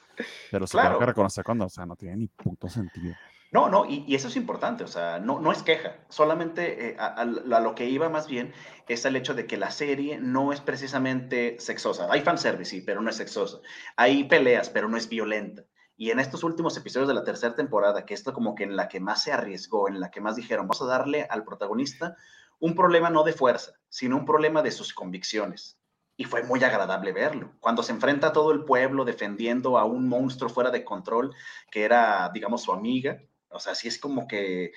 pero 0.52 0.68
se 0.68 0.78
tengo 0.78 1.00
que 1.00 1.06
reconocer 1.06 1.44
cuando, 1.44 1.66
o 1.66 1.68
sea, 1.68 1.84
no 1.84 1.96
tiene 1.96 2.16
ni 2.16 2.28
punto 2.28 2.68
sentido. 2.68 3.14
No, 3.52 3.68
no, 3.68 3.84
y, 3.84 4.02
y, 4.06 4.14
eso 4.14 4.28
es 4.28 4.36
importante, 4.36 4.82
o 4.82 4.88
sea, 4.88 5.18
no, 5.18 5.38
no 5.38 5.52
es 5.52 5.62
queja, 5.62 5.98
solamente 6.08 6.88
eh, 6.88 6.96
a, 6.98 7.26
lo 7.26 7.74
que 7.74 7.86
iba 7.86 8.08
más 8.08 8.26
bien 8.26 8.54
es 8.88 9.04
el 9.04 9.14
hecho 9.14 9.34
de 9.34 9.46
que 9.46 9.58
la 9.58 9.70
serie 9.70 10.18
no 10.18 10.54
es 10.54 10.62
precisamente 10.62 11.56
sexosa. 11.60 12.08
Hay 12.10 12.22
fanservice, 12.22 12.70
sí, 12.70 12.80
pero 12.80 13.02
no 13.02 13.10
es 13.10 13.16
sexosa. 13.16 13.58
Hay 13.96 14.24
peleas, 14.24 14.70
pero 14.70 14.88
no 14.88 14.96
es 14.96 15.06
violenta. 15.06 15.64
Y 15.98 16.10
en 16.10 16.18
estos 16.18 16.44
últimos 16.44 16.78
episodios 16.78 17.08
de 17.08 17.14
la 17.14 17.24
tercera 17.24 17.54
temporada, 17.54 18.06
que 18.06 18.14
esto 18.14 18.32
como 18.32 18.54
que 18.54 18.64
en 18.64 18.74
la 18.74 18.88
que 18.88 19.00
más 19.00 19.22
se 19.22 19.32
arriesgó, 19.32 19.86
en 19.86 20.00
la 20.00 20.10
que 20.10 20.22
más 20.22 20.36
dijeron, 20.36 20.66
vamos 20.66 20.80
a 20.80 20.86
darle 20.86 21.26
al 21.28 21.44
protagonista 21.44 22.16
un 22.58 22.74
problema 22.74 23.10
no 23.10 23.22
de 23.22 23.34
fuerza, 23.34 23.72
sino 23.90 24.16
un 24.16 24.24
problema 24.24 24.62
de 24.62 24.70
sus 24.70 24.94
convicciones. 24.94 25.78
Y 26.16 26.24
fue 26.24 26.42
muy 26.42 26.64
agradable 26.64 27.12
verlo. 27.12 27.52
Cuando 27.60 27.82
se 27.82 27.92
enfrenta 27.92 28.28
a 28.28 28.32
todo 28.32 28.52
el 28.52 28.64
pueblo 28.64 29.04
defendiendo 29.04 29.76
a 29.76 29.84
un 29.84 30.08
monstruo 30.08 30.48
fuera 30.48 30.70
de 30.70 30.84
control, 30.84 31.34
que 31.70 31.84
era, 31.84 32.30
digamos, 32.32 32.62
su 32.62 32.72
amiga, 32.72 33.20
o 33.52 33.60
sea, 33.60 33.74
sí 33.74 33.88
es 33.88 33.98
como 33.98 34.26
que 34.26 34.72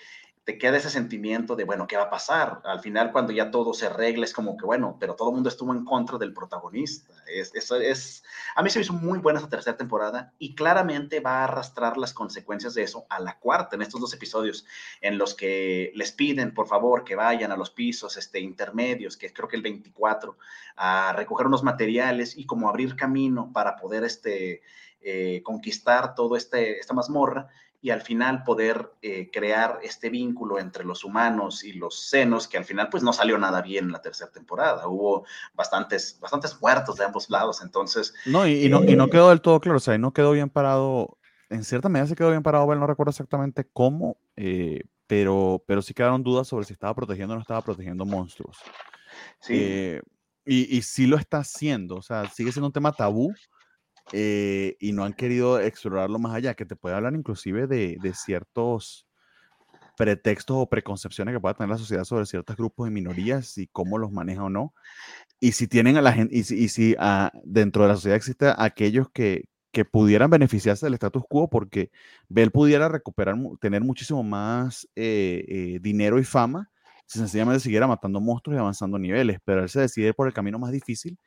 te 0.46 0.60
queda 0.60 0.78
ese 0.78 0.92
sentimiento 0.92 1.56
de, 1.56 1.64
bueno, 1.64 1.88
¿qué 1.88 1.98
va 1.98 2.04
a 2.04 2.10
pasar? 2.12 2.62
Al 2.66 2.80
final, 2.80 3.12
cuando 3.12 3.34
ya 3.34 3.50
todo 3.50 3.74
se 3.74 3.88
arregla, 3.88 4.26
es 4.26 4.34
como 4.34 4.56
que, 4.56 4.66
bueno, 4.66 4.96
pero 5.00 5.16
todo 5.16 5.30
el 5.30 5.34
mundo 5.34 5.50
estuvo 5.50 5.74
en 5.74 5.84
contra 5.84 6.20
del 6.20 6.34
protagonista. 6.34 7.16
Es, 7.26 7.54
eso 7.56 7.78
es, 7.78 8.24
a 8.56 8.62
mí 8.62 8.70
se 8.70 8.78
me 8.78 8.84
hizo 8.84 8.94
muy 8.94 9.18
buena 9.18 9.40
esa 9.40 9.50
tercera 9.50 9.76
temporada 9.76 10.34
y 10.38 10.54
claramente 10.54 11.20
va 11.20 11.40
a 11.40 11.44
arrastrar 11.46 11.98
las 11.98 12.14
consecuencias 12.14 12.76
de 12.76 12.84
eso 12.84 13.08
a 13.10 13.20
la 13.20 13.40
cuarta, 13.40 13.76
en 13.76 13.82
estos 13.82 14.00
dos 14.00 14.14
episodios, 14.14 14.68
en 15.02 15.18
los 15.18 15.34
que 15.34 15.92
les 15.96 16.12
piden, 16.12 16.54
por 16.54 16.68
favor, 16.68 17.04
que 17.04 17.16
vayan 17.16 17.52
a 17.52 17.58
los 17.58 17.72
pisos 17.72 18.16
este, 18.16 18.40
intermedios, 18.40 19.18
que 19.18 19.34
creo 19.34 19.48
que 19.48 19.56
el 19.56 19.64
24, 19.64 20.38
a 20.76 21.12
recoger 21.14 21.48
unos 21.48 21.64
materiales 21.64 22.38
y 22.38 22.46
como 22.46 22.70
abrir 22.70 22.96
camino 22.96 23.52
para 23.52 23.76
poder 23.78 24.04
este, 24.04 24.62
eh, 25.02 25.42
conquistar 25.44 26.14
todo 26.14 26.36
este, 26.36 26.80
esta 26.80 26.94
mazmorra 26.94 27.50
y 27.86 27.92
al 27.92 28.02
final 28.02 28.42
poder 28.42 28.94
eh, 29.04 29.30
crear 29.32 29.80
este 29.84 30.10
vínculo 30.10 30.58
entre 30.58 30.84
los 30.84 31.04
humanos 31.04 31.64
y 31.64 31.74
los 31.74 32.00
senos, 32.00 32.48
que 32.48 32.58
al 32.58 32.66
final 32.66 32.90
pues 32.90 33.04
no 33.04 33.14
salió 33.14 33.38
nada 33.38 33.62
bien 33.62 33.86
en 33.86 33.92
la 33.92 34.02
tercera 34.02 34.32
temporada. 34.32 34.88
Hubo 34.88 35.24
bastantes, 35.54 36.18
bastantes 36.20 36.60
muertos 36.60 36.96
de 36.98 37.06
ambos 37.06 37.30
lados, 37.30 37.62
entonces... 37.62 38.16
No, 38.26 38.48
y, 38.48 38.68
no, 38.70 38.84
y 38.84 38.96
no 38.96 39.04
eh, 39.04 39.10
quedó 39.12 39.30
del 39.30 39.40
todo 39.40 39.60
claro, 39.60 39.78
o 39.78 39.80
sea, 39.80 39.96
no 40.00 40.14
quedó 40.14 40.32
bien 40.32 40.50
parado, 40.50 41.20
en 41.52 41.64
cierta 41.64 41.88
medida 41.88 42.08
se 42.08 42.16
quedó 42.16 42.32
bien 42.32 42.42
parado, 42.42 42.74
no 42.74 42.88
recuerdo 42.88 43.12
exactamente 43.12 43.68
cómo, 43.72 44.18
eh, 44.36 44.82
pero, 45.06 45.64
pero 45.68 45.84
sí 45.84 45.94
quedaron 45.94 46.24
dudas 46.24 46.48
sobre 46.48 46.66
si 46.66 46.74
estaba 46.74 46.96
protegiendo 46.96 47.34
o 47.34 47.38
no 47.38 47.44
estaba 47.44 47.62
protegiendo 47.62 48.04
monstruos. 48.04 48.58
Sí. 49.42 50.00
y, 50.44 50.76
y 50.76 50.82
sí 50.82 51.06
lo 51.06 51.18
está 51.18 51.38
haciendo, 51.38 51.98
o 51.98 52.02
sea, 52.02 52.28
sigue 52.32 52.52
siendo 52.52 52.66
un 52.66 52.74
tema 52.74 52.92
tabú, 52.94 53.32
eh, 54.12 54.78
y 54.80 54.94
no 54.94 55.04
han 55.04 55.14
querido 55.14 55.60
explorarlo 55.60 56.20
más 56.20 56.36
allá, 56.36 56.54
que 56.54 56.66
te 56.66 56.76
puede 56.76 56.96
hablar 56.96 57.14
inclusive 57.14 57.68
de, 57.68 57.98
de 58.02 58.14
ciertos, 58.14 59.08
pretextos 59.98 60.58
o 60.58 60.70
preconcepciones 60.70 61.34
que 61.34 61.40
pueda 61.40 61.54
tener 61.56 61.70
la 61.70 61.78
sociedad 61.78 62.04
sobre 62.04 62.26
ciertos 62.26 62.56
grupos 62.56 62.88
y 62.88 62.92
minorías 62.92 63.58
y 63.58 63.68
cómo 63.68 63.98
los 63.98 64.12
maneja 64.12 64.44
o 64.44 64.50
no. 64.50 64.74
Y 65.40 65.54
si 65.54 65.68
tienen 65.68 65.98
a 65.98 66.02
la 66.02 66.14
gente, 66.14 66.36
y 66.36 66.44
si, 66.44 66.56
y 66.56 66.70
si 66.70 66.96
ah, 67.00 67.32
dentro 67.44 67.84
de 67.84 67.90
la 67.90 67.96
sociedad 67.96 68.18
existe 68.18 68.54
aquellos 68.58 69.10
que, 69.12 69.46
que 69.72 69.86
pudieran 69.86 70.30
beneficiarse 70.30 70.86
del 70.86 70.96
status 70.96 71.24
quo 71.28 71.50
porque 71.50 71.92
Bell 72.30 72.52
pudiera 72.52 72.90
recuperar, 72.90 73.36
tener 73.60 73.82
muchísimo 73.82 74.24
más 74.24 74.88
eh, 74.96 75.46
eh, 75.48 75.80
dinero 75.82 76.20
y 76.20 76.24
fama 76.24 76.70
si 77.06 77.20
sencillamente 77.20 77.60
siguiera 77.60 77.88
matando 77.88 78.20
monstruos 78.20 78.58
y 78.58 78.60
avanzando 78.60 78.98
niveles, 78.98 79.40
pero 79.46 79.64
él 79.64 79.70
se 79.70 79.82
decide 79.82 80.14
por 80.14 80.28
el 80.28 80.34
camino 80.34 80.60
más 80.60 80.72
difícil, 80.72 81.20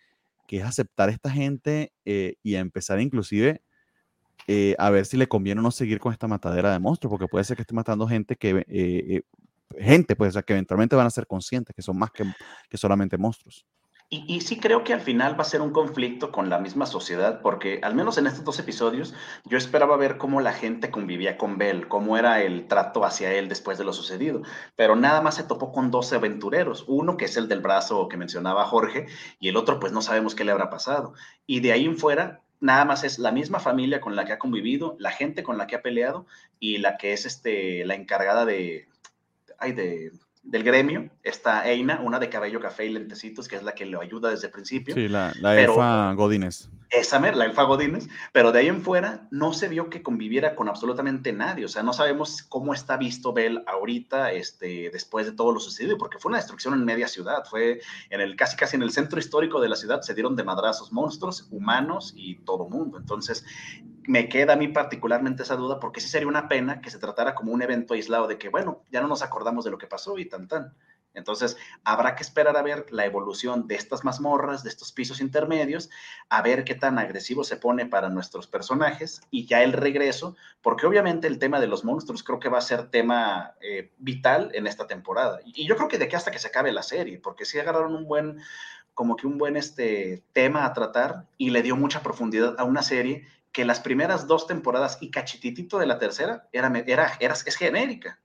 que 0.48 0.56
es 0.56 0.64
aceptar 0.64 1.08
a 1.08 1.12
esta 1.12 1.30
gente 1.30 1.92
eh, 2.04 2.34
y 2.42 2.56
empezar 2.56 3.00
inclusive 3.00 3.62
a 4.78 4.88
ver 4.88 5.04
si 5.04 5.18
le 5.18 5.28
conviene 5.28 5.60
o 5.60 5.62
no 5.62 5.70
seguir 5.70 6.00
con 6.00 6.10
esta 6.10 6.26
matadera 6.26 6.72
de 6.72 6.78
monstruos, 6.78 7.10
porque 7.10 7.28
puede 7.28 7.44
ser 7.44 7.54
que 7.54 7.62
esté 7.62 7.74
matando 7.74 8.08
gente 8.08 8.34
que, 8.34 9.22
gente, 9.78 10.16
pues, 10.16 10.34
que 10.46 10.52
eventualmente 10.54 10.96
van 10.96 11.06
a 11.06 11.10
ser 11.10 11.26
conscientes 11.26 11.76
que 11.76 11.82
son 11.82 11.98
más 11.98 12.10
que, 12.12 12.24
que 12.70 12.78
solamente 12.78 13.18
monstruos. 13.18 13.66
Y, 14.10 14.40
sí 14.40 14.58
creo 14.58 14.84
que 14.84 14.94
al 14.94 15.02
final 15.02 15.38
va 15.38 15.42
a 15.42 15.44
ser 15.44 15.60
un 15.60 15.70
conflicto 15.70 16.32
con 16.32 16.48
la 16.48 16.58
misma 16.58 16.86
sociedad, 16.86 17.42
porque 17.42 17.80
al 17.82 17.94
menos 17.94 18.16
en 18.16 18.26
estos 18.26 18.42
dos 18.42 18.58
episodios 18.58 19.12
yo 19.44 19.58
esperaba 19.58 19.98
ver 19.98 20.16
cómo 20.16 20.40
la 20.40 20.54
gente 20.54 20.90
convivía 20.90 21.36
con 21.36 21.58
Bell, 21.58 21.88
cómo 21.88 22.16
era 22.16 22.40
el 22.42 22.68
trato 22.68 23.04
hacia 23.04 23.34
él 23.34 23.50
después 23.50 23.76
de 23.76 23.84
lo 23.84 23.92
sucedido, 23.92 24.40
pero 24.76 24.96
nada 24.96 25.20
más 25.20 25.34
se 25.34 25.42
topó 25.42 25.72
con 25.72 25.90
dos 25.90 26.10
aventureros, 26.14 26.86
uno 26.88 27.18
que 27.18 27.26
es 27.26 27.36
el 27.36 27.48
del 27.48 27.60
brazo 27.60 28.08
que 28.08 28.16
mencionaba 28.16 28.64
Jorge 28.64 29.08
y 29.40 29.48
el 29.48 29.58
otro 29.58 29.78
pues 29.78 29.92
no 29.92 30.00
sabemos 30.00 30.34
qué 30.34 30.44
le 30.44 30.52
habrá 30.52 30.70
pasado. 30.70 31.12
Y 31.46 31.60
de 31.60 31.72
ahí 31.72 31.84
en 31.84 31.98
fuera 31.98 32.40
nada 32.60 32.86
más 32.86 33.04
es 33.04 33.18
la 33.18 33.30
misma 33.30 33.60
familia 33.60 34.00
con 34.00 34.16
la 34.16 34.24
que 34.24 34.32
ha 34.32 34.38
convivido, 34.38 34.96
la 34.98 35.10
gente 35.10 35.42
con 35.42 35.58
la 35.58 35.66
que 35.66 35.76
ha 35.76 35.82
peleado 35.82 36.26
y 36.58 36.78
la 36.78 36.96
que 36.96 37.12
es 37.12 37.26
este, 37.26 37.84
la 37.84 37.94
encargada 37.94 38.46
de, 38.46 38.88
ay, 39.58 39.72
de 39.72 40.12
del 40.48 40.64
gremio, 40.64 41.10
está 41.22 41.68
Eina, 41.68 42.00
una 42.00 42.18
de 42.18 42.30
cabello 42.30 42.58
café 42.58 42.86
y 42.86 42.90
lentecitos, 42.90 43.46
que 43.46 43.56
es 43.56 43.62
la 43.62 43.74
que 43.74 43.84
lo 43.84 44.00
ayuda 44.00 44.30
desde 44.30 44.46
el 44.46 44.52
principio. 44.52 44.94
Sí, 44.94 45.06
la, 45.06 45.34
la 45.40 45.60
elfa 45.60 46.14
Godínez. 46.14 46.70
Esa 46.88 47.18
mer, 47.18 47.36
la 47.36 47.44
elfa 47.44 47.64
Godínez, 47.64 48.08
pero 48.32 48.50
de 48.50 48.60
ahí 48.60 48.68
en 48.68 48.80
fuera 48.80 49.28
no 49.30 49.52
se 49.52 49.68
vio 49.68 49.90
que 49.90 50.02
conviviera 50.02 50.56
con 50.56 50.70
absolutamente 50.70 51.34
nadie, 51.34 51.66
o 51.66 51.68
sea, 51.68 51.82
no 51.82 51.92
sabemos 51.92 52.42
cómo 52.48 52.72
está 52.72 52.96
visto 52.96 53.34
Bell 53.34 53.62
ahorita, 53.66 54.32
este, 54.32 54.88
después 54.90 55.26
de 55.26 55.32
todo 55.32 55.52
lo 55.52 55.60
sucedido, 55.60 55.98
porque 55.98 56.18
fue 56.18 56.30
una 56.30 56.38
destrucción 56.38 56.72
en 56.72 56.86
media 56.86 57.06
ciudad, 57.06 57.44
fue 57.44 57.82
en 58.08 58.22
el, 58.22 58.36
casi 58.36 58.56
casi 58.56 58.76
en 58.76 58.82
el 58.82 58.90
centro 58.90 59.18
histórico 59.18 59.60
de 59.60 59.68
la 59.68 59.76
ciudad, 59.76 60.00
se 60.00 60.14
dieron 60.14 60.34
de 60.34 60.44
madrazos 60.44 60.90
monstruos, 60.90 61.46
humanos 61.50 62.14
y 62.16 62.36
todo 62.36 62.66
mundo, 62.66 62.96
entonces 62.96 63.44
me 64.08 64.30
queda 64.30 64.54
a 64.54 64.56
mí 64.56 64.68
particularmente 64.68 65.42
esa 65.42 65.54
duda 65.54 65.78
porque 65.78 66.00
sí 66.00 66.08
sería 66.08 66.28
una 66.28 66.48
pena 66.48 66.80
que 66.80 66.90
se 66.90 66.98
tratara 66.98 67.34
como 67.34 67.52
un 67.52 67.60
evento 67.60 67.92
aislado 67.92 68.26
de 68.26 68.38
que, 68.38 68.48
bueno, 68.48 68.82
ya 68.90 69.02
no 69.02 69.06
nos 69.06 69.20
acordamos 69.20 69.66
de 69.66 69.70
lo 69.70 69.76
que 69.76 69.86
pasó 69.86 70.18
y 70.18 70.24
tan 70.24 70.48
tan. 70.48 70.74
Entonces, 71.12 71.58
habrá 71.84 72.14
que 72.14 72.22
esperar 72.22 72.56
a 72.56 72.62
ver 72.62 72.86
la 72.90 73.04
evolución 73.04 73.66
de 73.66 73.74
estas 73.74 74.04
mazmorras, 74.04 74.62
de 74.62 74.70
estos 74.70 74.92
pisos 74.92 75.20
intermedios, 75.20 75.90
a 76.30 76.40
ver 76.40 76.64
qué 76.64 76.74
tan 76.74 76.98
agresivo 76.98 77.44
se 77.44 77.58
pone 77.58 77.84
para 77.84 78.08
nuestros 78.08 78.46
personajes 78.46 79.20
y 79.30 79.44
ya 79.44 79.62
el 79.62 79.74
regreso, 79.74 80.36
porque 80.62 80.86
obviamente 80.86 81.26
el 81.26 81.38
tema 81.38 81.60
de 81.60 81.66
los 81.66 81.84
monstruos 81.84 82.22
creo 82.22 82.40
que 82.40 82.48
va 82.48 82.58
a 82.58 82.62
ser 82.62 82.88
tema 82.88 83.56
eh, 83.60 83.92
vital 83.98 84.50
en 84.54 84.66
esta 84.66 84.86
temporada. 84.86 85.40
Y 85.44 85.66
yo 85.66 85.76
creo 85.76 85.88
que 85.88 85.98
de 85.98 86.06
aquí 86.06 86.16
hasta 86.16 86.30
que 86.30 86.38
se 86.38 86.48
acabe 86.48 86.72
la 86.72 86.82
serie, 86.82 87.18
porque 87.18 87.44
sí 87.44 87.58
agarraron 87.58 87.94
un 87.94 88.06
buen, 88.06 88.40
como 88.94 89.16
que 89.16 89.26
un 89.26 89.36
buen 89.36 89.56
este, 89.56 90.22
tema 90.32 90.64
a 90.64 90.72
tratar 90.72 91.26
y 91.36 91.50
le 91.50 91.62
dio 91.62 91.76
mucha 91.76 92.02
profundidad 92.02 92.54
a 92.58 92.64
una 92.64 92.82
serie 92.82 93.26
que 93.58 93.64
las 93.64 93.80
primeras 93.80 94.28
dos 94.28 94.46
temporadas 94.46 94.98
y 95.00 95.10
cachititito 95.10 95.80
de 95.80 95.86
la 95.86 95.98
tercera 95.98 96.48
era, 96.52 96.72
era, 96.86 97.16
es 97.18 97.56
genérica. 97.56 98.20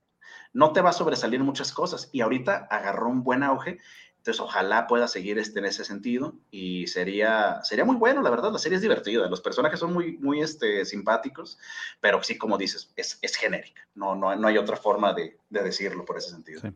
No 0.54 0.74
te 0.74 0.82
va 0.82 0.92
a 0.92 0.94
sobresalir 0.94 1.44
muchas 1.44 1.72
cosas 1.72 2.08
y 2.12 2.22
ahorita 2.22 2.68
agarró 2.70 3.10
un 3.10 3.24
buen 3.24 3.42
auge. 3.42 3.80
Entonces, 4.18 4.40
ojalá 4.40 4.86
pueda 4.86 5.08
seguir 5.08 5.40
este, 5.40 5.58
en 5.58 5.66
ese 5.66 5.86
sentido 5.86 6.36
y 6.52 6.86
sería, 6.86 7.64
sería 7.64 7.84
muy 7.84 7.96
bueno, 7.96 8.22
la 8.22 8.30
verdad. 8.30 8.52
La 8.52 8.60
serie 8.60 8.76
es 8.76 8.84
divertida, 8.84 9.28
los 9.28 9.42
personajes 9.42 9.80
son 9.80 9.92
muy, 9.92 10.20
muy 10.20 10.40
este, 10.40 10.86
simpáticos, 10.86 11.58
pero 12.00 12.22
sí, 12.22 12.38
como 12.38 12.60
dices, 12.60 12.94
es, 12.96 13.18
es 13.24 13.36
genérica. 13.36 13.82
No, 13.96 14.14
no, 14.14 14.36
no 14.36 14.48
hay 14.48 14.60
otra 14.60 14.78
forma 14.78 15.16
de, 15.16 15.40
de 15.50 15.64
decirlo 15.64 16.06
por 16.06 16.20
ese 16.20 16.30
sentido. 16.30 16.62
Sí. 16.62 16.68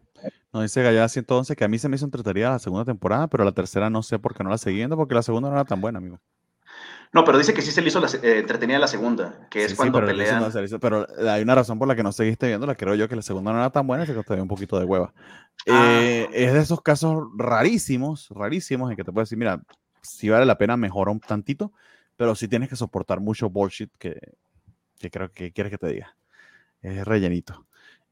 No 0.51 0.63
dice 0.63 0.81
Gallada 0.81 1.09
111 1.09 1.55
que 1.55 1.63
a 1.63 1.67
mí 1.67 1.77
se 1.77 1.89
me 1.89 1.97
hizo 1.97 2.05
entretenida 2.05 2.49
la 2.49 2.57
segunda 2.57 2.85
temporada, 2.85 3.27
pero 3.27 3.43
la 3.43 3.51
tercera 3.51 3.91
no 3.91 4.01
sé 4.01 4.17
por 4.17 4.33
qué 4.33 4.43
no 4.43 4.49
la 4.49 4.57
seguí 4.57 4.83
porque 4.87 5.13
la 5.13 5.21
segunda 5.21 5.49
no 5.49 5.55
era 5.57 5.65
tan 5.65 5.79
buena, 5.79 5.99
amigo. 5.99 6.19
No, 7.13 7.23
pero 7.23 7.37
dice 7.37 7.53
que 7.53 7.61
sí 7.61 7.71
se 7.71 7.81
le 7.81 7.87
hizo 7.87 7.99
la, 7.99 8.07
eh, 8.07 8.39
entretenida 8.39 8.79
la 8.79 8.87
segunda, 8.87 9.47
que 9.49 9.63
es 9.63 9.75
cuando 9.75 9.99
pero 9.99 10.07
pelean. 10.07 10.51
pero 10.79 11.07
hay 11.29 11.41
una 11.41 11.55
razón 11.55 11.79
por 11.79 11.87
la 11.87 11.95
que 11.95 12.03
no 12.03 12.11
seguiste 12.11 12.47
viendo, 12.47 12.67
la 12.67 12.75
creo 12.75 12.95
yo 12.95 13.07
que 13.07 13.15
la 13.15 13.21
segunda 13.21 13.51
no 13.53 13.59
era 13.59 13.69
tan 13.69 13.87
buena, 13.87 14.05
se 14.05 14.13
que 14.13 14.23
te 14.23 14.41
un 14.41 14.47
poquito 14.47 14.77
de 14.77 14.85
hueva. 14.85 15.13
Ah. 15.69 15.99
Eh, 16.01 16.29
es 16.33 16.53
de 16.53 16.59
esos 16.59 16.81
casos 16.81 17.23
rarísimos, 17.37 18.29
rarísimos, 18.31 18.91
en 18.91 18.97
que 18.97 19.03
te 19.03 19.11
puedes 19.11 19.29
decir, 19.29 19.37
mira, 19.37 19.61
si 20.01 20.29
vale 20.29 20.45
la 20.45 20.57
pena, 20.57 20.77
mejora 20.77 21.11
un 21.11 21.19
tantito, 21.19 21.71
pero 22.15 22.35
si 22.35 22.47
tienes 22.47 22.69
que 22.69 22.75
soportar 22.75 23.19
mucho 23.19 23.49
bullshit 23.49 23.91
que, 23.97 24.19
que 24.99 25.09
creo 25.09 25.31
que 25.31 25.51
quieres 25.51 25.71
que 25.71 25.77
te 25.77 25.87
diga. 25.87 26.15
Es 26.81 27.05
rellenito. 27.05 27.65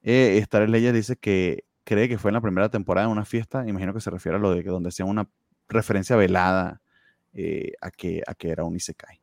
Eh, 0.03 0.37
Star 0.39 0.67
Leyes 0.69 0.93
dice 0.93 1.15
que 1.15 1.65
cree 1.83 2.07
que 2.07 2.17
fue 2.17 2.29
en 2.29 2.35
la 2.35 2.41
primera 2.41 2.69
temporada 2.69 3.07
de 3.07 3.13
una 3.13 3.25
fiesta, 3.25 3.67
imagino 3.67 3.93
que 3.93 4.01
se 4.01 4.09
refiere 4.09 4.37
a 4.37 4.39
lo 4.39 4.51
de 4.51 4.63
que 4.63 4.69
donde 4.69 4.89
hacía 4.89 5.05
una 5.05 5.27
referencia 5.67 6.15
velada 6.15 6.81
eh, 7.37 7.73
a, 7.81 7.91
que, 7.91 8.23
a 8.25 8.33
que 8.33 8.49
era 8.49 8.63
un 8.63 8.77
Isekai. 8.77 9.19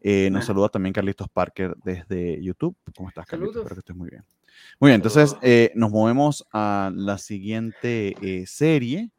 Eh, 0.00 0.30
nos 0.30 0.46
saluda 0.46 0.68
también 0.68 0.92
Carlitos 0.92 1.28
Parker 1.28 1.74
desde 1.84 2.40
YouTube. 2.40 2.76
¿Cómo 2.96 3.08
estás, 3.08 3.26
Carlitos? 3.26 3.56
Espero 3.56 3.74
que 3.74 3.80
estés 3.80 3.96
muy 3.96 4.08
bien. 4.08 4.24
Muy 4.78 4.90
bien, 4.90 4.96
entonces 4.96 5.36
eh, 5.42 5.72
nos 5.74 5.90
movemos 5.90 6.46
a 6.52 6.92
la 6.94 7.18
siguiente 7.18 8.44
serie, 8.46 9.10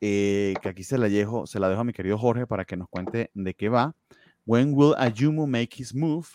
que 0.00 0.58
aquí 0.64 0.82
se 0.82 0.96
la, 0.96 1.10
dejo, 1.10 1.46
se 1.46 1.60
la 1.60 1.68
dejo 1.68 1.82
a 1.82 1.84
mi 1.84 1.92
querido 1.92 2.16
Jorge 2.16 2.46
para 2.46 2.64
que 2.64 2.74
nos 2.74 2.88
cuente 2.88 3.30
de 3.34 3.52
qué 3.52 3.68
va. 3.68 3.94
When 4.46 4.72
will 4.72 4.94
Ayumu 4.96 5.46
make 5.46 5.76
his 5.76 5.94
move? 5.94 6.26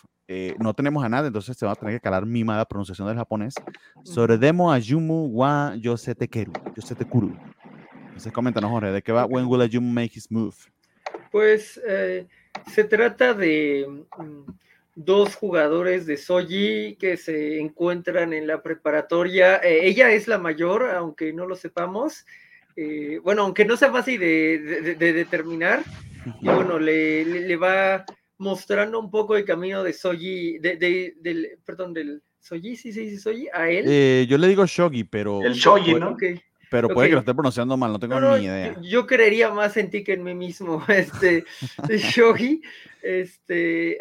no 0.60 0.72
tenemos 0.74 1.02
a 1.02 1.08
nada, 1.08 1.26
entonces 1.26 1.56
se 1.56 1.66
va 1.66 1.72
a 1.72 1.74
tener 1.74 1.94
que 1.94 2.00
calar 2.00 2.24
mi 2.24 2.44
mala 2.44 2.64
pronunciación 2.64 3.08
del 3.08 3.16
japonés. 3.16 3.54
Sobre 4.04 4.38
demo 4.38 4.70
Ayumu 4.70 5.26
wa 5.26 5.74
Yosetekeru. 5.74 6.52
Yosetekuru. 6.76 7.36
Entonces 8.06 8.32
coméntanos, 8.32 8.70
Jorge, 8.70 8.92
de 8.92 9.02
qué 9.02 9.10
va 9.10 9.24
When 9.24 9.46
will 9.46 9.62
Ayumu 9.62 9.90
make 9.92 10.12
his 10.16 10.30
move? 10.30 10.54
Pues 11.30 11.80
eh, 11.86 12.26
se 12.72 12.84
trata 12.84 13.34
de 13.34 13.86
mm, 13.88 14.50
dos 14.94 15.36
jugadores 15.36 16.06
de 16.06 16.16
Soji 16.16 16.96
que 16.98 17.16
se 17.16 17.60
encuentran 17.60 18.32
en 18.32 18.46
la 18.46 18.62
preparatoria. 18.62 19.56
Eh, 19.56 19.86
ella 19.86 20.10
es 20.12 20.28
la 20.28 20.38
mayor, 20.38 20.90
aunque 20.90 21.32
no 21.32 21.46
lo 21.46 21.54
sepamos. 21.54 22.26
Eh, 22.76 23.20
bueno, 23.22 23.42
aunque 23.42 23.64
no 23.64 23.76
sea 23.76 23.92
fácil 23.92 24.20
de, 24.20 24.96
determinar. 24.98 25.82
Y 26.40 26.46
bueno, 26.46 26.78
le, 26.78 27.56
va 27.56 28.04
mostrando 28.38 28.98
un 28.98 29.10
poco 29.10 29.36
el 29.36 29.44
camino 29.44 29.82
de 29.82 29.92
Soji, 29.92 30.58
del, 30.58 31.58
perdón, 31.64 31.94
del 31.94 32.22
Soji, 32.40 32.76
sí, 32.76 32.92
sí, 32.92 33.10
sí, 33.10 33.18
Soji, 33.18 33.48
a 33.52 33.70
él. 33.70 34.26
yo 34.26 34.38
le 34.38 34.48
digo 34.48 34.66
Shogi, 34.66 35.04
pero... 35.04 35.42
El 35.42 35.54
Shogi, 35.54 35.94
¿no? 35.94 36.16
Pero 36.70 36.88
puede 36.88 37.08
que 37.08 37.14
lo 37.14 37.20
esté 37.20 37.34
pronunciando 37.34 37.76
mal, 37.76 37.92
no 37.92 37.98
tengo 37.98 38.20
ni 38.20 38.44
idea. 38.44 38.76
Yo, 38.80 39.06
creería 39.06 39.50
más 39.50 39.76
en 39.76 39.90
ti 39.90 40.04
que 40.04 40.12
en 40.12 40.22
mí 40.22 40.34
mismo, 40.34 40.82
este, 40.88 41.44
Shogi. 41.88 42.62
Este, 43.02 43.98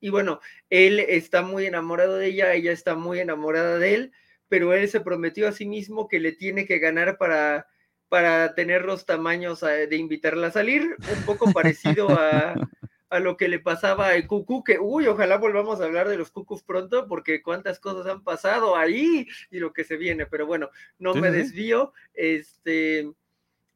y, 0.00 0.10
bueno, 0.10 0.40
él 0.68 0.98
está 1.00 1.42
muy 1.42 1.66
enamorado 1.66 2.16
de 2.16 2.26
ella, 2.26 2.54
ella 2.54 2.72
está 2.72 2.96
muy 2.96 3.20
enamorada 3.20 3.78
de 3.78 3.94
él, 3.94 4.12
pero 4.48 4.74
él 4.74 4.88
se 4.88 5.00
prometió 5.00 5.48
a 5.48 5.52
sí 5.52 5.64
mismo 5.64 6.08
que 6.08 6.18
le 6.18 6.32
tiene 6.32 6.66
que 6.66 6.78
ganar 6.78 7.18
para, 7.18 7.68
para 8.08 8.54
tener 8.54 8.84
los 8.84 9.06
tamaños 9.06 9.62
eh, 9.62 9.86
de 9.86 9.96
invitarla 9.96 10.48
a 10.48 10.52
salir, 10.52 10.96
un 11.16 11.22
poco 11.24 11.52
parecido 11.52 12.10
a, 12.10 12.54
a 13.12 13.20
lo 13.20 13.36
que 13.36 13.46
le 13.46 13.58
pasaba 13.58 14.08
a 14.08 14.26
Cucú, 14.26 14.64
que, 14.64 14.78
uy, 14.78 15.06
ojalá 15.06 15.36
volvamos 15.36 15.80
a 15.80 15.84
hablar 15.84 16.08
de 16.08 16.16
los 16.16 16.30
Cucus 16.30 16.62
pronto, 16.62 17.06
porque 17.06 17.42
cuántas 17.42 17.78
cosas 17.78 18.06
han 18.06 18.24
pasado 18.24 18.74
ahí 18.74 19.28
y 19.50 19.58
lo 19.58 19.74
que 19.74 19.84
se 19.84 19.98
viene, 19.98 20.24
pero 20.24 20.46
bueno, 20.46 20.70
no 20.98 21.14
me 21.14 21.30
desvío, 21.30 21.92
este, 22.14 23.00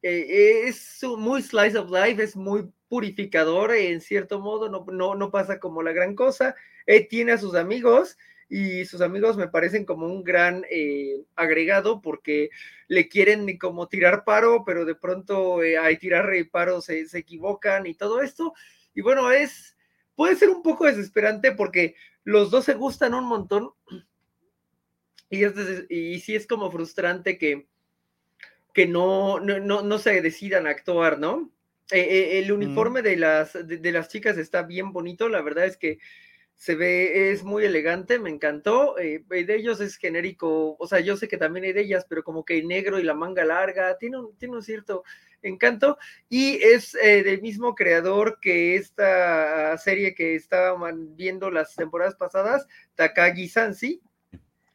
eh, 0.01 0.63
es 0.65 1.03
muy 1.19 1.43
slice 1.43 1.77
of 1.77 1.91
life, 1.91 2.23
es 2.23 2.35
muy 2.35 2.71
purificador 2.89 3.73
en 3.73 4.01
cierto 4.01 4.41
modo, 4.41 4.71
no, 4.71 4.87
no, 4.91 5.15
no 5.15 5.31
pasa 5.31 5.61
como 5.61 5.83
la 5.83 5.93
gran 5.93 6.15
cosa, 6.15 6.55
eh, 6.87 7.07
tiene 7.07 7.33
a 7.33 7.39
sus 7.39 7.55
amigos, 7.57 8.17
y 8.49 8.85
sus 8.87 9.03
amigos 9.03 9.37
me 9.37 9.49
parecen 9.49 9.85
como 9.85 10.07
un 10.07 10.23
gran 10.25 10.65
eh, 10.71 11.25
agregado 11.35 12.01
porque 12.01 12.49
le 12.89 13.09
quieren 13.09 13.59
como 13.59 13.89
tirar 13.89 14.25
paro, 14.25 14.63
pero 14.65 14.87
de 14.87 14.95
pronto 14.95 15.59
hay 15.59 15.97
tirar 15.99 16.31
paro 16.51 16.81
se, 16.81 17.07
se, 17.07 17.19
equivocan 17.19 17.87
y 17.87 17.95
todo 17.95 18.23
esto. 18.23 18.55
Y 18.97 19.03
bueno, 19.03 19.31
es, 19.31 19.77
puede 20.17 20.35
ser 20.37 20.49
un 20.49 20.63
poco 20.63 20.87
desesperante 20.87 21.53
porque 21.53 21.95
los 22.25 22.51
dos 22.51 22.65
se 22.65 22.75
gustan 22.75 23.15
un 23.15 23.27
montón. 23.27 23.71
Y, 25.29 25.45
es, 25.45 25.53
y 25.91 26.19
sí 26.21 26.35
es 26.35 26.47
como 26.47 26.71
frustrante 26.71 27.37
que, 27.37 27.69
que 28.73 28.87
no, 28.87 29.39
no, 29.39 29.83
no, 29.83 29.99
se 29.99 30.23
decidan 30.23 30.67
a 30.67 30.71
actuar, 30.71 31.19
¿no? 31.19 31.53
Eh, 31.91 32.01
eh, 32.01 32.39
el 32.39 32.51
uniforme 32.53 33.03
de, 33.03 33.17
las, 33.17 33.53
de, 33.53 33.93
las 33.93 34.09
chicas 34.09 34.39
está 34.39 34.63
bien 34.63 34.93
bonito, 34.93 35.29
la 35.29 35.43
verdad 35.43 35.67
es 35.67 35.77
que 35.77 35.99
se 36.55 36.75
ve, 36.75 37.31
es 37.31 37.45
muy 37.45 37.65
elegante, 37.65 38.19
me 38.19 38.31
encantó. 38.31 38.99
Eh, 38.99 39.25
de 39.29 39.55
ellos 39.55 39.81
es 39.81 39.97
genérico, 39.97 40.75
o 40.79 40.87
sea, 40.87 41.01
yo 41.01 41.19
sé 41.19 41.29
que 41.29 41.37
también 41.37 41.67
hay 41.67 41.75
de 41.75 41.83
ellas, 41.83 42.07
pero 42.09 42.25
como 42.25 42.47
que 42.47 42.63
negro 42.63 42.99
y 42.99 43.03
la 43.03 43.15
manga 43.15 43.45
larga, 43.45 43.99
tiene 43.99 44.19
un, 44.21 44.39
tiene 44.39 44.57
un 44.57 44.63
cierto 44.63 45.05
encanto. 45.43 45.99
Y 46.29 46.57
es 46.63 46.95
eh, 46.95 47.23
del 47.23 47.43
mismo 47.43 47.75
creador 47.75 48.39
que 48.41 48.77
esta 48.77 49.77
serie 49.79 50.15
que 50.15 50.35
estaban 50.35 51.17
viendo 51.17 51.51
las 51.51 51.75
temporadas 51.75 52.15
pasadas, 52.15 52.67
Takagi 52.95 53.49
Sansi. 53.49 54.01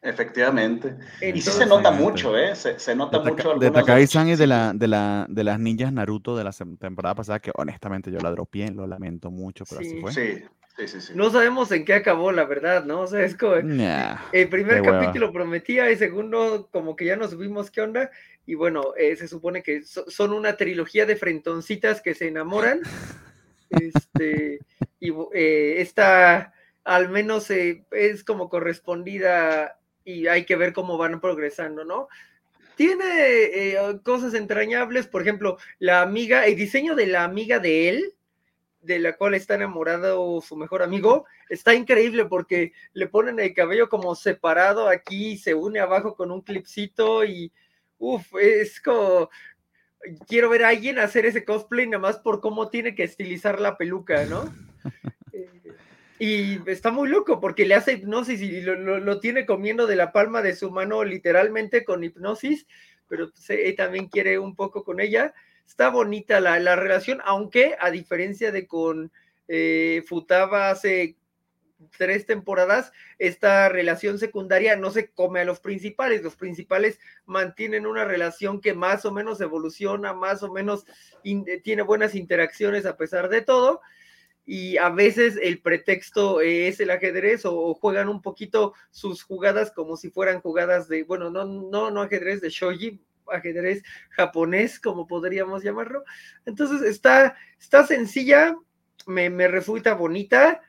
Efectivamente. 0.04 0.96
y 1.20 1.40
sí 1.40 1.50
se 1.50 1.64
nota 1.64 1.92
mucho, 1.92 2.36
¿eh? 2.36 2.56
Se, 2.56 2.94
nota 2.96 3.20
mucho. 3.20 3.54
De 3.54 3.70
Takagi-san 3.70 4.28
y 4.28 4.34
de, 4.34 4.48
la, 4.48 4.72
de, 4.74 4.88
la, 4.88 5.26
de 5.28 5.44
las 5.44 5.60
ninjas 5.60 5.92
Naruto 5.92 6.36
de 6.36 6.42
la 6.42 6.50
temporada 6.80 7.14
pasada, 7.14 7.38
que 7.38 7.52
honestamente 7.54 8.10
yo 8.10 8.18
la 8.18 8.32
dropié, 8.32 8.72
lo 8.72 8.88
lamento 8.88 9.30
mucho, 9.30 9.64
pero 9.64 9.80
así 9.80 10.00
fue. 10.00 10.12
Sí. 10.12 10.44
Sí, 10.76 10.88
sí, 10.88 11.00
sí. 11.02 11.12
No 11.14 11.30
sabemos 11.30 11.70
en 11.70 11.84
qué 11.84 11.92
acabó, 11.94 12.32
la 12.32 12.44
verdad, 12.44 12.84
¿no? 12.84 13.02
O 13.02 13.06
sea, 13.06 13.22
es 13.22 13.36
como. 13.36 13.56
el 13.56 14.48
primer 14.48 14.82
capítulo 14.82 15.32
prometía, 15.32 15.88
el 15.88 15.98
segundo, 15.98 16.68
como 16.72 16.96
que 16.96 17.04
ya 17.04 17.16
no 17.16 17.28
supimos 17.28 17.70
qué 17.70 17.82
onda. 17.82 18.10
Y 18.46 18.54
bueno, 18.54 18.94
eh, 18.96 19.14
se 19.16 19.28
supone 19.28 19.62
que 19.62 19.82
son 19.84 20.32
una 20.32 20.56
trilogía 20.56 21.04
de 21.04 21.16
frentoncitas 21.16 22.00
que 22.00 22.14
se 22.14 22.28
enamoran. 22.28 22.80
este, 23.70 24.60
y 24.98 25.12
eh, 25.34 25.74
esta, 25.78 26.54
al 26.84 27.10
menos, 27.10 27.50
eh, 27.50 27.84
es 27.90 28.24
como 28.24 28.48
correspondida 28.48 29.78
y 30.04 30.26
hay 30.26 30.46
que 30.46 30.56
ver 30.56 30.72
cómo 30.72 30.96
van 30.96 31.20
progresando, 31.20 31.84
¿no? 31.84 32.08
Tiene 32.76 33.76
cosas 34.02 34.32
entrañables, 34.32 35.06
por 35.06 35.20
ejemplo, 35.20 35.58
la 35.78 36.00
amiga, 36.00 36.46
el 36.46 36.56
diseño 36.56 36.94
de 36.96 37.06
la 37.06 37.22
amiga 37.22 37.58
de 37.58 37.90
él 37.90 38.14
de 38.82 38.98
la 38.98 39.16
cual 39.16 39.34
está 39.34 39.54
enamorado 39.54 40.40
su 40.40 40.56
mejor 40.56 40.82
amigo, 40.82 41.24
está 41.48 41.74
increíble 41.74 42.26
porque 42.26 42.72
le 42.92 43.06
ponen 43.06 43.38
el 43.38 43.54
cabello 43.54 43.88
como 43.88 44.14
separado 44.14 44.88
aquí, 44.88 45.38
se 45.38 45.54
une 45.54 45.80
abajo 45.80 46.14
con 46.16 46.30
un 46.30 46.42
clipcito 46.42 47.24
y 47.24 47.52
uff, 47.98 48.34
es 48.40 48.80
como 48.80 49.30
quiero 50.26 50.48
ver 50.48 50.64
a 50.64 50.70
alguien 50.70 50.98
hacer 50.98 51.26
ese 51.26 51.44
cosplay 51.44 51.86
nada 51.86 52.00
más 52.00 52.18
por 52.18 52.40
cómo 52.40 52.68
tiene 52.68 52.94
que 52.94 53.04
estilizar 53.04 53.60
la 53.60 53.76
peluca, 53.76 54.24
¿no? 54.26 54.52
Eh, 55.34 55.48
y 56.18 56.70
está 56.70 56.90
muy 56.90 57.08
loco 57.08 57.40
porque 57.40 57.64
le 57.64 57.74
hace 57.74 57.94
hipnosis 57.94 58.42
y 58.42 58.60
lo, 58.60 59.18
tiene 59.20 59.46
comiendo 59.46 59.86
de 59.86 59.96
la 59.96 60.12
palma 60.12 60.42
de 60.42 60.54
su 60.54 60.70
mano 60.70 61.04
literalmente 61.04 61.84
con 61.84 62.04
hipnosis, 62.04 62.66
pero 63.08 63.30
pues, 63.30 63.76
también 63.76 64.08
quiere 64.08 64.38
un 64.38 64.54
poco 64.54 64.84
con 64.84 65.00
ella 65.00 65.32
está 65.72 65.88
bonita 65.88 66.38
la, 66.38 66.76
relación, 66.76 67.20
aunque 67.24 67.76
a 67.80 67.90
diferencia 67.90 68.52
de 68.52 68.66
con 68.66 69.10
eh, 69.48 70.04
Futaba 70.06 70.68
hace 70.68 71.16
tres 71.96 72.26
temporadas, 72.26 72.92
esta 73.18 73.70
relación 73.70 74.18
secundaria 74.18 74.76
no 74.76 74.90
se 74.90 75.10
come 75.10 75.40
a 75.40 75.46
los 75.46 75.60
principales, 75.60 76.22
los 76.22 76.36
principales 76.36 76.98
mantienen 77.24 77.86
una 77.86 78.04
relación 78.04 78.60
que 78.60 78.74
más 78.74 79.06
o 79.06 79.12
menos 79.12 79.40
evoluciona, 79.40 80.12
más 80.12 80.42
o 80.42 80.52
menos 80.52 80.84
eh, 81.24 81.60
tiene 81.64 81.80
buenas 81.80 82.14
interacciones 82.14 82.84
a 82.84 82.98
pesar 82.98 83.30
de 83.30 83.40
todo, 83.40 83.80
y 84.44 84.76
a 84.76 84.90
veces 84.90 85.38
el 85.42 85.62
pretexto 85.62 86.42
es 86.42 86.80
el 86.80 86.90
ajedrez 86.90 87.46
o, 87.46 87.72
juegan 87.72 88.10
un 88.10 88.20
poquito 88.20 88.74
sus 88.90 89.22
jugadas 89.22 89.70
como 89.70 89.96
si 89.96 90.10
fueran 90.10 90.42
jugadas 90.42 90.86
de, 90.86 91.04
bueno, 91.04 91.30
no, 91.30 91.46
no, 91.46 91.90
no 91.90 92.02
ajedrez 92.02 92.42
de 92.42 92.50
shoji, 92.50 93.00
ajedrez 93.30 93.82
japonés, 94.10 94.80
como 94.80 95.06
podríamos 95.06 95.62
llamarlo. 95.62 96.04
Entonces 96.46 96.82
está, 96.82 97.36
está 97.60 97.86
sencilla, 97.86 98.56
me, 99.06 99.30
me 99.30 99.48
resulta 99.48 99.94
bonita, 99.94 100.60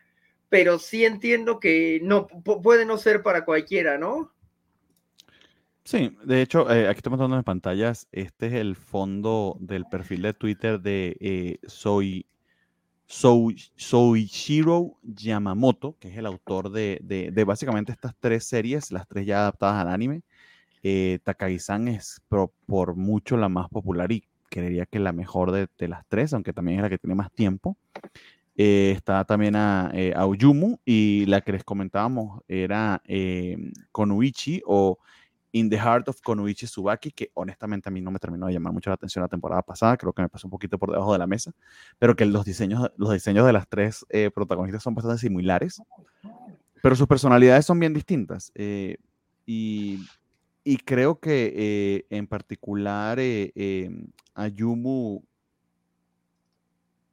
pero 0.50 0.80
sí 0.80 1.06
entiendo 1.06 1.60
que 1.60 2.00
no 2.04 2.28
puede 2.28 2.86
no 2.86 2.98
ser 2.98 3.24
para 3.24 3.46
cualquiera, 3.46 3.98
¿no? 3.98 4.34
Sí, 5.86 6.16
de 6.24 6.42
hecho, 6.42 6.72
eh, 6.72 6.88
aquí 6.88 7.00
estamos 7.00 7.20
dando 7.20 7.36
en 7.36 7.44
pantallas, 7.44 8.08
este 8.14 8.48
es 8.48 8.54
el 8.54 8.76
fondo 8.78 9.58
del 9.60 9.86
perfil 9.86 10.22
de 10.22 10.34
Twitter 10.34 10.80
de 10.80 11.18
eh, 11.20 11.58
Soy, 11.68 12.26
Soy, 13.06 13.58
Soichiro 13.76 14.98
Yamamoto, 15.02 15.98
que 16.00 16.08
es 16.08 16.18
el 16.18 16.26
autor 16.26 16.72
de, 16.72 17.00
de, 17.04 17.32
de, 17.32 17.44
básicamente 17.44 17.92
estas 17.92 18.16
tres 18.18 18.46
series, 18.46 18.92
las 18.92 19.08
tres 19.08 19.26
ya 19.26 19.40
adaptadas 19.42 19.86
al 19.86 19.92
anime. 19.92 20.22
Eh, 20.84 21.20
Takagi-san 21.24 21.88
es 21.88 22.22
por, 22.28 22.96
mucho 22.96 23.38
la 23.38 23.50
más 23.50 23.70
popular 23.70 24.12
y 24.12 24.28
creería 24.50 24.86
que 24.86 25.00
la 25.00 25.14
mejor 25.14 25.52
de, 25.52 25.88
las 25.88 26.06
tres, 26.08 26.34
aunque 26.34 26.54
también 26.54 26.78
es 26.78 26.84
la 26.84 26.90
que 26.90 26.98
tiene 26.98 27.16
más 27.16 27.32
tiempo. 27.32 27.78
Eh, 28.56 28.94
está 28.96 29.26
también 29.26 29.56
a, 29.56 29.90
eh, 29.94 30.14
y 30.86 31.26
la 31.26 31.42
que 31.42 31.54
les 31.54 31.64
comentábamos 31.64 32.42
era 32.48 33.02
eh, 33.06 33.58
Konuichi 33.92 34.62
o 34.68 35.00
In 35.54 35.70
the 35.70 35.78
Heart 35.78 36.10
of 36.10 36.22
Konuichi 36.22 36.68
Subaki, 36.68 37.12
que 37.12 37.32
honestamente 37.34 37.90
a 37.90 37.92
mí 37.92 38.02
no 38.02 38.12
me 38.12 38.20
terminó 38.20 38.48
de 38.48 38.54
llamar 38.54 38.74
mucho 38.74 38.90
la 38.90 38.96
atención 38.96 39.22
la 39.22 39.28
temporada 39.28 39.62
pasada, 39.62 39.98
creo 39.98 40.14
que 40.14 40.22
me 40.22 40.30
pasó 40.30 40.48
un 40.48 40.52
poquito 40.52 40.78
por 40.78 40.92
debajo 40.92 41.14
de 41.14 41.20
la 41.20 41.28
mesa, 41.28 41.52
pero 41.98 42.16
que 42.16 42.26
los 42.26 42.44
diseños, 42.44 42.92
los 42.98 43.12
diseños 43.12 43.46
de 43.46 43.54
las 43.54 43.68
tres 43.68 44.06
eh, 44.10 44.32
protagonistas 44.34 44.84
son 44.84 44.96
bastante 44.96 45.20
similares, 45.20 45.82
pero 46.82 46.96
sus 46.96 47.08
personalidades 47.08 47.66
son 47.66 47.80
bien 47.80 47.94
distintas. 47.94 48.52
y 49.46 50.00
y 50.64 50.78
creo 50.78 51.20
que 51.20 51.54
eh, 51.56 52.06
en 52.10 52.28
particular 52.28 53.20
eh, 53.20 53.52
em, 53.56 54.08
Ayumu 54.34 55.22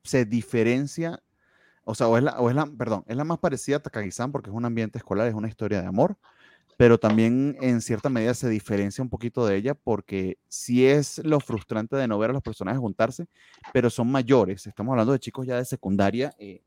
se 0.05 0.25
diferencia, 0.25 1.23
o 1.85 1.95
sea, 1.95 2.09
o 2.09 2.17
es, 2.17 2.23
la, 2.23 2.41
o 2.41 2.49
es 2.49 2.57
la, 2.57 2.67
perdón, 2.67 3.05
es 3.07 3.17
la 3.17 3.25
más 3.25 3.39
parecida 3.39 3.77
a 3.77 3.81
Takagi-san 3.81 4.33
porque 4.33 4.51
es 4.51 4.57
un 4.57 4.65
ambiente 4.65 4.99
escolar, 4.99 5.27
es 5.27 5.35
una 5.35 5.49
historia 5.49 5.81
de 5.81 5.89
amor, 5.89 6.17
pero 6.77 6.99
también 6.99 7.57
en 7.61 7.81
cierta 7.81 8.09
medida 8.09 8.33
se 8.35 8.49
diferencia 8.49 9.03
un 9.03 9.11
poquito 9.11 9.47
de 9.47 9.57
ella 9.57 9.75
porque 9.75 10.39
sí 10.49 10.87
es 10.87 11.19
lo 11.25 11.41
frustrante 11.41 11.97
de 11.97 12.09
no 12.09 12.19
ver 12.19 12.31
a 12.31 12.33
los 12.33 12.43
personajes 12.43 12.81
juntarse, 12.81 13.27
pero 13.73 13.91
son 13.91 14.11
mayores, 14.11 14.67
estamos 14.67 14.93
hablando 14.93 15.13
de 15.13 15.19
chicos 15.19 15.47
ya 15.47 15.57
de 15.57 15.65
secundaria, 15.65 16.35
eh, 16.39 16.63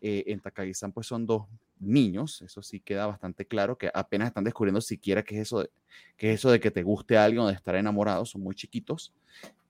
en 0.00 0.40
Takagi-san 0.40 0.92
pues 0.92 1.08
son 1.08 1.26
dos 1.26 1.46
niños, 1.80 2.42
eso 2.42 2.62
sí 2.62 2.80
queda 2.80 3.06
bastante 3.06 3.46
claro, 3.46 3.76
que 3.76 3.90
apenas 3.92 4.28
están 4.28 4.44
descubriendo 4.44 4.80
siquiera 4.80 5.22
qué 5.22 5.36
es 5.36 5.42
eso 5.42 5.60
de, 5.60 5.70
qué 6.16 6.32
es 6.32 6.40
eso 6.40 6.50
de 6.50 6.60
que 6.60 6.70
te 6.70 6.82
guste 6.82 7.16
a 7.16 7.24
alguien 7.24 7.42
o 7.42 7.48
de 7.48 7.54
estar 7.54 7.74
enamorado, 7.74 8.24
son 8.24 8.42
muy 8.42 8.54
chiquitos. 8.54 9.12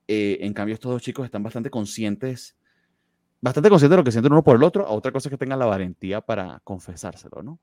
Eh, 0.06 0.38
en 0.40 0.54
cambio, 0.54 0.74
estos 0.74 0.90
dos 0.90 1.02
chicos 1.02 1.24
están 1.24 1.42
bastante 1.42 1.70
conscientes, 1.70 2.56
bastante 3.40 3.68
conscientes 3.68 3.92
de 3.92 3.96
lo 3.98 4.04
que 4.04 4.12
sienten 4.12 4.32
uno 4.32 4.42
por 4.42 4.56
el 4.56 4.62
otro, 4.62 4.86
a 4.86 4.90
otra 4.90 5.12
cosa 5.12 5.28
es 5.28 5.30
que 5.30 5.38
tengan 5.38 5.59
la 5.59 5.66
valentía 5.66 6.20
para 6.20 6.61
confesárselo, 6.64 7.42
¿no? 7.42 7.59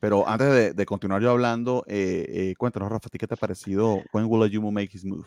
Pero 0.00 0.28
antes 0.28 0.76
de, 0.76 0.86
continuar 0.86 1.22
yo 1.22 1.30
hablando, 1.30 1.84
eh, 1.86 2.26
eh, 2.28 2.54
cuéntanos, 2.58 2.90
Rafa, 2.90 3.08
¿qué 3.10 3.26
te 3.26 3.34
ha 3.34 3.38
parecido 3.38 4.02
When 4.12 4.26
Will 4.26 4.50
Yumu 4.50 4.70
Make 4.70 4.90
His 4.92 5.04
Move? 5.04 5.24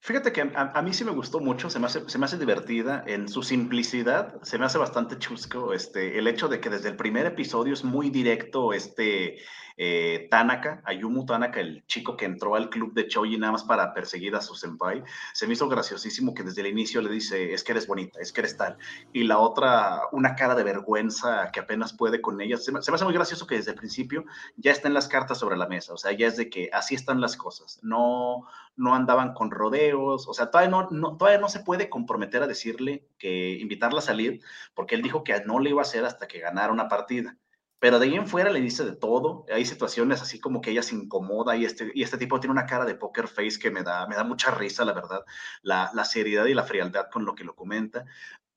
Fíjate 0.00 0.30
que 0.30 0.52
a, 0.54 0.82
mí 0.82 0.92
sí 0.92 1.04
me 1.04 1.10
gustó 1.10 1.40
mucho, 1.40 1.68
se 1.68 1.80
me, 1.80 1.86
hace, 1.86 2.08
se 2.08 2.18
me 2.18 2.26
hace 2.26 2.38
divertida 2.38 3.02
en 3.06 3.28
su 3.28 3.42
simplicidad, 3.42 4.40
se 4.42 4.58
me 4.58 4.66
hace 4.66 4.78
bastante 4.78 5.18
chusco 5.18 5.72
este, 5.72 6.18
el 6.18 6.28
hecho 6.28 6.46
de 6.48 6.60
que 6.60 6.70
desde 6.70 6.90
el 6.90 6.96
primer 6.96 7.26
episodio 7.26 7.74
es 7.74 7.82
muy 7.82 8.10
directo 8.10 8.72
este, 8.72 9.38
eh, 9.76 10.28
Tanaka, 10.30 10.82
Ayumu 10.84 11.26
Tanaka, 11.26 11.60
el 11.60 11.84
chico 11.86 12.16
que 12.16 12.24
entró 12.24 12.54
al 12.54 12.70
club 12.70 12.94
de 12.94 13.06
Choji 13.08 13.36
nada 13.36 13.52
más 13.52 13.64
para 13.64 13.92
perseguir 13.92 14.34
a 14.34 14.40
su 14.40 14.54
senpai, 14.54 15.02
se 15.32 15.46
me 15.46 15.52
hizo 15.52 15.68
graciosísimo 15.68 16.34
que 16.34 16.42
desde 16.42 16.62
el 16.62 16.68
inicio 16.68 17.02
le 17.02 17.10
dice, 17.10 17.52
es 17.52 17.62
que 17.62 17.72
eres 17.72 17.86
bonita, 17.86 18.20
es 18.20 18.32
que 18.32 18.40
eres 18.40 18.56
tal, 18.56 18.78
y 19.12 19.24
la 19.24 19.38
otra, 19.38 20.02
una 20.12 20.34
cara 20.34 20.54
de 20.54 20.64
vergüenza 20.64 21.50
que 21.52 21.60
apenas 21.60 21.92
puede 21.92 22.20
con 22.22 22.40
ella, 22.40 22.56
se 22.56 22.72
me, 22.72 22.78
hace 22.78 23.04
muy 23.04 23.14
gracioso 23.14 23.46
que 23.46 23.56
desde 23.56 23.72
el 23.72 23.76
principio 23.76 24.24
ya 24.56 24.72
estén 24.72 24.94
las 24.94 25.08
cartas 25.08 25.38
sobre 25.38 25.56
la 25.56 25.66
mesa, 25.66 25.92
o 25.92 25.98
sea, 25.98 26.12
ya 26.12 26.26
es 26.26 26.36
de 26.36 26.48
que 26.48 26.70
así 26.72 26.94
están 26.94 27.20
las 27.20 27.36
cosas, 27.36 27.78
no, 27.82 28.46
no 28.76 28.94
andaban 28.94 29.34
con 29.34 29.50
rodeos, 29.50 30.26
o 30.26 30.34
sea, 30.34 30.50
todavía 30.50 30.70
no, 30.70 30.88
no, 30.90 31.16
todavía 31.16 31.40
no 31.40 31.48
se 31.48 31.60
puede 31.60 31.90
comprometer 31.90 32.42
a 32.42 32.46
decirle 32.46 33.06
que 33.18 33.58
invitarla 33.58 33.98
a 33.98 34.02
salir, 34.02 34.40
porque 34.74 34.94
él 34.94 35.02
dijo 35.02 35.22
que 35.22 35.38
no 35.44 35.58
le 35.58 35.70
iba 35.70 35.80
a 35.80 35.82
hacer 35.82 36.04
hasta 36.04 36.26
que 36.28 36.40
ganara 36.40 36.72
una 36.72 36.88
partida 36.88 37.36
pero 37.78 37.98
de 37.98 38.06
ahí 38.06 38.14
en 38.14 38.26
fuera 38.26 38.50
le 38.50 38.60
dice 38.60 38.84
de 38.84 38.96
todo. 38.96 39.44
Hay 39.52 39.64
situaciones 39.64 40.22
así 40.22 40.40
como 40.40 40.60
que 40.60 40.70
ella 40.70 40.82
se 40.82 40.94
incomoda 40.94 41.56
y 41.56 41.64
este, 41.64 41.90
y 41.94 42.02
este 42.02 42.18
tipo 42.18 42.40
tiene 42.40 42.52
una 42.52 42.66
cara 42.66 42.84
de 42.84 42.94
poker 42.94 43.28
face 43.28 43.58
que 43.58 43.70
me 43.70 43.82
da, 43.82 44.06
me 44.06 44.16
da 44.16 44.24
mucha 44.24 44.50
risa, 44.50 44.84
la 44.84 44.92
verdad, 44.92 45.24
la, 45.62 45.90
la 45.94 46.04
seriedad 46.04 46.46
y 46.46 46.54
la 46.54 46.64
frialdad 46.64 47.10
con 47.10 47.24
lo 47.24 47.34
que 47.34 47.44
lo 47.44 47.54
comenta 47.54 48.06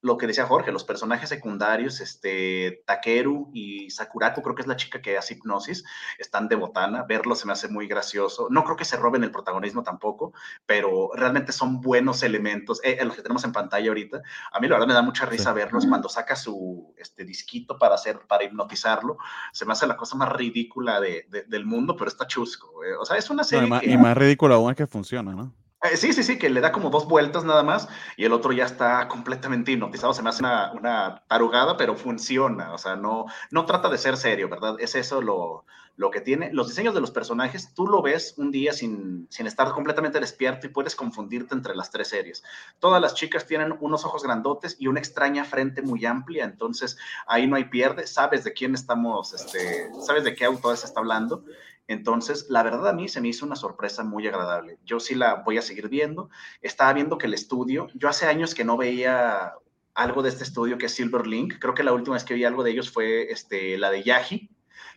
lo 0.02 0.18
que 0.18 0.28
decía 0.28 0.46
Jorge, 0.46 0.72
los 0.72 0.86
personajes 0.86 1.30
secundarios, 1.30 2.00
este, 2.00 2.84
Takeru 2.86 3.50
y 3.54 3.90
Sakurako, 3.90 4.42
creo 4.42 4.56
que 4.56 4.62
es 4.62 4.68
la 4.68 4.78
chica 4.78 5.02
que 5.02 5.18
hace 5.18 5.34
hipnosis, 5.34 5.84
están 6.18 6.48
de 6.48 6.56
botana, 6.56 7.04
verlo 7.04 7.36
se 7.36 7.46
me 7.46 7.52
hace 7.52 7.68
muy 7.68 7.88
gracioso, 7.88 8.48
no 8.50 8.64
creo 8.64 8.78
que 8.78 8.86
se 8.86 8.96
roben 8.96 9.24
el 9.24 9.32
protagonismo 9.32 9.84
tampoco, 9.84 10.34
pero 10.66 11.10
realmente 11.14 11.52
son 11.52 11.82
buenos 11.82 12.24
elementos, 12.24 12.80
eh, 12.84 12.98
los 13.04 13.16
que 13.16 13.22
tenemos 13.22 13.44
en 13.44 13.52
pantalla 13.52 13.90
ahorita, 13.90 14.22
a 14.52 14.60
mí 14.60 14.68
la 14.68 14.76
verdad 14.76 14.88
me 14.88 14.94
da 14.94 15.02
mucha 15.02 15.26
risa 15.26 15.52
verlos 15.52 15.86
cuando 15.86 16.08
saca 16.08 16.36
su 16.36 16.94
este, 16.98 17.26
disquito 17.26 17.78
para 17.78 17.96
hacer, 17.96 18.22
para 18.28 18.46
hipnotizarlo, 18.46 19.18
se 19.52 19.66
me 19.66 19.74
hace 19.74 19.86
la 19.86 19.98
cosa 19.98 20.16
más 20.16 20.32
ridícula 20.32 21.02
de, 21.02 21.26
del 21.48 21.66
mundo, 21.66 21.98
pero 21.98 22.10
está 22.10 22.26
chusco, 22.26 22.84
eh. 22.86 22.96
o 22.96 23.04
sea, 23.04 23.18
es 23.18 23.30
una 23.30 23.44
serie 23.44 23.68
Y 23.84 23.98
más 23.98 24.18
ridícula 24.18 24.56
aún 24.56 24.72
es 24.72 24.78
que 24.78 24.88
funciona, 24.88 25.34
¿no? 25.34 25.54
Eh, 25.82 25.96
sí, 25.96 26.12
sí, 26.12 26.24
sí, 26.24 26.38
que 26.38 26.50
le 26.50 26.60
da 26.60 26.74
como 26.74 26.90
dos 26.90 27.08
vueltas 27.08 27.46
nada 27.46 27.64
más 27.64 27.88
y 28.18 28.26
el 28.26 28.34
otro 28.34 28.52
ya 28.52 28.66
está 28.66 29.08
completamente 29.08 29.72
hipnotizado. 29.72 30.14
Se 30.14 30.22
me 30.22 30.30
hace 30.30 30.42
una, 30.42 30.72
una 30.74 31.24
tarugada, 31.28 31.78
pero 31.78 31.96
funciona. 31.96 32.74
O 32.74 32.78
sea, 32.78 32.96
no, 32.98 33.28
no 33.52 33.66
trata 33.66 33.90
de 33.90 33.98
ser 33.98 34.18
serio, 34.18 34.50
¿verdad? 34.50 34.76
Es 34.80 34.96
eso 34.96 35.22
lo, 35.22 35.66
lo 36.00 36.12
que 36.12 36.22
tiene. 36.22 36.50
Los 36.54 36.70
diseños 36.70 36.94
de 36.96 37.02
los 37.02 37.12
personajes, 37.12 37.74
tú 37.74 37.86
lo 37.86 38.02
ves 38.02 38.34
un 38.38 38.52
día 38.52 38.72
sin, 38.72 39.28
sin 39.30 39.48
estar 39.48 39.70
completamente 39.72 40.20
despierto 40.22 40.66
y 40.66 40.70
puedes 40.70 40.96
confundirte 40.96 41.54
entre 41.54 41.76
las 41.76 41.92
tres 41.92 42.08
series. 42.08 42.42
Todas 42.80 43.02
las 43.02 43.16
chicas 43.16 43.46
tienen 43.46 43.76
unos 43.82 44.06
ojos 44.06 44.24
grandotes 44.24 44.78
y 44.80 44.88
una 44.88 45.00
extraña 45.00 45.44
frente 45.44 45.82
muy 45.82 46.06
amplia, 46.06 46.46
entonces 46.46 46.98
ahí 47.28 47.48
no 47.48 47.58
hay 47.58 47.66
pierde. 47.66 48.08
Sabes 48.08 48.46
de 48.46 48.54
quién 48.54 48.76
estamos, 48.76 49.34
este, 49.34 49.90
sabes 50.02 50.24
de 50.24 50.36
qué 50.36 50.46
autor 50.46 50.78
se 50.78 50.86
está 50.86 51.02
hablando. 51.02 51.44
Entonces, 51.90 52.46
la 52.50 52.62
verdad 52.62 52.88
a 52.88 52.94
mí 52.94 53.10
se 53.10 53.20
me 53.20 53.30
hizo 53.30 53.48
una 53.48 53.56
sorpresa 53.56 54.04
muy 54.04 54.28
agradable. 54.28 54.78
Yo 54.86 55.00
sí 55.00 55.16
la 55.16 55.42
voy 55.44 55.58
a 55.58 55.64
seguir 55.64 55.90
viendo. 55.90 56.30
Estaba 56.62 56.94
viendo 56.94 57.18
que 57.18 57.26
el 57.26 57.34
estudio, 57.34 57.88
yo 57.96 58.08
hace 58.08 58.28
años 58.28 58.54
que 58.54 58.64
no 58.64 58.78
veía 58.78 59.56
algo 59.96 60.22
de 60.22 60.30
este 60.30 60.44
estudio 60.44 60.78
que 60.78 60.86
es 60.86 60.94
Silver 60.94 61.26
Link. 61.26 61.56
Creo 61.60 61.74
que 61.74 61.82
la 61.82 61.92
última 61.92 62.14
vez 62.14 62.24
que 62.24 62.36
vi 62.36 62.46
algo 62.46 62.62
de 62.62 62.70
ellos 62.70 62.92
fue 62.92 63.32
este, 63.32 63.76
la 63.80 63.90
de 63.90 64.04
Yahi, 64.04 64.52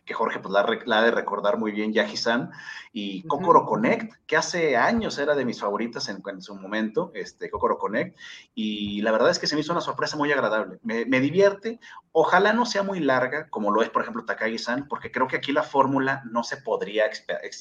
que 0.05 0.13
Jorge 0.13 0.39
pues 0.39 0.51
la, 0.51 0.65
la 0.85 0.99
ha 0.99 1.03
de 1.03 1.11
recordar 1.11 1.57
muy 1.57 1.71
bien, 1.71 1.93
Yaji-san, 1.93 2.51
y 2.91 3.23
Kokoro 3.23 3.65
Connect, 3.65 4.13
que 4.25 4.37
hace 4.37 4.75
años 4.75 5.17
era 5.17 5.35
de 5.35 5.45
mis 5.45 5.59
favoritas 5.59 6.09
en, 6.09 6.21
en, 6.25 6.41
su 6.41 6.55
momento, 6.55 7.11
este, 7.13 7.49
Kokoro 7.49 7.77
Connect, 7.77 8.17
y 8.53 9.01
la 9.01 9.11
verdad 9.11 9.29
es 9.31 9.39
que 9.39 9.47
se 9.47 9.55
me 9.55 9.61
hizo 9.61 9.71
una 9.71 9.81
sorpresa 9.81 10.17
muy 10.17 10.31
agradable. 10.31 10.79
Me, 10.83 11.05
me 11.05 11.19
divierte, 11.19 11.79
ojalá 12.11 12.53
no 12.53 12.65
sea 12.65 12.83
muy 12.83 12.99
larga, 12.99 13.49
como 13.49 13.71
lo 13.71 13.81
es, 13.81 13.89
por 13.89 14.01
ejemplo, 14.01 14.25
Takagi-san, 14.25 14.87
porque 14.87 15.11
creo 15.11 15.27
que 15.27 15.37
aquí 15.37 15.51
la 15.51 15.63
fórmula 15.63 16.23
no 16.29 16.43
se 16.43 16.57
podría 16.57 17.05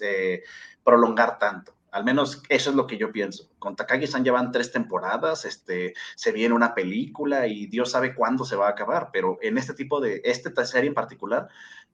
eh, 0.00 0.42
prolongar 0.84 1.38
tanto. 1.38 1.74
Al 1.92 2.04
menos 2.04 2.42
eso 2.48 2.70
es 2.70 2.76
lo 2.76 2.86
que 2.86 2.96
yo 2.96 3.12
pienso. 3.12 3.50
Con 3.58 3.76
Takagi-san 3.76 4.24
llevan 4.24 4.50
tres 4.50 4.72
temporadas, 4.72 5.44
este, 5.44 5.92
se 6.16 6.32
viene 6.32 6.54
una 6.54 6.74
película 6.74 7.46
y 7.46 7.66
Dios 7.66 7.90
sabe 7.90 8.14
cuándo 8.14 8.46
se 8.46 8.56
va 8.56 8.68
a 8.68 8.70
acabar, 8.70 9.10
pero 9.12 9.38
en 9.42 9.58
este 9.58 9.74
tipo 9.74 10.00
de, 10.00 10.22
esta 10.24 10.64
serie 10.64 10.88
en 10.88 10.94
particular, 10.94 11.48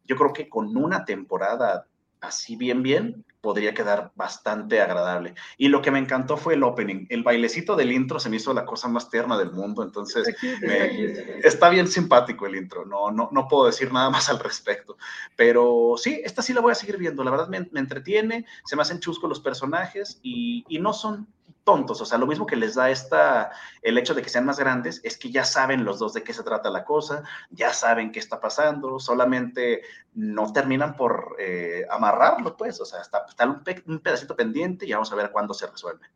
yo 0.08 0.16
creo 0.16 0.32
que 0.32 0.48
con 0.48 0.76
una 0.76 1.04
temporada 1.04 1.86
así 2.20 2.56
bien, 2.56 2.82
bien, 2.82 3.24
podría 3.40 3.74
quedar 3.74 4.10
bastante 4.16 4.80
agradable. 4.80 5.34
Y 5.56 5.68
lo 5.68 5.80
que 5.80 5.90
me 5.90 5.98
encantó 5.98 6.36
fue 6.36 6.54
el 6.54 6.64
opening. 6.64 7.06
El 7.08 7.22
bailecito 7.22 7.76
del 7.76 7.92
intro 7.92 8.18
se 8.18 8.28
me 8.28 8.36
hizo 8.36 8.52
la 8.52 8.64
cosa 8.64 8.88
más 8.88 9.08
tierna 9.10 9.38
del 9.38 9.52
mundo, 9.52 9.82
entonces 9.82 10.34
me, 10.60 11.38
está 11.44 11.68
bien 11.68 11.86
simpático 11.86 12.46
el 12.46 12.56
intro, 12.56 12.84
no, 12.84 13.10
no, 13.10 13.28
no 13.32 13.46
puedo 13.46 13.66
decir 13.66 13.92
nada 13.92 14.10
más 14.10 14.28
al 14.28 14.40
respecto. 14.40 14.96
Pero 15.36 15.94
sí, 15.96 16.20
esta 16.24 16.42
sí 16.42 16.52
la 16.52 16.60
voy 16.60 16.72
a 16.72 16.74
seguir 16.74 16.96
viendo, 16.98 17.22
la 17.22 17.30
verdad 17.30 17.48
me, 17.48 17.68
me 17.70 17.80
entretiene, 17.80 18.44
se 18.64 18.74
me 18.74 18.82
hacen 18.82 19.00
chuscos 19.00 19.28
los 19.28 19.40
personajes 19.40 20.18
y, 20.22 20.64
y 20.68 20.80
no 20.80 20.92
son 20.92 21.28
tontos, 21.68 22.00
o 22.00 22.06
sea, 22.06 22.16
lo 22.16 22.26
mismo 22.26 22.46
que 22.46 22.56
les 22.56 22.76
da 22.76 22.88
esta, 22.88 23.50
el 23.82 23.98
hecho 23.98 24.14
de 24.14 24.22
que 24.22 24.30
sean 24.30 24.46
más 24.46 24.58
grandes, 24.58 25.02
es 25.04 25.18
que 25.18 25.30
ya 25.30 25.44
saben 25.44 25.84
los 25.84 25.98
dos 25.98 26.14
de 26.14 26.22
qué 26.22 26.32
se 26.32 26.42
trata 26.42 26.70
la 26.70 26.82
cosa, 26.82 27.24
ya 27.50 27.74
saben 27.74 28.10
qué 28.10 28.20
está 28.20 28.40
pasando, 28.40 28.98
solamente 28.98 29.82
no 30.14 30.50
terminan 30.50 30.96
por 30.96 31.36
eh, 31.38 31.84
amarrarlo, 31.90 32.56
pues, 32.56 32.80
o 32.80 32.86
sea, 32.86 33.02
está, 33.02 33.26
está 33.28 33.44
un, 33.44 33.62
pe 33.62 33.82
un, 33.86 33.98
pedacito 33.98 34.34
pendiente 34.34 34.86
y 34.86 34.94
vamos 34.94 35.12
a 35.12 35.16
ver 35.16 35.30
cuándo 35.30 35.52
se 35.52 35.66
resuelve. 35.66 36.06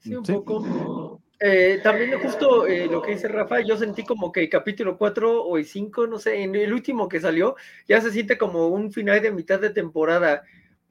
Sí, 0.00 0.14
un 0.14 0.26
sí. 0.26 0.34
poco. 0.34 1.22
Eh, 1.40 1.80
también 1.82 2.20
justo 2.20 2.66
eh, 2.66 2.88
lo 2.88 3.00
que 3.00 3.12
dice 3.12 3.26
Rafa, 3.26 3.62
yo 3.62 3.78
sentí 3.78 4.04
como 4.04 4.30
que 4.32 4.42
el 4.42 4.50
capítulo 4.50 4.98
4 4.98 5.44
o 5.44 5.56
el 5.56 5.64
5, 5.64 6.08
no 6.08 6.18
sé, 6.18 6.42
en 6.42 6.54
el 6.56 6.74
último 6.74 7.08
que 7.08 7.20
salió, 7.20 7.56
ya 7.88 8.02
se 8.02 8.10
siente 8.10 8.36
como 8.36 8.68
un 8.68 8.92
final 8.92 9.22
de 9.22 9.32
mitad 9.32 9.58
de 9.58 9.70
temporada 9.70 10.42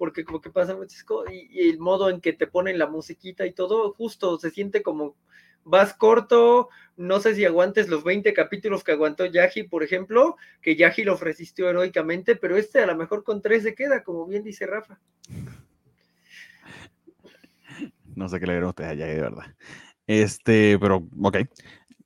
porque 0.02 0.26
como 0.26 0.42
que 0.42 0.50
pasa 0.50 0.76
muchas 0.76 1.04
cosas 1.04 1.32
y, 1.32 1.70
el 1.70 1.78
modo 1.78 2.10
en 2.10 2.22
que 2.22 2.34
te 2.34 2.48
ponen 2.48 2.80
la 2.80 2.88
musiquita 2.88 3.46
y 3.46 3.54
todo, 3.54 3.94
justo 3.94 4.40
se 4.40 4.50
siente 4.50 4.82
como 4.82 5.16
vas 5.64 5.94
corto, 5.94 6.70
no 6.98 7.20
sé 7.20 7.36
si 7.36 7.46
aguantes 7.46 7.88
los 7.88 8.04
20 8.04 8.34
capítulos 8.34 8.84
que 8.84 8.94
aguantó 8.94 9.28
Yaji, 9.28 9.62
por 9.62 9.84
ejemplo, 9.84 10.38
que 10.60 10.76
Yaji 10.76 11.04
lo 11.04 11.18
resistió 11.18 11.70
heroicamente, 11.70 12.36
pero 12.36 12.58
este 12.58 12.80
a 12.80 12.88
lo 12.88 12.96
mejor 12.96 13.24
con 13.24 13.44
tres 13.44 13.62
se 13.62 13.76
queda, 13.76 14.02
como 14.02 14.26
bien 14.26 14.44
dice 14.44 14.66
Rafa. 14.66 15.00
No 18.16 18.28
sé 18.28 18.40
qué 18.40 18.48
le 18.48 18.54
dieron 18.54 18.70
ustedes 18.70 18.90
a 18.90 18.94
Yaji, 18.96 19.14
de 19.14 19.22
verdad. 19.22 19.56
Este, 20.08 20.80
pero, 20.80 21.08
ok 21.22 21.38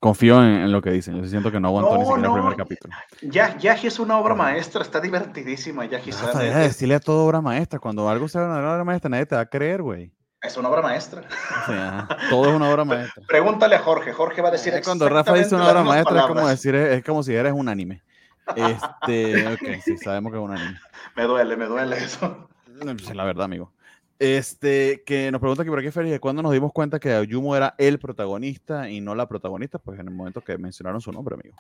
confío 0.06 0.38
en, 0.44 0.52
en, 0.52 0.72
lo 0.72 0.84
que 0.84 0.92
dicen. 0.92 1.20
Yo 1.20 1.28
siento 1.28 1.52
que 1.52 1.60
no 1.60 1.70
aguanto 1.70 1.94
no, 1.94 1.98
ni 1.98 2.06
siquiera 2.06 2.28
no. 2.28 2.36
el 2.36 2.42
primer 2.42 2.58
capítulo. 2.58 2.94
Ya, 3.24 3.58
Yaji 3.58 3.88
es 3.88 3.98
una 3.98 4.20
obra 4.20 4.36
maestra, 4.36 4.84
está 4.84 5.02
divertidísima. 5.02 5.84
Yaji 5.86 6.12
Rafa, 6.12 6.40
deja 6.40 6.60
de 6.60 6.68
decirle 6.68 6.94
a 6.94 7.00
todo 7.00 7.26
obra 7.26 7.42
maestra. 7.42 7.80
Cuando 7.80 8.08
algo 8.08 8.28
sea 8.28 8.44
una 8.44 8.60
obra 8.60 8.84
maestra, 8.84 9.10
nadie 9.10 9.26
te 9.26 9.34
va 9.34 9.42
a 9.42 9.46
creer, 9.48 9.82
güey. 9.82 10.12
Es 10.44 10.56
una 10.58 10.70
obra 10.70 10.84
maestra. 10.84 11.24
O 11.24 11.66
sea, 11.66 12.08
todo 12.30 12.50
es 12.50 12.56
una 12.56 12.70
obra 12.70 12.86
maestra. 12.86 13.24
Pregúntale 13.28 13.76
a 13.76 13.80
Jorge. 13.80 14.14
Jorge 14.14 14.44
va 14.44 14.50
a 14.50 14.52
decir. 14.52 14.76
Es 14.76 14.86
cuando 14.86 15.10
Rafa 15.10 15.34
dice 15.34 15.56
una 15.56 15.72
obra 15.72 15.82
maestra, 15.82 16.20
es 16.20 16.28
como 16.28 16.48
decir, 16.48 16.76
es, 16.76 16.98
es, 16.98 17.04
como 17.04 17.24
si 17.24 17.34
eres 17.34 17.54
un 17.54 17.68
anime. 17.68 18.04
Este, 18.56 19.48
ok, 19.48 19.82
sí, 19.84 19.98
sabemos 19.98 20.32
que 20.32 20.38
es 20.38 20.44
un 20.44 20.52
anime. 20.52 20.80
Me 21.16 21.24
duele, 21.24 21.56
me 21.56 21.66
duele 21.66 21.98
eso. 21.98 22.50
La 23.14 23.24
verdad, 23.24 23.46
amigo. 23.46 23.72
Este, 24.26 25.04
que 25.06 25.30
nos 25.30 25.40
pregunta 25.40 25.62
aquí 25.62 25.70
por 25.70 25.78
aquí, 25.78 25.92
Félix, 25.92 26.20
¿cuándo 26.20 26.42
nos 26.42 26.52
dimos 26.52 26.74
cuenta 26.74 27.00
que 27.00 27.12
Ayumo 27.12 27.56
era 27.56 27.76
el 27.78 28.00
protagonista 28.00 28.90
y 28.90 29.00
no 29.00 29.14
la 29.14 29.28
protagonista? 29.28 29.78
Pues 29.78 30.00
en 30.00 30.08
el 30.08 30.16
momento 30.16 30.42
que 30.42 30.58
mencionaron 30.58 31.00
su 31.00 31.12
nombre, 31.12 31.36
amigo. 31.36 31.56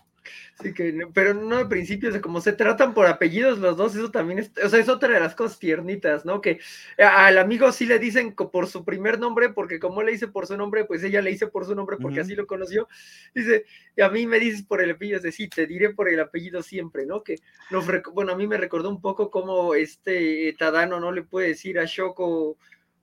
Sí, 0.59 0.74
que, 0.74 1.07
pero 1.13 1.36
no 1.36 1.57
de 1.57 1.68
principio, 1.68 2.09
o 2.09 2.11
sea, 2.11 2.22
como 2.22 2.41
se 2.41 2.53
tratan 2.53 2.95
por 2.95 3.05
apellidos 3.05 3.59
los 3.59 3.78
dos, 3.78 3.95
eso 3.95 4.09
también 4.09 4.39
es, 4.39 4.51
o 4.63 4.68
sea, 4.68 4.80
es 4.80 4.89
otra 4.89 5.13
de 5.13 5.20
las 5.20 5.36
cosas 5.36 5.59
tiernitas, 5.59 6.26
¿no? 6.26 6.41
Que 6.41 6.59
al 6.97 7.38
amigo 7.38 7.72
sí 7.72 7.86
le 7.86 7.99
dicen 7.99 8.34
por 8.34 8.66
su 8.66 8.84
primer 8.84 9.20
nombre, 9.20 9.49
porque 9.49 9.80
como 9.80 10.01
le 10.01 10.13
dice 10.13 10.28
por 10.28 10.47
su 10.47 10.57
nombre, 10.57 10.86
pues 10.86 11.03
ella 11.03 11.22
le 11.22 11.30
dice 11.30 11.45
por 11.45 11.66
su 11.66 11.76
nombre 11.76 11.97
porque 12.01 12.16
uh 12.16 12.22
-huh. 12.22 12.26
así 12.26 12.36
lo 12.36 12.47
conoció. 12.47 12.88
Dice, 13.36 13.66
y 13.95 14.01
a 14.01 14.09
mí 14.09 14.26
me 14.26 14.39
dices 14.39 14.63
por 14.63 14.82
el 14.82 14.89
apellido, 14.89 15.18
es 15.18 15.24
decir, 15.24 15.51
te 15.53 15.68
diré 15.68 15.91
por 15.91 16.09
el 16.09 16.20
apellido 16.20 16.63
siempre, 16.63 17.05
¿no? 17.05 17.22
Que 17.22 17.36
nos, 17.70 17.86
bueno, 18.11 18.32
a 18.32 18.36
mí 18.36 18.47
me 18.47 18.57
recordó 18.57 18.89
un 18.89 19.01
poco 19.01 19.30
como 19.30 19.76
este 19.76 20.55
Tadano 20.57 20.99
no 20.99 21.11
le 21.11 21.22
puede 21.22 21.49
decir 21.49 21.78
a 21.78 21.86
Shoko 21.86 22.55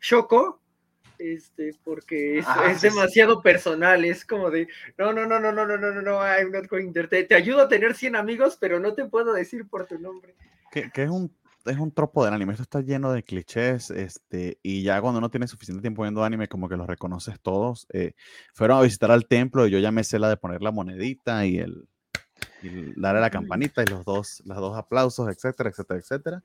Shoko, 0.03 0.61
este, 1.19 1.71
porque 1.85 2.41
es, 2.41 2.47
ah, 2.49 2.73
es 2.73 2.81
sí, 2.81 2.89
demasiado 2.89 3.37
sí. 3.37 3.41
personal, 3.43 4.05
es 4.05 4.27
como 4.27 4.51
de, 4.51 4.67
no, 4.99 5.13
no, 5.13 5.27
no, 5.27 5.39
no, 5.39 5.53
no, 5.53 5.65
no, 5.65 5.79
no, 5.79 5.93
no, 5.93 6.03
no, 6.03 6.19
I'm 6.21 6.51
not 6.51 6.67
going 6.69 6.93
there. 6.93 7.09
Te, 7.09 7.23
te, 7.23 7.35
ayudo 7.37 7.63
a 7.63 7.69
tener 7.69 7.95
100 7.95 8.17
amigos, 8.17 8.59
pero 8.61 8.81
no 8.81 8.93
te 8.93 9.05
puedo 9.05 9.33
decir 9.33 9.69
por 9.69 9.87
tu 9.87 9.99
nombre. 9.99 10.35
Que, 10.73 10.91
que 10.91 11.05
es 11.05 11.11
un 11.11 11.33
es 11.65 11.79
un 11.79 11.93
tropo 11.93 12.25
del 12.25 12.35
anime, 12.35 12.53
esto 12.53 12.65
está 12.65 12.81
lleno 12.81 13.13
de 13.13 13.23
clichés, 13.23 13.91
este, 13.91 14.59
y 14.63 14.83
ya 14.83 15.01
cuando 15.01 15.19
uno 15.19 15.31
tiene 15.31 15.47
suficiente 15.47 15.81
tiempo 15.81 16.03
viendo 16.03 16.25
anime, 16.25 16.49
como 16.49 16.69
que 16.69 16.77
los 16.77 16.87
reconoces 16.87 17.41
todos. 17.41 17.87
Eh, 17.93 18.15
fueron 18.53 18.79
a 18.79 18.83
visitar 18.83 19.11
al 19.11 19.27
templo 19.27 19.67
y 19.67 19.71
yo 19.71 19.79
ya 19.79 19.93
me 19.93 20.05
sé 20.05 20.19
la 20.19 20.29
de 20.29 20.37
poner 20.37 20.63
la 20.63 20.73
monedita 20.73 21.47
y 21.47 21.59
el, 21.59 21.89
y 22.63 23.01
darle 23.01 23.21
la 23.21 23.31
campanita 23.31 23.83
y 23.83 23.87
los 23.87 24.05
dos, 24.05 24.43
los 24.45 24.57
dos 24.57 24.77
aplausos, 24.77 25.29
etcétera, 25.29 25.71
etcétera, 25.71 26.01
etcétera. 26.01 26.43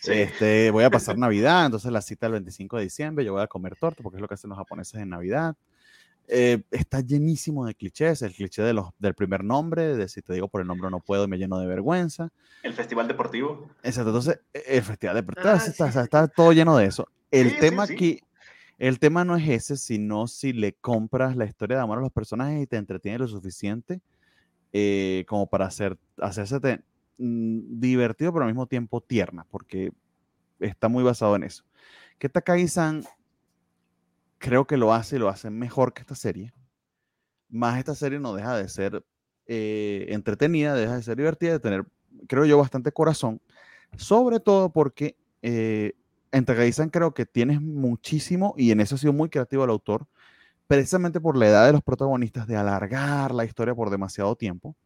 Sí. 0.00 0.12
Este, 0.12 0.70
voy 0.70 0.84
a 0.84 0.90
pasar 0.90 1.16
Navidad, 1.18 1.66
entonces 1.66 1.90
la 1.92 2.02
cita 2.02 2.26
el 2.26 2.32
25 2.32 2.76
de 2.78 2.82
diciembre, 2.84 3.24
yo 3.24 3.32
voy 3.32 3.42
a 3.42 3.46
comer 3.46 3.76
torta 3.76 4.02
porque 4.02 4.16
es 4.16 4.22
lo 4.22 4.28
que 4.28 4.34
hacen 4.34 4.50
los 4.50 4.58
japoneses 4.58 5.00
en 5.00 5.10
Navidad. 5.10 5.56
Eh, 6.32 6.62
está 6.70 7.00
llenísimo 7.00 7.66
de 7.66 7.74
clichés, 7.74 8.22
el 8.22 8.32
cliché 8.32 8.62
de 8.62 8.72
los, 8.72 8.90
del 9.00 9.14
primer 9.14 9.42
nombre, 9.42 9.96
de 9.96 10.08
si 10.08 10.22
te 10.22 10.32
digo 10.32 10.46
por 10.46 10.60
el 10.60 10.66
nombre 10.68 10.88
no 10.88 11.00
puedo 11.00 11.24
y 11.24 11.28
me 11.28 11.38
lleno 11.38 11.58
de 11.58 11.66
vergüenza. 11.66 12.30
El 12.62 12.72
festival 12.72 13.08
deportivo. 13.08 13.68
Exacto, 13.82 14.10
entonces 14.10 14.40
e, 14.54 14.76
el 14.76 14.82
festival 14.82 15.16
deportivo 15.16 15.48
ah, 15.48 15.56
está, 15.56 15.90
sí. 15.90 15.98
está, 15.98 16.28
todo 16.28 16.52
lleno 16.52 16.76
de 16.76 16.86
eso. 16.86 17.08
El 17.32 17.50
sí, 17.50 17.56
tema 17.58 17.86
sí, 17.86 17.94
aquí, 17.94 18.20
el 18.78 19.00
tema 19.00 19.24
no 19.24 19.36
es 19.36 19.48
ese, 19.48 19.76
sino 19.76 20.28
si 20.28 20.52
le 20.52 20.72
compras 20.74 21.36
la 21.36 21.46
historia 21.46 21.78
de 21.78 21.82
amor 21.82 21.98
a 21.98 22.02
los 22.02 22.12
personajes 22.12 22.62
y 22.62 22.66
te 22.68 22.76
entretiene 22.76 23.18
lo 23.18 23.26
suficiente 23.26 24.00
eh, 24.72 25.24
como 25.28 25.48
para 25.48 25.66
hacer, 25.66 25.98
hacerse 26.18 26.58
mm, 27.18 27.80
divertido, 27.80 28.32
pero 28.32 28.44
al 28.44 28.50
mismo 28.50 28.66
tiempo 28.66 29.00
tierna, 29.00 29.46
porque 29.50 29.92
está 30.60 30.88
muy 30.88 31.02
basado 31.02 31.36
en 31.36 31.44
eso. 31.44 31.64
Que 32.18 32.28
Takagi-san 32.28 33.04
creo 34.38 34.66
que 34.66 34.76
lo 34.76 34.92
hace 34.92 35.16
y 35.16 35.18
lo 35.18 35.28
hace 35.28 35.50
mejor 35.50 35.92
que 35.92 36.00
esta 36.00 36.14
serie. 36.14 36.52
Más 37.48 37.78
esta 37.78 37.94
serie 37.94 38.18
no 38.18 38.34
deja 38.34 38.56
de 38.56 38.68
ser 38.68 39.04
eh, 39.46 40.06
entretenida, 40.10 40.74
deja 40.74 40.96
de 40.96 41.02
ser 41.02 41.16
divertida, 41.16 41.52
de 41.52 41.60
tener, 41.60 41.86
creo 42.28 42.44
yo, 42.44 42.58
bastante 42.58 42.92
corazón. 42.92 43.40
Sobre 43.96 44.38
todo 44.38 44.70
porque 44.72 45.16
eh, 45.42 45.94
en 46.32 46.44
Takagi-san 46.44 46.90
creo 46.90 47.12
que 47.12 47.26
tienes 47.26 47.60
muchísimo, 47.60 48.54
y 48.56 48.70
en 48.70 48.80
eso 48.80 48.94
ha 48.94 48.98
sido 48.98 49.12
muy 49.12 49.28
creativo 49.28 49.64
el 49.64 49.70
autor, 49.70 50.06
precisamente 50.70 51.20
por 51.20 51.36
la 51.36 51.48
edad 51.48 51.66
de 51.66 51.72
los 51.72 51.82
protagonistas, 51.82 52.46
de 52.46 52.56
alargar 52.56 53.34
la 53.34 53.44
historia 53.44 53.74
por 53.74 53.90
demasiado 53.90 54.36
tiempo. 54.36 54.76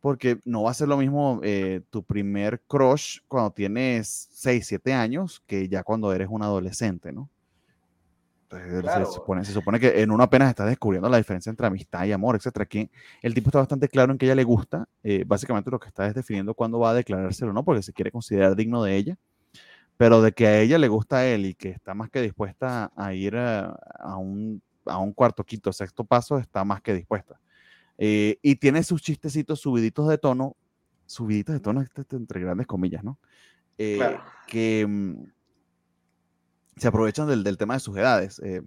Porque 0.00 0.38
no 0.44 0.62
va 0.62 0.70
a 0.70 0.74
ser 0.74 0.86
lo 0.86 0.96
mismo 0.96 1.40
eh, 1.42 1.80
tu 1.90 2.04
primer 2.04 2.60
crush 2.68 3.18
cuando 3.26 3.50
tienes 3.50 4.28
6, 4.30 4.64
7 4.64 4.94
años 4.94 5.42
que 5.44 5.68
ya 5.68 5.82
cuando 5.82 6.12
eres 6.12 6.28
un 6.30 6.40
adolescente, 6.44 7.10
¿no? 7.10 7.28
Claro. 8.46 9.06
Se, 9.06 9.12
supone, 9.12 9.44
se, 9.44 9.52
supone, 9.52 9.80
que 9.80 10.00
en 10.00 10.12
uno 10.12 10.22
apenas 10.22 10.50
está 10.50 10.64
descubriendo 10.64 11.08
la 11.08 11.16
diferencia 11.16 11.50
entre 11.50 11.66
amistad 11.66 12.04
y 12.04 12.12
amor, 12.12 12.36
etcétera. 12.36 12.62
Aquí 12.62 12.88
el 13.22 13.34
tipo 13.34 13.48
está 13.48 13.58
bastante 13.58 13.88
claro 13.88 14.12
en 14.12 14.18
que 14.18 14.26
ella 14.26 14.36
le 14.36 14.44
gusta. 14.44 14.88
Eh, 15.02 15.24
básicamente 15.26 15.68
lo 15.68 15.80
que 15.80 15.88
está 15.88 16.06
es 16.06 16.14
definiendo 16.14 16.54
cuándo 16.54 16.78
va 16.78 16.90
a 16.90 16.94
declarárselo 16.94 17.50
o 17.50 17.54
no, 17.54 17.64
porque 17.64 17.82
se 17.82 17.92
quiere 17.92 18.12
considerar 18.12 18.54
digno 18.54 18.84
de 18.84 18.94
ella. 18.94 19.16
pero 19.96 20.22
de 20.22 20.30
que 20.30 20.46
a 20.46 20.60
ella 20.60 20.78
le 20.78 20.86
gusta 20.86 21.16
a 21.16 21.26
él 21.26 21.46
y 21.46 21.54
que 21.54 21.70
está 21.70 21.92
más 21.94 22.08
que 22.08 22.22
dispuesta 22.22 22.92
a 22.94 23.14
ir 23.14 23.36
a, 23.36 24.16
un, 24.16 24.62
a 24.86 24.98
un, 24.98 25.12
cuarto, 25.12 25.44
quinto, 25.44 25.72
sexto 25.72 26.04
paso, 26.04 26.38
está 26.38 26.64
más 26.64 26.80
que 26.80 26.94
dispuesta. 26.94 27.40
Eh, 27.98 28.38
y 28.42 28.56
tiene 28.56 28.82
sus 28.82 29.02
chistecitos 29.02 29.60
subiditos 29.60 30.08
de 30.08 30.18
tono, 30.18 30.56
subiditos 31.06 31.54
de 31.54 31.60
tono 31.60 31.80
este, 31.80 32.02
este, 32.02 32.16
entre 32.16 32.40
grandes 32.40 32.66
comillas, 32.66 33.02
¿no? 33.02 33.18
Eh, 33.78 34.18
que 34.46 34.86
mm, 34.86 35.14
se 36.76 36.88
aprovechan 36.88 37.26
del, 37.28 37.42
del, 37.42 37.56
tema 37.56 37.74
de 37.74 37.80
sus 37.80 37.96
edades. 37.96 38.40
Eh, 38.40 38.62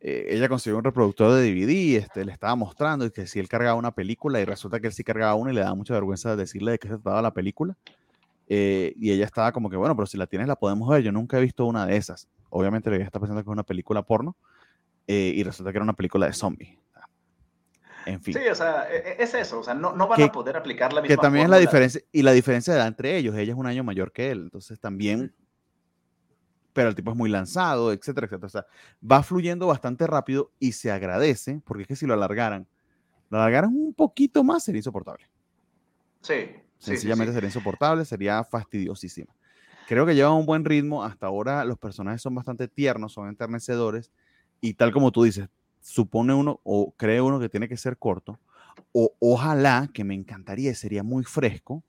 ella 0.00 0.48
consiguió 0.48 0.78
un 0.78 0.84
reproductor 0.84 1.32
de 1.32 1.50
DVD, 1.50 1.96
este, 1.96 2.24
le 2.24 2.32
estaba 2.32 2.54
mostrando 2.54 3.10
que 3.10 3.26
si 3.26 3.40
él 3.40 3.48
cargaba 3.48 3.74
una 3.74 3.92
película 3.92 4.40
y 4.40 4.44
resulta 4.44 4.78
que 4.78 4.88
él 4.88 4.92
sí 4.92 5.02
cargaba 5.02 5.34
una 5.34 5.52
y 5.52 5.54
le 5.54 5.62
da 5.62 5.74
mucha 5.74 5.94
vergüenza 5.94 6.36
decirle 6.36 6.72
de 6.72 6.78
qué 6.78 6.88
se 6.88 6.94
trataba 6.94 7.22
la 7.22 7.32
película. 7.32 7.76
y 8.48 9.10
ella 9.10 9.24
estaba 9.24 9.50
como 9.52 9.70
que, 9.70 9.76
bueno, 9.76 9.96
pero 9.96 10.06
si 10.06 10.16
la 10.16 10.26
tienes 10.26 10.46
la 10.48 10.56
podemos 10.56 10.88
ver. 10.88 11.02
Yo 11.02 11.12
nunca 11.12 11.38
he 11.38 11.40
visto 11.40 11.64
una 11.66 11.86
de 11.86 11.96
esas. 11.96 12.28
Obviamente 12.50 12.90
le 12.90 13.02
está 13.02 13.18
pensando 13.18 13.42
que 13.42 13.48
es 13.48 13.52
una 13.52 13.64
película 13.64 14.02
porno 14.02 14.36
y 15.06 15.42
resulta 15.42 15.72
que 15.72 15.78
era 15.78 15.84
una 15.84 15.94
película 15.94 16.26
de 16.26 16.32
zombies. 16.32 16.78
En 18.06 18.22
fin. 18.22 18.34
Sí, 18.34 18.48
o 18.48 18.54
sea, 18.54 18.88
e, 18.88 18.98
e, 18.98 19.22
es 19.22 19.34
eso, 19.34 19.58
o 19.58 19.64
sea, 19.64 19.74
no, 19.74 19.94
no 19.94 20.06
van 20.06 20.22
a 20.22 20.30
poder 20.30 20.56
aplicar 20.56 20.92
la 20.92 21.02
misma 21.02 21.16
Que 21.16 21.20
también 21.20 21.46
es 21.46 21.50
la 21.50 21.58
diferencia, 21.58 22.00
y 22.12 22.22
la 22.22 22.32
diferencia 22.32 22.72
de 22.72 22.78
edad 22.78 22.88
entre 22.88 23.16
ellos, 23.16 23.34
ella 23.36 23.52
es 23.52 23.58
un 23.58 23.66
año 23.66 23.82
mayor 23.82 24.12
que 24.12 24.30
él, 24.30 24.42
entonces 24.44 24.78
también, 24.78 25.34
pero 26.72 26.88
el 26.88 26.94
tipo 26.94 27.10
es 27.10 27.16
muy 27.16 27.28
lanzado, 27.28 27.92
etcétera, 27.92 28.26
etcétera. 28.26 28.46
O 28.46 28.50
sea, 28.50 28.66
va 29.02 29.24
fluyendo 29.24 29.66
bastante 29.66 30.06
rápido 30.06 30.52
y 30.60 30.72
se 30.72 30.92
agradece, 30.92 31.60
porque 31.64 31.82
es 31.82 31.88
que 31.88 31.96
si 31.96 32.06
lo 32.06 32.14
alargaran, 32.14 32.68
lo 33.28 33.38
alargaran 33.38 33.74
un 33.74 33.92
poquito 33.92 34.44
más 34.44 34.62
sería 34.62 34.78
insoportable. 34.78 35.28
Sí. 36.20 36.50
Sencillamente 36.78 37.32
sería 37.32 37.48
insoportable, 37.48 38.04
sería 38.04 38.44
fastidiosísima. 38.44 39.34
Creo 39.88 40.06
que 40.06 40.14
lleva 40.14 40.32
un 40.32 40.46
buen 40.46 40.64
ritmo, 40.64 41.02
hasta 41.02 41.26
ahora 41.26 41.64
los 41.64 41.78
personajes 41.78 42.22
son 42.22 42.34
bastante 42.34 42.68
tiernos, 42.68 43.12
son 43.12 43.28
enternecedores, 43.28 44.12
y 44.60 44.74
tal 44.74 44.92
como 44.92 45.12
tú 45.12 45.24
dices, 45.24 45.48
supone 45.80 46.34
uno 46.34 46.60
o 46.64 46.92
cree 46.96 47.20
uno 47.20 47.38
que 47.38 47.48
tiene 47.48 47.68
que 47.68 47.76
ser 47.76 47.96
corto, 47.96 48.38
o 48.92 49.12
ojalá, 49.18 49.88
que 49.92 50.04
me 50.04 50.14
encantaría, 50.14 50.74
sería 50.74 51.02
muy 51.02 51.24
fresco, 51.24 51.82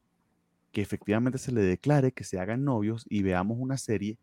que 0.71 0.81
efectivamente 0.81 1.37
se 1.37 1.51
le 1.51 1.61
declare 1.61 2.11
que 2.11 2.23
se 2.23 2.39
hagan 2.39 2.63
novios 2.63 3.05
y 3.09 3.23
veamos 3.23 3.57
una 3.59 3.77
serie, 3.77 4.17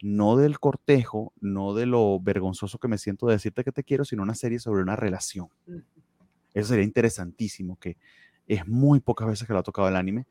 no 0.00 0.36
del 0.36 0.60
cortejo, 0.60 1.32
no 1.40 1.74
de 1.74 1.86
lo 1.86 2.20
vergonzoso 2.20 2.78
que 2.78 2.88
me 2.88 2.98
siento 2.98 3.26
de 3.26 3.34
decirte 3.34 3.64
que 3.64 3.72
te 3.72 3.84
quiero, 3.84 4.04
sino 4.04 4.22
una 4.22 4.34
serie 4.34 4.58
sobre 4.58 4.82
una 4.82 4.96
relación. 4.96 5.48
Eso 6.54 6.68
sería 6.68 6.84
interesantísimo, 6.84 7.78
que 7.78 7.96
es 8.46 8.66
muy 8.66 9.00
pocas 9.00 9.28
veces 9.28 9.46
que 9.46 9.52
lo 9.52 9.58
ha 9.58 9.64
tocado 9.64 9.88
el 9.88 9.96
anime, 9.96 10.26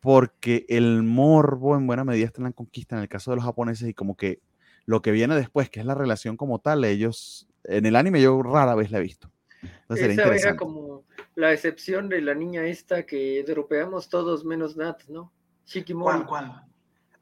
porque 0.00 0.64
el 0.68 1.02
morbo 1.02 1.76
en 1.76 1.86
buena 1.86 2.04
medida 2.04 2.26
está 2.26 2.40
en 2.40 2.44
la 2.44 2.52
conquista, 2.52 2.96
en 2.96 3.02
el 3.02 3.08
caso 3.08 3.30
de 3.30 3.36
los 3.36 3.44
japoneses, 3.44 3.88
y 3.88 3.94
como 3.94 4.16
que 4.16 4.40
lo 4.86 5.02
que 5.02 5.12
viene 5.12 5.34
después, 5.34 5.70
que 5.70 5.80
es 5.80 5.86
la 5.86 5.94
relación 5.94 6.36
como 6.36 6.58
tal, 6.58 6.84
ellos 6.84 7.48
en 7.64 7.86
el 7.86 7.96
anime 7.96 8.20
yo 8.20 8.42
rara 8.42 8.74
vez 8.74 8.90
la 8.90 8.98
he 8.98 9.02
visto. 9.02 9.30
Entonces 9.62 10.18
Esa 10.18 10.34
era 10.34 10.56
como 10.56 11.04
la 11.34 11.52
excepción 11.52 12.08
de 12.08 12.22
la 12.22 12.34
niña 12.34 12.64
esta 12.64 13.04
que 13.04 13.44
dropeamos 13.46 14.08
todos 14.08 14.44
menos 14.44 14.76
Nat, 14.76 15.04
¿no? 15.08 15.32
Shikimori. 15.66 16.24
¿Cuál, 16.24 16.26
cuál? 16.26 16.64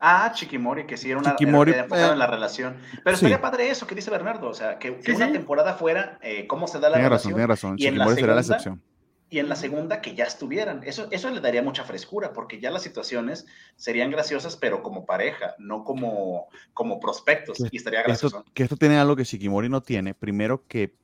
Ah, 0.00 0.32
Shikimori, 0.32 0.86
que 0.86 0.96
sí 0.96 1.10
era 1.10 1.18
una 1.18 1.30
Shikimori, 1.30 1.72
era, 1.72 1.84
eh, 1.84 2.12
en 2.12 2.18
la 2.18 2.28
relación. 2.28 2.76
Pero 3.02 3.16
estaría 3.16 3.40
padre 3.40 3.68
eso 3.68 3.86
que 3.86 3.96
dice 3.96 4.10
Bernardo, 4.10 4.48
o 4.48 4.54
sea, 4.54 4.78
que, 4.78 4.90
una 5.14 5.32
temporada 5.32 5.74
fuera 5.74 6.18
eh, 6.22 6.46
cómo 6.46 6.68
se 6.68 6.78
da 6.78 6.88
la 6.88 6.96
tiene 6.96 7.08
relación. 7.08 7.34
Tiene 7.34 7.46
razón, 7.46 7.76
tiene 7.76 7.98
razón. 7.98 8.06
Shikimori 8.06 8.20
será 8.20 8.34
la 8.34 8.40
excepción 8.40 8.82
y 9.30 9.38
en 9.38 9.48
la 9.48 9.56
segunda 9.56 10.00
que 10.00 10.14
ya 10.14 10.24
estuvieran. 10.24 10.82
Eso, 10.84 11.08
eso 11.10 11.30
le 11.30 11.40
daría 11.40 11.62
mucha 11.62 11.84
frescura, 11.84 12.32
porque 12.32 12.60
ya 12.60 12.70
las 12.70 12.82
situaciones 12.82 13.46
serían 13.76 14.10
graciosas, 14.10 14.56
pero 14.56 14.82
como 14.82 15.04
pareja, 15.04 15.54
no 15.58 15.84
como, 15.84 16.48
como 16.72 16.98
prospectos, 16.98 17.58
y 17.70 17.76
estaría 17.76 18.02
gracioso. 18.02 18.44
que 18.54 18.62
esto 18.62 18.76
tiene 18.76 18.98
algo 18.98 19.16
que 19.16 19.24
Shikimori 19.24 19.68
no 19.68 19.82
tiene. 19.82 20.14
Primero 20.14 20.66
que 20.66 20.94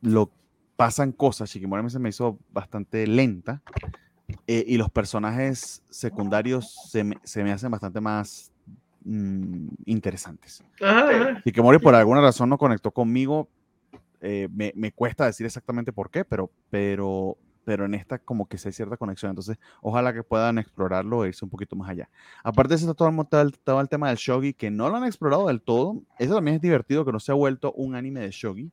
lo 0.00 0.30
pasan 0.76 1.12
cosas, 1.12 1.50
Shikimori 1.50 1.90
se 1.90 1.98
me 1.98 2.10
hizo 2.10 2.38
bastante 2.50 3.06
lenta, 3.06 3.62
eh, 4.46 4.64
y 4.66 4.76
los 4.76 4.90
personajes 4.90 5.82
secundarios 5.90 6.72
se 6.88 7.02
me, 7.02 7.16
se 7.24 7.42
me 7.42 7.50
hacen 7.50 7.70
bastante 7.70 8.00
más 8.00 8.52
mm, 9.04 9.68
interesantes. 9.86 10.62
Shikimori 11.44 11.80
por 11.80 11.96
alguna 11.96 12.20
razón 12.20 12.48
no 12.48 12.58
conectó 12.58 12.92
conmigo, 12.92 13.48
eh, 14.20 14.48
me, 14.52 14.72
me, 14.76 14.92
cuesta 14.92 15.26
decir 15.26 15.46
exactamente 15.46 15.92
por 15.92 16.10
qué, 16.10 16.24
pero, 16.24 16.50
pero, 16.68 17.38
pero 17.64 17.86
en 17.86 17.94
esta 17.94 18.18
como 18.18 18.46
que 18.48 18.58
se 18.58 18.68
hay 18.68 18.72
cierta 18.72 18.96
conexión. 18.96 19.30
Entonces, 19.30 19.58
ojalá 19.80 20.12
que 20.12 20.22
puedan 20.22 20.58
explorarlo 20.58 21.24
e 21.24 21.28
irse 21.28 21.44
un 21.44 21.50
poquito 21.50 21.76
más 21.76 21.88
allá. 21.88 22.10
Aparte 22.42 22.70
de 22.70 22.74
eso, 22.76 22.90
está 22.90 22.94
todo 22.94 23.08
el, 23.42 23.58
todo 23.58 23.80
el 23.80 23.88
tema 23.88 24.08
del 24.08 24.16
shogi, 24.16 24.52
que 24.52 24.70
no 24.70 24.88
lo 24.90 24.96
han 24.96 25.04
explorado 25.04 25.46
del 25.46 25.62
todo. 25.62 26.02
Eso 26.18 26.34
también 26.34 26.56
es 26.56 26.60
divertido, 26.60 27.04
que 27.04 27.12
no 27.12 27.20
se 27.20 27.32
ha 27.32 27.34
vuelto 27.34 27.72
un 27.72 27.94
anime 27.94 28.20
de 28.20 28.30
shogi. 28.30 28.70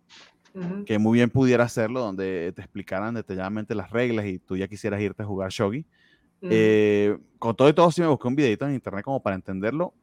Que 0.88 0.98
muy 0.98 1.20
bien 1.20 1.30
pudiera 1.30 1.66
hacerlo, 1.66 2.00
donde 2.00 2.52
te 2.56 2.64
explicaran 2.64 3.14
detalladamente 3.14 3.76
las 3.76 3.92
reglas 3.92 4.26
y 4.26 4.40
tú 4.40 4.58
ya 4.58 4.68
quisieras 4.68 5.00
irte 5.00 5.22
a 5.22 5.26
jugar 5.26 5.52
shogi. 5.52 5.86
Eh, 6.42 7.16
con 7.38 7.56
todo 7.56 7.70
y 7.70 7.74
todo, 7.74 7.92
sí 7.92 8.02
me 8.02 8.08
busqué 8.08 8.28
un 8.28 8.36
videito 8.36 8.66
en 8.68 8.74
internet 8.74 9.04
como 9.06 9.22
para 9.22 9.36
entenderlo. 9.36 9.94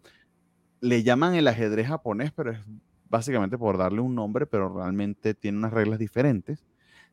Le 0.81 1.03
llaman 1.03 1.35
el 1.35 1.49
ajedrez 1.49 1.89
japonés, 1.89 2.31
pero 2.31 2.53
es 2.53 2.61
básicamente 3.09 3.59
por 3.59 3.79
darle 3.79 4.01
un 4.01 4.15
nombre, 4.15 4.47
pero 4.47 4.69
realmente 4.69 5.35
tiene 5.35 5.59
unas 5.59 5.73
reglas 5.73 5.99
diferentes. 5.99 6.65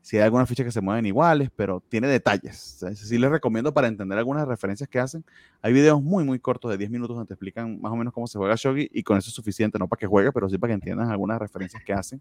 Si 0.04 0.18
hay 0.18 0.24
algunas 0.24 0.50
fichas 0.50 0.66
que 0.66 0.72
se 0.72 0.82
mueven 0.82 1.06
iguales, 1.06 1.52
pero 1.56 1.84
tiene 1.88 2.08
detalles. 2.08 2.84
Sí 2.96 3.20
les 3.20 3.30
recomiendo 3.30 3.72
para 3.72 3.88
entender 3.88 4.18
algunas 4.18 4.48
referencias 4.48 4.90
que 4.90 5.00
hacen. 5.00 5.24
Hay 5.62 5.74
videos 5.74 6.02
muy, 6.02 6.24
muy 6.24 6.40
cortos 6.40 6.72
de 6.72 6.78
10 6.80 6.90
minutos 6.90 7.16
donde 7.16 7.28
te 7.28 7.36
explican 7.36 7.80
más 7.80 7.92
o 7.92 7.96
menos 7.96 8.12
cómo 8.12 8.26
se 8.26 8.40
juega 8.40 8.56
Shogi 8.58 8.90
y 8.92 9.04
con 9.04 9.20
eso 9.20 9.30
es 9.30 9.36
suficiente, 9.36 9.78
no 9.78 9.88
para 9.88 10.00
que 10.00 10.08
juegue, 10.08 10.32
pero 10.32 10.50
sí 10.50 10.58
para 10.58 10.72
que 10.72 10.76
entiendan 10.76 11.12
algunas 11.12 11.38
referencias 11.38 11.84
que 11.84 11.94
hacen. 11.94 12.20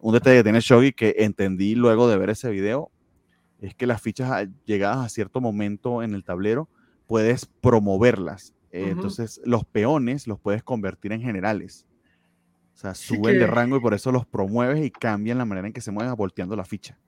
Un 0.00 0.14
detalle 0.14 0.38
que 0.38 0.42
tiene 0.42 0.58
Shogi 0.60 0.92
que 0.92 1.14
entendí 1.18 1.76
luego 1.76 2.08
de 2.08 2.18
ver 2.18 2.30
ese 2.30 2.50
video 2.50 2.90
es 3.60 3.74
que 3.76 3.86
las 3.86 4.02
fichas 4.02 4.48
llegadas 4.64 5.06
a 5.06 5.08
cierto 5.08 5.40
momento 5.40 6.02
en 6.02 6.12
el 6.12 6.24
tablero 6.24 6.68
puedes 7.06 7.46
promoverlas. 7.46 8.52
Entonces, 8.72 9.40
los 9.44 9.64
peones 9.64 10.26
los 10.26 10.40
puedes 10.40 10.62
convertir 10.62 11.12
en 11.12 11.22
generales. 11.22 11.86
O 12.76 12.78
sea, 12.78 12.94
suben 12.94 13.38
de 13.38 13.46
rango 13.46 13.78
y 13.78 13.80
por 13.80 13.94
eso 13.94 14.12
los 14.12 14.26
promueves 14.26 14.84
y 14.84 14.90
cambian 14.90 15.38
la 15.38 15.46
manera 15.46 15.66
en 15.66 15.72
que 15.72 15.80
se 15.80 15.90
mueven 15.90 16.14
volteando 16.14 16.54
la 16.54 16.64
ficha. 16.66 16.98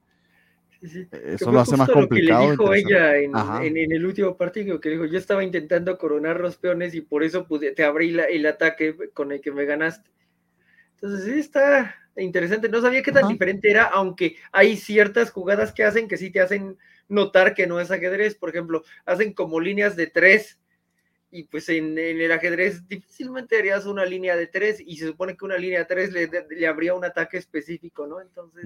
E, 0.81 1.07
eso 1.35 1.51
lo 1.51 1.59
hace 1.59 1.77
más 1.77 1.91
complicado. 1.91 2.55
Lo 2.55 2.57
que 2.57 2.71
le 2.71 2.77
dijo 2.77 2.89
ella 2.89 3.17
en, 3.17 3.77
en, 3.77 3.91
el 3.91 4.03
último 4.03 4.35
partido, 4.35 4.79
que 4.79 4.89
dijo, 4.89 5.05
yo 5.05 5.19
estaba 5.19 5.43
intentando 5.43 5.95
coronar 5.99 6.39
los 6.39 6.57
peones 6.57 6.95
y 6.95 7.01
por 7.01 7.23
eso 7.23 7.45
pude, 7.45 7.71
te 7.73 7.83
abrí 7.83 8.17
el 8.19 8.45
ataque 8.47 8.95
con 9.13 9.31
el 9.31 9.41
que 9.41 9.51
me 9.51 9.65
ganaste. 9.65 10.09
Entonces 10.95 11.31
sí, 11.31 11.39
está 11.39 11.95
interesante. 12.17 12.67
No 12.67 12.81
sabía 12.81 13.03
qué 13.03 13.11
tan 13.11 13.27
diferente 13.27 13.69
era, 13.69 13.83
aunque 13.83 14.37
hay 14.51 14.75
ciertas 14.75 15.29
jugadas 15.29 15.71
que 15.71 15.83
hacen 15.83 16.07
que 16.07 16.17
sí 16.17 16.31
te 16.31 16.41
hacen 16.41 16.79
notar 17.07 17.53
que 17.53 17.67
no 17.67 17.79
es 17.79 17.91
ajedrez. 17.91 18.33
Por 18.33 18.49
ejemplo, 18.49 18.81
hacen 19.05 19.33
como 19.33 19.59
líneas 19.59 19.95
de 19.95 20.07
tres 20.07 20.59
y 21.31 21.43
pues 21.43 21.69
en, 21.69 21.97
el 21.97 22.31
ajedrez 22.31 22.87
difícilmente 22.87 23.57
harías 23.57 23.85
una 23.85 24.05
línea 24.05 24.35
de 24.35 24.47
tres 24.47 24.81
y 24.83 24.97
se 24.97 25.07
supone 25.07 25.37
que 25.37 25.45
una 25.45 25.57
línea 25.57 25.79
de 25.79 25.85
tres 25.85 26.11
le, 26.11 26.29
le 26.49 26.67
habría 26.67 26.93
un 26.93 27.05
ataque 27.05 27.37
específico, 27.37 28.07
¿no? 28.07 28.19
Entonces, 28.21 28.65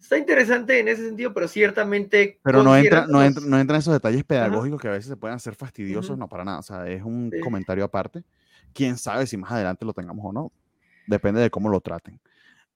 está 0.00 0.16
interesante 0.16 0.78
en 0.78 0.88
ese 0.88 1.06
sentido, 1.06 1.34
pero 1.34 1.48
ciertamente... 1.48 2.38
Pero 2.42 2.62
no 2.62 2.76
entra, 2.76 3.06
no, 3.06 3.22
entra, 3.22 3.44
no 3.44 3.58
entra 3.58 3.76
en 3.76 3.80
esos 3.80 3.92
detalles 3.92 4.24
pedagógicos 4.24 4.80
que 4.80 4.88
a 4.88 4.92
veces 4.92 5.08
se 5.08 5.16
pueden 5.16 5.36
hacer 5.36 5.54
fastidiosos, 5.54 6.16
no 6.16 6.28
para 6.28 6.44
nada, 6.44 6.60
o 6.60 6.62
sea, 6.62 6.86
es 6.88 7.02
un 7.02 7.30
comentario 7.42 7.84
aparte. 7.84 8.22
Quién 8.72 8.96
sabe 8.96 9.26
si 9.26 9.36
más 9.36 9.50
adelante 9.50 9.84
lo 9.84 9.92
tengamos 9.92 10.24
o 10.24 10.32
no, 10.32 10.52
depende 11.06 11.40
de 11.40 11.50
cómo 11.50 11.68
lo 11.68 11.80
traten. 11.80 12.20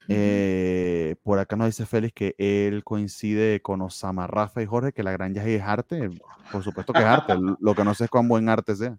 Eh, 0.09 1.17
por 1.23 1.39
acá 1.39 1.57
nos 1.57 1.69
dice 1.69 1.87
Félix 1.87 2.13
que 2.15 2.35
él 2.39 2.83
coincide 2.85 3.61
con 3.63 3.81
Osama, 3.83 4.27
Rafa 4.27 4.63
y 4.63 4.67
Jorge, 4.67 4.93
que 4.93 5.03
la 5.03 5.13
gran 5.13 5.35
Yaji 5.35 5.55
es 5.55 5.63
arte. 5.63 6.11
Por 6.51 6.63
supuesto 6.63 6.93
que 6.93 7.01
es 7.01 7.05
arte. 7.05 7.35
Lo 7.61 7.75
que 7.75 7.85
no 7.85 7.95
sé 7.95 8.05
es 8.05 8.11
cuán 8.11 8.29
buen 8.29 8.49
arte 8.49 8.75
sea. 8.75 8.99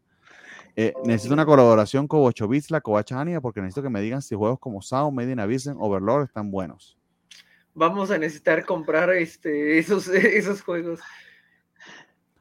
Eh, 0.76 0.94
necesito 1.06 1.34
una 1.34 1.46
colaboración 1.46 2.08
con 2.08 2.22
8 2.24 2.48
bits, 2.48 2.72
la 2.72 2.82
Covacha 2.82 3.20
Ania, 3.20 3.42
porque 3.42 3.62
necesito 3.62 3.84
que 3.84 3.90
me 3.90 4.02
digan 4.02 4.22
si 4.22 4.36
juegos 4.36 4.60
como 4.60 4.82
Sao, 4.82 5.12
Made 5.12 5.32
in 5.32 5.40
Avisen, 5.40 5.76
Overlord 5.80 6.24
están 6.24 6.50
buenos. 6.50 6.98
Vamos 7.76 8.10
a 8.12 8.18
necesitar 8.18 8.66
comprar 8.66 9.12
este, 9.12 9.78
esos, 9.78 10.08
esos 10.10 10.62
juegos. 10.62 11.00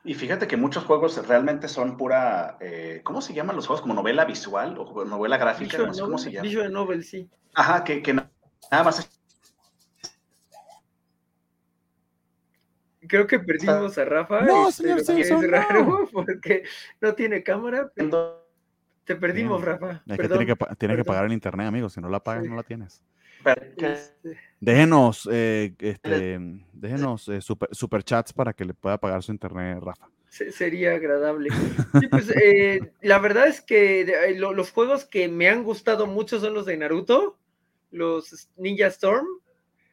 Y 0.04 0.14
fíjate 0.14 0.48
que 0.48 0.56
muchos 0.56 0.84
juegos 0.84 1.24
realmente 1.28 1.68
son 1.68 1.96
pura, 1.96 2.56
eh, 2.60 3.02
¿cómo 3.04 3.20
se 3.20 3.34
llaman 3.34 3.54
los 3.54 3.66
juegos? 3.66 3.82
Como 3.82 3.94
novela 3.94 4.24
visual 4.24 4.76
o 4.78 5.04
novela 5.04 5.36
gráfica, 5.36 5.78
no 5.78 5.94
sé 5.94 6.02
cómo 6.02 6.18
se 6.18 6.32
llama. 6.32 6.42
Visual 6.42 6.72
novel, 6.72 7.04
sí. 7.04 7.28
Ajá, 7.54 7.84
que, 7.84 8.02
que 8.02 8.14
Nada 8.72 8.84
más. 8.84 9.10
Creo 13.06 13.26
que 13.26 13.38
perdimos 13.38 13.98
a 13.98 14.04
Rafa. 14.06 14.40
No, 14.40 14.70
este, 14.70 15.04
señor 15.04 15.44
es 15.44 15.50
raro 15.50 16.08
porque 16.12 16.62
no 16.98 17.14
tiene 17.14 17.42
cámara. 17.42 17.92
Te 19.04 19.16
perdimos, 19.16 19.62
Rafa. 19.62 20.02
tiene, 20.06 20.46
que, 20.46 20.56
tiene 20.78 20.96
que, 20.96 21.04
pagar 21.04 21.26
el 21.26 21.34
internet, 21.34 21.66
amigo. 21.66 21.90
Si 21.90 22.00
no 22.00 22.08
la 22.08 22.22
pagas, 22.22 22.46
no 22.46 22.56
la 22.56 22.62
tienes. 22.62 23.02
Este. 23.76 24.38
Déjenos, 24.58 25.28
eh, 25.30 25.74
este, 25.78 26.38
déjenos 26.72 27.28
eh, 27.28 27.42
super, 27.42 27.68
superchats 27.72 28.32
para 28.32 28.54
que 28.54 28.64
le 28.64 28.72
pueda 28.72 28.96
pagar 28.96 29.22
su 29.22 29.32
internet, 29.32 29.80
Rafa. 29.82 30.08
sería 30.28 30.94
agradable. 30.94 31.50
Pues, 32.10 32.30
eh, 32.30 32.92
la 33.02 33.18
verdad 33.18 33.48
es 33.48 33.60
que 33.60 34.36
los 34.38 34.70
juegos 34.70 35.04
que 35.04 35.28
me 35.28 35.50
han 35.50 35.62
gustado 35.62 36.06
mucho 36.06 36.40
son 36.40 36.54
los 36.54 36.64
de 36.64 36.78
Naruto, 36.78 37.36
los 37.92 38.50
Ninja 38.56 38.88
Storm. 38.88 39.26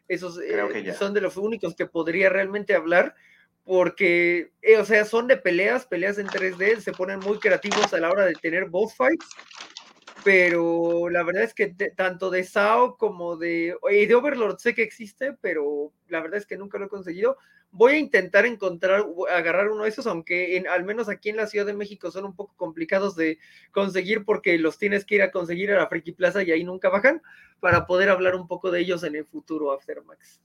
Esos 0.08 0.40
eh, 0.40 0.96
son 0.98 1.14
de 1.14 1.22
los 1.22 1.38
únicos 1.38 1.76
que 1.76 1.86
podría 1.86 2.30
realmente 2.30 2.74
hablar 2.74 3.14
porque, 3.64 4.52
o 4.80 4.84
sea, 4.84 5.06
son 5.06 5.28
de 5.28 5.38
peleas, 5.38 5.86
peleas 5.86 6.18
en 6.18 6.26
3D, 6.26 6.80
se 6.80 6.92
ponen 6.92 7.20
muy 7.20 7.38
creativos 7.38 7.94
a 7.94 8.00
la 8.00 8.10
hora 8.10 8.26
de 8.26 8.34
tener 8.34 8.66
boss 8.66 8.96
fights 8.96 9.28
pero 10.24 11.10
la 11.10 11.24
verdad 11.24 11.44
es 11.44 11.54
que 11.54 11.68
tanto 11.68 12.30
de 12.30 12.44
SAO 12.44 12.98
como 12.98 13.38
de, 13.38 13.76
de 13.90 14.16
Overlord 14.16 14.58
sé 14.58 14.74
que 14.74 14.84
existe, 14.84 15.34
pero 15.42 15.92
la 16.08 16.22
verdad 16.22 16.38
es 16.38 16.46
que 16.46 16.58
nunca 16.58 16.78
lo 16.78 16.86
he 16.86 16.90
conseguido. 16.90 17.38
Voy 17.72 17.94
a 17.94 17.98
intentar 17.98 18.46
encontrar, 18.46 19.06
agarrar 19.32 19.70
uno 19.70 19.84
de 19.84 19.90
esos, 19.90 20.08
aunque 20.08 20.58
en, 20.58 20.68
al 20.68 20.84
menos 20.84 21.08
aquí 21.08 21.30
en 21.30 21.38
la 21.38 21.46
Ciudad 21.46 21.66
de 21.66 21.74
México 21.74 22.10
son 22.10 22.26
un 22.26 22.36
poco 22.36 22.56
complicados 22.58 23.16
de 23.16 23.38
conseguir 23.72 24.26
porque 24.26 24.58
los 24.58 24.78
tienes 24.80 25.06
que 25.06 25.16
ir 25.16 25.22
a 25.22 25.32
conseguir 25.32 25.72
a 25.72 25.78
la 25.78 25.88
Friki 25.88 26.14
Plaza 26.14 26.42
y 26.42 26.52
ahí 26.52 26.64
nunca 26.64 26.90
bajan, 26.90 27.22
para 27.60 27.86
poder 27.86 28.10
hablar 28.10 28.36
un 28.36 28.48
poco 28.48 28.72
de 28.72 28.80
ellos 28.80 29.04
en 29.04 29.16
el 29.16 29.26
futuro 29.26 29.72
Aftermax. 29.72 30.42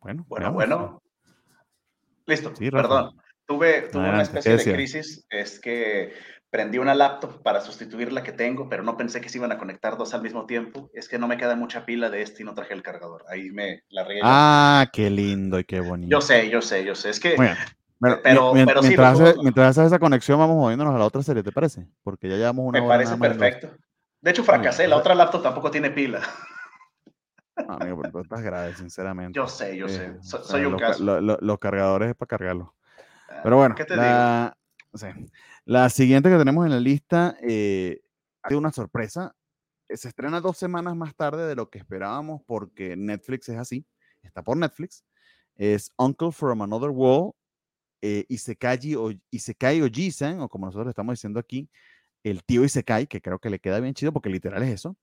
Bueno, 0.00 0.24
bueno, 0.28 0.52
bueno. 0.52 1.02
Listo, 2.26 2.52
perdón. 2.54 3.16
Tuve, 3.46 3.82
tuve 3.88 4.08
una 4.10 4.22
especie 4.22 4.58
de 4.58 4.74
crisis, 4.74 5.24
es 5.30 5.58
que 5.58 6.12
prendí 6.50 6.78
una 6.78 6.94
laptop 6.94 7.42
para 7.42 7.60
sustituir 7.60 8.12
la 8.12 8.22
que 8.22 8.32
tengo, 8.32 8.68
pero 8.68 8.82
no 8.82 8.96
pensé 8.96 9.20
que 9.20 9.28
se 9.28 9.38
iban 9.38 9.52
a 9.52 9.58
conectar 9.58 9.96
dos 9.96 10.14
al 10.14 10.22
mismo 10.22 10.46
tiempo. 10.46 10.90
Es 10.94 11.08
que 11.08 11.18
no 11.18 11.28
me 11.28 11.36
queda 11.36 11.56
mucha 11.56 11.84
pila 11.84 12.10
de 12.10 12.22
este 12.22 12.42
y 12.42 12.46
no 12.46 12.54
traje 12.54 12.74
el 12.74 12.82
cargador. 12.82 13.24
Ahí 13.28 13.50
me 13.50 13.82
la 13.90 14.04
regué. 14.04 14.20
Ah, 14.22 14.86
qué 14.92 15.10
lindo 15.10 15.58
y 15.58 15.64
qué 15.64 15.80
bonito. 15.80 16.10
Yo 16.10 16.20
sé, 16.20 16.48
yo 16.48 16.62
sé, 16.62 16.84
yo 16.84 16.94
sé. 16.94 17.10
Es 17.10 17.20
que... 17.20 17.36
pero, 18.22 18.54
mientras, 18.54 18.84
sí, 18.84 18.96
mientras, 19.42 19.68
haces 19.68 19.86
esa 19.86 19.98
conexión, 19.98 20.38
vamos 20.38 20.56
moviéndonos 20.56 20.94
a 20.94 20.98
la 20.98 21.04
otra 21.04 21.22
serie, 21.22 21.42
¿te 21.42 21.52
parece? 21.52 21.86
Porque 22.02 22.28
ya 22.28 22.36
llevamos 22.36 22.64
una 22.64 22.80
me 22.80 22.88
parece 22.88 23.16
perfecto. 23.16 23.70
De 24.20 24.30
hecho, 24.30 24.42
fracasé. 24.42 24.88
La 24.88 24.96
otra 24.96 25.14
laptop 25.14 25.42
tampoco 25.42 25.70
tiene 25.70 25.90
pila. 25.90 26.20
amigo, 27.68 28.00
pero 28.00 28.12
tú 28.12 28.20
estás 28.20 28.42
grave, 28.42 28.74
sinceramente. 28.74 29.36
Yo 29.36 29.46
sé, 29.46 29.76
yo 29.76 29.88
sé. 29.88 30.06
Eh, 30.06 30.18
soy 30.22 30.64
un 30.64 30.78
caso. 30.78 31.20
los 31.20 31.58
cargadores 31.58 32.10
es 32.10 32.16
para 32.16 32.28
cargarlo. 32.28 32.74
Ah, 33.28 33.40
pero 33.42 33.56
bueno, 33.56 33.74
¿qué 33.74 33.84
te 33.84 33.94
la, 33.94 34.02
digo? 34.02 34.57
La 35.64 35.88
siguiente 35.90 36.30
que 36.30 36.38
tenemos 36.38 36.64
en 36.64 36.72
la 36.72 36.80
lista 36.80 37.36
eh, 37.42 38.00
una 38.56 38.72
sorpresa. 38.72 39.34
Se 39.88 40.08
estrena 40.08 40.40
dos 40.40 40.58
semanas 40.58 40.94
más 40.96 41.14
tarde 41.14 41.46
de 41.46 41.54
lo 41.54 41.70
que 41.70 41.78
esperábamos 41.78 42.42
porque 42.46 42.96
Netflix 42.96 43.48
es 43.48 43.56
así. 43.56 43.86
Está 44.22 44.42
por 44.42 44.56
Netflix. 44.56 45.04
Es 45.56 45.92
Uncle 45.96 46.32
from 46.32 46.62
Another 46.62 46.90
World. 46.90 47.32
Eh, 48.00 48.24
Isekai, 48.28 48.94
o, 48.94 49.10
Isekai 49.30 49.82
o 49.82 50.48
como 50.48 50.66
nosotros 50.66 50.88
estamos 50.88 51.14
diciendo 51.14 51.40
aquí, 51.40 51.68
el 52.22 52.44
tío 52.44 52.64
Isekai, 52.64 53.08
que 53.08 53.20
creo 53.20 53.40
que 53.40 53.50
le 53.50 53.58
queda 53.58 53.80
bien 53.80 53.94
chido 53.94 54.12
porque 54.12 54.30
literal 54.30 54.62
es 54.62 54.70
eso. 54.70 54.96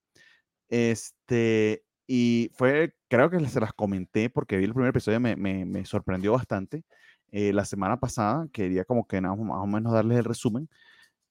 Este, 0.70 1.84
y 2.08 2.52
fue, 2.56 2.96
creo 3.10 3.30
que 3.30 3.46
se 3.50 3.60
las 3.60 3.74
comenté 3.74 4.30
porque 4.30 4.58
vi 4.58 4.66
el 4.66 4.74
primer 4.74 4.90
episodio, 4.90 5.20
me, 5.20 5.36
me, 5.36 5.66
me 5.66 5.86
sorprendió 5.86 6.34
bastante. 6.34 6.84
Eh, 7.32 7.54
la 7.54 7.66
semana 7.66 8.00
pasada. 8.00 8.48
Quería 8.52 8.86
como 8.86 9.08
que 9.08 9.20
más 9.22 9.38
o 9.38 9.68
menos 9.68 9.94
darles 9.94 10.20
el 10.20 10.26
resumen. 10.26 10.70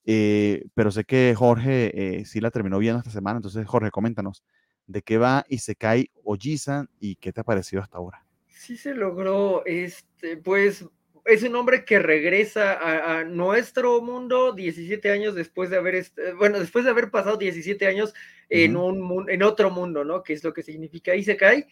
Eh, 0.06 0.66
pero 0.74 0.90
sé 0.90 1.04
que 1.04 1.34
Jorge 1.36 2.18
eh, 2.18 2.24
sí 2.26 2.40
la 2.40 2.50
terminó 2.50 2.78
viendo 2.78 2.98
esta 2.98 3.10
semana. 3.10 3.38
Entonces, 3.38 3.66
Jorge, 3.66 3.90
coméntanos 3.90 4.44
de 4.86 5.02
qué 5.02 5.18
va 5.18 5.44
y 5.48 5.58
se 5.58 5.76
cae 5.76 6.10
Ojisan 6.24 6.88
y 7.00 7.16
qué 7.16 7.32
te 7.32 7.40
ha 7.40 7.44
parecido 7.44 7.82
hasta 7.82 7.98
ahora. 7.98 8.24
Sí 8.46 8.76
se 8.76 8.94
logró, 8.94 9.64
este, 9.66 10.36
pues 10.36 10.84
es 11.24 11.42
un 11.42 11.56
hombre 11.56 11.84
que 11.84 11.98
regresa 11.98 13.18
a, 13.18 13.24
nuestro 13.24 14.02
mundo 14.02 14.52
17 14.52 15.10
años 15.10 15.34
después 15.34 15.70
de 15.70 15.78
haber, 15.78 16.04
bueno, 16.38 16.60
después 16.60 16.84
de 16.84 16.90
haber 16.90 17.10
pasado 17.10 17.38
17 17.38 17.86
años 17.86 18.12
en, 18.50 18.76
un, 18.76 19.30
en 19.30 19.42
otro 19.42 19.70
mundo, 19.70 20.04
¿no? 20.04 20.22
Que 20.22 20.34
es 20.34 20.44
lo 20.44 20.52
que 20.52 20.62
significa 20.62 21.14
Isekai. 21.14 21.66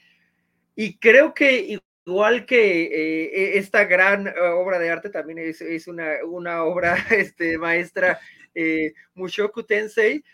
Y 0.74 0.96
creo 0.96 1.34
que 1.34 1.78
igual 2.04 2.46
que 2.46 2.84
eh, 2.84 3.54
e, 3.54 3.58
esta 3.58 3.84
gran 3.84 4.26
eh, 4.26 4.32
obra 4.54 4.78
de 4.78 4.90
arte, 4.90 5.10
también 5.10 5.38
es, 5.38 5.86
una, 5.86 6.64
obra 6.64 6.96
este, 7.10 7.58
maestra, 7.58 8.20
eh, 8.54 8.92
Mushoku 9.14 9.62
Tensei, 9.64 10.24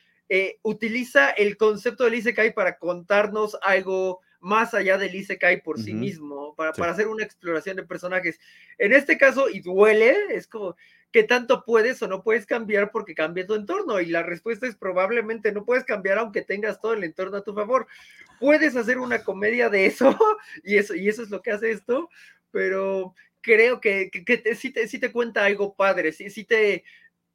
utiliza 0.63 1.31
el 1.31 1.57
concepto 1.57 2.05
del 2.05 2.17
Isekai 2.17 2.53
para 2.53 2.77
contarnos 2.77 3.57
algo 3.63 4.21
más 4.41 4.75
allá 4.75 4.99
del 4.99 5.15
Isekai 5.15 5.63
por 5.63 5.81
sí 5.81 5.95
mismo, 5.95 6.55
para, 6.55 6.73
para 6.73 6.93
hacer 6.93 7.09
una 7.09 7.25
exploración 7.25 7.77
de 7.77 7.83
personajes. 7.83 8.39
En 8.79 8.93
este 8.93 9.19
caso, 9.19 9.49
y 9.49 9.61
duele, 9.61 10.15
es 10.31 10.47
como, 10.47 10.77
¿qué 11.11 11.25
tanto 11.25 11.65
puedes 11.65 12.01
o 12.03 12.09
no 12.09 12.23
puedes 12.23 12.47
cambiar 12.47 12.91
porque 12.91 13.15
cambia 13.15 13.47
tu 13.47 13.55
entorno? 13.55 14.01
Y 14.01 14.07
la 14.07 14.23
respuesta 14.23 14.67
es 14.67 14.77
probablemente 14.77 15.53
no 15.53 15.65
puedes 15.65 15.85
cambiar 15.85 16.19
aunque 16.19 16.43
tengas 16.43 16.81
todo 16.81 16.93
el 16.93 17.05
entorno 17.05 17.39
a 17.39 17.45
tu 17.45 17.55
favor. 17.55 17.87
Puedes 18.39 18.77
hacer 18.77 18.99
una 18.99 19.25
comedia 19.25 19.69
de 19.69 19.87
eso 19.87 20.17
y 20.65 20.77
eso, 20.77 20.95
y 20.95 21.09
eso 21.09 21.23
es 21.23 21.31
lo 21.31 21.43
que 21.43 21.53
hace 21.53 21.71
esto, 21.71 22.09
pero 22.51 23.15
creo 23.41 23.81
que, 23.81 24.11
que, 24.11 24.39
te, 24.39 24.55
sí, 24.55 24.71
te, 24.71 24.87
te, 24.87 25.13
cuenta 25.13 25.45
algo 25.45 25.75
padre, 25.75 26.13
sí, 26.13 26.29
sí 26.31 26.45
te 26.45 26.75
eh, 26.75 26.85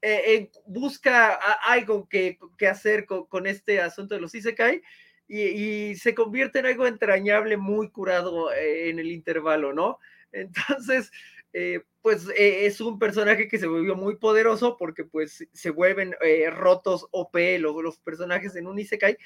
eh, 0.01 0.51
busca 0.65 1.33
algo 1.65 2.07
que, 2.09 2.37
que 2.57 2.67
hacer 2.67 3.05
con, 3.05 3.25
con, 3.25 3.47
este 3.47 3.79
asunto 3.79 4.15
de 4.15 4.21
los 4.21 4.35
Isekai. 4.35 4.81
Y, 5.27 5.41
y, 5.41 5.95
se 5.95 6.13
convierte 6.13 6.59
en 6.59 6.65
algo 6.67 6.85
entrañable, 6.85 7.57
muy 7.57 7.89
curado 7.89 8.51
eh, 8.51 8.89
en 8.89 8.99
el 8.99 9.11
intervalo, 9.11 9.73
¿no? 9.73 9.99
Entonces, 10.31 11.11
eh, 11.55 11.81
pues 12.01 12.27
eh, 12.35 12.65
es 12.65 12.81
un 12.81 12.97
personaje 12.97 13.47
que 13.47 13.59
se 13.59 13.67
volvió 13.67 13.95
muy 13.95 14.15
poderoso 14.15 14.75
porque 14.75 15.05
pues 15.05 15.47
se 15.53 15.69
vuelven 15.69 16.15
eh, 16.21 16.49
rotos 16.49 17.05
OP 17.11 17.35
los, 17.59 17.75
los, 17.83 17.99
personajes 17.99 18.55
en 18.55 18.65
un 18.65 18.79
Isekai, 18.79 19.17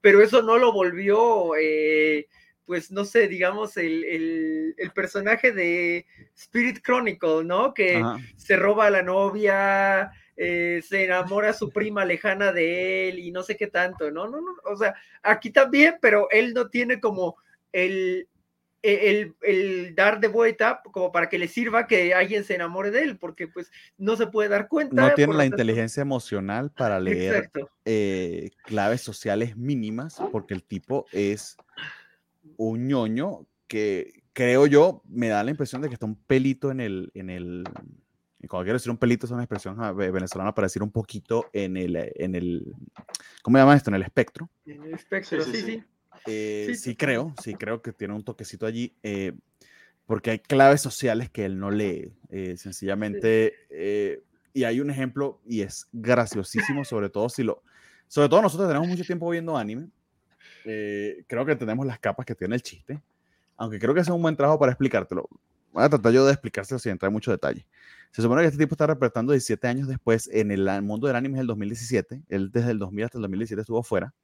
pero 0.00 0.20
eso 0.20 0.42
no 0.42 0.58
lo 0.58 0.72
volvió, 0.72 1.52
pues 2.64 2.90
no 2.90 3.04
sé, 3.04 3.28
digamos, 3.28 3.76
el, 3.76 4.04
el, 4.76 4.90
personaje 4.96 5.52
de 5.52 6.06
Spirit 6.34 6.80
Chronicle, 6.84 7.44
¿no? 7.44 7.72
Que 7.72 8.02
se 8.36 8.56
roba 8.56 8.86
a 8.86 8.90
la 8.90 9.02
novia, 9.02 10.10
se 10.36 11.04
enamora 11.04 11.52
su 11.52 11.70
prima 11.70 12.04
lejana 12.04 12.52
de 12.52 13.08
él 13.08 13.18
y 13.18 13.30
no 13.32 13.42
sé 13.42 13.56
qué 13.56 13.66
tanto, 13.66 14.10
¿no? 14.10 14.28
No, 14.28 14.40
no, 14.40 14.54
o 14.64 14.76
sea, 14.76 14.94
aquí 15.22 15.50
también, 15.50 15.96
pero 16.00 16.28
él 16.30 16.52
no 16.52 16.68
tiene 16.68 17.00
como 17.00 17.36
el, 17.72 18.28
e, 18.82 19.32
el, 19.42 19.94
dar 19.96 20.20
de 20.20 20.28
vuelta 20.28 20.80
como 20.92 21.10
para 21.10 21.28
que 21.28 21.38
le 21.38 21.48
sirva 21.48 21.88
que 21.88 22.14
alguien 22.14 22.44
se 22.44 22.54
enamore 22.54 22.90
de 22.90 23.02
él, 23.02 23.18
porque 23.18 23.48
pues 23.48 23.70
no 23.98 24.14
se 24.16 24.28
puede 24.28 24.48
dar 24.48 24.68
cuenta. 24.68 24.94
No 24.94 25.14
tiene 25.14 25.34
la 25.34 25.44
inteligencia 25.44 26.02
emocional 26.02 26.70
para 26.70 27.00
leer 27.00 27.50
eh, 27.84 28.50
claves 28.64 29.00
sociales 29.00 29.56
mínimas, 29.56 30.22
porque 30.30 30.54
el 30.54 30.62
tipo 30.62 31.06
es 31.12 31.56
un 32.56 32.86
ñoño 32.86 33.46
que 33.66 34.22
creo 34.32 34.66
yo, 34.66 35.02
me 35.08 35.28
da 35.28 35.42
la 35.42 35.50
impresión 35.50 35.82
de 35.82 35.88
que 35.88 35.94
está 35.94 36.06
un 36.06 36.22
pelito 36.22 36.70
en 36.70 36.80
el, 36.80 37.10
en 37.14 37.30
el, 37.30 37.64
cuando 38.46 38.64
quiero 38.64 38.78
decir 38.78 38.90
un 38.90 38.98
pelito 38.98 39.26
es 39.26 39.32
una 39.32 39.42
expresión 39.42 39.76
venezolana 39.96 40.54
para 40.54 40.66
decir 40.66 40.82
un 40.82 40.90
poquito 40.90 41.46
en 41.52 41.76
el, 41.76 41.96
en 42.14 42.34
el, 42.34 42.74
¿cómo 43.42 43.56
se 43.56 43.62
llama 43.62 43.76
esto? 43.76 43.90
En 43.90 43.96
el 43.96 44.02
espectro. 44.02 44.48
En 44.64 44.82
el 44.82 44.94
espectro, 44.94 45.42
sí. 45.42 45.62
sí. 45.62 45.84
Eh, 46.26 46.74
sí, 46.76 46.96
creo, 46.96 47.34
sí 47.42 47.54
creo 47.54 47.82
que 47.82 47.92
tiene 47.92 48.14
un 48.14 48.24
toquecito 48.24 48.66
allí, 48.66 48.96
eh, 49.02 49.32
porque 50.06 50.30
hay 50.30 50.38
claves 50.38 50.80
sociales 50.80 51.30
que 51.30 51.44
él 51.44 51.58
no 51.58 51.70
lee, 51.70 52.12
eh, 52.30 52.56
sencillamente, 52.56 53.54
y 54.52 54.64
hay 54.64 54.80
un 54.80 54.90
ejemplo, 54.90 55.40
y 55.46 55.60
es 55.60 55.88
graciosísimo, 55.92 56.84
sobre 56.84 57.10
todo 57.10 57.28
si 57.28 57.42
lo, 57.42 57.62
sobre 58.08 58.28
todo 58.28 58.42
nosotros 58.42 58.68
tenemos 58.68 58.88
mucho 58.88 59.04
tiempo 59.04 59.28
viendo 59.30 59.56
anime, 59.56 59.88
creo 60.64 61.46
que 61.46 61.56
tenemos 61.56 61.86
las 61.86 61.98
capas 61.98 62.26
que 62.26 62.34
tiene 62.34 62.54
el 62.54 62.62
chiste, 62.62 63.00
aunque 63.56 63.78
creo 63.78 63.94
que 63.94 64.00
es 64.00 64.08
un 64.08 64.22
buen 64.22 64.36
trabajo 64.36 64.58
para 64.58 64.72
explicártelo. 64.72 65.28
Voy 65.72 65.84
a 65.84 65.88
tratar 65.88 66.12
yo 66.12 66.24
de 66.24 66.32
explicárselo 66.32 66.78
sin 66.78 66.92
entrar 66.92 67.10
en 67.10 67.14
mucho 67.14 67.30
detalle. 67.30 67.66
Se 68.12 68.22
supone 68.22 68.42
que 68.42 68.48
este 68.48 68.58
tipo 68.58 68.74
está 68.74 68.86
representando 68.86 69.32
17 69.32 69.68
años 69.68 69.88
después 69.88 70.28
en 70.32 70.50
el 70.50 70.82
mundo 70.82 71.06
del 71.06 71.16
anime 71.16 71.38
es 71.38 71.40
el 71.42 71.46
2017. 71.46 72.22
Él 72.28 72.50
desde 72.50 72.70
el 72.70 72.78
2000 72.78 73.04
hasta 73.04 73.18
el 73.18 73.22
2017 73.22 73.60
estuvo 73.60 73.82
fuera. 73.82 74.14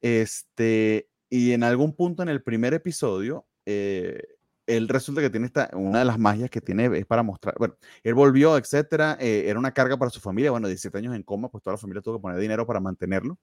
Este, 0.00 1.08
y 1.30 1.52
en 1.52 1.62
algún 1.62 1.94
punto 1.94 2.22
en 2.22 2.28
el 2.28 2.42
primer 2.42 2.74
episodio, 2.74 3.46
eh, 3.66 4.22
él 4.66 4.88
resulta 4.88 5.20
que 5.20 5.30
tiene 5.30 5.46
esta, 5.46 5.70
una 5.72 6.00
de 6.00 6.04
las 6.04 6.18
magias 6.18 6.50
que 6.50 6.60
tiene 6.60 6.98
es 6.98 7.06
para 7.06 7.22
mostrar, 7.22 7.54
bueno, 7.58 7.76
él 8.02 8.14
volvió, 8.14 8.56
etcétera, 8.58 9.16
eh, 9.18 9.44
era 9.46 9.58
una 9.58 9.72
carga 9.72 9.96
para 9.96 10.10
su 10.10 10.20
familia, 10.20 10.50
bueno, 10.50 10.68
17 10.68 10.98
años 10.98 11.16
en 11.16 11.22
coma, 11.22 11.48
pues 11.48 11.64
toda 11.64 11.74
la 11.74 11.78
familia 11.78 12.02
tuvo 12.02 12.18
que 12.18 12.22
poner 12.22 12.38
dinero 12.38 12.66
para 12.66 12.78
mantenerlo. 12.78 13.38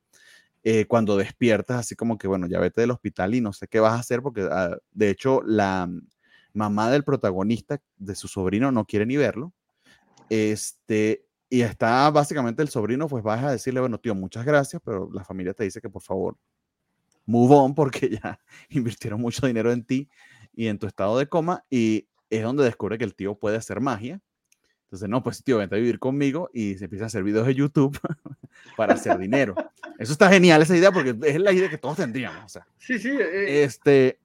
Eh, 0.64 0.86
cuando 0.86 1.18
despiertas, 1.18 1.80
así 1.80 1.96
como 1.96 2.18
que, 2.18 2.28
bueno, 2.28 2.48
ya 2.48 2.60
vete 2.60 2.82
del 2.82 2.92
hospital 2.92 3.36
y 3.36 3.42
no 3.42 3.54
sé 3.54 3.68
qué 3.68 3.80
vas 3.80 3.94
a 3.94 4.00
hacer, 4.00 4.22
porque 4.22 4.48
ah, 4.50 4.78
de 4.92 5.10
hecho 5.10 5.42
la 5.44 5.90
mamá 6.56 6.90
del 6.90 7.04
protagonista, 7.04 7.80
de 7.98 8.16
su 8.16 8.28
sobrino, 8.28 8.72
no 8.72 8.86
quiere 8.86 9.06
ni 9.06 9.18
verlo. 9.18 9.54
Este, 10.30 11.26
y 11.50 11.62
está 11.62 12.10
básicamente 12.10 12.62
el 12.62 12.70
sobrino, 12.70 13.08
pues 13.08 13.24
vas 13.24 13.44
a 13.44 13.52
decirle, 13.52 13.82
bueno, 13.82 14.00
tío, 14.00 14.16
muchas 14.16 14.46
gracias, 14.46 14.82
pero 14.84 15.10
la 15.14 15.24
familia 15.24 15.54
te 15.54 15.64
dice 15.64 15.82
que 15.82 15.90
por 15.90 16.02
favor, 16.02 16.38
move 17.26 17.56
on, 17.56 17.76
porque 17.76 18.10
ya 18.22 18.40
invirtieron 18.70 19.22
mucho 19.22 19.46
dinero 19.46 19.72
en 19.72 19.84
ti 19.84 20.10
y 20.54 20.68
en 20.68 20.80
tu 20.80 20.88
estado 20.88 21.18
de 21.18 21.28
coma. 21.28 21.64
Y 21.70 22.08
es 22.30 22.42
donde 22.42 22.64
descubre 22.64 22.98
que 22.98 23.04
el 23.04 23.16
tío 23.16 23.36
puede 23.36 23.58
hacer 23.58 23.82
magia. 23.82 24.22
Entonces, 24.86 25.10
no, 25.10 25.24
pues 25.24 25.44
tío, 25.44 25.58
vente 25.58 25.76
a 25.76 25.80
vivir 25.80 26.00
conmigo 26.00 26.50
y 26.54 26.76
se 26.78 26.86
empieza 26.86 27.06
a 27.06 27.08
hacer 27.08 27.24
videos 27.24 27.48
de 27.48 27.56
YouTube 27.56 28.00
para 28.78 28.94
hacer 28.94 29.18
dinero. 29.18 29.56
Eso 30.00 30.14
está 30.14 30.30
genial, 30.30 30.62
esa 30.62 30.78
idea, 30.78 30.92
porque 30.92 31.16
es 31.24 31.40
la 31.40 31.52
idea 31.52 31.70
que 31.70 31.78
todos 31.78 31.98
tendríamos. 31.98 32.46
O 32.46 32.50
sea, 32.50 32.68
sí, 32.78 33.00
sí. 33.00 33.10
Eh, 33.10 33.64
este, 33.64 34.20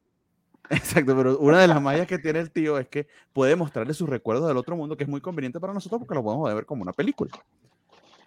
exacto, 0.71 1.17
pero 1.17 1.39
una 1.39 1.61
de 1.61 1.69
las 1.69 1.83
mallas 1.83 2.07
que 2.07 2.19
tiene 2.19 2.39
el 2.39 2.51
tío 2.51 2.79
es 2.79 2.89
que 2.89 3.09
puede 3.33 3.57
mostrarle 3.57 3.93
sus 3.93 4.09
recuerdos 4.09 4.47
del 4.47 4.57
otro 4.57 4.77
mundo, 4.77 4.97
que 4.97 5.05
es 5.05 5.11
muy 5.11 5.21
conveniente 5.21 5.59
para 5.59 5.73
nosotros 5.73 5.99
porque 5.99 6.15
lo 6.15 6.23
podemos 6.23 6.53
ver 6.55 6.65
como 6.65 6.83
una 6.83 6.93
película. 6.93 7.31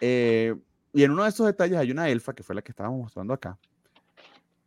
Eh, 0.00 0.54
y 0.92 1.02
en 1.02 1.10
uno 1.10 1.24
de 1.24 1.30
esos 1.30 1.46
detalles 1.46 1.78
hay 1.78 1.90
una 1.90 2.08
elfa, 2.08 2.34
que 2.34 2.42
fue 2.42 2.54
la 2.54 2.62
que 2.62 2.72
estábamos 2.72 3.00
mostrando 3.00 3.32
acá, 3.32 3.58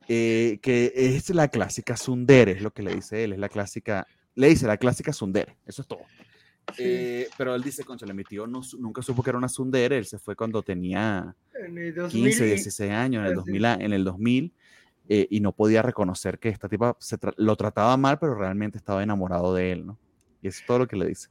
eh, 0.07 0.59
que 0.61 0.91
es 0.95 1.30
la 1.30 1.49
clásica 1.49 1.95
Sundere, 1.95 2.53
es 2.53 2.61
lo 2.61 2.71
que 2.71 2.82
le 2.82 2.95
dice 2.95 3.23
él, 3.23 3.34
es 3.34 3.39
la 3.39 3.49
clásica, 3.49 4.07
le 4.36 4.49
dice 4.49 4.65
la 4.65 4.78
clásica 4.78 5.13
Sundere, 5.13 5.57
eso 5.65 5.84
es 5.84 5.88
todo. 5.88 6.01
Eh, 6.78 7.30
pero 7.38 7.55
él 7.55 7.61
dice, 7.61 7.86
concha, 7.86 8.05
mi 8.07 8.23
tío 8.23 8.45
no, 8.45 8.61
nunca 8.80 9.01
supo 9.01 9.23
que 9.23 9.30
era 9.30 9.38
una 9.38 9.47
Sundere, 9.47 9.99
él 9.99 10.05
se 10.05 10.17
fue 10.17 10.36
cuando 10.36 10.63
tenía 10.63 11.36
15, 12.09 12.45
16 12.45 12.91
años, 12.91 13.21
en 13.21 13.28
el 13.28 13.36
2000, 13.36 13.65
en 13.65 13.93
el 13.93 14.03
2000 14.03 14.53
eh, 15.10 15.28
y 15.30 15.39
no 15.39 15.51
podía 15.51 15.82
reconocer 15.82 16.39
que 16.39 16.49
esta 16.49 16.68
tipa 16.68 16.97
lo 17.38 17.55
trataba 17.55 17.95
mal, 17.97 18.20
pero 18.20 18.36
realmente 18.36 18.78
estaba 18.78 19.03
enamorado 19.03 19.53
de 19.53 19.72
él, 19.72 19.86
¿no? 19.86 19.97
Y 20.41 20.47
es 20.47 20.64
todo 20.66 20.80
lo 20.80 20.88
que 20.88 20.95
le 20.95 21.08
dice. 21.08 21.30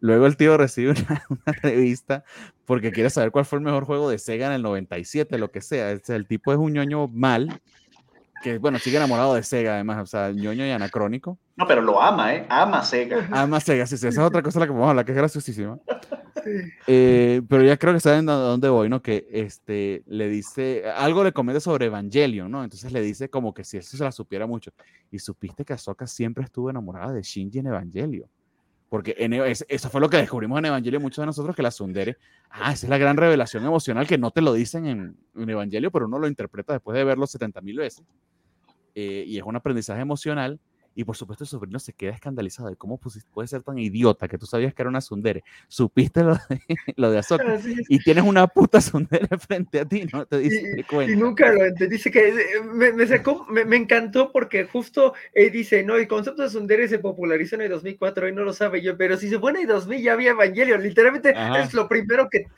Luego 0.00 0.26
el 0.26 0.36
tío 0.36 0.56
recibe 0.56 0.90
una, 1.08 1.22
una, 1.28 1.52
revista 1.62 2.24
porque 2.64 2.92
quiere 2.92 3.10
saber 3.10 3.30
cuál 3.32 3.44
fue 3.44 3.58
el 3.58 3.64
mejor 3.64 3.84
juego 3.84 4.10
de 4.10 4.18
Sega 4.18 4.46
en 4.46 4.52
el 4.52 4.62
97, 4.62 5.38
lo 5.38 5.50
que 5.50 5.60
sea. 5.60 5.90
El 5.90 6.26
tipo 6.26 6.52
es 6.52 6.58
un 6.58 6.72
ñoño 6.72 7.08
mal 7.08 7.60
que 8.42 8.58
bueno, 8.58 8.78
sigue 8.78 8.96
enamorado 8.96 9.34
de 9.34 9.42
Sega, 9.42 9.74
además, 9.74 9.98
o 10.02 10.06
sea, 10.06 10.32
ñoño 10.32 10.66
y 10.66 10.70
anacrónico. 10.70 11.38
No, 11.56 11.66
pero 11.66 11.82
lo 11.82 12.00
ama, 12.00 12.34
¿eh? 12.34 12.46
Ama 12.48 12.82
Sega. 12.82 13.28
Ama 13.32 13.60
Sega, 13.60 13.86
sí, 13.86 13.96
sí, 13.96 14.06
esa 14.06 14.20
es 14.20 14.26
otra 14.26 14.42
cosa 14.42 14.58
de 14.58 14.64
la 14.64 14.66
que 14.66 14.72
vamos 14.72 14.86
a 14.86 14.90
hablar, 14.90 15.04
que 15.04 15.12
es 15.12 15.18
graciosísima. 15.18 15.78
Eh, 16.86 17.42
pero 17.48 17.62
ya 17.62 17.76
creo 17.76 17.92
que 17.92 18.00
saben 18.00 18.28
a 18.28 18.34
dónde 18.34 18.68
voy, 18.68 18.88
¿no? 18.88 19.02
Que 19.02 19.26
este, 19.30 20.02
le 20.06 20.28
dice, 20.28 20.84
algo 20.96 21.24
le 21.24 21.32
comenta 21.32 21.60
sobre 21.60 21.86
Evangelion, 21.86 22.50
¿no? 22.50 22.64
Entonces 22.64 22.92
le 22.92 23.00
dice 23.00 23.28
como 23.28 23.52
que 23.52 23.64
si 23.64 23.76
eso 23.76 23.96
se 23.96 24.04
la 24.04 24.12
supiera 24.12 24.46
mucho. 24.46 24.72
Y 25.10 25.18
supiste 25.18 25.64
que 25.64 25.72
Ahsoka 25.72 26.06
siempre 26.06 26.44
estuvo 26.44 26.70
enamorada 26.70 27.12
de 27.12 27.22
Shinji 27.22 27.58
en 27.58 27.66
Evangelion. 27.66 28.28
Porque 28.88 29.14
en, 29.18 29.34
eso 29.34 29.90
fue 29.90 30.00
lo 30.00 30.08
que 30.08 30.16
descubrimos 30.16 30.58
en 30.58 30.66
Evangelio 30.66 30.98
muchos 30.98 31.20
de 31.22 31.26
nosotros, 31.26 31.54
que 31.54 31.62
la 31.62 31.70
Sundere, 31.70 32.16
ah, 32.48 32.72
esa 32.72 32.86
es 32.86 32.90
la 32.90 32.96
gran 32.96 33.18
revelación 33.18 33.64
emocional 33.66 34.06
que 34.06 34.16
no 34.16 34.30
te 34.30 34.40
lo 34.40 34.54
dicen 34.54 34.86
en, 34.86 35.16
en 35.36 35.50
Evangelio, 35.50 35.90
pero 35.90 36.06
uno 36.06 36.18
lo 36.18 36.26
interpreta 36.26 36.72
después 36.72 36.96
de 36.96 37.04
verlo 37.04 37.26
70 37.26 37.60
mil 37.60 37.76
veces. 37.76 38.06
Eh, 39.00 39.22
y 39.28 39.38
es 39.38 39.44
un 39.44 39.54
aprendizaje 39.54 40.00
emocional 40.00 40.58
y 40.92 41.04
por 41.04 41.16
supuesto 41.16 41.44
el 41.44 41.48
sobrino 41.48 41.78
se 41.78 41.92
queda 41.92 42.10
escandalizado 42.10 42.68
de 42.68 42.74
cómo 42.74 42.98
puede 43.30 43.46
ser 43.46 43.62
tan 43.62 43.78
idiota 43.78 44.26
que 44.26 44.36
tú 44.36 44.46
sabías 44.46 44.74
que 44.74 44.82
era 44.82 44.88
una 44.88 45.00
sundere. 45.00 45.44
Supiste 45.68 46.24
lo 46.24 46.34
de, 46.34 46.60
lo 46.96 47.12
de 47.12 47.22
y 47.88 48.00
tienes 48.00 48.24
una 48.24 48.48
puta 48.48 48.80
sundere 48.80 49.28
frente 49.38 49.78
a 49.78 49.84
ti, 49.84 50.08
¿no? 50.12 50.26
Te 50.26 50.38
dice 50.38 50.84
y, 50.90 51.12
y, 51.12 51.14
nunca 51.14 51.52
lo 51.52 51.64
entendí. 51.64 51.94
Dice 51.94 52.10
que 52.10 52.30
eh, 52.30 52.34
me, 52.74 52.92
me, 52.92 53.06
sacó, 53.06 53.46
me, 53.48 53.64
me, 53.64 53.76
encantó 53.76 54.32
porque 54.32 54.64
justo 54.64 55.14
él 55.32 55.52
dice, 55.52 55.84
no, 55.84 55.94
el 55.94 56.08
concepto 56.08 56.42
de 56.42 56.50
sundere 56.50 56.88
se 56.88 56.98
popularizó 56.98 57.54
en 57.54 57.62
el 57.62 57.70
2004 57.70 58.30
y 58.30 58.32
no 58.32 58.42
lo 58.42 58.52
sabe 58.52 58.82
yo, 58.82 58.96
pero 58.96 59.16
si 59.16 59.28
se 59.28 59.38
pone 59.38 59.60
en 59.60 59.70
el 59.70 59.74
2000 59.76 60.02
ya 60.02 60.14
había 60.14 60.30
Evangelio. 60.32 60.76
Literalmente 60.78 61.32
es 61.62 61.72
lo 61.74 61.86
primero 61.86 62.28
que, 62.28 62.48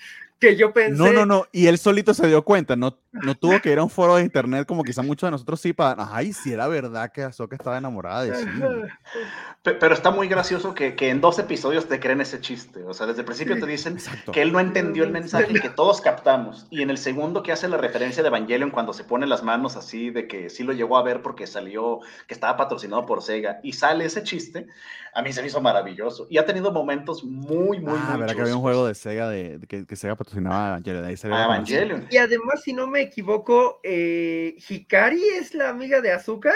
que 0.41 0.57
yo 0.57 0.73
pensé. 0.73 1.01
No, 1.01 1.13
no, 1.13 1.27
no. 1.27 1.47
Y 1.53 1.67
él 1.67 1.79
solito 1.79 2.15
se 2.15 2.27
dio 2.27 2.43
cuenta. 2.43 2.75
No, 2.75 2.99
no 3.13 3.35
tuvo 3.35 3.61
que 3.61 3.71
ir 3.71 3.79
a 3.79 3.83
un 3.83 3.91
foro 3.91 4.17
de 4.17 4.23
internet 4.23 4.67
como 4.67 4.83
quizá 4.83 5.03
muchos 5.03 5.27
de 5.27 5.33
nosotros 5.33 5.61
sí 5.61 5.73
para. 5.73 6.09
Ay, 6.15 6.33
si 6.33 6.53
era 6.53 6.67
verdad 6.67 7.13
que 7.13 7.23
Azoka 7.23 7.57
estaba 7.57 7.79
enamorada 7.79 8.25
de 8.25 8.35
sí. 8.35 8.47
Pero 9.63 9.93
está 9.93 10.11
muy 10.11 10.27
gracioso 10.27 10.75
que, 10.75 10.97
que, 10.97 11.11
en 11.11 11.21
dos 11.21 11.39
episodios 11.39 11.87
te 11.87 12.01
creen 12.01 12.23
ese 12.23 12.41
chiste. 12.41 12.83
O 12.85 12.95
sea, 12.95 13.07
desde 13.07 13.21
el 13.21 13.27
principio 13.27 13.61
te 13.61 13.67
dicen 13.67 13.95
Exacto. 13.95 14.33
que 14.33 14.41
él 14.41 14.53
no 14.53 14.61
entendió 14.61 15.05
el 15.05 15.11
mensaje 15.11 15.53
y 15.53 15.61
que 15.61 15.69
todos 15.69 16.01
captamos. 16.01 16.67
Y 16.71 16.81
en 16.81 16.89
el 16.89 16.97
segundo 16.97 17.43
que 17.43 17.53
hace 17.53 17.69
la 17.69 17.77
referencia 17.77 18.23
de 18.23 18.29
Evangelion 18.29 18.71
cuando 18.71 18.95
se 18.95 19.05
pone 19.05 19.27
las 19.27 19.43
manos 19.43 19.77
así 19.77 20.11
de 20.11 20.27
que 20.27 20.49
sí 20.49 20.63
lo 20.63 20.73
llegó 20.73 20.97
a 20.97 21.03
ver 21.03 21.21
porque 21.21 21.47
salió, 21.47 22.01
que 22.27 22.33
estaba 22.33 22.57
patrocinado 22.57 23.05
por 23.05 23.23
Sega 23.23 23.61
y 23.63 23.75
sale 23.75 24.07
ese 24.07 24.23
chiste, 24.23 24.67
a 25.13 25.23
mí 25.23 25.33
se 25.33 25.41
me 25.41 25.49
hizo 25.49 25.61
maravilloso. 25.61 26.27
Y 26.31 26.39
ha 26.39 26.47
tenido 26.47 26.73
momentos 26.73 27.25
muy, 27.25 27.81
muy, 27.81 27.95
ah, 27.97 28.11
muy 28.11 28.21
verdad 28.21 28.35
que 28.35 28.43
había 28.43 28.57
un 28.57 28.63
juego 28.63 28.87
de 28.87 28.95
Sega 28.95 29.29
de, 29.29 29.59
de 29.59 29.67
que, 29.67 29.87
que, 29.87 29.97
Sega 29.97 30.17
patrocinaba 30.31 30.65
a 30.65 30.69
Evangelion. 30.69 31.05
Ahí 31.05 31.17
a 31.23 31.45
Evangelion. 31.45 32.07
Y 32.11 32.17
además, 32.17 32.63
si 32.63 32.73
no 32.73 32.87
me 32.87 33.01
equivoco, 33.01 33.81
eh, 33.83 34.57
Hikari 34.69 35.23
es 35.23 35.55
la 35.55 35.69
amiga 35.69 36.01
de 36.01 36.13
Azúcar. 36.13 36.55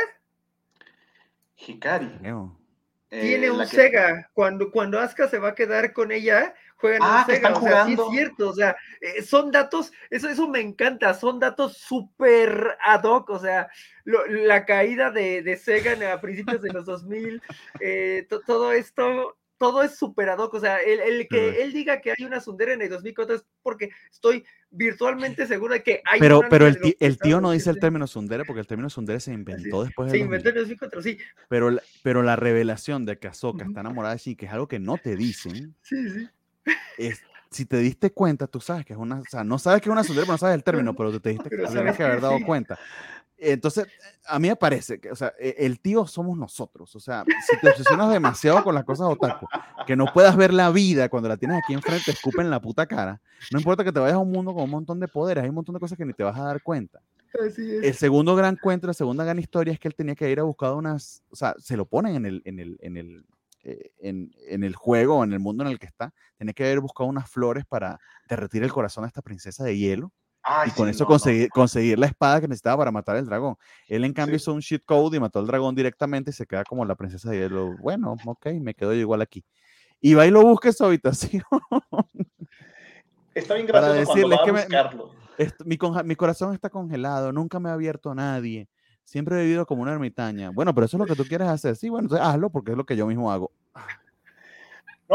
Hikari. 1.57 2.19
No. 2.21 2.59
Tiene 3.09 3.47
eh, 3.47 3.51
un 3.51 3.67
Sega. 3.67 4.31
Cuando, 4.33 4.71
cuando 4.71 4.99
Asuka 4.99 5.29
se 5.29 5.39
va 5.39 5.51
a 5.51 5.55
quedar 5.55 5.93
con 5.93 6.11
ella, 6.11 6.55
juegan 6.77 7.01
ah, 7.03 7.19
un 7.21 7.27
Sega. 7.27 7.49
Están 7.49 7.53
o 7.55 7.61
sea, 7.61 7.71
jugando. 7.71 8.03
sí 8.03 8.09
es 8.09 8.15
cierto. 8.17 8.49
O 8.51 8.55
sea, 8.55 8.77
eh, 9.01 9.23
son 9.23 9.51
datos, 9.51 9.93
eso, 10.11 10.29
eso 10.29 10.49
me 10.49 10.61
encanta. 10.61 11.15
Son 11.15 11.39
datos 11.39 11.77
súper 11.79 12.77
ad 12.85 13.05
hoc. 13.05 13.31
O 13.31 13.39
sea, 13.39 13.69
lo, 14.05 14.27
la 14.27 14.65
caída 14.65 15.11
de, 15.11 15.43
de, 15.43 15.57
Sega 15.57 16.13
a 16.13 16.21
principios 16.21 16.61
de 16.61 16.73
los 16.73 16.87
2000, 16.87 17.43
eh, 17.81 18.27
todo 18.47 18.73
esto 18.73 19.37
todo 19.59 19.83
es 19.83 19.97
súper 19.97 20.29
ad 20.29 20.39
hoc. 20.39 20.55
O 20.55 20.61
sea, 20.61 20.79
el, 20.79 21.01
el 21.01 21.29
que 21.29 21.63
él 21.63 21.73
diga 21.73 22.01
que 22.01 22.11
hay 22.11 22.25
una 22.25 22.41
Sundere 22.41 22.75
en 22.75 22.83
el 22.83 22.89
2004 22.89 23.37
es 23.37 23.45
porque 23.63 23.91
estoy 24.11 24.45
virtualmente 24.71 25.47
seguro 25.47 25.75
de 25.75 25.83
que 25.83 26.03
hay 26.05 26.21
Pero, 26.21 26.43
pero 26.49 26.67
el, 26.67 26.81
tío, 26.81 26.95
el 27.01 27.19
tío 27.19 27.41
no 27.41 27.53
dice 27.53 27.71
el 27.71 27.79
término 27.79 28.07
Sundere 28.07 28.45
porque 28.45 28.61
el 28.61 28.67
término 28.67 28.91
Sundere 28.91 29.21
se 29.21 29.33
inventó 29.33 29.83
sí, 29.83 29.87
después 29.89 30.13
de. 30.13 30.19
Se 30.19 30.25
inventó 30.25 30.49
en 30.51 30.57
el 30.57 30.63
2004, 30.63 31.03
sí. 31.03 31.19
Pero, 31.49 31.77
pero 32.03 32.23
la 32.23 32.37
revelación 32.37 33.05
de 33.05 33.19
que 33.19 33.29
Ahsoka 33.29 33.65
está 33.65 33.81
enamorada 33.81 34.15
de 34.15 34.21
Shin, 34.21 34.37
que 34.37 34.47
es 34.47 34.53
algo 34.53 34.69
que 34.69 34.79
no 34.79 34.99
te 34.99 35.17
dicen. 35.17 35.75
Sí, 35.83 36.09
sí. 36.11 36.29
Es, 36.99 37.23
si 37.51 37.67
te 37.67 37.79
diste 37.79 38.11
cuenta, 38.11 38.49
tú 38.49 38.61
sabes 38.61 38.85
que 38.85 38.95
es 38.95 38.99
una. 38.99 39.21
O 39.21 39.25
sea, 39.29 39.45
no 39.45 39.59
sabes 39.59 39.81
que 39.81 39.89
es 39.89 39.93
una 39.93 40.03
Sundere, 40.03 40.27
pero 40.27 40.35
no 40.35 40.39
sabes 40.39 40.57
el 40.57 40.65
término, 40.65 40.95
pero 40.97 41.21
te 41.21 41.31
diste 41.31 41.49
pero 41.49 41.69
tienes 41.69 41.97
que 41.97 42.03
haber 42.03 42.21
dado 42.21 42.39
sí. 42.39 42.45
cuenta. 42.45 42.79
Entonces, 43.37 43.87
a 44.27 44.39
mí 44.39 44.49
me 44.49 44.57
parece 44.57 45.01
que, 45.01 45.11
o 45.11 45.17
sea, 45.17 45.33
e, 45.39 45.57
el 45.59 45.81
tío 45.81 46.07
somos 46.07 46.39
nosotros. 46.39 46.95
O 46.95 47.01
sea, 47.01 47.25
si 47.47 47.59
te 47.61 47.69
obsesionas 47.69 48.11
demasiado 48.11 48.63
con 48.63 48.75
las 48.75 48.85
cosas 48.85 49.09
otaku, 49.09 49.47
que 49.87 49.97
no 49.97 50.07
puedas 50.13 50.37
ver 50.37 50.53
la 50.53 50.71
vida 50.71 51.09
cuando 51.09 51.29
la 51.29 51.37
tienes 51.37 51.59
aquí 51.63 51.75
enfrente, 51.75 52.13
escupen 52.13 52.43
en 52.47 52.51
la 52.51 52.61
puta 52.61 52.87
cara. 52.87 53.21
No 53.51 53.59
importa 53.59 53.85
que 53.85 53.93
te 53.93 54.01
vayas 54.01 54.15
a 54.15 54.19
un 54.19 54.31
mundo 54.31 54.55
con 54.55 54.65
un 54.65 54.71
montón 54.71 55.01
de 55.01 55.09
poderes, 55.09 55.43
hay 55.43 55.51
un 55.51 55.57
montón 55.57 55.75
de 55.75 55.81
cosas 55.81 55.99
que 55.99 56.05
ni 56.05 56.13
te 56.13 56.23
vas 56.23 56.39
a 56.39 56.45
dar 56.45 56.63
cuenta. 56.63 57.01
El 57.83 57.95
segundo 57.95 58.37
gran 58.37 58.57
cuento, 58.57 58.87
la 58.87 58.95
segunda 58.95 59.25
gran 59.25 59.39
historia 59.39 59.73
es 59.73 59.81
que 59.81 59.89
él 59.89 59.95
tenía 59.97 60.15
que 60.15 60.31
ir 60.31 60.39
a 60.39 60.45
buscar 60.45 60.73
unas, 60.73 61.23
o 61.31 61.37
sea, 61.37 61.55
se 61.59 61.77
lo 61.77 61.85
ponen 61.85 62.15
en 62.15 62.27
el, 62.27 62.43
en 62.45 62.61
el, 62.61 62.79
en 62.81 62.97
el, 62.97 63.27
eh, 63.65 63.91
en, 63.99 64.33
en, 64.49 64.63
el 64.63 64.77
juego, 64.77 65.25
en 65.25 65.33
el 65.33 65.41
mundo 65.41 65.65
en 65.65 65.71
el 65.71 65.81
que 65.81 65.87
está, 65.87 66.15
tenía 66.37 66.55
que 66.55 66.65
haber 66.65 66.79
buscado 66.79 67.09
unas 67.09 67.29
flores 67.29 67.65
para 67.67 67.99
derretir 68.29 68.63
el 68.63 68.73
corazón 68.73 69.03
a 69.05 69.09
esta 69.09 69.21
princesa 69.21 69.65
de 69.65 69.77
hielo 69.77 70.13
Ay, 70.45 70.69
y 70.69 70.73
con 70.77 70.87
sí, 70.87 70.91
eso 70.91 71.05
no, 71.05 71.09
conseguir, 71.09 71.45
no. 71.49 71.55
conseguir 71.55 71.99
la 71.99 72.07
espada 72.07 72.41
que 72.41 72.49
necesitaba 72.49 72.77
para 72.79 72.91
matar 72.93 73.17
al 73.17 73.25
dragón. 73.27 73.57
Él, 73.89 74.05
en 74.05 74.13
cambio, 74.13 74.39
Sí. 74.39 74.43
hizo 74.43 74.53
un 74.53 74.61
cheat 74.61 74.83
code 74.85 75.17
y 75.17 75.21
mató 75.21 75.39
al 75.39 75.47
dragón 75.47 75.75
directamente 75.75 76.31
y 76.31 76.35
se 76.35 76.47
queda 76.47 76.65
como 76.65 76.85
la 76.85 76.95
princesa 76.95 77.31
de 77.31 77.39
hielo. 77.39 77.77
Bueno, 77.81 78.17
ok, 78.27 78.47
me 78.61 78.75
quedo 78.75 78.93
yo 78.93 79.01
igual 79.01 79.23
aquí. 79.23 79.43
Y 80.01 80.13
va 80.15 80.27
y 80.27 80.31
lo 80.31 80.43
busca 80.43 80.69
en 80.69 80.75
su 80.75 80.85
habitación. 80.85 81.43
Está 83.35 83.55
bien 83.55 83.67
Para 83.67 83.89
gracioso 83.89 84.13
cuando 84.13 84.29
decirles 84.29 84.39
va 84.39 84.43
a 84.43 84.45
que 84.45 84.53
me- 84.53 84.61
buscarlo. 84.61 85.11
Est- 85.39 85.61
mi, 85.65 85.77
conja- 85.77 86.05
mi 86.05 86.15
corazón 86.15 86.55
está 86.55 86.71
congelado, 86.71 87.33
nunca 87.33 87.59
me 87.59 87.69
ha 87.69 87.73
abierto 87.73 88.11
a 88.11 88.15
nadie. 88.15 88.69
Siempre 89.03 89.37
he 89.41 89.43
vivido 89.45 89.67
como 89.67 89.83
una 89.83 89.93
ermitaña. 89.93 90.51
Bueno, 90.51 90.73
pero 90.75 90.87
eso 90.87 90.97
es 90.97 91.01
lo 91.01 91.07
que 91.07 91.17
tú 91.17 91.25
quieres 91.29 91.49
hacer. 91.49 91.75
Sí, 91.77 91.89
bueno, 91.89 92.05
entonces 92.05 92.27
hazlo 92.27 92.51
porque 92.51 92.71
es 92.71 92.77
lo 92.77 92.85
que 92.87 92.97
yo 92.97 93.07
mismo 93.07 93.33
hago. 93.33 93.51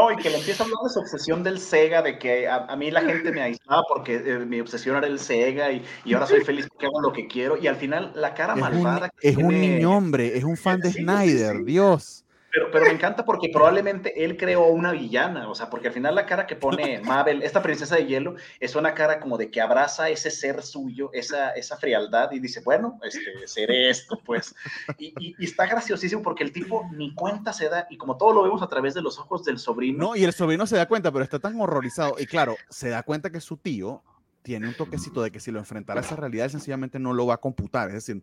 No, 0.00 0.12
y 0.12 0.16
que 0.16 0.30
le 0.30 0.38
empieza 0.38 0.62
a 0.62 0.66
hablar 0.66 0.78
de 0.84 0.90
su 0.90 1.00
obsesión 1.00 1.42
del 1.42 1.58
Sega, 1.58 2.02
de 2.02 2.18
que 2.18 2.48
a, 2.48 2.56
a 2.66 2.76
mí 2.76 2.90
la 2.90 3.02
gente 3.02 3.32
me 3.32 3.42
aislaba 3.42 3.82
porque 3.88 4.16
eh, 4.16 4.38
mi 4.38 4.60
obsesión 4.60 4.96
era 4.96 5.06
el 5.06 5.18
Sega 5.18 5.70
y, 5.72 5.84
y 6.04 6.14
ahora 6.14 6.26
soy 6.26 6.40
feliz 6.40 6.66
porque 6.68 6.86
hago 6.86 7.00
lo 7.00 7.12
que 7.12 7.26
quiero. 7.26 7.56
Y 7.56 7.66
al 7.66 7.76
final 7.76 8.12
la 8.14 8.34
cara 8.34 8.54
Es 8.54 8.62
un, 8.62 8.82
malvada 8.82 9.10
que 9.10 9.28
es 9.28 9.36
un 9.36 9.60
niño 9.60 9.96
hombre, 9.96 10.36
es 10.36 10.44
un 10.44 10.56
fan 10.56 10.80
de 10.80 10.92
Snyder. 10.92 11.64
Dios. 11.64 12.24
Pero, 12.52 12.70
pero 12.72 12.84
me 12.86 12.90
encanta 12.92 13.24
porque 13.24 13.48
probablemente 13.48 14.24
él 14.24 14.36
creó 14.36 14.66
una 14.66 14.90
villana, 14.92 15.48
o 15.48 15.54
sea, 15.54 15.70
porque 15.70 15.88
al 15.88 15.94
final 15.94 16.14
la 16.14 16.26
cara 16.26 16.46
que 16.46 16.56
pone 16.56 17.00
Mabel, 17.04 17.42
esta 17.42 17.62
princesa 17.62 17.96
de 17.96 18.06
hielo, 18.06 18.34
es 18.58 18.74
una 18.74 18.92
cara 18.94 19.20
como 19.20 19.38
de 19.38 19.50
que 19.50 19.60
abraza 19.60 20.08
ese 20.10 20.30
ser 20.30 20.62
suyo, 20.62 21.10
esa, 21.12 21.50
esa 21.50 21.76
frialdad 21.76 22.32
y 22.32 22.40
dice, 22.40 22.60
bueno, 22.64 22.98
este, 23.04 23.46
seré 23.46 23.90
esto, 23.90 24.20
pues. 24.24 24.54
Y, 24.98 25.14
y- 25.20 25.34
y 25.38 25.44
está 25.44 25.66
graciosísimo 25.66 26.22
porque 26.22 26.42
el 26.44 26.52
tipo 26.52 26.88
ni 26.92 27.14
cuenta 27.14 27.52
se 27.52 27.68
da 27.68 27.86
y 27.88 27.96
como 27.96 28.16
todo 28.16 28.32
lo 28.32 28.42
vemos 28.42 28.62
a 28.62 28.68
través 28.68 28.94
de 28.94 29.02
los 29.02 29.18
ojos 29.18 29.44
del 29.44 29.58
sobrino, 29.58 29.98
No, 30.08 30.16
y 30.16 30.24
el 30.24 30.32
sobrino 30.32 30.66
se 30.66 30.76
da 30.76 30.86
cuenta, 30.86 31.12
pero 31.12 31.22
está 31.22 31.38
tan 31.38 31.60
horrorizado. 31.60 32.16
Y 32.18 32.26
claro, 32.26 32.56
se 32.68 32.88
da 32.88 33.02
cuenta 33.02 33.30
que 33.30 33.40
su 33.40 33.56
tío 33.58 34.02
tiene 34.42 34.66
un 34.66 34.74
toquecito 34.74 35.22
de 35.22 35.30
que 35.30 35.38
si 35.38 35.50
lo 35.50 35.58
enfrentara 35.58 36.00
a 36.00 36.02
esa 36.02 36.16
realidad, 36.16 36.46
él 36.46 36.50
sencillamente 36.50 36.98
no 36.98 37.12
lo 37.12 37.26
va 37.26 37.34
a 37.34 37.38
computar. 37.38 37.88
Es 37.88 37.94
decir, 37.94 38.22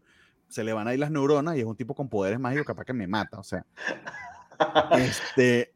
se 0.50 0.64
le 0.64 0.74
van 0.74 0.88
a 0.88 0.94
ir 0.94 1.00
las 1.00 1.12
neuronas 1.12 1.56
y 1.56 1.60
es 1.60 1.66
un 1.66 1.76
tipo 1.76 1.94
con 1.94 2.10
poderes 2.10 2.40
mágicos 2.40 2.66
capaz 2.66 2.86
que 2.86 2.94
me 2.94 3.08
mata. 3.08 3.40
O 3.40 3.44
sea, 3.44 3.66
este, 4.92 5.74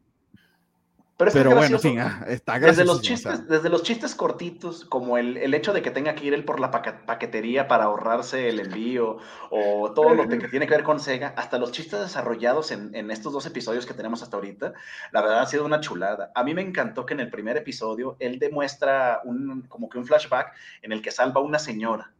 Pero, 1.18 1.54
bueno, 1.54 1.78
sí, 1.78 1.96
ah, 1.98 2.24
está 2.26 2.58
desde 2.58 2.84
los 2.84 3.00
chistes, 3.00 3.46
Desde 3.46 3.68
los 3.68 3.82
chistes 3.82 4.14
cortitos, 4.14 4.84
como 4.84 5.18
el, 5.18 5.36
el, 5.36 5.54
hecho 5.54 5.72
de 5.72 5.82
que 5.82 5.90
tenga 5.90 6.14
que 6.14 6.26
ir 6.26 6.34
él 6.34 6.44
por 6.44 6.58
la 6.58 6.70
paquetería 6.70 7.68
para 7.68 7.84
ahorrarse 7.84 8.48
el 8.48 8.58
envío, 8.60 9.18
o 9.50 9.92
todo 9.92 10.14
lo 10.14 10.26
que 10.26 10.48
tiene 10.48 10.66
que 10.66 10.74
ver 10.74 10.84
con 10.84 10.98
Sega, 10.98 11.34
hasta 11.36 11.58
los 11.58 11.70
chistes 11.70 12.00
desarrollados 12.00 12.72
en, 12.72 12.94
en, 12.94 13.10
estos 13.10 13.32
dos 13.32 13.46
episodios 13.46 13.86
que 13.86 13.94
tenemos 13.94 14.22
hasta 14.22 14.36
ahorita, 14.36 14.72
la 15.12 15.20
verdad 15.20 15.40
ha 15.40 15.46
sido 15.46 15.64
una 15.64 15.80
chulada. 15.80 16.32
A 16.34 16.42
mí 16.42 16.54
me 16.54 16.62
encantó 16.62 17.06
que 17.06 17.14
en 17.14 17.20
el 17.20 17.30
primer 17.30 17.56
episodio 17.56 18.16
él 18.18 18.38
demuestra 18.38 19.20
un, 19.24 19.62
como 19.68 19.88
que 19.88 19.98
un 19.98 20.06
flashback 20.06 20.52
en 20.80 20.92
el 20.92 21.02
que 21.02 21.10
salva 21.10 21.40
a 21.40 21.44
una 21.44 21.58
señora 21.58 22.12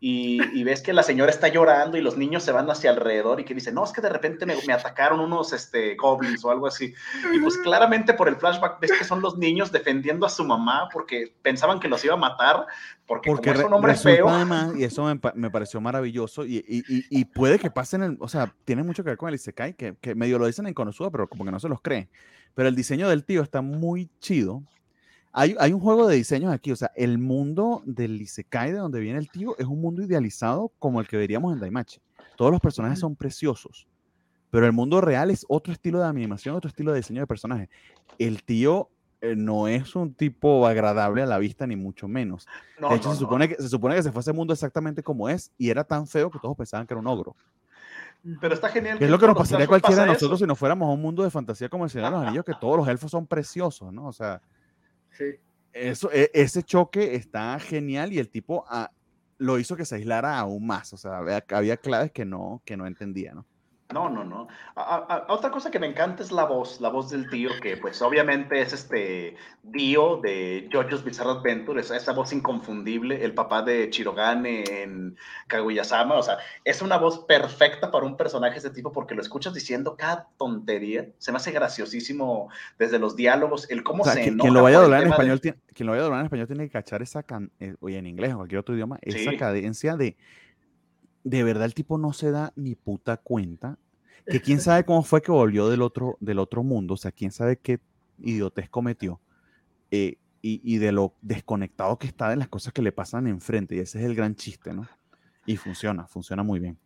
y, 0.00 0.64
ves 0.64 0.82
que 0.82 0.92
la 0.92 1.02
señora 1.02 1.30
está 1.30 1.48
llorando 1.48 1.96
y 1.96 2.02
los 2.02 2.18
niños 2.18 2.42
se 2.42 2.52
van 2.52 2.68
hacia 2.70 2.90
alrededor 2.90 3.40
y 3.40 3.44
que 3.44 3.54
dice, 3.54 3.72
no, 3.72 3.84
es 3.84 3.92
que 3.92 4.02
de 4.02 4.10
repente 4.10 4.44
me, 4.44 4.54
atacaron 4.72 5.18
unos 5.18 5.54
este, 5.54 5.94
goblins 5.94 6.44
o 6.44 6.50
algo 6.50 6.66
así. 6.66 6.92
Y 7.32 7.38
pues 7.38 7.56
claramente 7.58 8.12
por 8.12 8.28
el 8.28 8.36
flashback 8.36 8.80
ves 8.80 8.92
que 8.92 9.04
son 9.04 9.22
los 9.22 9.38
niños 9.38 9.72
defendiendo 9.72 10.26
a 10.26 10.28
su 10.28 10.44
mamá 10.44 10.90
porque 10.92 11.34
pensaban 11.40 11.80
que 11.80 11.88
los 11.88 12.04
iba 12.04 12.14
a 12.14 12.18
matar 12.18 12.66
porque, 13.06 13.30
porque 13.30 13.50
como 13.50 13.60
es 13.60 13.66
un 13.66 13.72
hombre 13.72 13.94
feo. 13.94 14.28
y 14.76 14.84
eso 14.84 15.04
me, 15.34 15.50
pareció 15.50 15.80
maravilloso 15.80 16.44
y, 16.44 16.56
y, 16.56 16.84
y, 17.08 17.24
puede 17.24 17.58
que 17.58 17.70
pasen, 17.70 18.02
el, 18.02 18.16
o 18.20 18.28
sea, 18.28 18.52
tiene 18.64 18.82
mucho 18.82 19.04
que 19.04 19.10
ver 19.10 19.18
con 19.18 19.30
el 19.30 19.36
Isekai, 19.36 19.74
que, 19.74 19.96
que 20.00 20.14
medio 20.14 20.38
lo 20.38 20.46
dicen 20.46 20.66
en 20.66 20.74
Konosuba, 20.74 21.10
pero 21.10 21.28
como 21.28 21.44
que 21.44 21.50
no 21.50 21.60
se 21.60 21.68
los 21.68 21.80
creen. 21.80 22.10
Pero 22.54 22.68
el 22.68 22.76
diseño 22.76 23.08
del 23.08 23.24
tío 23.24 23.42
está 23.42 23.62
muy 23.62 24.10
chido 24.20 24.62
hay, 25.36 25.72
un 25.72 25.80
juego 25.80 26.06
de 26.06 26.14
diseños 26.14 26.52
aquí, 26.52 26.70
o 26.70 26.76
sea, 26.76 26.92
el 26.94 27.18
mundo 27.18 27.82
del 27.84 28.22
Isekai, 28.22 28.70
de 28.70 28.78
donde 28.78 29.00
viene 29.00 29.18
el 29.18 29.28
tío, 29.28 29.56
es 29.58 29.66
un 29.66 29.80
mundo 29.80 30.02
idealizado 30.02 30.70
como 30.78 31.00
el 31.00 31.08
que 31.08 31.16
veríamos 31.16 31.52
en 31.52 31.58
Daimachi. 31.58 32.00
Todos 32.36 32.52
los 32.52 32.60
personajes 32.60 33.00
son 33.00 33.16
preciosos, 33.16 33.88
pero 34.50 34.64
el 34.64 34.72
mundo 34.72 35.00
real 35.00 35.32
es 35.32 35.44
otro 35.48 35.72
estilo 35.72 35.98
de 35.98 36.06
animación, 36.06 36.54
otro 36.54 36.68
estilo 36.68 36.92
de 36.92 36.98
diseño 36.98 37.20
de 37.20 37.26
personajes. 37.26 37.68
El 38.16 38.44
tío 38.44 38.90
eh, 39.20 39.34
no 39.34 39.66
es 39.66 39.96
un 39.96 40.14
tipo 40.14 40.68
agradable 40.68 41.22
a 41.22 41.26
la 41.26 41.38
vista, 41.38 41.66
ni 41.66 41.74
mucho 41.74 42.06
menos. 42.06 42.46
de 42.78 42.94
hecho, 42.94 43.12
se, 43.12 43.18
supone 43.18 43.48
que, 43.48 43.56
se 43.56 43.68
supone 43.68 43.96
que 43.96 44.04
se 44.04 44.12
fue 44.12 44.20
a 44.20 44.22
ese 44.22 44.32
mundo 44.32 44.52
exactamente 44.52 45.02
como 45.02 45.28
es, 45.28 45.50
y 45.58 45.68
era 45.68 45.82
tan 45.82 46.06
feo 46.06 46.30
que 46.30 46.38
todos 46.38 46.56
pensaban 46.56 46.86
que 46.86 46.94
era 46.94 47.00
un 47.00 47.08
ogro. 47.08 47.34
Pero 48.40 48.54
está 48.54 48.68
genial. 48.68 48.98
es 49.00 49.10
lo 49.10 49.18
que 49.18 49.26
nos 49.26 49.36
pasaría 49.36 49.64
a 49.64 49.68
cualquiera 49.68 50.02
de 50.02 50.12
nosotros 50.12 50.38
si 50.38 50.46
nos 50.46 50.56
fuéramos 50.56 50.88
a 50.88 50.92
un 50.92 51.02
mundo 51.02 51.24
de 51.24 51.30
fantasía 51.30 51.68
como 51.68 51.84
el 51.84 51.90
Señor 51.90 52.12
de 52.12 52.18
los 52.18 52.26
Anillos, 52.26 52.44
que 52.44 52.54
todos 52.60 52.76
los 52.76 52.86
elfos 52.86 53.10
son 53.10 53.26
preciosos, 53.26 53.92
¿no? 53.92 54.06
O 54.06 54.12
sea, 54.12 54.40
eso, 55.72 56.10
e, 56.12 56.30
ese 56.32 56.62
choque 56.62 57.14
está 57.14 57.58
genial 57.58 58.12
y 58.12 58.18
el 58.18 58.28
tipo 58.28 58.64
ah, 58.68 58.90
lo 59.38 59.58
hizo 59.58 59.76
que 59.76 59.84
se 59.84 59.96
aislara 59.96 60.38
aún 60.38 60.66
más. 60.66 60.92
O 60.92 60.96
sea, 60.96 61.18
había, 61.18 61.44
había 61.50 61.76
claves 61.76 62.12
que 62.12 62.24
no, 62.24 62.62
que 62.64 62.76
no 62.76 62.86
entendía, 62.86 63.34
¿no? 63.34 63.46
No, 63.92 64.08
no, 64.08 64.24
no. 64.24 64.48
otra 65.28 65.50
cosa 65.50 65.70
que 65.70 65.78
me 65.78 65.86
encanta 65.86 66.22
es 66.22 66.32
la 66.32 66.46
voz, 66.46 66.80
la 66.80 66.88
voz 66.88 67.10
del 67.10 67.28
tío, 67.28 67.50
que 67.60 67.76
pues 67.76 68.00
obviamente 68.00 68.60
es 68.60 68.72
este 68.72 69.36
Dio 69.62 70.16
de 70.16 70.68
JoJo's 70.72 71.04
Bizarre 71.04 71.32
Adventure, 71.32 71.80
esa, 71.80 71.96
esa 71.96 72.12
voz 72.12 72.32
inconfundible, 72.32 73.22
el 73.22 73.34
papá 73.34 73.62
de 73.62 73.90
Chirogane 73.90 74.64
en 74.64 75.16
Kaguya-sama, 75.48 76.14
o 76.16 76.22
sea, 76.22 76.38
es 76.64 76.80
una 76.80 76.96
voz 76.96 77.20
perfecta 77.26 77.90
para 77.90 78.06
un 78.06 78.16
personaje 78.16 78.54
de 78.54 78.58
ese 78.60 78.70
tipo 78.70 78.90
porque 78.90 79.14
lo 79.14 79.20
escuchas 79.20 79.52
diciendo 79.52 79.96
cada 79.96 80.28
tontería, 80.38 81.10
se 81.18 81.30
me 81.30 81.36
hace 81.36 81.52
graciosísimo 81.52 82.48
desde 82.78 82.98
los 82.98 83.16
diálogos, 83.16 83.70
el 83.70 83.84
cómo 83.84 84.02
se 84.04 84.24
enoja 84.24 84.40
quien 84.40 84.54
lo 84.54 84.62
vaya 84.62 84.78
a 84.78 84.82
doblar 84.82 85.02
en 85.02 85.10
español, 85.10 85.40
tiene, 85.42 85.58
quien 85.74 85.86
lo 85.86 85.92
vaya 85.92 86.00
a 86.00 86.04
doblar 86.04 86.20
en 86.20 86.26
español 86.26 86.46
tiene 86.46 86.64
que 86.64 86.70
cachar 86.70 87.02
esa, 87.02 87.22
can, 87.22 87.52
eh, 87.60 87.74
oye, 87.80 87.98
en 87.98 88.06
inglés 88.06 88.32
o 88.32 88.38
cualquier 88.38 88.60
otro 88.60 88.74
idioma, 88.74 88.98
esa 89.02 89.36
cadencia 89.36 89.96
de 89.96 90.16
de 91.24 91.42
verdad 91.42 91.64
el 91.64 91.74
tipo 91.74 91.98
no 91.98 92.12
se 92.12 92.30
da 92.30 92.52
ni 92.54 92.74
puta 92.74 93.16
cuenta. 93.16 93.78
Que 94.26 94.40
quién 94.40 94.60
sabe 94.60 94.84
cómo 94.84 95.02
fue 95.02 95.22
que 95.22 95.32
volvió 95.32 95.68
del 95.68 95.82
otro, 95.82 96.16
del 96.20 96.38
otro 96.38 96.62
mundo, 96.62 96.94
o 96.94 96.96
sea, 96.96 97.10
quién 97.10 97.32
sabe 97.32 97.58
qué 97.58 97.80
idiotez 98.20 98.70
cometió. 98.70 99.20
Eh, 99.90 100.18
y, 100.42 100.60
y, 100.62 100.76
de 100.76 100.92
lo 100.92 101.14
desconectado 101.22 101.98
que 101.98 102.06
está 102.06 102.28
de 102.28 102.36
las 102.36 102.48
cosas 102.48 102.74
que 102.74 102.82
le 102.82 102.92
pasan 102.92 103.26
enfrente. 103.26 103.76
Y 103.76 103.78
ese 103.78 103.98
es 103.98 104.04
el 104.04 104.14
gran 104.14 104.34
chiste, 104.34 104.74
¿no? 104.74 104.86
Y 105.46 105.56
funciona, 105.56 106.06
funciona 106.06 106.42
muy 106.42 106.60
bien. 106.60 106.78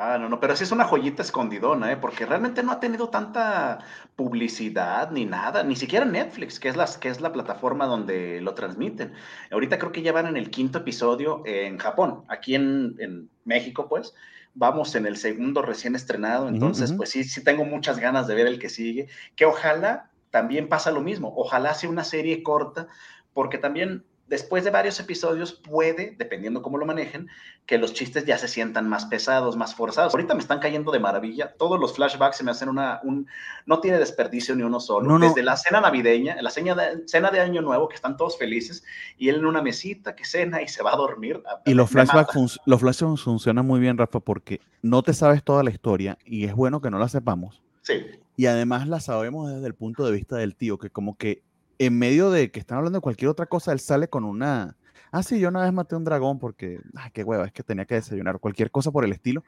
Ah, 0.00 0.16
no, 0.16 0.28
no, 0.28 0.38
pero 0.38 0.54
sí 0.54 0.62
es 0.62 0.70
una 0.70 0.84
joyita 0.84 1.22
escondidona, 1.22 1.90
¿eh? 1.90 1.96
porque 1.96 2.24
realmente 2.24 2.62
no 2.62 2.70
ha 2.70 2.78
tenido 2.78 3.08
tanta 3.08 3.80
publicidad 4.14 5.10
ni 5.10 5.24
nada, 5.24 5.64
ni 5.64 5.74
siquiera 5.74 6.04
Netflix, 6.04 6.60
que 6.60 6.68
es, 6.68 6.76
la, 6.76 6.86
que 7.00 7.08
es 7.08 7.20
la 7.20 7.32
plataforma 7.32 7.86
donde 7.86 8.40
lo 8.40 8.54
transmiten. 8.54 9.12
Ahorita 9.50 9.76
creo 9.76 9.90
que 9.90 10.02
ya 10.02 10.12
van 10.12 10.28
en 10.28 10.36
el 10.36 10.50
quinto 10.50 10.78
episodio 10.78 11.42
en 11.46 11.78
Japón, 11.78 12.22
aquí 12.28 12.54
en, 12.54 13.28
México, 13.44 13.88
pues, 13.88 14.14
vamos 14.54 14.94
en 14.94 15.04
el 15.04 15.16
segundo 15.16 15.62
recién 15.62 15.96
estrenado, 15.96 16.48
entonces, 16.48 16.92
pues 16.92 17.10
sí, 17.10 17.24
sí 17.24 17.42
tengo 17.42 17.64
muchas 17.64 17.98
ganas 17.98 18.28
de 18.28 18.36
ver 18.36 18.46
el 18.46 18.60
que 18.60 18.68
sigue, 18.68 19.08
que 19.34 19.46
ojalá 19.46 20.10
también 20.30 20.68
pasa 20.68 20.92
lo 20.92 21.00
mismo, 21.00 21.32
ojalá 21.34 21.74
sea 21.74 21.90
una 21.90 22.04
serie 22.04 22.44
corta, 22.44 22.86
porque 23.32 23.58
también 23.58 24.04
después 24.28 24.64
de 24.64 24.70
varios 24.70 25.00
episodios 25.00 25.52
puede, 25.52 26.14
dependiendo 26.18 26.62
cómo 26.62 26.78
lo 26.78 26.86
manejen, 26.86 27.28
que 27.66 27.78
los 27.78 27.92
chistes 27.92 28.24
ya 28.24 28.38
se 28.38 28.48
sientan 28.48 28.88
más 28.88 29.06
pesados, 29.06 29.56
más 29.56 29.74
forzados. 29.74 30.14
Ahorita 30.14 30.34
me 30.34 30.40
están 30.40 30.58
cayendo 30.58 30.92
de 30.92 31.00
maravilla. 31.00 31.54
Todos 31.58 31.80
los 31.80 31.94
flashbacks 31.94 32.36
se 32.36 32.44
me 32.44 32.50
hacen 32.50 32.68
una... 32.68 33.00
Un, 33.02 33.26
no 33.66 33.80
tiene 33.80 33.98
desperdicio 33.98 34.54
ni 34.54 34.62
uno 34.62 34.80
solo. 34.80 35.18
Desde 35.18 35.42
la 35.42 35.56
cena 35.56 35.80
navideña, 35.80 36.40
la 36.40 36.50
cena 36.50 36.74
de, 36.74 37.08
cena 37.08 37.30
de 37.30 37.40
Año 37.40 37.62
Nuevo, 37.62 37.88
que 37.88 37.96
están 37.96 38.16
todos 38.16 38.38
felices, 38.38 38.84
y 39.18 39.28
él 39.28 39.36
en 39.36 39.46
una 39.46 39.62
mesita 39.62 40.14
que 40.14 40.24
cena 40.24 40.62
y 40.62 40.68
se 40.68 40.82
va 40.82 40.92
a 40.92 40.96
dormir. 40.96 41.42
Y 41.64 41.74
los 41.74 41.90
flashbacks, 41.90 42.60
los 42.64 42.80
flashbacks 42.80 43.22
funcionan 43.22 43.66
muy 43.66 43.80
bien, 43.80 43.98
Rafa, 43.98 44.20
porque 44.20 44.60
no 44.82 45.02
te 45.02 45.14
sabes 45.14 45.42
toda 45.42 45.62
la 45.62 45.70
historia 45.70 46.18
y 46.24 46.44
es 46.44 46.54
bueno 46.54 46.80
que 46.80 46.90
no 46.90 46.98
la 46.98 47.08
sepamos. 47.08 47.62
Sí. 47.82 48.06
Y 48.36 48.46
además 48.46 48.86
la 48.86 49.00
sabemos 49.00 49.50
desde 49.50 49.66
el 49.66 49.74
punto 49.74 50.06
de 50.06 50.12
vista 50.12 50.36
del 50.36 50.54
tío, 50.54 50.78
que 50.78 50.90
como 50.90 51.16
que 51.16 51.42
en 51.78 51.98
medio 51.98 52.30
de 52.30 52.50
que 52.50 52.60
están 52.60 52.78
hablando 52.78 52.98
de 52.98 53.02
cualquier 53.02 53.30
otra 53.30 53.46
cosa, 53.46 53.72
él 53.72 53.80
sale 53.80 54.08
con 54.08 54.24
una. 54.24 54.76
Ah, 55.10 55.22
sí, 55.22 55.38
yo 55.38 55.48
una 55.48 55.62
vez 55.62 55.72
maté 55.72 55.96
un 55.96 56.04
dragón 56.04 56.38
porque. 56.38 56.80
Ay, 56.94 57.10
qué 57.12 57.24
hueva, 57.24 57.46
es 57.46 57.52
que 57.52 57.62
tenía 57.62 57.84
que 57.84 57.94
desayunar, 57.94 58.38
cualquier 58.40 58.70
cosa 58.70 58.90
por 58.90 59.04
el 59.04 59.12
estilo. 59.12 59.44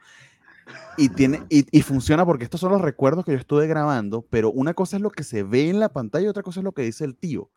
Y, 0.97 1.09
tiene, 1.09 1.41
y, 1.49 1.81
funciona 1.81 2.25
porque 2.25 2.45
estos 2.45 2.61
son 2.61 2.71
los 2.71 2.81
recuerdos 2.81 3.25
que 3.25 3.31
yo 3.33 3.37
estuve 3.37 3.67
grabando, 3.67 4.25
pero 4.29 4.51
una 4.51 4.73
cosa 4.73 4.95
es 4.95 5.01
lo 5.01 5.09
que 5.09 5.23
se 5.23 5.43
ve 5.43 5.69
en 5.69 5.79
la 5.79 5.89
pantalla 5.89 6.25
y 6.25 6.29
otra 6.29 6.43
cosa 6.43 6.61
es 6.61 6.63
lo 6.63 6.71
que 6.71 6.83
dice 6.83 7.03
el 7.03 7.17
tío. 7.17 7.49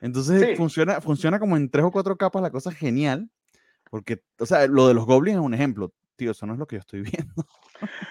Entonces 0.00 0.56
funciona, 0.56 1.00
funciona 1.00 1.38
como 1.38 1.56
en 1.56 1.68
tres 1.68 1.84
o 1.84 1.90
cuatro 1.90 2.16
capas, 2.16 2.42
la 2.42 2.50
cosa 2.50 2.70
genial, 2.72 3.28
porque, 3.90 4.22
o 4.38 4.46
sea, 4.46 4.66
lo 4.66 4.88
de 4.88 4.94
los 4.94 5.04
goblins 5.04 5.36
es 5.36 5.44
un 5.44 5.54
ejemplo 5.54 5.92
tío, 6.16 6.32
eso 6.32 6.46
no 6.46 6.54
es 6.54 6.58
lo 6.58 6.66
que 6.66 6.76
yo 6.76 6.80
estoy 6.80 7.02
viendo. 7.02 7.46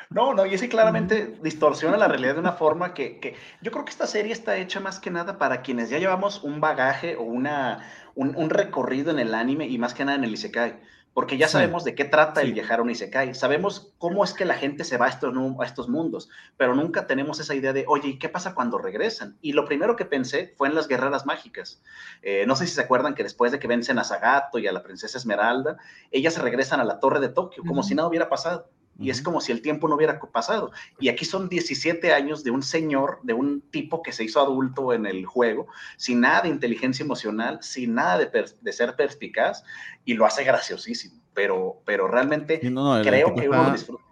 No, 0.10 0.34
no, 0.34 0.46
y 0.46 0.54
ese 0.54 0.70
claramente 0.70 1.38
distorsiona 1.42 1.98
la 1.98 2.08
realidad 2.08 2.36
de 2.36 2.40
una 2.40 2.54
forma 2.54 2.94
que, 2.94 3.20
que, 3.20 3.36
yo 3.62 3.72
creo 3.72 3.86
que 3.86 3.92
esta 3.92 4.08
serie 4.08 4.32
está 4.32 4.58
hecha 4.58 4.80
más 4.80 5.00
que 5.00 5.10
nada 5.10 5.38
para 5.38 5.62
quienes 5.62 5.90
ya 5.90 5.98
llevamos 5.98 6.44
un 6.44 6.62
bagaje 6.62 7.16
o 7.16 7.24
una, 7.24 7.90
un, 8.16 8.36
un 8.36 8.50
recorrido 8.50 9.12
en 9.12 9.20
el 9.20 9.34
anime 9.34 9.68
y 9.68 9.78
más 9.78 9.94
que 9.94 10.06
nada 10.06 10.18
en 10.18 10.24
el 10.24 10.34
Isekai 10.34 10.80
porque 11.14 11.38
ya 11.38 11.48
sabemos 11.48 11.84
de 11.84 11.94
qué 11.94 12.06
trata 12.06 12.42
el 12.42 12.54
viajar 12.54 12.80
a 12.80 12.82
un 12.82 12.90
Isekai, 12.90 13.36
sabemos 13.36 13.94
cómo 13.98 14.24
es 14.24 14.34
que 14.34 14.46
la 14.46 14.56
gente 14.56 14.84
se 14.84 14.98
va 14.98 15.06
a 15.06 15.10
estos, 15.10 15.34
a 15.60 15.66
estos 15.66 15.88
mundos, 15.88 16.30
pero 16.58 16.76
nunca 16.76 17.06
tenemos 17.06 17.40
esa 17.40 17.54
idea 17.54 17.72
de, 17.72 17.86
oye, 17.88 18.10
¿y 18.10 18.20
qué 18.20 18.30
pasa 18.30 18.56
cuando 18.56 18.80
regresan? 18.80 19.38
Y 19.42 19.54
lo 19.54 19.66
primero 19.66 19.96
que 19.96 20.06
pensé 20.06 20.54
fue 20.58 20.68
en 20.68 20.76
las 20.76 20.88
guerreras 20.88 21.26
mágicas. 21.26 21.82
Eh, 22.24 22.46
no 22.48 22.56
sé 22.56 22.66
si 22.66 22.74
se 22.74 22.82
acuerdan 22.82 23.14
que 23.14 23.24
después 23.24 23.52
de 23.52 23.60
que 23.60 23.68
vencen 23.68 24.00
a 24.00 24.04
Sagato 24.04 24.58
y 24.58 24.68
a 24.68 24.72
la 24.72 24.82
princesa 24.82 25.18
Esmeralda, 25.18 25.78
ellas 26.12 26.38
regresan 26.40 26.80
a 26.80 26.84
la 26.84 27.00
torre 27.00 27.20
de 27.20 27.30
Tokio, 27.30 27.64
como 27.68 27.84
si 27.84 27.94
nada 27.94 28.08
hubiera 28.08 28.30
pasado. 28.30 28.68
Y 29.00 29.10
es 29.10 29.22
como 29.22 29.42
si 29.42 29.52
el 29.52 29.62
tiempo 29.62 29.88
no 29.88 29.96
hubiera 29.96 30.20
pasado. 30.20 30.72
Y 31.00 31.10
aquí 31.10 31.26
son 31.26 31.50
17 31.50 32.14
años 32.14 32.44
de 32.44 32.52
un 32.52 32.62
señor, 32.62 33.20
de 33.24 33.34
un 33.34 33.62
tipo 33.62 34.04
que 34.04 34.12
se 34.12 34.24
hizo 34.24 34.40
adulto 34.40 34.94
en 34.94 35.06
el 35.06 35.26
juego, 35.26 35.68
sin 35.98 36.22
nada 36.22 36.42
de 36.42 36.50
inteligencia 36.50 37.04
emocional, 37.04 37.60
sin 37.62 37.96
nada 37.96 38.20
de, 38.20 38.72
ser 38.72 38.96
perspicaz, 38.96 39.64
y 40.06 40.14
lo 40.14 40.26
hace 40.26 40.44
graciosísimo. 40.44 41.22
Pero, 41.34 41.82
pero 41.86 42.08
realmente 42.08 42.60
creo 42.60 43.34
que 43.36 43.50
uno 43.50 43.64
lo 43.64 43.72
disfruta. 43.72 44.04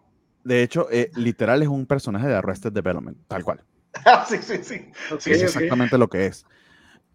De 0.44 0.64
hecho, 0.64 0.88
eh, 0.92 1.12
literal 1.16 1.62
es 1.62 1.68
un 1.68 1.86
personaje 1.86 2.28
de 2.28 2.36
Arrested 2.36 2.72
Development, 2.72 3.18
tal 3.28 3.44
cual. 3.44 3.64
sí, 4.28 4.38
sí, 4.42 4.64
sí. 4.64 5.32
es 5.32 5.44
exactamente 5.44 5.98
lo 5.98 6.10
que 6.10 6.26
es. 6.26 6.46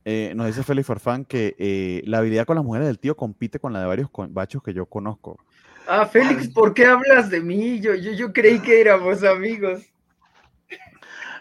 Eh, 0.05 0.35
nos 0.37 0.47
dice 0.47 0.62
Félix 0.62 0.87
Farfán 0.87 1.25
que 1.25 1.57
eh, 1.59 2.03
la 2.07 2.19
habilidad 2.19 2.47
con 2.47 2.55
las 2.55 2.64
mujeres 2.64 2.87
del 2.87 3.01
tío 3.01 3.17
compite 3.17 3.59
con 3.59 3.73
la 3.73 3.81
de 3.81 3.87
varios 3.87 4.09
bachos 4.31 4.62
que 4.62 4.73
yo 4.73 4.87
conozco. 4.87 5.41
Ah, 5.87 6.07
Félix, 6.07 6.49
¿por 6.49 6.74
qué 6.74 6.87
hablas 6.87 7.30
de 7.30 7.41
mí? 7.41 7.80
Yo, 7.80 7.95
yo, 7.95 8.12
yo 8.12 8.32
creí 8.32 8.59
que 8.61 8.80
éramos 8.80 9.22
amigos. 9.22 9.82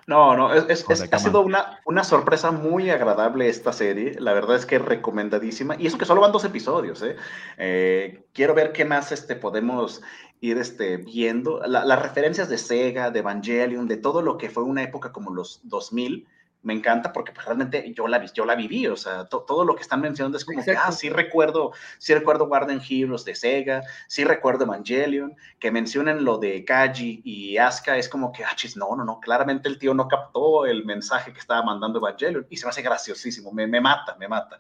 No, 0.08 0.38
no, 0.38 0.54
es, 0.54 0.86
ha 1.12 1.18
sido 1.20 1.42
una, 1.42 1.80
una, 1.84 2.04
sorpresa 2.04 2.52
muy 2.52 2.92
agradable 2.92 3.50
esta 3.50 3.74
serie. 3.74 4.16
La 4.20 4.34
verdad 4.34 4.56
es 4.56 4.68
que 4.68 4.76
es 4.76 4.82
recomendadísima. 4.84 5.76
Y 5.80 5.88
eso 5.88 5.98
que 5.98 6.06
solo 6.06 6.22
van 6.22 6.32
dos 6.32 6.46
episodios, 6.46 7.02
¿eh? 7.02 7.16
eh 7.58 8.24
quiero 8.32 8.54
ver 8.54 8.72
qué 8.72 8.86
más 8.86 9.12
este, 9.12 9.36
podemos 9.36 10.04
ir 10.42 10.60
este, 10.60 10.98
viendo. 10.98 11.60
las 11.66 12.02
referencias 12.02 12.50
de 12.50 12.60
Sega, 12.60 13.10
de 13.10 13.20
Evangelion, 13.20 13.88
de 13.88 13.98
todo 13.98 14.22
lo 14.22 14.38
que 14.38 14.50
fue 14.52 14.62
una 14.62 14.84
época 14.84 15.12
como 15.12 15.34
los 15.34 15.62
2000, 15.64 16.28
me 16.66 16.74
encanta 16.74 17.14
porque 17.14 17.32
pues, 17.32 17.46
realmente 17.46 17.94
yo 17.94 18.08
la, 18.08 18.26
yo 18.26 18.44
la 18.44 18.56
viví, 18.56 18.88
o 18.88 18.98
sea, 18.98 19.26
todo 19.26 19.64
lo 19.64 19.76
que 19.76 19.84
están 19.84 20.02
mencionando 20.02 20.38
es 20.38 20.44
como 20.44 20.64
que, 20.66 20.72
ah, 20.72 20.92
sí 20.92 21.10
recuerdo, 21.10 21.74
sí 22.00 22.14
recuerdo 22.14 22.50
Garden 22.50 22.82
Heroes 22.82 23.24
de 23.24 23.36
Sega, 23.36 23.84
sí 24.08 24.26
recuerdo 24.26 24.66
Evangelion, 24.66 25.36
que 25.60 25.72
mencionen 25.72 26.26
lo 26.26 26.40
de 26.40 26.66
Kaji 26.66 27.22
y 27.24 27.58
Asuka, 27.58 27.98
es 27.98 28.10
como 28.10 28.32
que, 28.32 28.44
ah, 28.44 28.54
chis, 28.56 28.76
no, 28.76 28.96
no, 28.96 29.06
no, 29.06 29.20
claramente 29.20 29.70
el 29.70 29.78
tío 29.78 29.94
no 29.94 30.08
captó 30.08 30.66
el 30.66 30.86
mensaje 30.86 31.32
que 31.32 31.40
estaba 31.40 31.62
mandando 31.62 32.00
Evangelion 32.00 32.48
y 32.50 32.58
se 32.58 32.66
me 32.66 32.72
hace 32.72 32.82
graciosísimo, 32.82 33.52
me, 33.52 33.68
me 33.68 33.80
mata, 33.80 34.16
me 34.16 34.28
mata. 34.28 34.58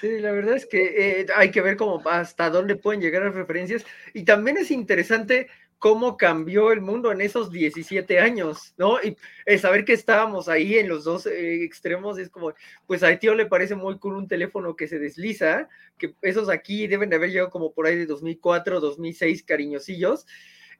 Sí, 0.00 0.18
la 0.18 0.32
verdad 0.32 0.56
es 0.56 0.66
que 0.66 1.20
eh, 1.20 1.26
hay 1.34 1.50
que 1.50 1.62
ver 1.62 1.78
cómo 1.78 2.02
hasta 2.10 2.50
dónde 2.50 2.76
pueden 2.76 3.00
llegar 3.00 3.22
las 3.22 3.34
referencias 3.34 3.86
y 4.12 4.24
también 4.24 4.58
es 4.58 4.70
interesante 4.70 5.48
cómo 5.78 6.16
cambió 6.16 6.72
el 6.72 6.80
mundo 6.80 7.12
en 7.12 7.20
esos 7.20 7.50
17 7.50 8.18
años, 8.18 8.74
¿no? 8.78 8.96
Y 9.02 9.16
saber 9.58 9.84
que 9.84 9.92
estábamos 9.92 10.48
ahí 10.48 10.78
en 10.78 10.88
los 10.88 11.04
dos 11.04 11.26
eh, 11.26 11.62
extremos 11.62 12.18
es 12.18 12.30
como, 12.30 12.54
pues 12.86 13.02
a 13.02 13.18
tío 13.18 13.34
le 13.34 13.46
parece 13.46 13.74
muy 13.74 13.98
cool 13.98 14.16
un 14.16 14.28
teléfono 14.28 14.76
que 14.76 14.88
se 14.88 14.98
desliza, 14.98 15.68
que 15.98 16.14
esos 16.22 16.48
aquí 16.48 16.86
deben 16.86 17.10
de 17.10 17.16
haber 17.16 17.30
llegado 17.30 17.50
como 17.50 17.72
por 17.72 17.86
ahí 17.86 17.96
de 17.96 18.06
2004, 18.06 18.80
2006, 18.80 19.42
cariñosillos. 19.42 20.26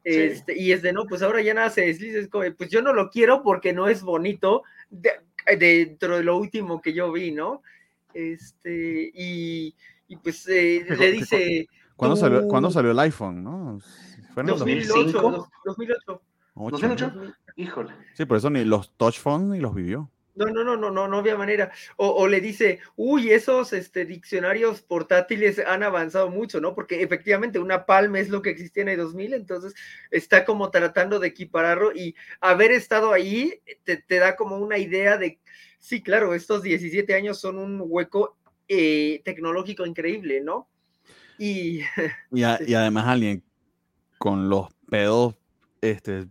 Este, 0.05 0.59
y 0.59 0.73
es 0.73 0.83
de 0.83 0.93
no, 0.93 1.07
pues 1.07 1.23
ahora 1.23 1.41
ya 1.41 1.55
nada 1.55 1.71
se 1.71 1.81
desliza, 1.81 2.19
es 2.19 2.29
como, 2.29 2.45
pues 2.57 2.69
yo 2.71 2.83
no 2.83 2.93
lo 2.93 3.11
quiero 3.11 3.43
porque 3.43 3.73
no 3.73 3.89
es 3.89 4.03
bonito 4.03 4.63
dentro 5.59 6.19
de 6.19 6.25
lo 6.25 6.37
último 6.37 6.83
que 6.83 6.93
yo 6.93 7.11
vi, 7.11 7.31
¿no? 7.31 7.63
Este, 8.13 9.11
y, 9.15 9.75
pues 10.23 10.47
eh, 10.49 10.85
le 10.89 11.11
dice... 11.11 11.67
¿Cuándo, 11.97 12.17
salió, 12.17 12.49
¿Cuándo 12.49 12.71
salió 12.71 12.91
el 12.91 12.99
iPhone, 12.99 13.45
no? 13.45 13.81
¿Fue 14.35 14.43
en 14.43 14.49
2008, 14.49 15.49
2008. 15.65 16.23
2008. 16.55 17.13
Híjole. 17.57 17.93
Sí, 18.15 18.25
por 18.25 18.37
eso 18.37 18.51
ni 18.51 18.65
los 18.65 18.93
touch 18.97 19.19
phones 19.19 19.49
ni 19.49 19.61
los 19.61 19.75
vivió. 19.75 20.11
No, 20.35 20.47
no, 20.47 20.65
no, 20.65 20.77
no, 20.77 20.91
no, 20.91 21.07
no 21.07 21.19
había 21.19 21.37
manera. 21.37 21.71
O, 21.97 22.27
le 22.27 22.41
dice, 22.41 22.81
uy, 22.97 23.31
esos 23.31 23.73
este, 23.73 24.05
diccionarios 24.05 24.83
portátiles 24.83 25.61
han 25.65 25.85
avanzado 25.85 26.29
mucho, 26.29 26.61
¿no? 26.61 26.75
Porque 26.75 27.03
efectivamente 27.03 27.61
una 27.61 27.87
palma 27.87 28.19
es 28.19 28.29
lo 28.29 28.43
que 28.43 28.51
existía 28.51 28.83
en 28.83 28.89
el 28.89 28.97
2000, 28.97 29.35
entonces 29.35 29.75
está 30.11 30.45
como 30.45 30.71
tratando 30.71 31.21
de 31.21 31.29
equipararlo 31.29 31.93
y 31.95 32.17
haber 32.41 32.73
estado 32.73 33.13
ahí 33.13 33.61
te, 33.85 34.03
da 34.19 34.35
como 34.35 34.59
una 34.59 34.79
idea 34.79 35.19
de, 35.19 35.39
sí, 35.79 36.03
claro, 36.03 36.35
estos 36.35 36.63
17 36.63 37.15
años 37.15 37.39
son 37.39 37.59
un 37.59 37.81
hueco 37.87 38.37
eh, 38.67 39.23
tecnológico 39.25 39.87
increíble, 39.87 40.41
¿no? 40.41 40.69
Y, 41.39 41.79
y, 41.79 41.85
y 42.67 42.75
además 42.75 43.07
alguien 43.07 43.45
con 44.19 44.49
los 44.49 44.69
pedos 44.89 45.35
este, 45.81 46.29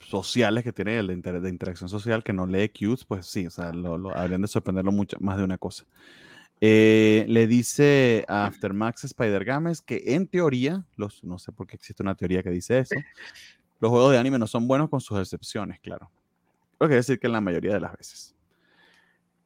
sociales 0.00 0.62
que 0.62 0.72
tiene 0.72 0.98
el 0.98 1.08
de, 1.08 1.48
interacción 1.48 1.88
social 1.88 2.22
que 2.22 2.32
no 2.32 2.46
lee 2.46 2.68
cues, 2.68 3.04
pues 3.04 3.26
sí, 3.26 3.46
o 3.46 3.50
sea, 3.50 3.72
lo, 3.72 4.16
habrían 4.16 4.42
de 4.42 4.48
sorprenderlo 4.48 4.92
mucho, 4.92 5.16
más 5.20 5.36
de 5.36 5.44
una 5.44 5.58
cosa. 5.58 5.84
Eh, 6.60 7.24
le 7.28 7.46
dice 7.46 8.24
a 8.28 8.46
Aftermax 8.46 9.04
Spider 9.04 9.44
Games 9.44 9.82
que 9.82 10.02
en 10.06 10.26
teoría, 10.26 10.84
los, 10.96 11.24
no 11.24 11.38
sé 11.38 11.52
por 11.52 11.66
qué 11.66 11.76
existe 11.76 12.02
una 12.02 12.14
teoría 12.14 12.42
que 12.42 12.50
dice 12.50 12.78
eso, 12.78 12.94
los 13.80 13.90
juegos 13.90 14.12
de 14.12 14.18
anime 14.18 14.38
no 14.38 14.46
son 14.46 14.68
buenos 14.68 14.88
con 14.88 15.00
sus 15.00 15.18
excepciones, 15.18 15.80
claro. 15.80 16.10
Lo 16.78 16.88
que 16.88 16.94
decir 16.94 17.18
que 17.18 17.26
en 17.26 17.32
la 17.32 17.40
mayoría 17.40 17.74
de 17.74 17.80
las 17.80 17.96
veces. 17.96 18.34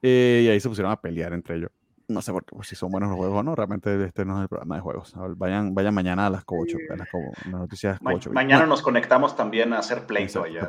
Eh, 0.02 0.42
y 0.44 0.48
ahí 0.48 0.60
se 0.60 0.68
pusieron 0.68 0.92
a 0.92 1.00
pelear 1.00 1.32
entre 1.32 1.56
ellos 1.56 1.70
no 2.08 2.22
sé 2.22 2.32
por 2.32 2.44
qué, 2.44 2.56
pues, 2.56 2.68
si 2.68 2.74
son 2.74 2.90
buenos 2.90 3.10
los 3.10 3.18
juegos 3.18 3.40
o 3.40 3.42
no, 3.42 3.54
realmente 3.54 4.02
este 4.04 4.24
no 4.24 4.38
es 4.38 4.42
el 4.42 4.48
programa 4.48 4.76
de 4.76 4.80
juegos. 4.80 5.14
Vayan, 5.36 5.74
vayan 5.74 5.94
mañana 5.94 6.26
a 6.26 6.30
las 6.30 6.42
8, 6.46 6.78
a 6.90 6.96
las, 6.96 7.08
noticias 7.46 8.00
mañana 8.32 8.66
nos 8.66 8.80
conectamos 8.80 9.36
también 9.36 9.72
a 9.74 9.78
hacer 9.78 10.06
pleito 10.06 10.42
allá. 10.42 10.68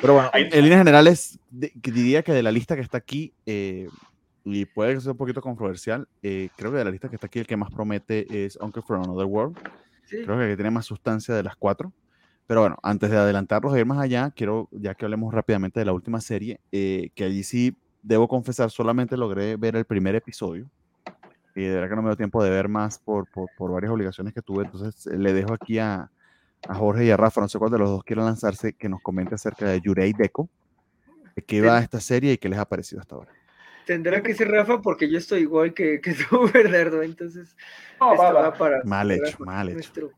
Pero 0.00 0.14
bueno, 0.14 0.30
en 0.32 0.62
líneas 0.62 0.80
generales, 0.80 1.38
diría 1.50 2.22
que 2.22 2.32
de 2.32 2.42
la 2.42 2.50
lista 2.50 2.74
que 2.74 2.80
está 2.80 2.98
aquí, 2.98 3.34
eh, 3.44 3.88
y 4.44 4.64
puede 4.64 4.98
ser 5.00 5.12
un 5.12 5.18
poquito 5.18 5.42
controversial, 5.42 6.08
eh, 6.22 6.48
creo 6.56 6.70
que 6.70 6.78
de 6.78 6.84
la 6.84 6.90
lista 6.90 7.08
que 7.08 7.16
está 7.16 7.26
aquí 7.26 7.38
el 7.38 7.46
que 7.46 7.56
más 7.56 7.70
promete 7.70 8.44
es 8.44 8.56
Uncle 8.56 8.82
from 8.82 9.02
Another 9.02 9.26
World. 9.26 9.58
Creo 10.08 10.38
que 10.38 10.54
tiene 10.54 10.70
más 10.70 10.86
sustancia 10.86 11.34
de 11.34 11.42
las 11.42 11.56
cuatro. 11.56 11.92
Pero 12.46 12.60
bueno, 12.60 12.76
antes 12.82 13.10
de 13.10 13.16
adelantarlos 13.16 13.74
e 13.74 13.80
ir 13.80 13.86
más 13.86 13.98
allá, 13.98 14.30
quiero, 14.30 14.68
ya 14.70 14.94
que 14.94 15.04
hablemos 15.04 15.34
rápidamente 15.34 15.80
de 15.80 15.86
la 15.86 15.92
última 15.92 16.20
serie, 16.20 16.60
eh, 16.70 17.10
que 17.16 17.24
allí 17.24 17.42
sí 17.42 17.76
debo 18.06 18.28
confesar, 18.28 18.70
solamente 18.70 19.16
logré 19.16 19.56
ver 19.56 19.76
el 19.76 19.84
primer 19.84 20.14
episodio. 20.14 20.66
Y 21.54 21.62
de 21.62 21.74
verdad 21.74 21.88
que 21.88 21.96
no 21.96 22.02
me 22.02 22.10
dio 22.10 22.16
tiempo 22.16 22.42
de 22.42 22.50
ver 22.50 22.68
más 22.68 22.98
por, 22.98 23.28
por, 23.30 23.48
por 23.56 23.72
varias 23.72 23.90
obligaciones 23.90 24.32
que 24.32 24.42
tuve. 24.42 24.64
Entonces 24.64 25.06
eh, 25.06 25.18
le 25.18 25.32
dejo 25.32 25.54
aquí 25.54 25.78
a, 25.78 26.10
a, 26.68 26.74
Jorge 26.74 27.06
y 27.06 27.10
a 27.10 27.16
Rafa, 27.16 27.40
no 27.40 27.48
sé 27.48 27.58
cuál 27.58 27.72
de 27.72 27.78
los 27.78 27.90
dos 27.90 28.04
quieren 28.04 28.26
lanzarse, 28.26 28.74
que 28.74 28.88
nos 28.88 29.00
comente 29.02 29.34
acerca 29.34 29.66
de 29.66 29.80
Yurei 29.80 30.12
Deco, 30.12 30.48
de 31.34 31.42
qué 31.42 31.62
va 31.62 31.80
esta 31.80 31.98
serie 31.98 32.34
y 32.34 32.38
qué 32.38 32.48
les 32.48 32.58
ha 32.58 32.66
parecido 32.66 33.00
hasta 33.00 33.16
ahora. 33.16 33.32
Tendrá 33.86 34.22
que 34.22 34.34
ser 34.34 34.48
Rafa 34.48 34.82
porque 34.82 35.10
yo 35.10 35.18
estoy 35.18 35.40
igual 35.40 35.72
que, 35.74 36.00
que 36.00 36.14
tú, 36.14 36.48
Bernardo. 36.52 37.02
Entonces, 37.02 37.56
va, 38.00 38.52
para. 38.52 38.82
Mal 38.84 39.10
hecho, 39.10 39.38
mal 39.40 39.68
hecho. 39.70 40.10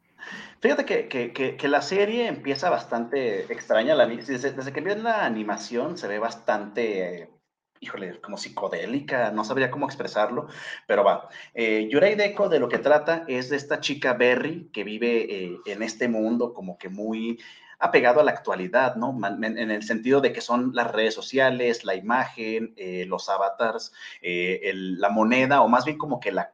Fíjate 0.60 0.84
que, 0.84 1.08
que, 1.08 1.56
que, 1.56 1.68
la 1.68 1.80
serie 1.80 2.26
empieza 2.26 2.68
bastante 2.68 3.50
extraña. 3.52 3.94
La, 3.94 4.06
desde, 4.06 4.52
desde 4.52 4.72
que 4.72 4.80
viene 4.80 5.02
la 5.02 5.24
animación 5.24 5.96
se 5.96 6.08
ve 6.08 6.18
bastante 6.18 7.30
híjole, 7.80 8.20
como 8.20 8.36
psicodélica, 8.36 9.30
no 9.30 9.44
sabría 9.44 9.70
cómo 9.70 9.86
expresarlo, 9.86 10.48
pero 10.86 11.04
va. 11.04 11.28
Eh, 11.54 11.88
Yurei 11.90 12.14
Deco 12.14 12.48
de 12.48 12.58
lo 12.58 12.68
que 12.68 12.78
trata 12.78 13.24
es 13.28 13.50
de 13.50 13.56
esta 13.56 13.80
chica 13.80 14.14
Berry 14.14 14.70
que 14.72 14.84
vive 14.84 15.26
eh, 15.28 15.58
en 15.66 15.82
este 15.82 16.08
mundo 16.08 16.54
como 16.54 16.78
que 16.78 16.88
muy 16.88 17.38
apegado 17.78 18.20
a 18.20 18.24
la 18.24 18.32
actualidad, 18.32 18.96
¿no? 18.96 19.16
En 19.26 19.70
el 19.70 19.82
sentido 19.82 20.20
de 20.20 20.32
que 20.32 20.40
son 20.40 20.72
las 20.74 20.90
redes 20.90 21.14
sociales, 21.14 21.84
la 21.84 21.94
imagen, 21.94 22.74
eh, 22.76 23.04
los 23.06 23.28
avatars, 23.28 23.92
eh, 24.20 24.72
la 24.74 25.10
moneda, 25.10 25.62
o 25.62 25.68
más 25.68 25.84
bien 25.84 25.96
como 25.96 26.18
que 26.18 26.32
la, 26.32 26.50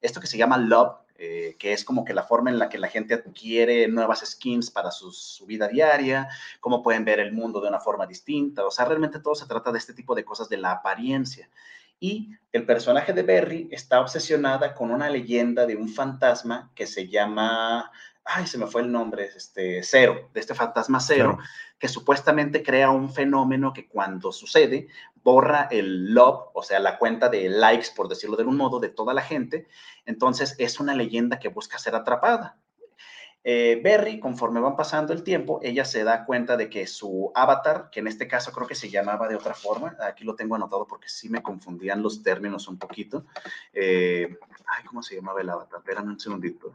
esto 0.00 0.20
que 0.20 0.26
se 0.26 0.38
llama 0.38 0.56
love, 0.56 0.96
eh, 1.16 1.56
que 1.58 1.72
es 1.72 1.84
como 1.84 2.04
que 2.04 2.12
la 2.12 2.24
forma 2.24 2.50
en 2.50 2.58
la 2.58 2.68
que 2.68 2.78
la 2.78 2.88
gente 2.88 3.14
adquiere 3.14 3.86
nuevas 3.88 4.20
skins 4.26 4.70
para 4.70 4.90
su, 4.90 5.46
vida 5.46 5.68
diaria, 5.68 6.28
cómo 6.60 6.82
pueden 6.82 7.04
ver 7.04 7.20
el 7.20 7.32
mundo 7.32 7.60
de 7.60 7.68
una 7.68 7.80
forma 7.80 8.06
distinta. 8.06 8.64
O 8.66 8.70
sea, 8.70 8.84
realmente 8.84 9.20
todo 9.20 9.34
se 9.34 9.46
trata 9.46 9.70
de 9.70 9.78
este 9.78 9.94
tipo 9.94 10.14
de 10.14 10.24
cosas, 10.24 10.48
de 10.48 10.56
la 10.56 10.72
apariencia. 10.72 11.48
Y 12.00 12.30
el 12.52 12.66
personaje 12.66 13.12
de 13.12 13.22
Berry 13.22 13.68
está 13.70 14.00
obsesionada 14.00 14.74
con 14.74 14.90
una 14.90 15.08
leyenda 15.08 15.66
de 15.66 15.76
un 15.76 15.88
fantasma 15.88 16.72
que 16.74 16.86
se 16.86 17.08
llama 17.08 17.90
ay, 18.24 18.46
se 18.46 18.58
me 18.58 18.66
fue 18.66 18.82
el 18.82 18.90
nombre, 18.90 19.30
este, 19.36 19.82
Cero, 19.82 20.30
de 20.32 20.40
este 20.40 20.54
fantasma 20.54 20.98
Cero, 21.00 21.38
que 21.84 21.88
supuestamente 21.88 22.62
crea 22.62 22.88
un 22.88 23.12
fenómeno 23.12 23.74
que 23.74 23.86
cuando 23.86 24.32
sucede 24.32 24.88
borra 25.22 25.68
el 25.70 26.14
love, 26.14 26.48
o 26.54 26.62
sea, 26.62 26.80
la 26.80 26.96
cuenta 26.96 27.28
de 27.28 27.50
likes, 27.50 27.88
por 27.94 28.08
decirlo 28.08 28.36
de 28.36 28.42
algún 28.44 28.56
modo, 28.56 28.80
de 28.80 28.88
toda 28.88 29.12
la 29.12 29.20
gente. 29.20 29.68
Entonces 30.06 30.54
es 30.56 30.80
una 30.80 30.94
leyenda 30.94 31.38
que 31.38 31.50
busca 31.50 31.78
ser 31.78 31.94
atrapada. 31.94 32.56
Eh, 33.44 33.82
Berry, 33.84 34.18
conforme 34.18 34.60
van 34.60 34.76
pasando 34.76 35.12
el 35.12 35.24
tiempo, 35.24 35.60
ella 35.62 35.84
se 35.84 36.04
da 36.04 36.24
cuenta 36.24 36.56
de 36.56 36.70
que 36.70 36.86
su 36.86 37.30
avatar, 37.34 37.90
que 37.92 38.00
en 38.00 38.06
este 38.06 38.26
caso 38.26 38.50
creo 38.50 38.66
que 38.66 38.74
se 38.74 38.88
llamaba 38.88 39.28
de 39.28 39.36
otra 39.36 39.52
forma, 39.52 39.94
aquí 40.00 40.24
lo 40.24 40.36
tengo 40.36 40.54
anotado 40.54 40.86
porque 40.86 41.10
sí 41.10 41.28
me 41.28 41.42
confundían 41.42 42.02
los 42.02 42.22
términos 42.22 42.66
un 42.66 42.78
poquito. 42.78 43.26
Eh, 43.74 44.38
ay, 44.68 44.84
¿cómo 44.86 45.02
se 45.02 45.16
llamaba 45.16 45.42
el 45.42 45.50
avatar? 45.50 45.80
Espérame 45.80 46.08
un 46.08 46.18
segundito. 46.18 46.72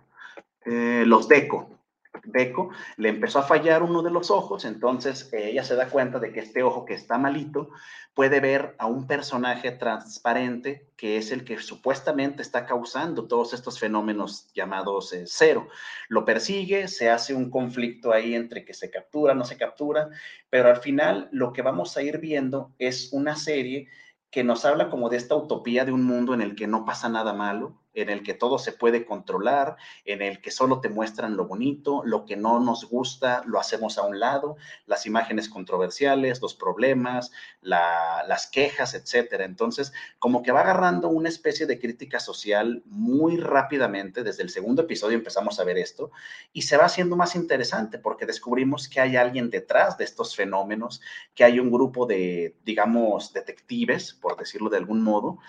Eh, 0.64 1.02
los 1.08 1.28
Deco. 1.28 1.79
Deco 2.24 2.70
le 2.98 3.10
empezó 3.10 3.40
a 3.40 3.44
fallar 3.44 3.84
uno 3.84 4.02
de 4.02 4.12
los 4.12 4.32
ojos, 4.32 4.66
entonces 4.66 5.32
eh, 5.32 5.50
ella 5.50 5.64
se 5.64 5.76
da 5.76 5.88
cuenta 5.90 6.20
de 6.20 6.32
que 6.32 6.40
este 6.40 6.64
ojo 6.64 6.86
que 6.86 6.94
está 6.94 7.18
malito 7.18 7.70
puede 8.14 8.40
ver 8.40 8.76
a 8.80 8.88
un 8.88 9.08
personaje 9.08 9.72
transparente 9.72 10.90
que 10.98 11.18
es 11.18 11.32
el 11.32 11.46
que 11.46 11.58
supuestamente 11.60 12.42
está 12.42 12.66
causando 12.66 13.28
todos 13.28 13.54
estos 13.54 13.80
fenómenos 13.80 14.52
llamados 14.54 15.14
eh, 15.14 15.24
cero. 15.26 15.68
Lo 16.10 16.26
persigue, 16.26 16.88
se 16.88 17.10
hace 17.10 17.34
un 17.34 17.50
conflicto 17.50 18.12
ahí 18.12 18.36
entre 18.36 18.66
que 18.66 18.74
se 18.74 18.90
captura, 18.90 19.34
no 19.34 19.46
se 19.46 19.58
captura, 19.58 20.10
pero 20.50 20.70
al 20.70 20.78
final 20.78 21.30
lo 21.32 21.54
que 21.54 21.62
vamos 21.62 21.96
a 21.96 22.02
ir 22.02 22.18
viendo 22.18 22.74
es 22.80 23.14
una 23.14 23.36
serie 23.36 23.88
que 24.32 24.44
nos 24.44 24.66
habla 24.66 24.90
como 24.90 25.10
de 25.10 25.18
esta 25.18 25.36
utopía 25.36 25.86
de 25.86 25.92
un 25.92 26.04
mundo 26.04 26.34
en 26.34 26.42
el 26.42 26.56
que 26.56 26.68
no 26.68 26.86
pasa 26.86 27.10
nada 27.10 27.34
malo, 27.34 27.82
en 28.02 28.10
el 28.10 28.24
que 28.24 28.34
todo 28.34 28.60
se 28.60 28.72
puede 28.72 29.06
controlar, 29.06 29.76
en 30.06 30.22
el 30.22 30.42
que 30.42 30.52
solo 30.52 30.82
te 30.82 30.90
muestran 30.90 31.38
lo 31.38 31.46
bonito, 31.46 32.02
lo 32.04 32.26
que 32.26 32.36
no 32.36 32.60
nos 32.60 32.86
gusta 32.86 33.44
lo 33.46 33.60
hacemos 33.60 33.98
a 33.98 34.04
un 34.04 34.20
lado, 34.20 34.58
las 34.86 35.06
imágenes 35.06 35.50
controversiales, 35.50 36.42
los 36.42 36.56
problemas, 36.56 37.32
las 37.62 38.48
quejas, 38.48 38.94
etcétera. 38.94 39.46
Entonces, 39.46 39.94
como 40.20 40.44
que 40.44 40.52
va 40.52 40.62
agarrando 40.62 41.10
una 41.10 41.30
especie 41.30 41.66
de 41.66 41.80
crítica 41.80 42.20
social 42.20 42.84
muy 42.86 43.38
rápidamente, 43.38 44.24
desde 44.24 44.44
el 44.44 44.50
segundo 44.50 44.84
episodio 44.84 45.18
empezamos 45.18 45.60
a 45.60 45.64
ver 45.64 45.78
esto, 45.78 46.12
y 46.54 46.64
se 46.64 46.78
va 46.78 46.86
haciendo 46.86 47.16
más 47.16 47.36
interesante 47.36 48.00
porque 48.00 48.26
descubrimos 48.26 48.88
que 48.88 49.00
hay 49.00 49.16
alguien 49.16 49.50
detrás 49.50 49.98
de 49.98 50.04
estos 50.04 50.36
fenómenos, 50.36 51.02
que 51.36 51.44
hay 51.44 51.60
un 51.60 51.72
grupo 51.72 52.06
de, 52.06 52.56
digamos, 52.64 53.34
detectives, 53.34 54.14
por 54.14 54.38
decirlo 54.38 54.70
de 54.70 54.78
algún 54.78 55.02
modo, 55.02 55.40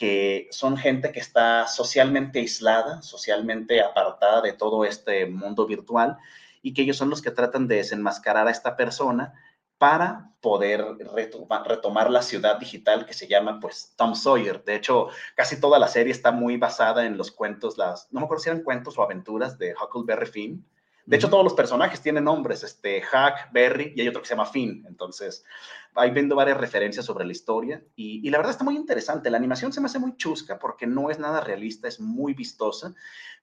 que 0.00 0.48
son 0.50 0.78
gente 0.78 1.12
que 1.12 1.20
está 1.20 1.66
socialmente 1.66 2.38
aislada, 2.38 3.02
socialmente 3.02 3.82
apartada 3.82 4.40
de 4.40 4.54
todo 4.54 4.86
este 4.86 5.26
mundo 5.26 5.66
virtual 5.66 6.16
y 6.62 6.72
que 6.72 6.80
ellos 6.80 6.96
son 6.96 7.10
los 7.10 7.20
que 7.20 7.30
tratan 7.30 7.68
de 7.68 7.76
desenmascarar 7.76 8.48
a 8.48 8.50
esta 8.50 8.78
persona 8.78 9.34
para 9.76 10.32
poder 10.40 10.82
retomar, 11.66 12.10
la 12.10 12.22
ciudad 12.22 12.58
digital 12.58 13.04
que 13.04 13.12
se 13.12 13.28
llama 13.28 13.60
pues 13.60 13.92
Tom 13.94 14.14
Sawyer. 14.14 14.64
De 14.64 14.74
hecho, 14.74 15.08
casi 15.34 15.60
toda 15.60 15.78
la 15.78 15.88
serie 15.88 16.12
está 16.12 16.32
muy 16.32 16.56
basada 16.56 17.04
en 17.04 17.18
los 17.18 17.30
cuentos, 17.30 17.76
las, 17.76 18.10
no 18.10 18.20
me 18.20 18.24
acuerdo 18.24 18.44
si 18.44 18.48
eran 18.48 18.62
cuentos 18.62 18.96
o 18.96 19.02
aventuras 19.02 19.58
de 19.58 19.74
Huckleberry 19.74 20.26
Finn. 20.30 20.66
De 21.06 21.16
hecho, 21.16 21.30
todos 21.30 21.44
los 21.44 21.54
personajes 21.54 22.00
tienen 22.00 22.24
nombres, 22.24 22.62
este, 22.62 22.98
Huck, 22.98 23.52
Berry, 23.52 23.92
y 23.96 24.00
hay 24.00 24.08
otro 24.08 24.22
que 24.22 24.28
se 24.28 24.34
llama 24.34 24.46
Finn. 24.46 24.84
Entonces, 24.86 25.44
ahí 25.94 26.10
viendo 26.10 26.36
varias 26.36 26.58
referencias 26.58 27.04
sobre 27.04 27.24
la 27.24 27.32
historia. 27.32 27.82
Y, 27.96 28.26
y, 28.26 28.30
la 28.30 28.38
verdad 28.38 28.52
está 28.52 28.64
muy 28.64 28.76
interesante. 28.76 29.30
La 29.30 29.38
animación 29.38 29.72
se 29.72 29.80
me 29.80 29.86
hace 29.86 29.98
muy 29.98 30.16
chusca 30.16 30.58
porque 30.58 30.86
no 30.86 31.10
es 31.10 31.18
nada 31.18 31.40
realista, 31.40 31.88
es 31.88 32.00
muy 32.00 32.34
vistosa 32.34 32.94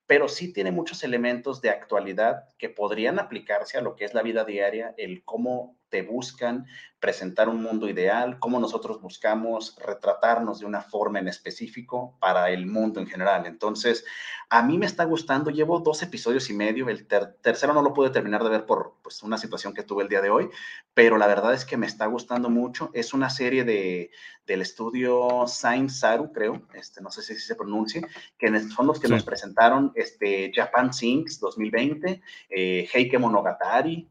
pero 0.08 0.30
sí 0.30 0.54
tiene 0.54 0.72
muchos 0.72 1.04
elementos 1.04 1.62
de 1.62 1.70
actualidad 1.70 2.46
que 2.58 2.70
podrían 2.70 3.20
aplicarse 3.20 3.78
a 3.78 3.82
lo 3.82 3.96
que 3.98 4.06
es 4.06 4.14
la 4.14 4.24
vida 4.24 4.46
diaria, 4.46 4.96
el 4.98 5.24
cómo 5.26 5.77
te 5.90 6.02
buscan 6.02 6.66
presentar 7.00 7.48
un 7.48 7.62
mundo 7.62 7.88
ideal, 7.88 8.40
cómo 8.40 8.60
nosotros 8.60 9.00
buscamos 9.02 9.76
retratarnos 9.86 10.60
de 10.60 10.66
una 10.66 10.82
forma 10.82 11.20
en 11.20 11.28
específico 11.28 12.18
para 12.20 12.50
el 12.50 12.66
mundo 12.66 13.00
en 13.00 13.08
general. 13.08 13.46
Entonces, 13.46 14.04
a 14.50 14.64
mí 14.64 14.78
me 14.78 14.88
está 14.88 15.04
gustando, 15.04 15.52
llevo 15.52 15.80
dos 15.80 16.02
episodios 16.02 16.50
y 16.50 16.54
medio, 16.54 16.90
el 16.90 17.06
tercero 17.06 17.74
no 17.74 17.84
lo 17.84 17.94
pude 17.94 18.10
terminar 18.10 18.44
de 18.44 18.50
ver 18.50 18.66
por 18.66 18.96
pues, 19.04 19.22
una 19.22 19.38
situación 19.38 19.74
que 19.74 19.84
tuve 19.84 20.04
el 20.04 20.10
día 20.10 20.22
de 20.22 20.32
hoy, 20.32 20.50
pero 20.94 21.18
la 21.18 21.28
verdad 21.28 21.54
es 21.54 21.66
que 21.66 21.78
me 21.78 21.86
está 21.86 22.08
gustando 22.08 22.50
mucho. 22.50 22.90
Es 22.94 23.14
una 23.14 23.30
serie 23.30 23.64
de, 23.64 24.10
del 24.48 24.62
estudio 24.62 25.46
Saint 25.46 25.92
Saru, 25.92 26.32
creo, 26.32 26.64
este, 26.74 27.02
no 27.02 27.12
sé 27.12 27.22
si 27.22 27.36
se 27.36 27.56
pronuncia, 27.56 28.08
que 28.40 28.60
son 28.70 28.88
los 28.88 29.00
que 29.00 29.08
nos 29.08 29.24
presentaron 29.24 29.92
este, 29.94 30.52
Japan 30.54 30.92
Sinks 30.92 31.40
2020, 31.40 32.22
eh, 32.50 32.90
Heike 32.92 33.20
Monogatari, 33.20 34.10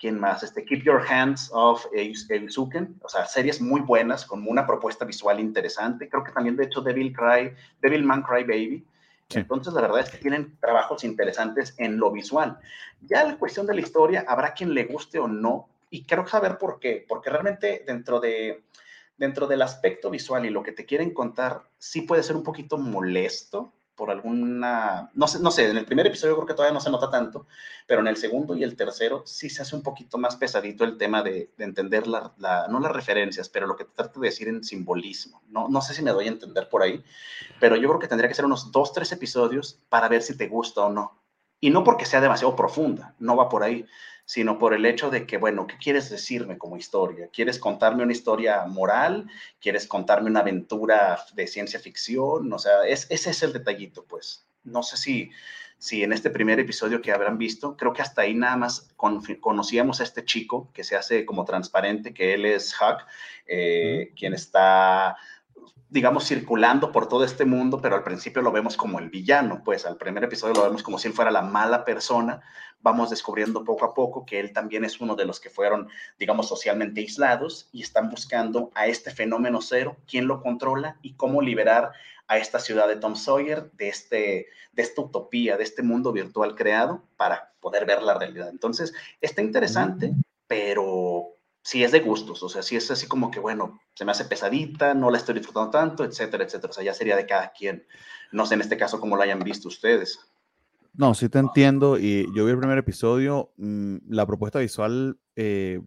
¿Quién 0.00 0.18
más? 0.18 0.42
Este, 0.42 0.64
Keep 0.64 0.82
Your 0.82 1.02
Hands 1.06 1.50
Off 1.52 1.84
Eisuken, 1.92 2.98
o 3.02 3.08
sea, 3.08 3.26
series 3.26 3.60
muy 3.60 3.82
buenas, 3.82 4.24
con 4.24 4.48
una 4.48 4.66
propuesta 4.66 5.04
visual 5.04 5.38
interesante. 5.38 6.08
Creo 6.08 6.24
que 6.24 6.32
también, 6.32 6.56
de 6.56 6.64
hecho, 6.64 6.80
Devil, 6.80 7.12
Cry, 7.12 7.54
Devil 7.82 8.02
Man 8.02 8.22
Cry 8.22 8.44
Baby. 8.44 8.86
Entonces, 9.28 9.74
la 9.74 9.82
verdad 9.82 10.00
es 10.00 10.10
que 10.10 10.16
tienen 10.16 10.56
trabajos 10.58 11.04
interesantes 11.04 11.74
en 11.76 11.98
lo 11.98 12.10
visual. 12.10 12.58
Ya 13.02 13.24
la 13.24 13.36
cuestión 13.36 13.66
de 13.66 13.74
la 13.74 13.82
historia, 13.82 14.24
habrá 14.26 14.54
quien 14.54 14.72
le 14.72 14.84
guste 14.84 15.18
o 15.18 15.28
no, 15.28 15.68
y 15.90 16.04
quiero 16.04 16.26
saber 16.26 16.56
por 16.56 16.80
qué, 16.80 17.04
porque 17.06 17.28
realmente 17.28 17.84
dentro 17.86 18.20
de 18.20 18.64
dentro 19.20 19.46
del 19.46 19.60
aspecto 19.60 20.08
visual 20.08 20.46
y 20.46 20.50
lo 20.50 20.62
que 20.62 20.72
te 20.72 20.86
quieren 20.86 21.12
contar, 21.12 21.68
sí 21.76 22.00
puede 22.00 22.22
ser 22.22 22.36
un 22.36 22.42
poquito 22.42 22.78
molesto, 22.78 23.74
por 24.00 24.10
alguna, 24.10 25.10
no 25.12 25.28
sé, 25.28 25.40
no 25.40 25.50
sé, 25.50 25.68
en 25.68 25.76
el 25.76 25.84
primer 25.84 26.06
episodio 26.06 26.34
creo 26.34 26.46
que 26.46 26.54
todavía 26.54 26.72
no 26.72 26.80
se 26.80 26.88
nota 26.88 27.10
tanto, 27.10 27.46
pero 27.86 28.00
en 28.00 28.06
el 28.06 28.16
segundo 28.16 28.56
y 28.56 28.64
el 28.64 28.74
tercero 28.74 29.24
sí 29.26 29.50
se 29.50 29.60
hace 29.60 29.76
un 29.76 29.82
poquito 29.82 30.16
más 30.16 30.36
pesadito 30.36 30.84
el 30.84 30.96
tema 30.96 31.22
de, 31.22 31.50
entender 31.58 32.06
la, 32.06 32.32
no 32.70 32.80
las 32.80 32.92
referencias, 32.92 33.50
pero 33.50 33.66
lo 33.66 33.76
que 33.76 33.84
trato 33.84 34.18
de 34.18 34.28
decir 34.28 34.48
en 34.48 34.64
simbolismo. 34.64 35.42
No, 35.50 35.68
no 35.68 35.82
sé 35.82 35.92
si 35.92 36.02
me 36.02 36.12
doy 36.12 36.24
a 36.24 36.28
entender 36.28 36.70
por 36.70 36.82
ahí, 36.82 37.04
pero 37.60 37.76
yo 37.76 37.88
creo 37.88 38.00
que 38.00 38.08
tendría 38.08 38.26
que 38.26 38.34
ser 38.34 38.46
unos 38.46 38.72
dos, 38.72 38.94
tres 38.94 39.12
episodios 39.12 39.78
para 39.90 40.08
ver 40.08 40.22
si 40.22 40.34
te 40.34 40.48
gusta 40.48 40.80
o 40.80 40.90
no. 40.90 41.20
Y 41.60 41.68
no 41.68 41.84
porque 41.84 42.06
sea 42.06 42.22
demasiado 42.22 42.56
profunda, 42.56 43.14
no 43.18 43.36
va 43.36 43.50
por 43.50 43.62
ahí, 43.62 43.84
sino 44.30 44.60
por 44.60 44.74
el 44.74 44.86
hecho 44.86 45.10
de 45.10 45.26
que, 45.26 45.38
bueno, 45.38 45.66
¿qué 45.66 45.76
quieres 45.76 46.08
decirme 46.08 46.56
como 46.56 46.76
historia? 46.76 47.28
¿Quieres 47.32 47.58
contarme 47.58 48.04
una 48.04 48.12
historia 48.12 48.64
moral? 48.64 49.28
¿Quieres 49.60 49.88
contarme 49.88 50.30
una 50.30 50.38
aventura 50.38 51.18
de 51.34 51.48
ciencia 51.48 51.80
ficción? 51.80 52.52
O 52.52 52.58
sea, 52.60 52.86
ese 52.86 53.08
es 53.10 53.42
el 53.42 53.52
detallito, 53.52 54.04
pues. 54.04 54.46
No 54.62 54.84
sé 54.84 54.98
si, 54.98 55.32
si 55.78 56.04
en 56.04 56.12
este 56.12 56.30
primer 56.30 56.60
episodio 56.60 57.02
que 57.02 57.10
habrán 57.10 57.38
visto, 57.38 57.76
creo 57.76 57.92
que 57.92 58.02
hasta 58.02 58.22
ahí 58.22 58.34
nada 58.34 58.56
más 58.56 58.94
conocíamos 58.94 60.00
a 60.00 60.04
este 60.04 60.24
chico 60.24 60.70
que 60.72 60.84
se 60.84 60.94
hace 60.94 61.26
como 61.26 61.44
transparente, 61.44 62.14
que 62.14 62.32
él 62.32 62.44
es 62.44 62.72
Huck, 62.80 63.04
eh, 63.48 64.12
quien 64.16 64.32
está 64.32 65.16
digamos, 65.90 66.26
circulando 66.26 66.92
por 66.92 67.08
todo 67.08 67.24
este 67.24 67.44
mundo, 67.44 67.80
pero 67.82 67.96
al 67.96 68.04
principio 68.04 68.42
lo 68.42 68.52
vemos 68.52 68.76
como 68.76 69.00
el 69.00 69.10
villano, 69.10 69.62
pues 69.64 69.84
al 69.84 69.96
primer 69.96 70.22
episodio 70.22 70.54
lo 70.54 70.62
vemos 70.62 70.84
como 70.84 70.98
si 70.98 71.08
él 71.08 71.14
fuera 71.14 71.32
la 71.32 71.42
mala 71.42 71.84
persona, 71.84 72.40
vamos 72.80 73.10
descubriendo 73.10 73.64
poco 73.64 73.84
a 73.84 73.92
poco 73.92 74.24
que 74.24 74.38
él 74.38 74.52
también 74.52 74.84
es 74.84 75.00
uno 75.00 75.16
de 75.16 75.26
los 75.26 75.40
que 75.40 75.50
fueron, 75.50 75.88
digamos, 76.18 76.48
socialmente 76.48 77.00
aislados 77.00 77.68
y 77.72 77.82
están 77.82 78.08
buscando 78.08 78.70
a 78.74 78.86
este 78.86 79.10
fenómeno 79.10 79.60
cero, 79.60 79.96
quién 80.06 80.28
lo 80.28 80.40
controla 80.40 80.96
y 81.02 81.14
cómo 81.14 81.42
liberar 81.42 81.90
a 82.28 82.38
esta 82.38 82.60
ciudad 82.60 82.86
de 82.86 82.94
Tom 82.94 83.16
Sawyer 83.16 83.72
de, 83.72 83.88
este, 83.88 84.46
de 84.72 84.82
esta 84.82 85.02
utopía, 85.02 85.56
de 85.56 85.64
este 85.64 85.82
mundo 85.82 86.12
virtual 86.12 86.54
creado 86.54 87.02
para 87.16 87.52
poder 87.58 87.84
ver 87.84 88.00
la 88.02 88.14
realidad. 88.14 88.48
Entonces, 88.48 88.94
está 89.20 89.42
interesante, 89.42 90.14
pero 90.46 91.39
sí 91.62 91.84
es 91.84 91.92
de 91.92 92.00
gustos, 92.00 92.42
o 92.42 92.48
sea, 92.48 92.62
sí 92.62 92.76
es 92.76 92.90
así 92.90 93.06
como 93.06 93.30
que, 93.30 93.40
bueno, 93.40 93.80
se 93.94 94.04
me 94.04 94.12
hace 94.12 94.24
pesadita, 94.24 94.94
no 94.94 95.10
la 95.10 95.18
estoy 95.18 95.34
disfrutando 95.34 95.70
tanto, 95.70 96.04
etcétera, 96.04 96.44
etcétera. 96.44 96.70
O 96.70 96.74
sea, 96.74 96.84
ya 96.84 96.94
sería 96.94 97.16
de 97.16 97.26
cada 97.26 97.52
quien. 97.52 97.86
No 98.32 98.46
sé 98.46 98.54
en 98.54 98.62
este 98.62 98.76
caso 98.76 99.00
cómo 99.00 99.16
lo 99.16 99.22
hayan 99.22 99.40
visto 99.40 99.68
ustedes. 99.68 100.18
No, 100.94 101.14
sí 101.14 101.28
te 101.28 101.38
entiendo. 101.38 101.98
Y 101.98 102.26
yo 102.34 102.44
vi 102.44 102.52
el 102.52 102.58
primer 102.58 102.78
episodio. 102.78 103.52
Mm, 103.56 103.96
la 104.08 104.26
propuesta 104.26 104.58
visual 104.58 105.18
eh, 105.36 105.80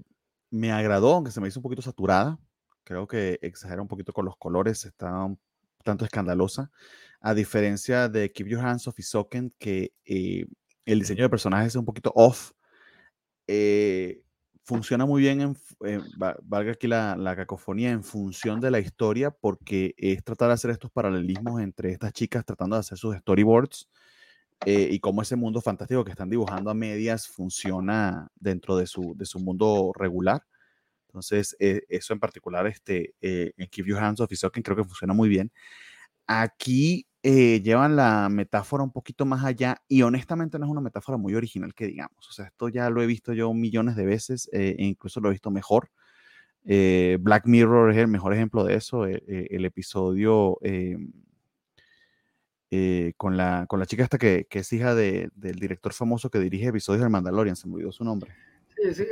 me 0.50 0.72
agradó, 0.72 1.14
aunque 1.16 1.32
se 1.32 1.42
me 1.42 1.48
hizo 1.48 1.60
un 1.60 1.64
poquito 1.64 1.82
saturada. 1.82 2.40
Creo 2.84 3.08
que 3.08 3.40
exagera 3.42 3.82
un 3.82 3.88
poquito 3.88 4.14
con 4.14 4.26
los 4.26 4.36
colores, 4.38 4.86
está 4.86 5.24
un 5.24 5.40
tanto 5.84 6.06
escandalosa. 6.06 6.72
A 7.22 7.34
diferencia 7.34 8.10
de 8.10 8.32
Keep 8.32 8.48
Your 8.48 8.66
Hands 8.66 8.88
Off 8.88 9.00
Isoken, 9.00 9.54
que 9.58 9.94
eh, 10.06 10.46
el 10.86 11.00
diseño 11.00 11.24
de 11.24 11.30
personajes 11.30 11.70
es 11.70 11.76
un 11.76 11.86
poquito 11.86 12.12
off. 12.16 12.52
Eh, 13.48 14.23
funciona 14.64 15.06
muy 15.06 15.22
bien, 15.22 15.42
en, 15.42 15.58
valga 16.44 16.72
aquí 16.72 16.88
la, 16.88 17.16
la, 17.18 17.36
cacofonía, 17.36 17.92
en 17.92 18.04
función 18.04 18.60
de 18.60 18.72
la 18.72 18.80
historia, 18.80 19.32
porque 19.32 19.94
es 19.98 20.24
tratar 20.24 20.48
de 20.50 20.54
hacer 20.56 20.72
estos 20.72 20.92
paralelismos 20.92 21.62
entre 21.62 21.92
estas 21.92 22.14
chicas 22.14 22.46
tratando 22.46 22.76
de 22.76 22.82
hacer 22.82 22.98
sus 22.98 23.16
storyboards 23.18 23.90
eh, 24.66 24.88
y 24.92 25.00
cómo 25.00 25.22
ese 25.22 25.36
mundo 25.36 25.62
fantástico 25.62 26.06
que 26.06 26.12
están 26.12 26.30
dibujando 26.30 26.70
a 26.70 26.74
medias 26.74 27.28
funciona 27.28 28.30
dentro 28.36 28.78
de 28.78 28.88
su, 28.88 29.14
de 29.18 29.26
su 29.26 29.40
mundo 29.40 29.92
regular. 29.94 30.42
Entonces, 31.08 31.56
eh, 31.60 31.84
eso 31.90 32.14
en 32.14 32.20
particular, 32.20 32.66
este, 32.68 33.14
eh, 33.22 33.52
en 33.58 33.68
Keep 33.68 33.88
Your 33.88 34.00
Hands 34.00 34.20
Off 34.22 34.32
Isoken 34.32 34.64
creo 34.64 34.78
que 34.78 34.84
funciona 34.86 35.14
muy 35.14 35.28
bien. 35.28 35.52
Aquí 36.26 37.06
eh, 37.24 37.62
llevan 37.62 37.96
la 37.96 38.30
metáfora 38.30 38.84
un 38.84 38.92
poquito 38.92 39.26
más 39.26 39.44
allá 39.44 39.82
y 39.88 40.02
honestamente 40.02 40.60
no 40.60 40.66
es 40.66 40.72
una 40.72 40.82
metáfora 40.82 41.18
muy 41.18 41.34
original 41.36 41.74
que 41.74 41.88
digamos. 41.88 42.28
O 42.30 42.32
sea, 42.34 42.46
esto 42.46 42.70
ya 42.70 42.90
lo 42.90 43.02
he 43.02 43.08
visto 43.08 43.34
yo 43.34 43.54
millones 43.54 43.96
de 43.96 44.06
veces 44.06 44.50
e 44.52 44.76
incluso 44.78 45.22
lo 45.22 45.30
he 45.30 45.32
visto 45.32 45.50
mejor. 45.50 45.90
Eh, 46.66 47.18
Black 47.20 47.48
Mirror 47.48 47.92
es 47.92 47.98
el 47.98 48.08
mejor 48.08 48.34
ejemplo 48.34 48.64
de 48.64 48.76
eso. 48.76 49.06
el 49.06 49.66
episodio 49.66 50.60
con, 53.18 53.38
la, 53.38 53.66
con 53.68 53.80
la 53.80 53.86
chica 53.86 54.04
esta 54.04 54.18
que, 54.18 54.46
que 54.50 54.60
es 54.60 54.74
hija 54.74 54.94
de, 54.94 55.30
del 55.36 55.56
director 55.56 55.94
famoso 55.94 56.30
que 56.30 56.40
dirige 56.40 56.68
episodios 56.68 57.02
del 57.02 57.10
Mandalorian, 57.10 57.56
se 57.56 57.68
me 57.68 57.76
olvidó 57.76 57.92
su 57.92 58.04
nombre. 58.04 58.32
Sí, 58.76 58.94
sí, 58.94 59.06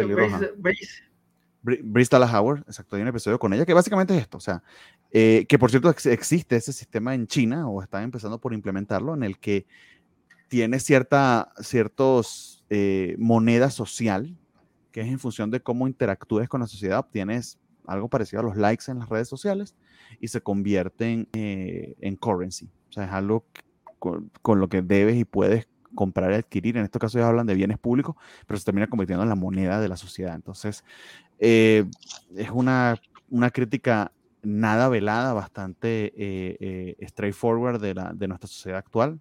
Bristol 1.64 2.24
Howard, 2.24 2.62
exacto, 2.62 2.96
hay 2.96 3.04
un 3.04 3.08
episodio 3.08 3.38
con 3.38 3.54
ella 3.54 3.66
que 3.66 3.74
básicamente 3.74 4.16
es 4.16 4.22
esto, 4.22 4.38
o 4.38 4.42
sea, 4.42 4.64
eh, 5.12 5.46
que 5.48 5.60
por 5.60 5.70
cierto 5.70 5.90
existe 5.90 6.56
ese 6.56 6.74
sistema 6.74 7.14
en 7.14 7.28
China 7.28 7.68
o 7.68 7.82
están 7.82 8.04
empezando 8.04 8.40
por 8.40 8.54
implementarlo 8.54 9.14
en 9.14 9.24
el 9.24 9.38
que 9.40 9.66
tiene 10.48 10.80
cierta 10.80 11.54
ciertos 11.62 12.64
eh, 12.70 13.16
moneda 13.18 13.70
social 13.70 14.36
que 14.92 15.02
es 15.02 15.08
en 15.08 15.20
función 15.20 15.50
de 15.50 15.62
cómo 15.62 15.88
interactúes 15.88 16.50
con 16.50 16.62
la 16.62 16.68
sociedad, 16.68 17.00
obtienes 17.00 17.58
algo 17.88 18.10
parecido 18.10 18.42
a 18.42 18.44
los 18.44 18.58
likes 18.58 18.92
en 18.92 19.00
las 19.00 19.10
redes 19.10 19.28
sociales 19.28 19.76
y 20.20 20.28
se 20.28 20.42
convierten 20.42 21.28
eh, 21.34 21.96
en 22.02 22.16
currency, 22.16 22.70
o 22.90 22.94
sea, 22.94 23.06
es 23.06 23.12
algo 23.12 23.46
con, 24.00 24.30
con 24.42 24.60
lo 24.60 24.70
que 24.70 24.82
debes 24.82 25.16
y 25.16 25.26
puedes 25.26 25.68
comprar 25.96 26.32
y 26.32 26.36
adquirir. 26.36 26.78
En 26.78 26.84
este 26.84 27.00
caso 27.00 27.20
ya 27.20 27.28
hablan 27.28 27.48
de 27.48 27.56
bienes 27.56 27.78
públicos, 27.78 28.16
pero 28.48 28.58
se 28.58 28.66
termina 28.66 28.88
convirtiendo 28.88 29.24
en 29.24 29.30
la 29.30 29.36
moneda 29.36 29.80
de 29.80 29.90
la 29.90 29.98
sociedad. 29.98 30.36
Entonces, 30.36 30.84
eh, 31.40 31.86
es 32.36 32.50
una, 32.50 33.00
una 33.30 33.50
crítica 33.50 34.12
nada 34.44 34.90
velada, 34.90 35.34
bastante 35.34 36.14
eh, 36.16 36.96
eh, 37.00 37.08
straightforward 37.08 37.82
de, 37.82 37.94
la, 37.94 38.14
de 38.14 38.28
nuestra 38.28 38.48
sociedad 38.48 38.80
actual. 38.80 39.20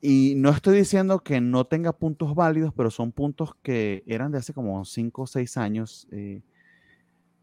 Y 0.00 0.34
no 0.36 0.50
estoy 0.50 0.76
diciendo 0.76 1.20
que 1.20 1.40
no 1.40 1.64
tenga 1.64 1.92
puntos 1.92 2.34
válidos, 2.34 2.74
pero 2.74 2.90
son 2.90 3.12
puntos 3.12 3.54
que 3.62 4.02
eran 4.06 4.32
de 4.32 4.38
hace 4.38 4.52
como 4.52 4.84
5 4.84 5.22
o 5.22 5.26
6 5.26 5.56
años. 5.56 6.08
Eh, 6.10 6.42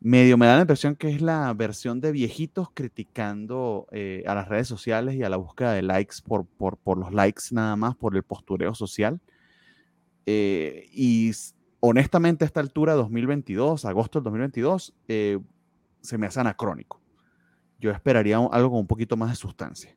medio 0.01 0.38
me 0.38 0.45
da 0.45 0.56
la 0.56 0.61
impresión 0.61 0.95
que 0.95 1.10
es 1.10 1.22
la 1.22 1.53
versión 1.53 1.99
de 2.01 2.11
viejitos 2.11 2.69
criticando 2.73 3.88
eh, 3.91 4.23
a 4.27 4.35
las 4.35 4.47
redes 4.47 4.68
sociales 4.68 5.15
y 5.15 5.23
a 5.23 5.30
la 5.30 5.38
búsqueda 5.38 5.73
de 5.73 5.81
likes 5.81 6.18
por, 6.26 6.45
por, 6.45 6.97
los 6.97 7.14
likes 7.14 7.43
nada 7.51 7.76
más, 7.76 7.95
por 7.95 8.15
el 8.15 8.23
postureo 8.23 8.76
social. 8.76 9.19
Eh, 10.26 10.89
y 10.93 11.31
honestamente 11.80 12.45
a 12.45 12.47
esta 12.47 12.60
altura, 12.60 12.93
2022, 12.93 13.85
agosto 13.85 14.19
del 14.19 14.26
2022, 14.26 14.93
eh, 15.07 15.39
se 16.02 16.18
me 16.18 16.28
hace 16.28 16.40
anacrónico. 16.40 17.02
Yo 17.80 17.92
esperaría 17.92 18.38
algo 18.38 18.70
con 18.70 18.80
un 18.80 18.88
poquito 18.88 19.16
más 19.16 19.30
de 19.30 19.36
sustancia. 19.36 19.96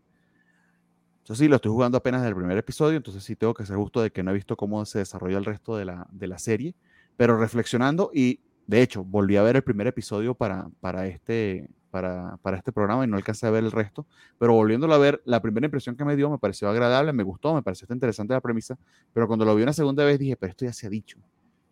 Yo 1.24 1.34
sí, 1.34 1.48
lo 1.48 1.56
estoy 1.56 1.70
jugando 1.70 1.98
apenas 1.98 2.22
del 2.22 2.34
primer 2.34 2.58
episodio, 2.58 2.96
entonces 2.96 3.22
sí 3.22 3.36
tengo 3.36 3.54
que 3.54 3.64
ser 3.64 3.76
justo 3.76 4.02
de 4.02 4.10
que 4.10 4.22
no 4.22 4.32
he 4.32 4.34
visto 4.34 4.56
cómo 4.56 4.84
se 4.84 4.98
desarrolla 4.98 5.38
el 5.38 5.44
resto 5.44 5.76
de 5.76 5.84
la, 5.84 6.06
de 6.10 6.26
la 6.26 6.38
serie, 6.38 6.74
pero 7.16 7.38
reflexionando 7.38 8.10
y 8.12 8.40
de 8.66 8.82
hecho, 8.82 9.04
volví 9.04 9.36
a 9.36 9.42
ver 9.42 9.56
el 9.56 9.62
primer 9.62 9.86
episodio 9.86 10.34
para, 10.34 10.68
para, 10.80 11.06
este, 11.06 11.68
para, 11.90 12.38
para 12.42 12.56
este 12.56 12.72
programa 12.72 13.04
y 13.04 13.08
no 13.08 13.16
alcancé 13.16 13.46
a 13.46 13.50
ver 13.50 13.64
el 13.64 13.72
resto, 13.72 14.06
pero 14.38 14.54
volviéndolo 14.54 14.94
a 14.94 14.98
ver, 14.98 15.20
la 15.24 15.42
primera 15.42 15.66
impresión 15.66 15.96
que 15.96 16.04
me 16.04 16.16
dio 16.16 16.30
me 16.30 16.38
pareció 16.38 16.68
agradable, 16.68 17.12
me 17.12 17.22
gustó, 17.22 17.54
me 17.54 17.62
pareció 17.62 17.86
interesante 17.90 18.34
la 18.34 18.40
premisa, 18.40 18.78
pero 19.12 19.26
cuando 19.26 19.44
lo 19.44 19.54
vi 19.54 19.62
una 19.62 19.72
segunda 19.72 20.04
vez 20.04 20.18
dije, 20.18 20.36
pero 20.36 20.50
esto 20.50 20.64
ya 20.64 20.72
se 20.72 20.86
ha 20.86 20.90
dicho. 20.90 21.18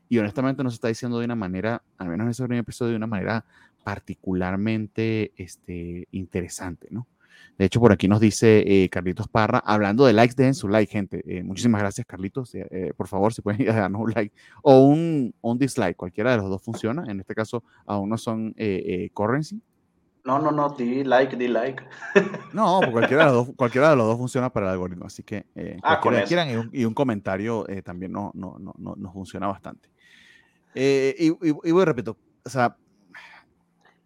Y 0.09 0.19
honestamente 0.19 0.65
no 0.65 0.71
se 0.71 0.75
está 0.75 0.89
diciendo 0.89 1.21
de 1.21 1.25
una 1.25 1.37
manera, 1.37 1.83
al 1.97 2.09
menos 2.09 2.25
en 2.25 2.31
ese 2.31 2.43
primer 2.43 2.59
episodio, 2.61 2.91
de 2.91 2.97
una 2.97 3.07
manera 3.07 3.45
particularmente 3.83 5.33
este, 5.37 6.07
interesante, 6.11 6.89
¿no? 6.91 7.07
De 7.61 7.67
hecho, 7.67 7.79
por 7.79 7.93
aquí 7.93 8.09
nos 8.09 8.21
dice 8.21 8.65
eh, 8.67 8.89
Carlitos 8.89 9.29
Parra, 9.29 9.59
hablando 9.59 10.07
de 10.07 10.15
likes, 10.15 10.35
dejen 10.35 10.55
su 10.55 10.67
like, 10.67 10.91
gente. 10.91 11.23
Eh, 11.27 11.43
muchísimas 11.43 11.83
gracias, 11.83 12.07
Carlitos. 12.07 12.55
Eh, 12.55 12.95
por 12.97 13.07
favor, 13.07 13.35
si 13.35 13.43
pueden 13.43 13.67
darnos 13.67 14.01
un 14.01 14.13
like 14.13 14.35
o 14.63 14.81
un, 14.87 15.35
un, 15.43 15.59
dislike, 15.59 15.95
cualquiera 15.95 16.31
de 16.31 16.39
los 16.39 16.49
dos 16.49 16.63
funciona. 16.63 17.05
En 17.07 17.21
este 17.21 17.35
caso, 17.35 17.63
aún 17.85 18.09
no 18.09 18.17
son 18.17 18.55
currency. 19.13 19.61
No, 20.25 20.39
no, 20.39 20.51
no, 20.51 20.71
di 20.71 21.05
like, 21.05 21.37
di 21.37 21.49
like. 21.49 21.83
No, 22.55 22.81
cualquiera 22.91 23.27
de 23.27 23.33
los 23.33 23.47
dos, 23.47 23.57
cualquiera 23.57 23.91
de 23.91 23.97
los 23.97 24.07
dos 24.07 24.17
funciona 24.17 24.51
para 24.51 24.67
el 24.67 24.73
algoritmo, 24.73 25.05
así 25.05 25.23
que 25.23 25.45
ah, 25.83 26.01
cualquiera 26.01 26.27
quieran 26.27 26.51
y 26.51 26.57
un, 26.57 26.71
y 26.73 26.85
un 26.87 26.95
comentario 26.95 27.67
también 27.85 28.13
no, 28.13 28.31
no, 28.35 28.57
no, 28.59 28.75
no, 28.97 29.13
funciona 29.13 29.47
bastante. 29.49 29.91
y, 30.75 31.29
y, 31.29 31.37
y 31.43 31.73
voy, 31.73 31.85
repito, 31.85 32.17
o 32.43 32.49
sea, 32.49 32.75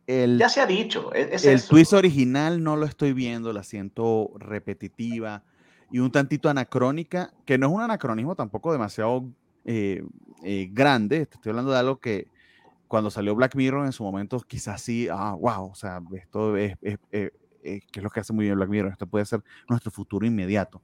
el, 0.06 0.38
ya 0.38 0.48
se 0.48 0.60
ha 0.60 0.66
dicho. 0.66 1.14
E-, 1.14 1.36
el 1.44 1.62
twist 1.62 1.92
original 1.92 2.62
no 2.62 2.76
lo 2.76 2.86
estoy 2.86 3.12
viendo, 3.12 3.52
la 3.52 3.62
siento 3.62 4.32
repetitiva 4.36 5.44
y 5.90 6.00
un 6.00 6.10
tantito 6.10 6.48
anacrónica, 6.48 7.32
que 7.44 7.58
no 7.58 7.68
es 7.68 7.72
un 7.72 7.80
anacronismo 7.80 8.34
tampoco 8.34 8.72
demasiado 8.72 9.30
eh, 9.64 10.02
eh, 10.42 10.68
grande. 10.72 11.22
Estoy 11.22 11.50
hablando 11.50 11.72
de 11.72 11.78
algo 11.78 11.98
que 11.98 12.28
cuando 12.88 13.10
salió 13.10 13.34
Black 13.34 13.54
Mirror 13.54 13.86
en 13.86 13.92
su 13.92 14.02
momento 14.02 14.40
quizás 14.40 14.82
sí, 14.82 15.08
ah, 15.10 15.36
wow, 15.38 15.70
o 15.70 15.74
sea, 15.74 16.00
esto 16.16 16.56
es, 16.56 16.76
es, 16.82 16.98
eh, 17.12 17.30
es, 17.62 17.86
que 17.86 18.00
es 18.00 18.02
lo 18.02 18.10
que 18.10 18.20
hace 18.20 18.32
muy 18.32 18.44
bien 18.44 18.56
Black 18.56 18.68
Mirror, 18.68 18.92
esto 18.92 19.06
puede 19.06 19.24
ser 19.24 19.42
nuestro 19.68 19.90
futuro 19.90 20.26
inmediato. 20.26 20.82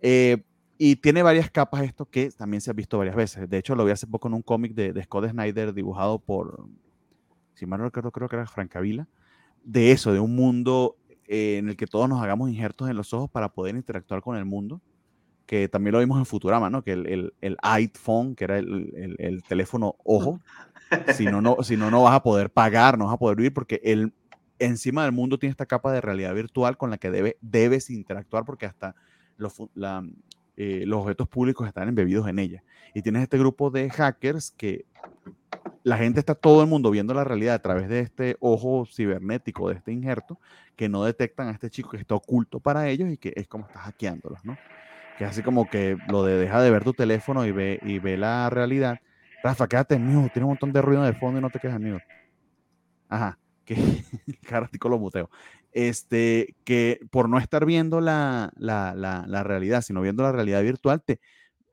y 0.00 0.96
tiene 0.96 1.22
varias 1.22 1.50
capas 1.50 1.82
esto 1.82 2.06
que 2.06 2.30
también 2.30 2.60
se 2.60 2.70
ha 2.70 2.74
visto 2.74 2.96
varias 2.96 3.16
veces. 3.16 3.50
De 3.50 3.58
hecho, 3.58 3.74
lo 3.74 3.84
vi 3.84 3.90
hace 3.90 4.06
poco 4.06 4.28
en 4.28 4.34
un 4.34 4.42
cómic 4.42 4.74
de, 4.74 4.92
de 4.92 5.02
Scott 5.02 5.28
Snyder 5.30 5.74
dibujado 5.74 6.20
por 6.20 6.68
si 7.58 7.66
mal 7.66 7.80
no 7.80 7.86
recuerdo, 7.86 8.12
creo 8.12 8.28
que 8.28 8.36
era 8.36 8.46
Francavila, 8.46 9.08
de 9.64 9.90
eso, 9.90 10.12
de 10.12 10.20
un 10.20 10.36
mundo 10.36 10.96
eh, 11.26 11.58
en 11.58 11.68
el 11.68 11.76
que 11.76 11.86
todos 11.86 12.08
nos 12.08 12.22
hagamos 12.22 12.48
injertos 12.48 12.88
en 12.88 12.96
los 12.96 13.12
ojos 13.12 13.28
para 13.28 13.52
poder 13.52 13.74
interactuar 13.74 14.22
con 14.22 14.36
el 14.36 14.44
mundo, 14.44 14.80
que 15.44 15.68
también 15.68 15.92
lo 15.92 15.98
vimos 15.98 16.18
en 16.18 16.26
Futurama, 16.26 16.70
¿no? 16.70 16.82
Que 16.82 16.92
el, 16.92 17.06
el, 17.06 17.34
el 17.40 17.56
iPhone, 17.62 18.36
que 18.36 18.44
era 18.44 18.58
el, 18.58 19.16
el, 19.18 19.42
teléfono 19.42 19.96
ojo, 20.04 20.40
si 21.16 21.24
no, 21.24 21.40
no, 21.40 21.56
si 21.62 21.76
no, 21.76 21.90
no 21.90 22.04
vas 22.04 22.14
a 22.14 22.22
poder 22.22 22.50
pagar, 22.50 22.96
no 22.96 23.06
vas 23.06 23.14
a 23.14 23.18
poder 23.18 23.36
vivir, 23.36 23.52
porque 23.52 23.80
el, 23.82 24.12
encima 24.58 25.02
del 25.02 25.12
mundo 25.12 25.38
tiene 25.38 25.50
esta 25.50 25.66
capa 25.66 25.92
de 25.92 26.00
realidad 26.00 26.34
virtual 26.34 26.76
con 26.76 26.90
la 26.90 26.98
que 26.98 27.10
debe, 27.10 27.38
debes 27.40 27.90
interactuar, 27.90 28.44
porque 28.44 28.66
hasta 28.66 28.94
los, 29.36 29.54
la, 29.74 30.04
eh, 30.60 30.82
los 30.86 31.02
objetos 31.02 31.28
públicos 31.28 31.68
están 31.68 31.88
embebidos 31.88 32.26
en 32.26 32.40
ella. 32.40 32.64
Y 32.92 33.00
tienes 33.02 33.22
este 33.22 33.38
grupo 33.38 33.70
de 33.70 33.88
hackers 33.90 34.50
que 34.50 34.86
la 35.84 35.96
gente 35.96 36.18
está 36.18 36.34
todo 36.34 36.62
el 36.62 36.68
mundo 36.68 36.90
viendo 36.90 37.14
la 37.14 37.22
realidad 37.22 37.54
a 37.54 37.62
través 37.62 37.88
de 37.88 38.00
este 38.00 38.36
ojo 38.40 38.84
cibernético, 38.84 39.68
de 39.68 39.76
este 39.76 39.92
injerto, 39.92 40.40
que 40.74 40.88
no 40.88 41.04
detectan 41.04 41.46
a 41.46 41.52
este 41.52 41.70
chico 41.70 41.90
que 41.90 41.98
está 41.98 42.16
oculto 42.16 42.58
para 42.58 42.88
ellos 42.88 43.08
y 43.08 43.18
que 43.18 43.32
es 43.36 43.46
como 43.46 43.66
está 43.66 43.78
hackeándolos, 43.78 44.44
¿no? 44.44 44.58
Que 45.16 45.24
es 45.24 45.30
así 45.30 45.44
como 45.44 45.70
que 45.70 45.96
lo 46.08 46.24
de 46.24 46.36
deja 46.36 46.60
de 46.60 46.72
ver 46.72 46.82
tu 46.82 46.92
teléfono 46.92 47.46
y 47.46 47.52
ve, 47.52 47.78
y 47.84 48.00
ve 48.00 48.16
la 48.16 48.50
realidad. 48.50 48.98
Rafa, 49.44 49.68
quédate 49.68 49.94
en 49.94 50.06
mute, 50.06 50.30
tiene 50.30 50.46
un 50.46 50.50
montón 50.50 50.72
de 50.72 50.82
ruido 50.82 51.06
el 51.06 51.14
fondo 51.14 51.38
y 51.38 51.42
no 51.42 51.50
te 51.50 51.60
quedas 51.60 51.76
en. 51.76 52.02
Ajá, 53.08 53.38
que 53.64 53.76
carático 54.42 54.88
lo 54.88 54.98
muteo. 54.98 55.30
Este, 55.72 56.56
que 56.64 57.00
por 57.10 57.28
no 57.28 57.38
estar 57.38 57.66
viendo 57.66 58.00
la, 58.00 58.52
la, 58.56 58.94
la, 58.94 59.42
realidad, 59.42 59.82
sino 59.82 60.00
viendo 60.00 60.22
la 60.22 60.32
realidad 60.32 60.62
virtual, 60.62 61.02
te, 61.02 61.20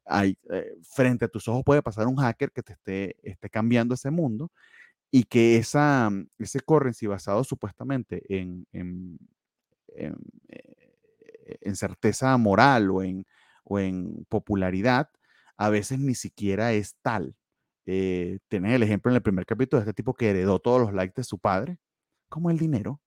hay, 0.05 0.37
eh, 0.51 0.75
frente 0.83 1.25
a 1.25 1.27
tus 1.29 1.47
ojos 1.47 1.63
puede 1.63 1.81
pasar 1.81 2.07
un 2.07 2.17
hacker 2.17 2.51
que 2.51 2.61
te 2.61 2.73
esté, 2.73 3.15
esté 3.23 3.49
cambiando 3.49 3.95
ese 3.95 4.11
mundo 4.11 4.51
y 5.11 5.23
que 5.23 5.57
esa, 5.57 6.11
ese 6.37 6.59
currency 6.59 7.07
basado 7.07 7.43
supuestamente 7.43 8.21
en, 8.29 8.67
en, 8.73 9.17
en, 9.95 10.15
eh, 10.49 11.75
certeza 11.75 12.37
moral 12.37 12.91
o 12.91 13.03
en, 13.03 13.25
o 13.63 13.79
en 13.79 14.25
popularidad, 14.29 15.09
a 15.57 15.69
veces 15.69 15.99
ni 15.99 16.15
siquiera 16.15 16.73
es 16.73 16.95
tal. 17.01 17.35
Eh, 17.85 18.39
tienes 18.47 18.73
el 18.73 18.83
ejemplo 18.83 19.11
en 19.11 19.17
el 19.17 19.21
primer 19.21 19.45
capítulo 19.45 19.79
de 19.79 19.83
este 19.89 19.93
tipo 19.93 20.13
que 20.15 20.29
heredó 20.29 20.59
todos 20.59 20.81
los 20.81 20.93
likes 20.93 21.13
de 21.15 21.23
su 21.23 21.37
padre, 21.39 21.77
como 22.29 22.49
el 22.49 22.57
dinero, 22.57 23.01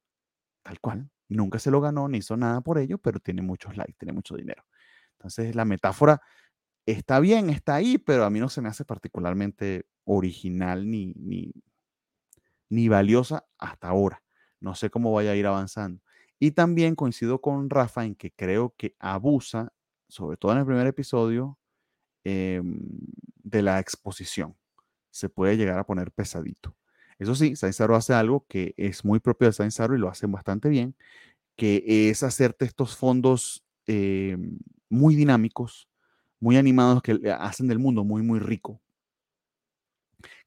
tal 0.68 0.80
cual. 0.80 1.10
Nunca 1.30 1.58
se 1.58 1.70
lo 1.70 1.80
ganó 1.80 2.08
ni 2.08 2.18
hizo 2.18 2.36
nada 2.36 2.60
por 2.60 2.78
ello, 2.78 2.98
pero 2.98 3.20
tiene 3.20 3.42
muchos 3.42 3.76
likes, 3.76 3.94
tiene 3.98 4.12
mucho 4.12 4.36
dinero. 4.36 4.64
Entonces, 5.12 5.54
la 5.54 5.64
metáfora 5.64 6.20
está 6.86 7.20
bien, 7.20 7.50
está 7.50 7.76
ahí, 7.76 7.98
pero 7.98 8.24
a 8.24 8.30
mí 8.30 8.40
no 8.40 8.48
se 8.50 8.60
me 8.62 8.68
hace 8.68 8.84
particularmente 8.84 9.86
original 10.04 10.90
ni, 10.90 11.14
ni, 11.14 11.52
ni 12.68 12.88
valiosa 12.88 13.46
hasta 13.58 13.88
ahora. 13.88 14.22
No 14.60 14.74
sé 14.74 14.90
cómo 14.90 15.12
vaya 15.12 15.32
a 15.32 15.36
ir 15.36 15.46
avanzando. 15.46 16.02
Y 16.38 16.52
también 16.52 16.94
coincido 16.94 17.40
con 17.40 17.70
Rafa 17.70 18.04
en 18.04 18.14
que 18.14 18.30
creo 18.32 18.74
que 18.76 18.94
abusa, 18.98 19.72
sobre 20.08 20.36
todo 20.36 20.52
en 20.52 20.58
el 20.58 20.66
primer 20.66 20.86
episodio, 20.86 21.58
em, 22.24 22.80
de 23.36 23.62
la 23.62 23.80
exposición. 23.80 24.56
Se 25.10 25.30
puede 25.30 25.56
llegar 25.56 25.78
a 25.78 25.86
poner 25.86 26.12
pesadito. 26.12 26.77
Eso 27.18 27.34
sí, 27.34 27.56
Sainz 27.56 27.80
hace 27.80 28.14
algo 28.14 28.46
que 28.48 28.74
es 28.76 29.04
muy 29.04 29.18
propio 29.18 29.48
de 29.48 29.52
Sainz 29.52 29.78
y 29.80 29.98
lo 29.98 30.08
hacen 30.08 30.30
bastante 30.30 30.68
bien, 30.68 30.94
que 31.56 32.10
es 32.10 32.22
hacerte 32.22 32.64
estos 32.64 32.96
fondos 32.96 33.64
em, 33.86 34.58
muy 34.88 35.16
dinámicos, 35.16 35.88
muy 36.40 36.56
animados 36.56 37.02
que 37.02 37.18
hacen 37.38 37.66
del 37.66 37.80
mundo 37.80 38.04
muy, 38.04 38.22
muy 38.22 38.38
rico. 38.38 38.80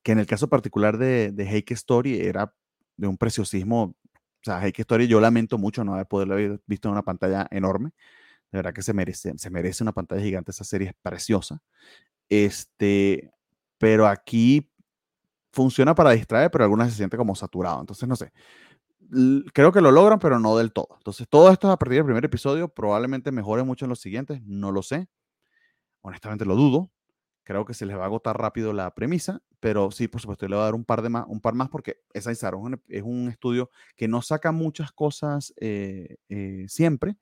Que 0.03 0.13
en 0.13 0.19
el 0.19 0.25
caso 0.25 0.47
particular 0.49 0.97
de, 0.97 1.31
de 1.31 1.43
Heike 1.45 1.73
Story 1.73 2.21
era 2.21 2.53
de 2.97 3.07
un 3.07 3.17
preciosismo. 3.17 3.83
O 3.83 4.43
sea, 4.43 4.65
Heike 4.65 4.81
Story 4.81 5.07
yo 5.07 5.19
lamento 5.19 5.57
mucho 5.57 5.83
no 5.83 5.93
haber 5.93 6.07
podido 6.07 6.33
haber 6.33 6.61
visto 6.65 6.87
en 6.87 6.93
una 6.93 7.03
pantalla 7.03 7.47
enorme. 7.51 7.91
De 8.51 8.57
verdad 8.59 8.73
que 8.73 8.81
se 8.81 8.93
merece, 8.93 9.33
se 9.37 9.49
merece 9.49 9.83
una 9.83 9.93
pantalla 9.93 10.21
gigante. 10.21 10.51
Esa 10.51 10.63
serie 10.63 10.89
es 10.89 10.95
preciosa. 11.01 11.61
Este, 12.29 13.31
pero 13.77 14.07
aquí 14.07 14.70
funciona 15.51 15.95
para 15.95 16.11
distraer, 16.11 16.51
pero 16.51 16.63
algunas 16.63 16.89
se 16.91 16.97
siente 16.97 17.17
como 17.17 17.35
saturado. 17.35 17.79
Entonces, 17.81 18.07
no 18.07 18.15
sé. 18.15 18.31
Creo 19.53 19.71
que 19.71 19.81
lo 19.81 19.91
logran, 19.91 20.19
pero 20.19 20.39
no 20.39 20.57
del 20.57 20.71
todo. 20.71 20.87
Entonces, 20.97 21.27
todo 21.29 21.51
esto 21.51 21.69
a 21.69 21.77
partir 21.77 21.97
del 21.97 22.05
primer 22.05 22.23
episodio 22.23 22.69
probablemente 22.69 23.31
mejore 23.31 23.63
mucho 23.63 23.85
en 23.85 23.89
los 23.89 23.99
siguientes. 23.99 24.41
No 24.43 24.71
lo 24.71 24.81
sé. 24.83 25.09
Honestamente 26.01 26.45
lo 26.45 26.55
dudo. 26.55 26.91
Creo 27.43 27.65
que 27.65 27.73
se 27.73 27.85
les 27.85 27.97
va 27.97 28.03
a 28.03 28.05
agotar 28.05 28.37
rápido 28.39 28.71
la 28.71 28.93
premisa, 28.93 29.41
pero 29.59 29.91
sí, 29.91 30.07
por 30.07 30.21
supuesto, 30.21 30.47
le 30.47 30.55
voy 30.55 30.61
a 30.61 30.65
dar 30.65 30.75
un 30.75 30.85
par, 30.85 31.01
de 31.01 31.09
más, 31.09 31.25
un 31.27 31.41
par 31.41 31.55
más 31.55 31.69
porque 31.69 31.97
es 32.13 32.27
es 32.27 33.03
un 33.03 33.29
estudio 33.29 33.71
que 33.95 34.07
no 34.07 34.21
saca 34.21 34.51
muchas 34.51 34.91
cosas 34.91 35.53
eh, 35.59 36.17
eh, 36.29 36.65
siempre, 36.67 37.17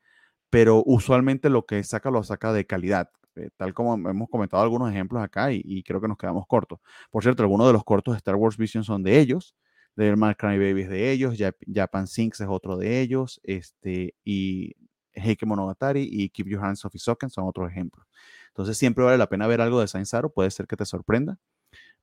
pero 0.49 0.83
usualmente 0.85 1.49
lo 1.49 1.65
que 1.65 1.83
saca 1.83 2.11
lo 2.11 2.23
saca 2.23 2.51
de 2.53 2.67
calidad, 2.67 3.09
eh, 3.35 3.49
tal 3.57 3.73
como 3.73 3.95
hemos 4.09 4.29
comentado 4.29 4.63
algunos 4.63 4.89
ejemplos 4.91 5.23
acá 5.23 5.51
y, 5.51 5.83
creo 5.83 6.01
que 6.01 6.07
nos 6.07 6.17
quedamos 6.17 6.45
cortos. 6.47 6.79
Por 7.11 7.23
cierto, 7.23 7.43
algunos 7.43 7.67
de 7.67 7.73
los 7.73 7.83
cortos 7.83 8.13
de 8.13 8.17
Star 8.17 8.35
Wars 8.35 8.57
Vision 8.57 8.83
son 8.83 9.03
de 9.03 9.19
ellos, 9.19 9.55
de 9.95 10.15
Cry 10.37 10.57
Baby 10.57 10.81
es 10.81 10.89
de 10.89 11.11
ellos, 11.11 11.35
Japan 11.73 12.07
Sinks 12.07 12.41
es 12.41 12.47
otro 12.49 12.77
de 12.77 13.01
ellos, 13.01 13.39
este, 13.43 14.15
y 14.23 14.75
Heike 15.13 15.45
Monogatari 15.45 16.07
y 16.09 16.29
Keep 16.29 16.47
Your 16.47 16.63
Hands 16.63 16.83
Off 16.85 16.95
Isoken 16.95 17.29
son 17.29 17.47
otros 17.47 17.69
ejemplos. 17.69 18.07
Entonces 18.49 18.77
siempre 18.77 19.03
vale 19.03 19.17
la 19.17 19.27
pena 19.27 19.47
ver 19.47 19.61
algo 19.61 19.79
de 19.79 19.87
Saint 19.87 20.07
puede 20.33 20.51
ser 20.51 20.67
que 20.67 20.75
te 20.75 20.85
sorprenda, 20.85 21.37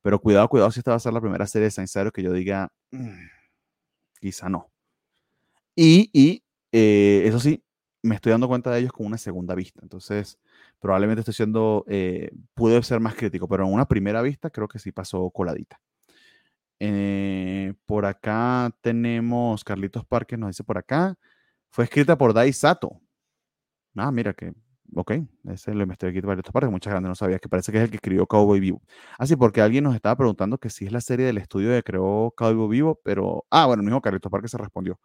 pero 0.01 0.19
cuidado, 0.19 0.47
cuidado 0.49 0.71
si 0.71 0.79
esta 0.79 0.91
va 0.91 0.97
a 0.97 0.99
ser 0.99 1.13
la 1.13 1.21
primera 1.21 1.47
serie 1.47 1.65
de 1.65 1.71
Saint 1.71 2.11
que 2.13 2.23
yo 2.23 2.33
diga, 2.33 2.71
mm, 2.91 3.27
quizá 4.21 4.49
no. 4.49 4.69
Y, 5.75 6.09
y 6.13 6.43
eh, 6.71 7.23
eso 7.25 7.39
sí, 7.39 7.63
me 8.01 8.15
estoy 8.15 8.31
dando 8.31 8.47
cuenta 8.47 8.71
de 8.71 8.79
ellos 8.79 8.91
con 8.91 9.05
una 9.05 9.17
segunda 9.17 9.55
vista, 9.55 9.79
entonces 9.83 10.39
probablemente 10.79 11.21
estoy 11.21 11.33
siendo, 11.33 11.85
eh, 11.87 12.31
pude 12.53 12.81
ser 12.83 12.99
más 12.99 13.15
crítico, 13.15 13.47
pero 13.47 13.65
en 13.65 13.73
una 13.73 13.87
primera 13.87 14.21
vista 14.21 14.49
creo 14.49 14.67
que 14.67 14.79
sí 14.79 14.91
pasó 14.91 15.29
coladita. 15.31 15.79
Eh, 16.79 17.73
por 17.85 18.05
acá 18.05 18.71
tenemos 18.81 19.63
Carlitos 19.63 20.05
Parques, 20.05 20.37
nos 20.37 20.49
dice 20.49 20.63
por 20.63 20.77
acá, 20.77 21.15
fue 21.71 21.85
escrita 21.85 22.17
por 22.17 22.33
Dai 22.33 22.53
Sato. 22.53 23.01
Ah, 23.95 24.11
mira 24.11 24.33
que 24.33 24.53
Ok, 24.95 25.11
ese 25.49 25.73
lo 25.73 25.83
investigué 25.83 26.11
aquí 26.17 26.19
esta 26.39 26.51
parte, 26.53 26.69
muchas 26.69 26.91
gracias, 26.91 27.09
no 27.09 27.15
sabía 27.15 27.39
que 27.39 27.49
parece 27.49 27.71
que 27.73 27.77
es 27.77 27.83
el 27.83 27.89
que 27.89 27.97
escribió 27.97 28.25
Cowboy 28.25 28.59
Vivo. 28.61 28.81
Así, 29.19 29.33
ah, 29.33 29.37
porque 29.37 29.61
alguien 29.61 29.83
nos 29.83 29.95
estaba 29.95 30.15
preguntando 30.15 30.57
que 30.59 30.69
si 30.69 30.85
es 30.85 30.93
la 30.93 31.01
serie 31.01 31.25
del 31.25 31.37
estudio 31.37 31.71
que 31.71 31.83
creó 31.83 32.33
Cowboy 32.37 32.69
Vivo, 32.69 32.99
pero, 33.03 33.45
ah, 33.49 33.65
bueno, 33.65 33.83
mismo 33.83 34.01
Carlitos 34.01 34.31
Parque 34.31 34.47
se 34.47 34.57
respondió. 34.57 34.97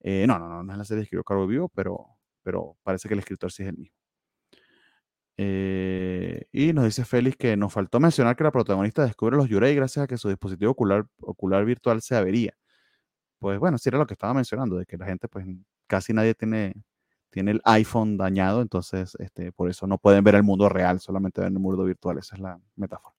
Eh, 0.00 0.26
no, 0.26 0.38
no, 0.38 0.48
no, 0.48 0.62
no 0.62 0.72
es 0.72 0.78
la 0.78 0.84
serie 0.84 1.02
que 1.02 1.04
escribió 1.06 1.24
Cowboy 1.24 1.48
Vivo, 1.48 1.68
pero, 1.74 2.06
pero 2.42 2.76
parece 2.82 3.08
que 3.08 3.14
el 3.14 3.20
escritor 3.20 3.52
sí 3.52 3.62
es 3.62 3.68
el 3.70 3.76
mismo. 3.76 3.95
Eh, 5.38 6.46
y 6.50 6.72
nos 6.72 6.84
dice 6.84 7.04
Félix 7.04 7.36
que 7.36 7.56
nos 7.56 7.72
faltó 7.72 8.00
mencionar 8.00 8.36
que 8.36 8.44
la 8.44 8.50
protagonista 8.50 9.04
descubre 9.04 9.36
los 9.36 9.48
Yurei 9.48 9.74
gracias 9.74 10.04
a 10.04 10.06
que 10.06 10.16
su 10.16 10.28
dispositivo 10.28 10.70
ocular, 10.70 11.64
virtual 11.64 12.00
se 12.00 12.16
avería. 12.16 12.56
Pues 13.38 13.58
bueno, 13.58 13.78
sí 13.78 13.88
era 13.88 13.98
lo 13.98 14.06
que 14.06 14.14
estaba 14.14 14.34
mencionando, 14.34 14.76
de 14.76 14.86
que 14.86 14.96
la 14.96 15.06
gente, 15.06 15.28
pues 15.28 15.46
casi 15.86 16.12
nadie 16.14 16.34
tiene, 16.34 16.74
tiene 17.30 17.52
el 17.52 17.60
iPhone 17.64 18.16
dañado, 18.16 18.62
entonces 18.62 19.14
este, 19.18 19.52
por 19.52 19.68
eso 19.68 19.86
no 19.86 19.98
pueden 19.98 20.24
ver 20.24 20.36
el 20.36 20.42
mundo 20.42 20.68
real, 20.68 21.00
solamente 21.00 21.42
ven 21.42 21.52
el 21.52 21.60
mundo 21.60 21.84
virtual, 21.84 22.18
esa 22.18 22.36
es 22.36 22.40
la 22.40 22.58
metáfora. 22.76 23.14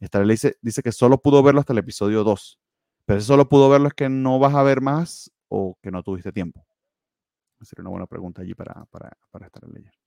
Esta 0.00 0.18
vez 0.20 0.28
dice, 0.28 0.56
dice 0.62 0.82
que 0.82 0.92
solo 0.92 1.20
pudo 1.20 1.42
verlo 1.42 1.60
hasta 1.60 1.72
el 1.74 1.78
episodio 1.80 2.24
2, 2.24 2.58
pero 3.04 3.20
si 3.20 3.26
solo 3.26 3.48
pudo 3.48 3.68
verlo 3.68 3.88
es 3.88 3.94
que 3.94 4.08
no 4.08 4.38
vas 4.38 4.54
a 4.54 4.62
ver 4.62 4.80
más 4.80 5.30
o 5.48 5.76
que 5.82 5.90
no 5.90 6.02
tuviste 6.02 6.32
tiempo. 6.32 6.66
Sería 7.62 7.82
una 7.82 7.90
buena 7.90 8.06
pregunta 8.06 8.42
allí 8.42 8.54
para, 8.54 8.84
para, 8.86 9.10
para 9.30 9.46
estar 9.46 9.66
leyendo. 9.68 10.05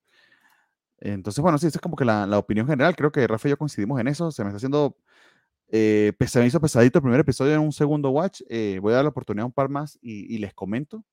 Entonces, 1.00 1.42
bueno, 1.42 1.58
sí, 1.58 1.66
esa 1.66 1.78
es 1.78 1.82
como 1.82 1.96
que 1.96 2.04
la, 2.04 2.26
la, 2.26 2.38
opinión 2.38 2.66
general. 2.66 2.94
Creo 2.96 3.12
que 3.12 3.26
Rafa 3.26 3.48
y 3.48 3.50
yo 3.50 3.58
coincidimos 3.58 4.00
en 4.00 4.08
eso. 4.08 4.30
Se 4.30 4.44
me 4.44 4.50
está 4.50 4.58
haciendo. 4.58 4.96
Eh, 5.68 6.12
me 6.18 6.46
hizo 6.46 6.60
pesadito 6.60 6.98
el 6.98 7.02
primer 7.02 7.20
episodio 7.20 7.54
en 7.54 7.60
un 7.60 7.72
segundo 7.72 8.10
watch. 8.10 8.42
Eh, 8.48 8.78
voy 8.82 8.92
a 8.92 8.96
dar 8.96 9.04
la 9.04 9.10
oportunidad 9.10 9.44
a 9.44 9.46
un 9.46 9.52
par 9.52 9.68
más 9.68 9.98
y, 10.02 10.34
y 10.34 10.38
les 10.38 10.54
comento. 10.54 11.04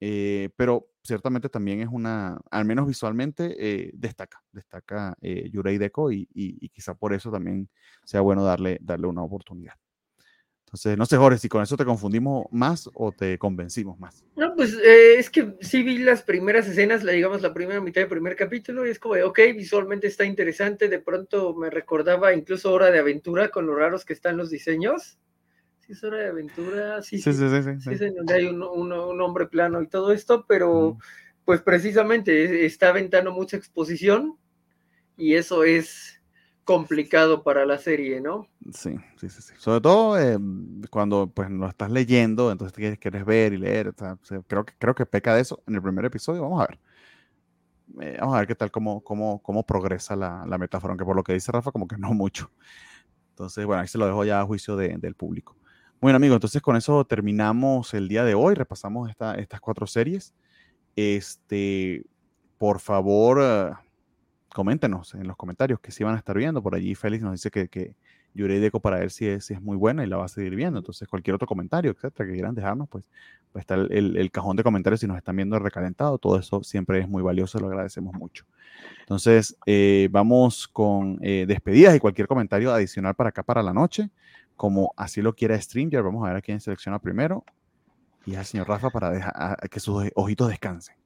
Eh, 0.00 0.48
pero 0.56 0.88
ciertamente 1.02 1.48
también 1.50 1.80
es 1.80 1.88
una, 1.90 2.40
al 2.50 2.64
menos 2.64 2.86
visualmente, 2.86 3.54
eh, 3.58 3.90
destaca, 3.94 4.42
destaca 4.50 5.14
eh, 5.20 5.50
Yurei 5.50 5.76
Deco 5.76 6.10
y, 6.10 6.22
y, 6.32 6.64
y, 6.64 6.68
quizá 6.70 6.94
por 6.94 7.12
eso 7.12 7.30
también 7.30 7.68
sea 8.04 8.22
bueno 8.22 8.42
darle, 8.42 8.78
darle 8.80 9.06
una 9.06 9.22
oportunidad. 9.22 9.74
Entonces, 10.70 10.96
no 10.96 11.04
sé, 11.04 11.16
Jorge, 11.16 11.36
si 11.36 11.48
con 11.48 11.64
eso 11.64 11.76
te 11.76 11.84
confundimos 11.84 12.46
más 12.52 12.88
o 12.94 13.10
te 13.10 13.36
convencimos 13.38 13.98
más. 13.98 14.24
No, 14.36 14.54
pues 14.54 14.74
eh, 14.74 15.18
es 15.18 15.28
que 15.28 15.56
sí 15.60 15.82
vi 15.82 15.98
las 15.98 16.22
primeras 16.22 16.68
escenas, 16.68 17.02
la, 17.02 17.10
digamos 17.10 17.42
la 17.42 17.52
primera 17.52 17.80
mitad 17.80 18.02
del 18.02 18.08
primer 18.08 18.36
capítulo, 18.36 18.86
y 18.86 18.90
es 18.90 19.00
como, 19.00 19.16
ok, 19.16 19.40
visualmente 19.56 20.06
está 20.06 20.24
interesante, 20.24 20.88
de 20.88 21.00
pronto 21.00 21.56
me 21.56 21.70
recordaba 21.70 22.32
incluso 22.32 22.72
Hora 22.72 22.92
de 22.92 23.00
Aventura 23.00 23.48
con 23.48 23.66
lo 23.66 23.74
raros 23.74 24.04
que 24.04 24.12
están 24.12 24.36
los 24.36 24.48
diseños. 24.48 25.18
Sí, 25.80 25.90
es 25.90 26.04
Hora 26.04 26.18
de 26.18 26.28
Aventura, 26.28 27.02
sí, 27.02 27.18
sí, 27.18 27.32
sí, 27.32 27.48
sí, 27.50 27.62
sí, 27.64 27.80
sí. 27.80 27.90
es 27.90 28.00
en 28.00 28.14
donde 28.14 28.34
hay 28.34 28.46
un, 28.46 28.62
un, 28.62 28.92
un, 28.92 29.20
hombre 29.20 29.48
plano 29.48 29.82
y 29.82 29.88
todo 29.88 30.12
esto, 30.12 30.44
pero 30.46 30.92
mm. 30.92 30.98
pues 31.44 31.62
precisamente 31.62 32.64
está 32.64 32.90
aventando 32.90 33.32
mucha 33.32 33.56
exposición 33.56 34.38
y 35.16 35.34
eso 35.34 35.64
es 35.64 36.19
complicado 36.64 37.42
para 37.42 37.66
la 37.66 37.78
serie, 37.78 38.20
¿no? 38.20 38.46
Sí, 38.72 38.96
sí, 39.16 39.28
sí. 39.28 39.42
sí. 39.42 39.54
Sobre 39.58 39.80
todo 39.80 40.18
eh, 40.18 40.38
cuando 40.90 41.26
pues 41.26 41.50
lo 41.50 41.68
estás 41.68 41.90
leyendo, 41.90 42.52
entonces 42.52 42.76
quieres, 42.76 42.98
quieres 42.98 43.24
ver 43.24 43.52
y 43.52 43.58
leer. 43.58 43.88
O 43.88 43.94
sea, 43.96 44.18
creo, 44.46 44.64
que, 44.64 44.74
creo 44.78 44.94
que 44.94 45.06
peca 45.06 45.34
de 45.34 45.42
eso 45.42 45.62
en 45.66 45.74
el 45.74 45.82
primer 45.82 46.04
episodio. 46.04 46.42
Vamos 46.42 46.62
a 46.62 46.66
ver. 46.68 46.78
Eh, 48.00 48.16
vamos 48.20 48.36
a 48.36 48.38
ver 48.38 48.46
qué 48.46 48.54
tal, 48.54 48.70
cómo, 48.70 49.00
cómo, 49.00 49.42
cómo 49.42 49.64
progresa 49.64 50.14
la, 50.14 50.44
la, 50.46 50.58
metáfora, 50.58 50.92
aunque 50.92 51.04
por 51.04 51.16
lo 51.16 51.24
que 51.24 51.32
dice 51.32 51.50
Rafa, 51.50 51.72
como 51.72 51.88
que 51.88 51.96
no 51.96 52.12
mucho. 52.14 52.50
Entonces, 53.30 53.66
bueno, 53.66 53.82
ahí 53.82 53.88
se 53.88 53.98
lo 53.98 54.06
dejo 54.06 54.24
ya 54.24 54.40
a 54.40 54.44
juicio 54.44 54.76
de, 54.76 54.96
del 54.98 55.14
público. 55.14 55.56
Bueno, 56.00 56.16
amigos, 56.16 56.36
entonces 56.36 56.62
con 56.62 56.76
eso 56.76 57.04
terminamos 57.04 57.92
el 57.94 58.08
día 58.08 58.24
de 58.24 58.34
hoy. 58.34 58.54
Repasamos 58.54 59.10
esta, 59.10 59.34
estas 59.34 59.60
cuatro 59.60 59.86
series. 59.86 60.34
Este, 60.94 62.04
por 62.58 62.80
favor. 62.80 63.78
Coméntenos 64.54 65.14
en 65.14 65.28
los 65.28 65.36
comentarios 65.36 65.80
que 65.80 65.92
sí 65.92 66.02
van 66.02 66.14
a 66.14 66.18
estar 66.18 66.36
viendo. 66.36 66.62
Por 66.62 66.74
allí 66.74 66.94
Félix 66.94 67.22
nos 67.22 67.32
dice 67.32 67.50
que, 67.50 67.68
que 67.68 67.94
Yurei 68.34 68.58
Deco 68.58 68.80
para 68.80 68.98
ver 68.98 69.10
si 69.10 69.26
es, 69.26 69.44
si 69.44 69.54
es 69.54 69.62
muy 69.62 69.76
buena 69.76 70.04
y 70.04 70.06
la 70.06 70.16
va 70.16 70.24
a 70.24 70.28
seguir 70.28 70.54
viendo. 70.54 70.78
Entonces, 70.78 71.08
cualquier 71.08 71.34
otro 71.34 71.46
comentario, 71.46 71.90
etcétera, 71.90 72.28
que 72.28 72.34
quieran 72.34 72.54
dejarnos, 72.54 72.88
pues, 72.88 73.04
pues 73.52 73.62
está 73.62 73.74
el, 73.74 73.92
el, 73.92 74.16
el, 74.16 74.30
cajón 74.30 74.56
de 74.56 74.62
comentarios 74.62 75.00
si 75.00 75.06
nos 75.06 75.16
están 75.16 75.36
viendo 75.36 75.58
recalentado. 75.58 76.18
Todo 76.18 76.38
eso 76.38 76.62
siempre 76.62 77.00
es 77.00 77.08
muy 77.08 77.22
valioso, 77.22 77.58
lo 77.58 77.68
agradecemos 77.68 78.14
mucho. 78.14 78.44
Entonces, 79.00 79.56
eh, 79.66 80.08
vamos 80.10 80.68
con 80.68 81.18
eh, 81.22 81.44
despedidas 81.46 81.94
y 81.96 82.00
cualquier 82.00 82.28
comentario 82.28 82.72
adicional 82.72 83.14
para 83.14 83.30
acá 83.30 83.42
para 83.42 83.62
la 83.62 83.72
noche, 83.72 84.10
como 84.56 84.92
así 84.96 85.22
lo 85.22 85.34
quiera 85.34 85.60
Stringer. 85.60 86.02
Vamos 86.02 86.24
a 86.24 86.28
ver 86.28 86.36
a 86.36 86.42
quién 86.42 86.60
selecciona 86.60 86.98
primero. 86.98 87.44
Y 88.26 88.34
al 88.34 88.44
señor 88.44 88.68
Rafa 88.68 88.90
para 88.90 89.10
dejar, 89.10 89.32
a, 89.34 89.52
a 89.52 89.68
que 89.68 89.80
sus 89.80 90.10
ojitos 90.14 90.48
descansen. 90.48 90.99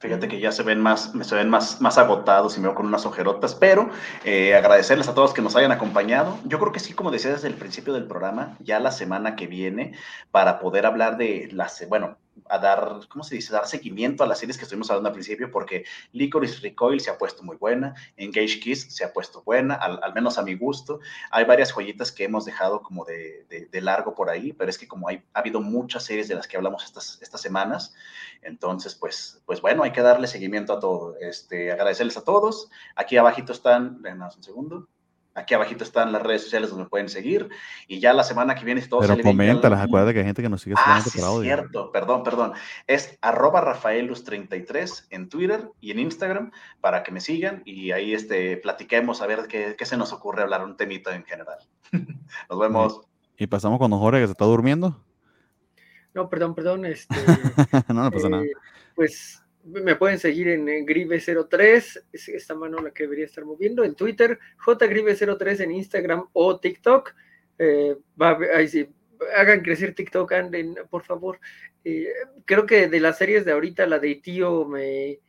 Fíjate 0.00 0.28
que 0.28 0.38
ya 0.38 0.52
se 0.52 0.62
ven 0.62 0.80
más, 0.80 1.12
se 1.22 1.34
ven 1.34 1.48
más, 1.50 1.80
más 1.80 1.98
agotados 1.98 2.56
y 2.56 2.60
me 2.60 2.68
veo 2.68 2.76
con 2.76 2.86
unas 2.86 3.04
ojerotas, 3.04 3.56
pero 3.56 3.90
eh, 4.24 4.54
agradecerles 4.54 5.08
a 5.08 5.14
todos 5.14 5.34
que 5.34 5.42
nos 5.42 5.56
hayan 5.56 5.72
acompañado. 5.72 6.38
Yo 6.44 6.60
creo 6.60 6.70
que 6.70 6.78
sí, 6.78 6.94
como 6.94 7.10
decía 7.10 7.32
desde 7.32 7.48
el 7.48 7.54
principio 7.54 7.92
del 7.92 8.06
programa, 8.06 8.56
ya 8.60 8.78
la 8.78 8.92
semana 8.92 9.34
que 9.34 9.48
viene, 9.48 9.94
para 10.30 10.60
poder 10.60 10.86
hablar 10.86 11.16
de 11.16 11.48
las, 11.52 11.84
bueno, 11.88 12.16
a 12.48 12.58
dar, 12.58 13.00
¿cómo 13.08 13.24
se 13.24 13.34
dice? 13.34 13.52
Dar 13.52 13.66
seguimiento 13.66 14.24
a 14.24 14.26
las 14.26 14.38
series 14.38 14.56
que 14.56 14.64
estuvimos 14.64 14.90
hablando 14.90 15.08
al 15.08 15.14
principio, 15.14 15.50
porque 15.50 15.84
Licorice 16.12 16.60
Recoil 16.60 17.00
se 17.00 17.10
ha 17.10 17.18
puesto 17.18 17.42
muy 17.42 17.56
buena, 17.56 17.94
Engage 18.16 18.60
Kiss 18.60 18.94
se 18.94 19.04
ha 19.04 19.12
puesto 19.12 19.42
buena, 19.42 19.74
al, 19.74 20.14
menos 20.14 20.38
a 20.38 20.42
mi 20.42 20.54
gusto. 20.54 21.00
Hay 21.30 21.44
varias 21.44 21.72
joyitas 21.72 22.12
que 22.12 22.24
hemos 22.24 22.44
dejado 22.44 22.82
como 22.82 23.04
de, 23.04 23.46
de, 23.70 23.80
largo 23.80 24.14
por 24.14 24.28
ahí, 24.28 24.52
pero 24.52 24.70
es 24.70 24.78
que 24.78 24.88
como 24.88 25.08
hay, 25.08 25.22
ha 25.32 25.40
habido 25.40 25.60
muchas 25.60 26.04
series 26.04 26.28
de 26.28 26.34
las 26.34 26.48
que 26.48 26.56
hablamos 26.56 26.84
estas, 26.84 27.18
estas 27.22 27.40
semanas, 27.40 27.94
entonces, 28.42 28.94
pues, 28.94 29.42
pues 29.46 29.60
bueno, 29.60 29.82
hay 29.82 29.92
que 29.92 30.02
darle 30.02 30.26
seguimiento 30.26 30.72
a 30.72 30.80
todo. 30.80 31.16
Este, 31.20 31.72
agradecerles 31.72 32.16
a 32.16 32.24
todos. 32.24 32.70
Aquí 32.94 33.16
abajito 33.16 33.52
están, 33.52 34.00
un 34.04 34.42
segundo. 34.42 34.88
Aquí 35.38 35.54
abajito 35.54 35.84
están 35.84 36.10
las 36.10 36.20
redes 36.20 36.42
sociales 36.42 36.70
donde 36.70 36.84
me 36.84 36.90
pueden 36.90 37.08
seguir. 37.08 37.48
Y 37.86 38.00
ya 38.00 38.12
la 38.12 38.24
semana 38.24 38.56
que 38.56 38.64
viene, 38.64 38.82
todo 38.82 39.00
Pero 39.00 39.16
coméntalas, 39.22 39.80
acuérdate 39.80 40.12
que 40.12 40.18
hay 40.20 40.26
gente 40.26 40.42
que 40.42 40.48
nos 40.48 40.62
sigue 40.62 40.74
ah, 40.76 41.00
sí, 41.00 41.16
por 41.16 41.28
audio. 41.28 41.42
cierto, 41.42 41.92
perdón, 41.92 42.24
perdón. 42.24 42.52
Es 42.88 43.16
arroba 43.20 43.62
rafaelus33 43.62 45.06
en 45.10 45.28
Twitter 45.28 45.70
y 45.80 45.92
en 45.92 46.00
Instagram 46.00 46.50
para 46.80 47.04
que 47.04 47.12
me 47.12 47.20
sigan 47.20 47.62
y 47.64 47.92
ahí 47.92 48.14
este, 48.14 48.56
platiquemos 48.56 49.22
a 49.22 49.26
ver 49.26 49.46
qué, 49.48 49.76
qué 49.78 49.86
se 49.86 49.96
nos 49.96 50.12
ocurre 50.12 50.42
hablar 50.42 50.64
un 50.64 50.76
temita 50.76 51.14
en 51.14 51.24
general. 51.24 51.58
nos 52.50 52.58
vemos. 52.58 53.00
Y 53.36 53.46
pasamos 53.46 53.78
con 53.78 53.92
Jorge 53.92 54.20
que 54.20 54.26
se 54.26 54.32
está 54.32 54.44
durmiendo. 54.44 55.00
No, 56.14 56.28
perdón, 56.28 56.56
perdón. 56.56 56.84
Este, 56.84 57.14
no, 57.88 58.02
no 58.02 58.10
pasa 58.10 58.26
eh, 58.26 58.30
nada. 58.30 58.44
Pues 58.96 59.40
me 59.68 59.96
pueden 59.96 60.18
seguir 60.18 60.48
en, 60.48 60.68
en 60.68 60.86
Grive03, 60.86 62.02
es 62.12 62.28
esta 62.28 62.54
mano 62.54 62.78
la 62.80 62.90
que 62.90 63.04
debería 63.04 63.26
estar 63.26 63.44
moviendo, 63.44 63.84
en 63.84 63.94
Twitter, 63.94 64.38
JGrive03 64.64 65.60
en 65.60 65.72
Instagram 65.72 66.28
o 66.32 66.58
TikTok. 66.58 67.14
Eh, 67.58 67.96
va, 68.20 68.38
ahí 68.54 68.68
sí, 68.68 68.88
hagan 69.36 69.60
crecer 69.60 69.94
TikTok, 69.94 70.32
anden, 70.32 70.76
por 70.90 71.04
favor. 71.04 71.40
Eh, 71.84 72.08
creo 72.44 72.66
que 72.66 72.88
de 72.88 73.00
las 73.00 73.18
series 73.18 73.44
de 73.44 73.52
ahorita, 73.52 73.86
la 73.86 73.98
de 73.98 74.14
Tío 74.16 74.66
me, 74.66 75.20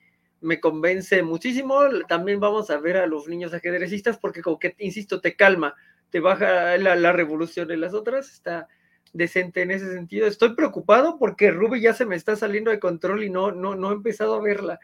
me 0.42 0.60
convence 0.60 1.22
muchísimo. 1.24 1.82
También 2.08 2.40
vamos 2.40 2.70
a 2.70 2.80
ver 2.80 2.98
a 2.98 3.08
los 3.08 3.28
niños 3.28 3.54
ajedrecistas 3.54 4.18
porque 4.18 4.42
como 4.42 4.60
que, 4.60 4.76
insisto, 4.80 5.22
te 5.22 5.36
calma, 5.36 5.76
te 6.10 6.20
baja 6.20 6.78
la, 6.78 6.96
la 6.96 7.12
revolución 7.12 7.72
en 7.72 7.82
las 7.82 7.94
otras, 7.94 8.32
está 8.32 8.68
decente 9.14 9.62
en 9.62 9.72
ese 9.72 9.92
sentido. 9.94 10.28
Estoy 10.28 10.56
preocupado 10.56 11.18
porque 11.18 11.52
Ruby 11.52 11.82
ya 11.82 11.94
se 11.94 12.06
me 12.06 12.16
está 12.16 12.36
saliendo 12.36 12.72
de 12.72 12.80
control 12.80 13.24
y 13.24 13.30
no, 13.30 13.52
no, 13.52 13.76
no 13.76 13.92
he 13.92 13.94
empezado 13.94 14.36
a 14.36 14.42
verla. 14.42 14.80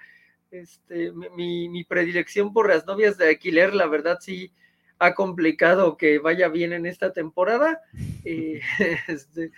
Este, 0.52 1.12
mi, 1.12 1.70
mi 1.70 1.84
predilección 1.84 2.54
por 2.54 2.70
las 2.70 2.86
novias 2.86 3.18
de 3.18 3.30
alquiler, 3.30 3.74
la 3.74 3.88
verdad 3.88 4.20
sí 4.22 4.52
ha 5.00 5.14
complicado 5.14 5.98
que 5.98 6.20
vaya 6.20 6.48
bien 6.48 6.74
en 6.74 6.86
esta 6.86 7.14
temporada. 7.14 7.82
Eh, 8.28 8.60
este, 9.08 9.52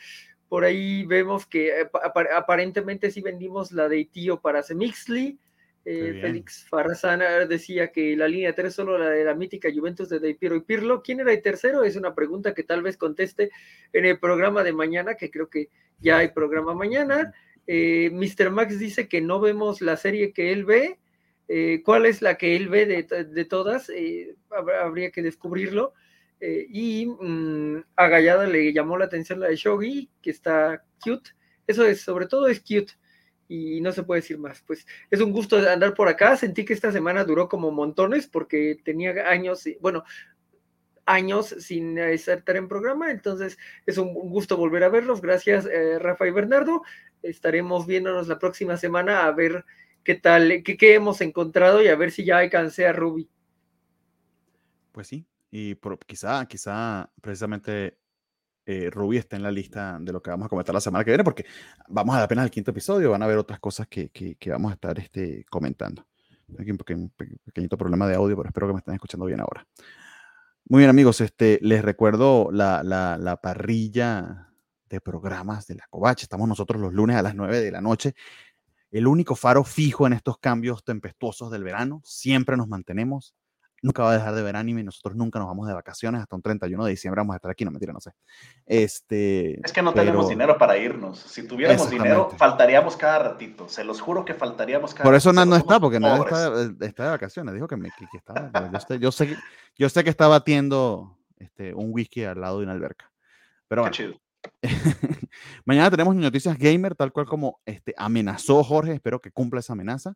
por 0.49 0.65
ahí 0.65 1.06
vemos 1.06 1.45
que 1.45 1.69
eh, 1.69 1.89
aparentemente 2.35 3.11
sí 3.11 3.22
vendimos 3.22 3.72
la 3.72 3.88
de 3.88 4.03
tío 4.11 4.41
para 4.41 4.61
Semixley. 4.61 5.39
Eh, 5.89 6.19
Félix 6.19 6.65
Farrazana 6.68 7.45
decía 7.45 7.93
que 7.93 8.18
la 8.18 8.27
línea 8.27 8.53
3 8.53 8.76
solo 8.76 8.97
la 8.97 9.09
de 9.09 9.23
la 9.23 9.34
mítica 9.34 9.69
Juventus 9.73 10.09
de 10.09 10.19
De 10.19 10.35
Piero 10.35 10.57
y 10.57 10.59
Pirlo. 10.59 11.01
¿Quién 11.01 11.22
era 11.22 11.31
el 11.31 11.41
tercero? 11.41 11.85
Es 11.85 11.95
una 11.95 12.14
pregunta 12.14 12.53
que 12.53 12.64
tal 12.64 12.81
vez 12.81 12.97
conteste 12.97 13.51
en 13.93 14.03
el 14.03 14.19
programa 14.19 14.65
de 14.65 14.73
mañana, 14.73 15.15
que 15.15 15.31
creo 15.31 15.49
que 15.49 15.69
ya 15.99 16.18
hay 16.18 16.31
programa 16.31 16.73
mañana. 16.73 17.34
Eh, 17.68 18.09
Mr. 18.11 18.51
Max 18.51 18.77
dice 18.80 19.07
que 19.07 19.22
no 19.22 19.39
vemos 19.39 19.80
la 19.80 19.95
serie 19.95 20.34
que 20.34 20.51
él 20.51 20.65
ve. 20.65 20.99
Eh, 21.47 21.81
¿Cuál 21.85 22.05
es 22.05 22.22
la 22.22 22.38
que 22.38 22.57
él 22.57 22.68
ve 22.68 22.85
de, 22.85 23.23
de 23.23 23.45
todas? 23.45 23.89
Eh, 23.89 24.35
habría 24.49 25.09
que 25.11 25.22
descubrirlo. 25.22 25.93
Y 26.41 27.05
mmm, 27.05 27.77
a 27.95 28.07
Gallada 28.09 28.45
le 28.45 28.73
llamó 28.73 28.97
la 28.97 29.05
atención 29.05 29.39
la 29.39 29.47
de 29.47 29.55
Shogi, 29.55 30.09
que 30.22 30.31
está 30.31 30.84
cute. 31.01 31.31
Eso 31.65 31.85
es, 31.85 32.01
sobre 32.01 32.27
todo 32.27 32.47
es 32.47 32.59
cute 32.59 32.91
y 33.48 33.82
no 33.82 33.91
se 33.91 34.03
puede 34.03 34.22
decir 34.22 34.38
más. 34.38 34.61
Pues 34.65 34.86
es 35.10 35.22
un 35.22 35.32
gusto 35.32 35.57
andar 35.57 35.94
por 35.94 36.07
acá. 36.07 36.36
Sentí 36.36 36.65
que 36.65 36.74
esta 36.74 36.91
semana 36.91 37.24
duró 37.24 37.48
como 37.48 37.72
montones 37.72 38.28
porque 38.28 38.80
tenía 38.84 39.30
años, 39.30 39.64
bueno, 39.80 40.03
años 41.06 41.56
sin 41.60 41.98
estar 41.98 42.44
en 42.56 42.68
programa, 42.68 43.11
entonces 43.11 43.57
es 43.86 43.98
un 43.98 44.14
gusto 44.14 44.57
volver 44.57 44.84
a 44.84 44.90
verlos. 44.90 45.22
Gracias, 45.22 45.65
eh, 45.65 45.98
Rafa 45.99 46.28
y 46.28 46.32
Bernardo. 46.32 46.84
Estaremos 47.24 47.88
viéndonos 47.88 48.28
la 48.28 48.38
próxima 48.38 48.78
semana 48.78 49.26
a 49.26 49.32
ver 49.32 49.65
qué 50.03 50.15
tal, 50.15 50.61
qué, 50.64 50.78
qué 50.78 50.94
hemos 50.94 51.22
encontrado 51.22 51.82
y 51.82 51.88
a 51.88 51.95
ver 51.95 52.11
si 52.11 52.26
ya 52.26 52.40
alcancé 52.40 52.86
a 52.86 52.94
Ruby. 52.94 53.30
Pues 54.91 55.07
sí, 55.07 55.26
y 55.52 55.76
quizá, 56.06 56.45
quizá 56.48 57.10
precisamente 57.22 57.98
eh, 58.68 58.89
Ruby 58.91 59.15
está 59.15 59.38
en 59.38 59.44
la 59.44 59.49
lista 59.49 59.98
de 59.98 60.11
lo 60.11 60.22
que 60.22 60.30
vamos 60.30 60.48
a 60.48 60.49
comentar 60.49 60.76
la 60.76 60.81
semana 60.81 61.06
que 61.06 61.11
viene, 61.11 61.23
porque 61.23 61.45
vamos 61.88 62.14
a 62.18 62.23
apenas 62.23 62.44
al 62.44 62.52
quinto 62.52 62.72
episodio, 62.72 63.11
van 63.11 63.23
a 63.23 63.27
ver 63.27 63.38
otras 63.38 63.61
cosas 63.61 63.88
que, 63.88 64.10
que, 64.10 64.35
que 64.35 64.49
vamos 64.49 64.72
a 64.72 64.73
estar 64.73 64.99
este, 64.99 65.45
comentando. 65.49 66.06
Aquí 66.60 66.72
un 66.72 67.11
pequeñito 67.45 67.77
problema 67.77 68.06
de 68.07 68.15
audio, 68.15 68.35
pero 68.35 68.49
espero 68.49 68.68
que 68.68 68.73
me 68.73 68.80
estén 68.80 68.95
escuchando 68.95 69.26
bien 69.26 69.39
ahora. 69.39 69.65
Muy 70.65 70.80
bien, 70.80 70.89
amigos, 70.89 71.22
este, 71.22 71.60
les 71.61 71.81
recuerdo 71.81 72.49
la, 72.52 72.84
la, 72.84 73.18
la 73.18 73.38
parrilla 73.39 74.49
de 74.89 74.99
programas 74.99 75.65
de 75.68 75.76
la 75.76 75.88
Covacha. 75.89 76.26
Estamos 76.26 76.49
nosotros 76.49 76.81
los 76.81 76.94
lunes 76.94 77.15
a 77.15 77.22
las 77.22 77.35
9 77.35 77.61
de 77.61 77.72
la 77.72 77.80
noche. 77.80 78.15
El 78.91 79.07
único 79.07 79.35
faro 79.35 79.64
fijo 79.64 80.07
en 80.07 80.14
estos 80.14 80.39
cambios 80.39 80.84
tempestuosos 80.84 81.52
del 81.52 81.64
verano. 81.64 82.02
Siempre 82.03 82.57
nos 82.57 82.68
mantenemos 82.68 83.34
nunca 83.82 84.04
va 84.04 84.12
a 84.12 84.14
dejar 84.14 84.34
de 84.34 84.41
ver 84.41 84.56
anime, 84.56 84.84
nosotros 84.84 85.16
nunca 85.16 85.40
nos 85.40 85.48
vamos 85.48 85.68
de 85.68 85.74
vacaciones, 85.74 86.22
hasta 86.22 86.36
un 86.36 86.41
31 86.41 86.84
de 86.86 86.91
diciembre 86.91 87.20
vamos 87.20 87.34
a 87.34 87.38
estar 87.38 87.52
aquí, 87.52 87.66
no 87.66 87.72
mentira, 87.72 87.94
no 87.94 87.99
sé. 87.99 88.12
Este, 88.66 89.60
es 89.66 89.72
que 89.72 89.82
no 89.82 89.94
tenemos 89.94 90.28
dinero 90.28 90.58
para 90.58 90.78
irnos. 90.78 91.20
Si 91.20 91.48
tuviéramos 91.48 91.90
dinero, 91.90 92.30
faltaríamos 92.38 92.95
cada 92.98 93.20
ratito. 93.20 93.68
Se 93.68 93.84
los 93.84 94.02
juro 94.02 94.26
que 94.26 94.34
faltaríamos 94.34 94.94
cada 94.94 95.04
Por 95.04 95.16
eso 95.16 95.32
Nat 95.34 95.48
no 95.48 95.56
está, 95.56 95.80
porque 95.80 95.99
Nat 95.99 96.22
está, 96.82 97.04
de 97.04 97.10
vacaciones. 97.10 97.54
Dijo 97.54 97.68
que, 97.68 97.78
me, 97.78 97.90
que, 97.90 98.18
estaba. 98.18 98.49
yo, 98.99 99.12
sé, 99.12 99.38
yo, 99.78 99.90
sé, 99.90 100.04
que 100.04 100.10
está 100.10 100.28
batiendo 100.28 101.18
este, 101.38 101.74
un 101.74 101.91
whisky 101.91 102.24
al 102.24 102.41
lado 102.41 102.60
de 102.60 102.64
una 102.64 102.74
alberca. 102.74 103.12
Pero 103.68 103.82
bueno. 103.82 103.94
chido. 103.94 104.16
Mañana 105.66 105.91
tenemos 105.91 106.16
noticias 106.16 106.58
gamer, 106.58 106.95
tal 106.95 107.12
cual 107.12 107.26
como 107.26 107.60
este, 107.66 107.94
amenazó 107.98 108.64
Jorge. 108.64 108.94
Espero 108.94 109.20
que 109.20 109.32
cumpla 109.32 109.60
esa 109.60 109.74
amenaza. 109.74 110.16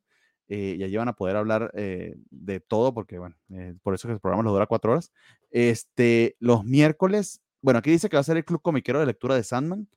Eh, 0.53 0.75
y 0.77 0.83
allí 0.83 0.97
van 0.97 1.07
a 1.07 1.13
poder 1.13 1.37
hablar 1.37 1.71
eh, 1.75 2.13
de 2.29 2.59
todo, 2.59 2.93
porque 2.93 3.17
bueno, 3.17 3.37
eh, 3.51 3.73
por 3.81 3.93
eso 3.95 4.09
que 4.09 4.15
el 4.15 4.19
programa 4.19 4.43
lo 4.43 4.51
dura 4.51 4.67
cuatro 4.67 4.91
horas. 4.91 5.09
Este, 5.49 6.35
los 6.39 6.65
miércoles, 6.65 7.39
bueno, 7.61 7.79
aquí 7.79 7.89
dice 7.89 8.09
que 8.09 8.17
va 8.17 8.19
a 8.19 8.23
ser 8.23 8.35
el 8.35 8.43
club 8.43 8.61
comiquero 8.61 8.99
de 8.99 9.05
lectura 9.05 9.35
de 9.35 9.45
Sandman, 9.45 9.87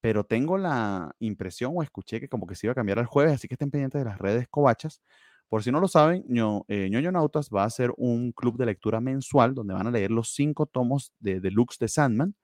pero 0.00 0.22
tengo 0.22 0.58
la 0.58 1.16
impresión 1.18 1.72
o 1.74 1.82
escuché 1.82 2.20
que 2.20 2.28
como 2.28 2.46
que 2.46 2.54
se 2.54 2.68
iba 2.68 2.72
a 2.72 2.76
cambiar 2.76 2.98
el 2.98 3.06
jueves, 3.06 3.32
así 3.34 3.48
que 3.48 3.54
estén 3.54 3.72
pendientes 3.72 4.00
de 4.00 4.04
las 4.04 4.18
redes 4.18 4.46
covachas. 4.48 5.02
Por 5.48 5.64
si 5.64 5.72
no 5.72 5.80
lo 5.80 5.88
saben, 5.88 6.24
ño, 6.28 6.64
ñoño 6.68 7.10
Nautas 7.10 7.50
va 7.50 7.64
a 7.64 7.70
ser 7.70 7.92
un 7.96 8.30
club 8.30 8.58
de 8.58 8.66
lectura 8.66 9.00
mensual 9.00 9.56
donde 9.56 9.74
van 9.74 9.88
a 9.88 9.90
leer 9.90 10.12
los 10.12 10.32
cinco 10.32 10.66
tomos 10.66 11.12
de 11.18 11.40
deluxe 11.40 11.80
de 11.80 11.88
Sandman, 11.88 12.36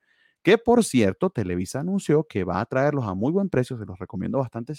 que 0.43 0.59
por 0.59 0.83
cierto, 0.85 1.31
Televisa 1.31 1.79
anunció 1.79 2.25
que 2.25 2.43
va 2.43 2.61
a 2.61 2.67
traerlos 2.67 3.05
a 3.07 3.15
muy 3.15 3.31
buen 3.31 3.49
precio, 3.51 3.79
se 3.79 3.87
los 3.87 4.01
recomiendo 4.01 4.39
bastante 4.39 4.75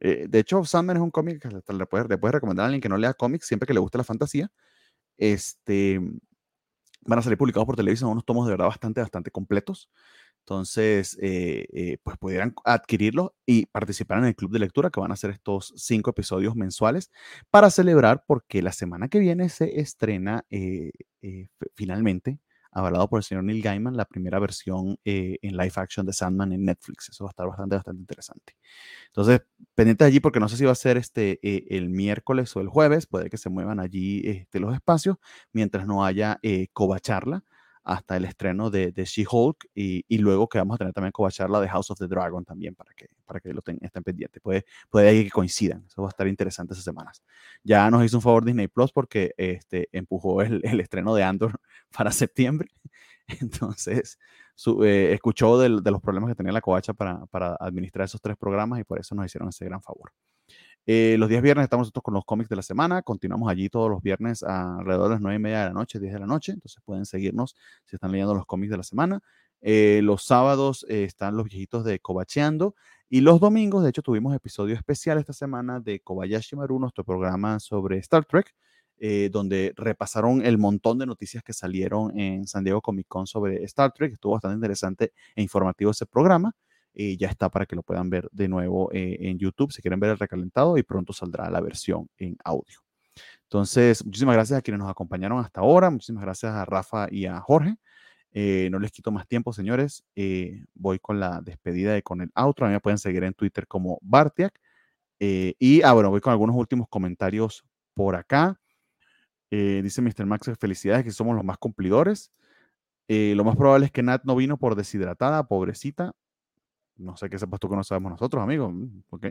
eh, 0.00 0.26
de 0.28 0.38
hecho, 0.38 0.64
Sandman 0.64 0.96
es 0.96 1.02
un 1.02 1.10
cómic 1.10 1.40
que 1.40 1.48
le 1.74 1.86
puedes, 1.86 2.08
le 2.08 2.16
recomendar 2.30 2.64
a 2.64 2.66
alguien 2.66 2.80
que 2.80 2.88
no 2.88 2.98
lea 2.98 3.14
cómics 3.14 3.46
siempre 3.46 3.66
que 3.66 3.74
le 3.74 3.80
guste 3.80 3.98
la 3.98 4.04
fantasía. 4.04 4.50
Este, 5.18 6.00
van 7.02 7.18
a 7.18 7.22
salir 7.22 7.38
publicados 7.38 7.66
por 7.66 7.76
televisión 7.76 8.10
unos 8.10 8.24
tomos 8.24 8.46
de 8.46 8.52
verdad 8.52 8.66
bastante, 8.66 9.00
bastante 9.00 9.30
completos. 9.30 9.90
Entonces, 10.40 11.18
eh, 11.20 11.66
eh, 11.72 11.98
pues 12.04 12.18
pudieran 12.18 12.54
adquirirlos 12.64 13.32
y 13.46 13.66
participar 13.66 14.18
en 14.18 14.26
el 14.26 14.36
club 14.36 14.52
de 14.52 14.60
lectura 14.60 14.90
que 14.90 15.00
van 15.00 15.12
a 15.12 15.16
ser 15.16 15.30
estos 15.30 15.72
cinco 15.76 16.10
episodios 16.10 16.54
mensuales 16.54 17.10
para 17.50 17.70
celebrar 17.70 18.24
porque 18.26 18.62
la 18.62 18.72
semana 18.72 19.08
que 19.08 19.18
viene 19.18 19.48
se 19.48 19.80
estrena 19.80 20.44
finalmente 21.74 22.38
hablado 22.84 23.08
por 23.08 23.18
el 23.18 23.24
señor 23.24 23.44
Neil 23.44 23.62
Gaiman, 23.62 23.96
la 23.96 24.04
primera 24.04 24.38
versión 24.38 24.98
eh, 25.04 25.38
en 25.42 25.56
live 25.56 25.72
action 25.76 26.04
de 26.04 26.12
Sandman 26.12 26.52
en 26.52 26.64
Netflix. 26.64 27.08
Eso 27.08 27.24
va 27.24 27.30
a 27.30 27.32
estar 27.32 27.46
bastante, 27.46 27.76
bastante 27.76 28.00
interesante. 28.00 28.56
Entonces, 29.06 29.42
pendiente 29.74 30.04
allí 30.04 30.20
porque 30.20 30.40
no 30.40 30.48
sé 30.48 30.56
si 30.56 30.64
va 30.64 30.72
a 30.72 30.74
ser 30.74 30.96
este, 30.96 31.38
eh, 31.42 31.66
el 31.70 31.88
miércoles 31.88 32.54
o 32.56 32.60
el 32.60 32.68
jueves, 32.68 33.06
puede 33.06 33.30
que 33.30 33.38
se 33.38 33.48
muevan 33.48 33.80
allí 33.80 34.22
este, 34.24 34.60
los 34.60 34.74
espacios 34.74 35.16
mientras 35.52 35.86
no 35.86 36.04
haya 36.04 36.38
eh, 36.42 36.68
covacharla 36.72 37.44
hasta 37.86 38.16
el 38.16 38.24
estreno 38.24 38.68
de, 38.68 38.90
de 38.90 39.04
She-Hulk 39.04 39.68
y, 39.72 40.04
y, 40.08 40.18
luego 40.18 40.48
que 40.48 40.58
vamos 40.58 40.74
a 40.74 40.78
tener 40.78 40.92
también 40.92 41.12
covacharla 41.12 41.60
de 41.60 41.68
House 41.68 41.88
of 41.92 41.98
the 42.00 42.08
Dragon 42.08 42.44
también 42.44 42.74
para 42.74 42.92
que, 42.94 43.06
para 43.24 43.38
que 43.38 43.54
lo 43.54 43.62
estén 43.64 44.02
pendientes. 44.02 44.42
Puede, 44.42 44.64
puede 44.90 45.22
que 45.22 45.30
coincidan, 45.30 45.84
eso 45.86 46.02
va 46.02 46.08
a 46.08 46.10
estar 46.10 46.26
interesante 46.26 46.72
esas 46.72 46.84
semanas. 46.84 47.22
Ya 47.62 47.88
nos 47.88 48.04
hizo 48.04 48.16
un 48.16 48.22
favor 48.22 48.44
Disney 48.44 48.66
Plus 48.66 48.90
porque 48.90 49.34
este, 49.36 49.88
empujó 49.92 50.42
el, 50.42 50.60
el 50.64 50.80
estreno 50.80 51.14
de 51.14 51.22
Andor 51.22 51.60
para 51.94 52.10
septiembre, 52.12 52.68
entonces 53.40 54.18
su, 54.54 54.84
eh, 54.84 55.12
escuchó 55.12 55.58
de, 55.58 55.80
de, 55.82 55.90
los 55.90 56.00
problemas 56.00 56.30
que 56.30 56.34
tenía 56.34 56.52
la 56.52 56.60
covacha 56.60 56.94
para, 56.94 57.26
para 57.26 57.56
administrar 57.60 58.06
esos 58.06 58.20
tres 58.20 58.36
programas 58.36 58.80
y 58.80 58.84
por 58.84 58.98
eso 58.98 59.14
nos 59.14 59.26
hicieron 59.26 59.48
ese 59.48 59.64
gran 59.64 59.82
favor. 59.82 60.12
Eh, 60.88 61.16
los 61.18 61.28
días 61.28 61.42
viernes 61.42 61.64
estamos 61.64 61.86
nosotros 61.86 62.04
con 62.04 62.14
los 62.14 62.24
cómics 62.24 62.48
de 62.48 62.56
la 62.56 62.62
semana. 62.62 63.02
Continuamos 63.02 63.50
allí 63.50 63.68
todos 63.68 63.90
los 63.90 64.00
viernes 64.00 64.44
alrededor 64.44 65.08
de 65.08 65.14
las 65.14 65.20
9 65.20 65.36
y 65.36 65.38
media 65.40 65.58
de 65.60 65.64
la 65.66 65.72
noche, 65.72 65.98
10 65.98 66.12
de 66.12 66.20
la 66.20 66.26
noche. 66.26 66.52
Entonces 66.52 66.80
pueden 66.84 67.04
seguirnos 67.04 67.56
si 67.86 67.96
están 67.96 68.12
leyendo 68.12 68.34
los 68.34 68.46
cómics 68.46 68.70
de 68.70 68.76
la 68.76 68.84
semana. 68.84 69.20
Eh, 69.62 70.00
los 70.04 70.22
sábados 70.22 70.86
eh, 70.88 71.02
están 71.02 71.36
los 71.36 71.46
viejitos 71.46 71.84
de 71.84 71.98
Cobacheando. 71.98 72.76
Y 73.08 73.20
los 73.20 73.40
domingos, 73.40 73.82
de 73.82 73.90
hecho, 73.90 74.02
tuvimos 74.02 74.34
episodio 74.34 74.74
especial 74.74 75.18
esta 75.18 75.32
semana 75.32 75.80
de 75.80 76.00
Kobayashi 76.00 76.54
Maru, 76.56 76.78
nuestro 76.78 77.04
programa 77.04 77.58
sobre 77.60 77.98
Star 77.98 78.24
Trek, 78.24 78.54
donde 79.30 79.72
repasaron 79.76 80.44
el 80.44 80.58
montón 80.58 80.98
de 80.98 81.06
noticias 81.06 81.42
que 81.42 81.52
salieron 81.52 82.18
en 82.18 82.46
San 82.46 82.64
Diego 82.64 82.80
Comic 82.80 83.06
Con 83.08 83.26
sobre 83.26 83.62
Star 83.64 83.92
Trek. 83.92 84.14
Estuvo 84.14 84.32
bastante 84.32 84.54
interesante 84.54 85.12
e 85.34 85.42
informativo 85.42 85.90
ese 85.90 86.06
programa. 86.06 86.54
Eh, 86.98 87.18
ya 87.18 87.28
está 87.28 87.50
para 87.50 87.66
que 87.66 87.76
lo 87.76 87.82
puedan 87.82 88.08
ver 88.08 88.26
de 88.32 88.48
nuevo 88.48 88.90
eh, 88.90 89.18
en 89.20 89.38
YouTube 89.38 89.70
si 89.70 89.82
quieren 89.82 90.00
ver 90.00 90.12
el 90.12 90.18
recalentado 90.18 90.78
y 90.78 90.82
pronto 90.82 91.12
saldrá 91.12 91.50
la 91.50 91.60
versión 91.60 92.08
en 92.16 92.38
audio. 92.42 92.80
Entonces, 93.42 94.02
muchísimas 94.02 94.34
gracias 94.34 94.58
a 94.58 94.62
quienes 94.62 94.78
nos 94.78 94.90
acompañaron 94.90 95.38
hasta 95.38 95.60
ahora, 95.60 95.90
muchísimas 95.90 96.24
gracias 96.24 96.54
a 96.54 96.64
Rafa 96.64 97.06
y 97.10 97.26
a 97.26 97.38
Jorge. 97.38 97.76
Eh, 98.32 98.68
no 98.70 98.78
les 98.78 98.92
quito 98.92 99.12
más 99.12 99.28
tiempo, 99.28 99.52
señores. 99.52 100.04
voy 100.74 100.98
con 100.98 101.20
la 101.20 101.42
despedida 101.42 101.98
y 101.98 102.02
con 102.02 102.22
el 102.22 102.30
outro. 102.34 102.64
A 102.64 102.68
mí 102.70 102.74
me 102.74 102.80
pueden 102.80 102.98
seguir 102.98 103.24
en 103.24 103.34
Twitter 103.34 103.66
como 103.66 103.98
Bartiak. 104.00 104.58
y, 105.20 105.82
ah, 105.82 105.92
bueno, 105.92 106.08
voy 106.08 106.22
con 106.22 106.32
algunos 106.32 106.56
últimos 106.56 106.88
comentarios 106.88 107.62
por 107.94 108.16
acá. 108.16 108.58
Dice 109.50 110.02
Mr. 110.02 110.26
Max, 110.26 110.50
felicidades 110.58 111.04
que 111.04 111.10
somos 111.10 111.34
los 111.34 111.44
más 111.44 111.58
cumplidores. 111.58 112.32
lo 113.08 113.44
más 113.44 113.56
probable 113.56 113.86
es 113.86 113.92
que 113.92 114.02
Nat 114.02 114.24
no 114.24 114.36
vino 114.36 114.56
por 114.56 114.74
deshidratada, 114.74 115.46
pobrecita. 115.46 116.12
No 116.98 117.16
sé 117.16 117.28
qué 117.28 117.38
sepas 117.38 117.60
tú 117.60 117.68
que 117.68 117.76
no 117.76 117.84
sabemos 117.84 118.10
nosotros, 118.10 118.42
amigos. 118.42 118.72
Mm, 118.72 119.02
ok. 119.10 119.26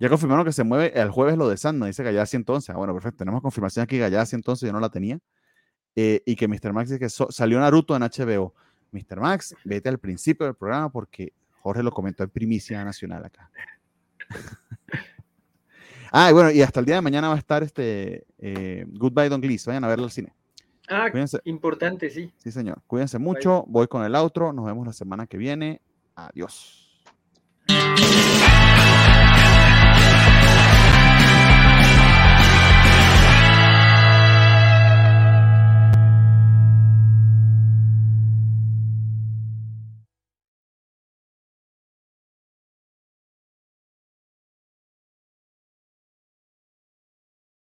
Ya 0.00 0.08
confirmaron 0.08 0.44
que 0.44 0.52
se 0.52 0.64
mueve 0.64 0.98
el 1.00 1.10
jueves 1.10 1.36
lo 1.36 1.48
de 1.48 1.56
Sandman, 1.56 1.88
dice 1.88 2.02
Gallasi 2.02 2.36
entonces. 2.36 2.70
Ah, 2.70 2.78
bueno, 2.78 2.92
perfecto. 2.92 3.18
Tenemos 3.18 3.40
confirmación 3.42 3.84
aquí, 3.84 3.98
Gallasi 3.98 4.36
entonces 4.36 4.66
yo 4.66 4.72
no 4.72 4.80
la 4.80 4.88
tenía. 4.88 5.18
Eh, 5.94 6.22
y 6.26 6.36
que 6.36 6.48
Mr. 6.48 6.72
Max 6.72 6.90
dice 6.90 7.00
que 7.00 7.08
salió 7.08 7.58
Naruto 7.60 7.96
en 7.96 8.02
HBO. 8.02 8.54
Mr. 8.90 9.20
Max, 9.20 9.54
vete 9.64 9.88
al 9.88 9.98
principio 9.98 10.46
del 10.46 10.54
programa 10.54 10.90
porque 10.90 11.32
Jorge 11.60 11.82
lo 11.82 11.90
comentó 11.90 12.24
en 12.24 12.30
primicia 12.30 12.84
nacional 12.84 13.24
acá. 13.24 13.50
Ah, 16.12 16.30
y 16.30 16.32
bueno, 16.32 16.50
y 16.50 16.62
hasta 16.62 16.80
el 16.80 16.86
día 16.86 16.96
de 16.96 17.02
mañana 17.02 17.28
va 17.28 17.34
a 17.34 17.38
estar 17.38 17.62
este 17.62 18.26
eh, 18.38 18.84
Goodbye 18.88 19.28
Don 19.28 19.40
Glees. 19.40 19.66
Vayan 19.66 19.84
a 19.84 19.88
verlo 19.88 20.04
al 20.04 20.10
cine. 20.10 20.32
Ah, 20.88 21.10
importante, 21.44 22.08
sí. 22.08 22.32
Sí, 22.38 22.50
señor. 22.50 22.80
Cuídense 22.86 23.18
mucho. 23.18 23.64
Voy 23.68 23.88
con 23.88 24.04
el 24.04 24.14
outro. 24.14 24.52
Nos 24.52 24.64
vemos 24.64 24.86
la 24.86 24.92
semana 24.92 25.26
que 25.26 25.36
viene. 25.36 25.82
Adiós. 26.14 26.88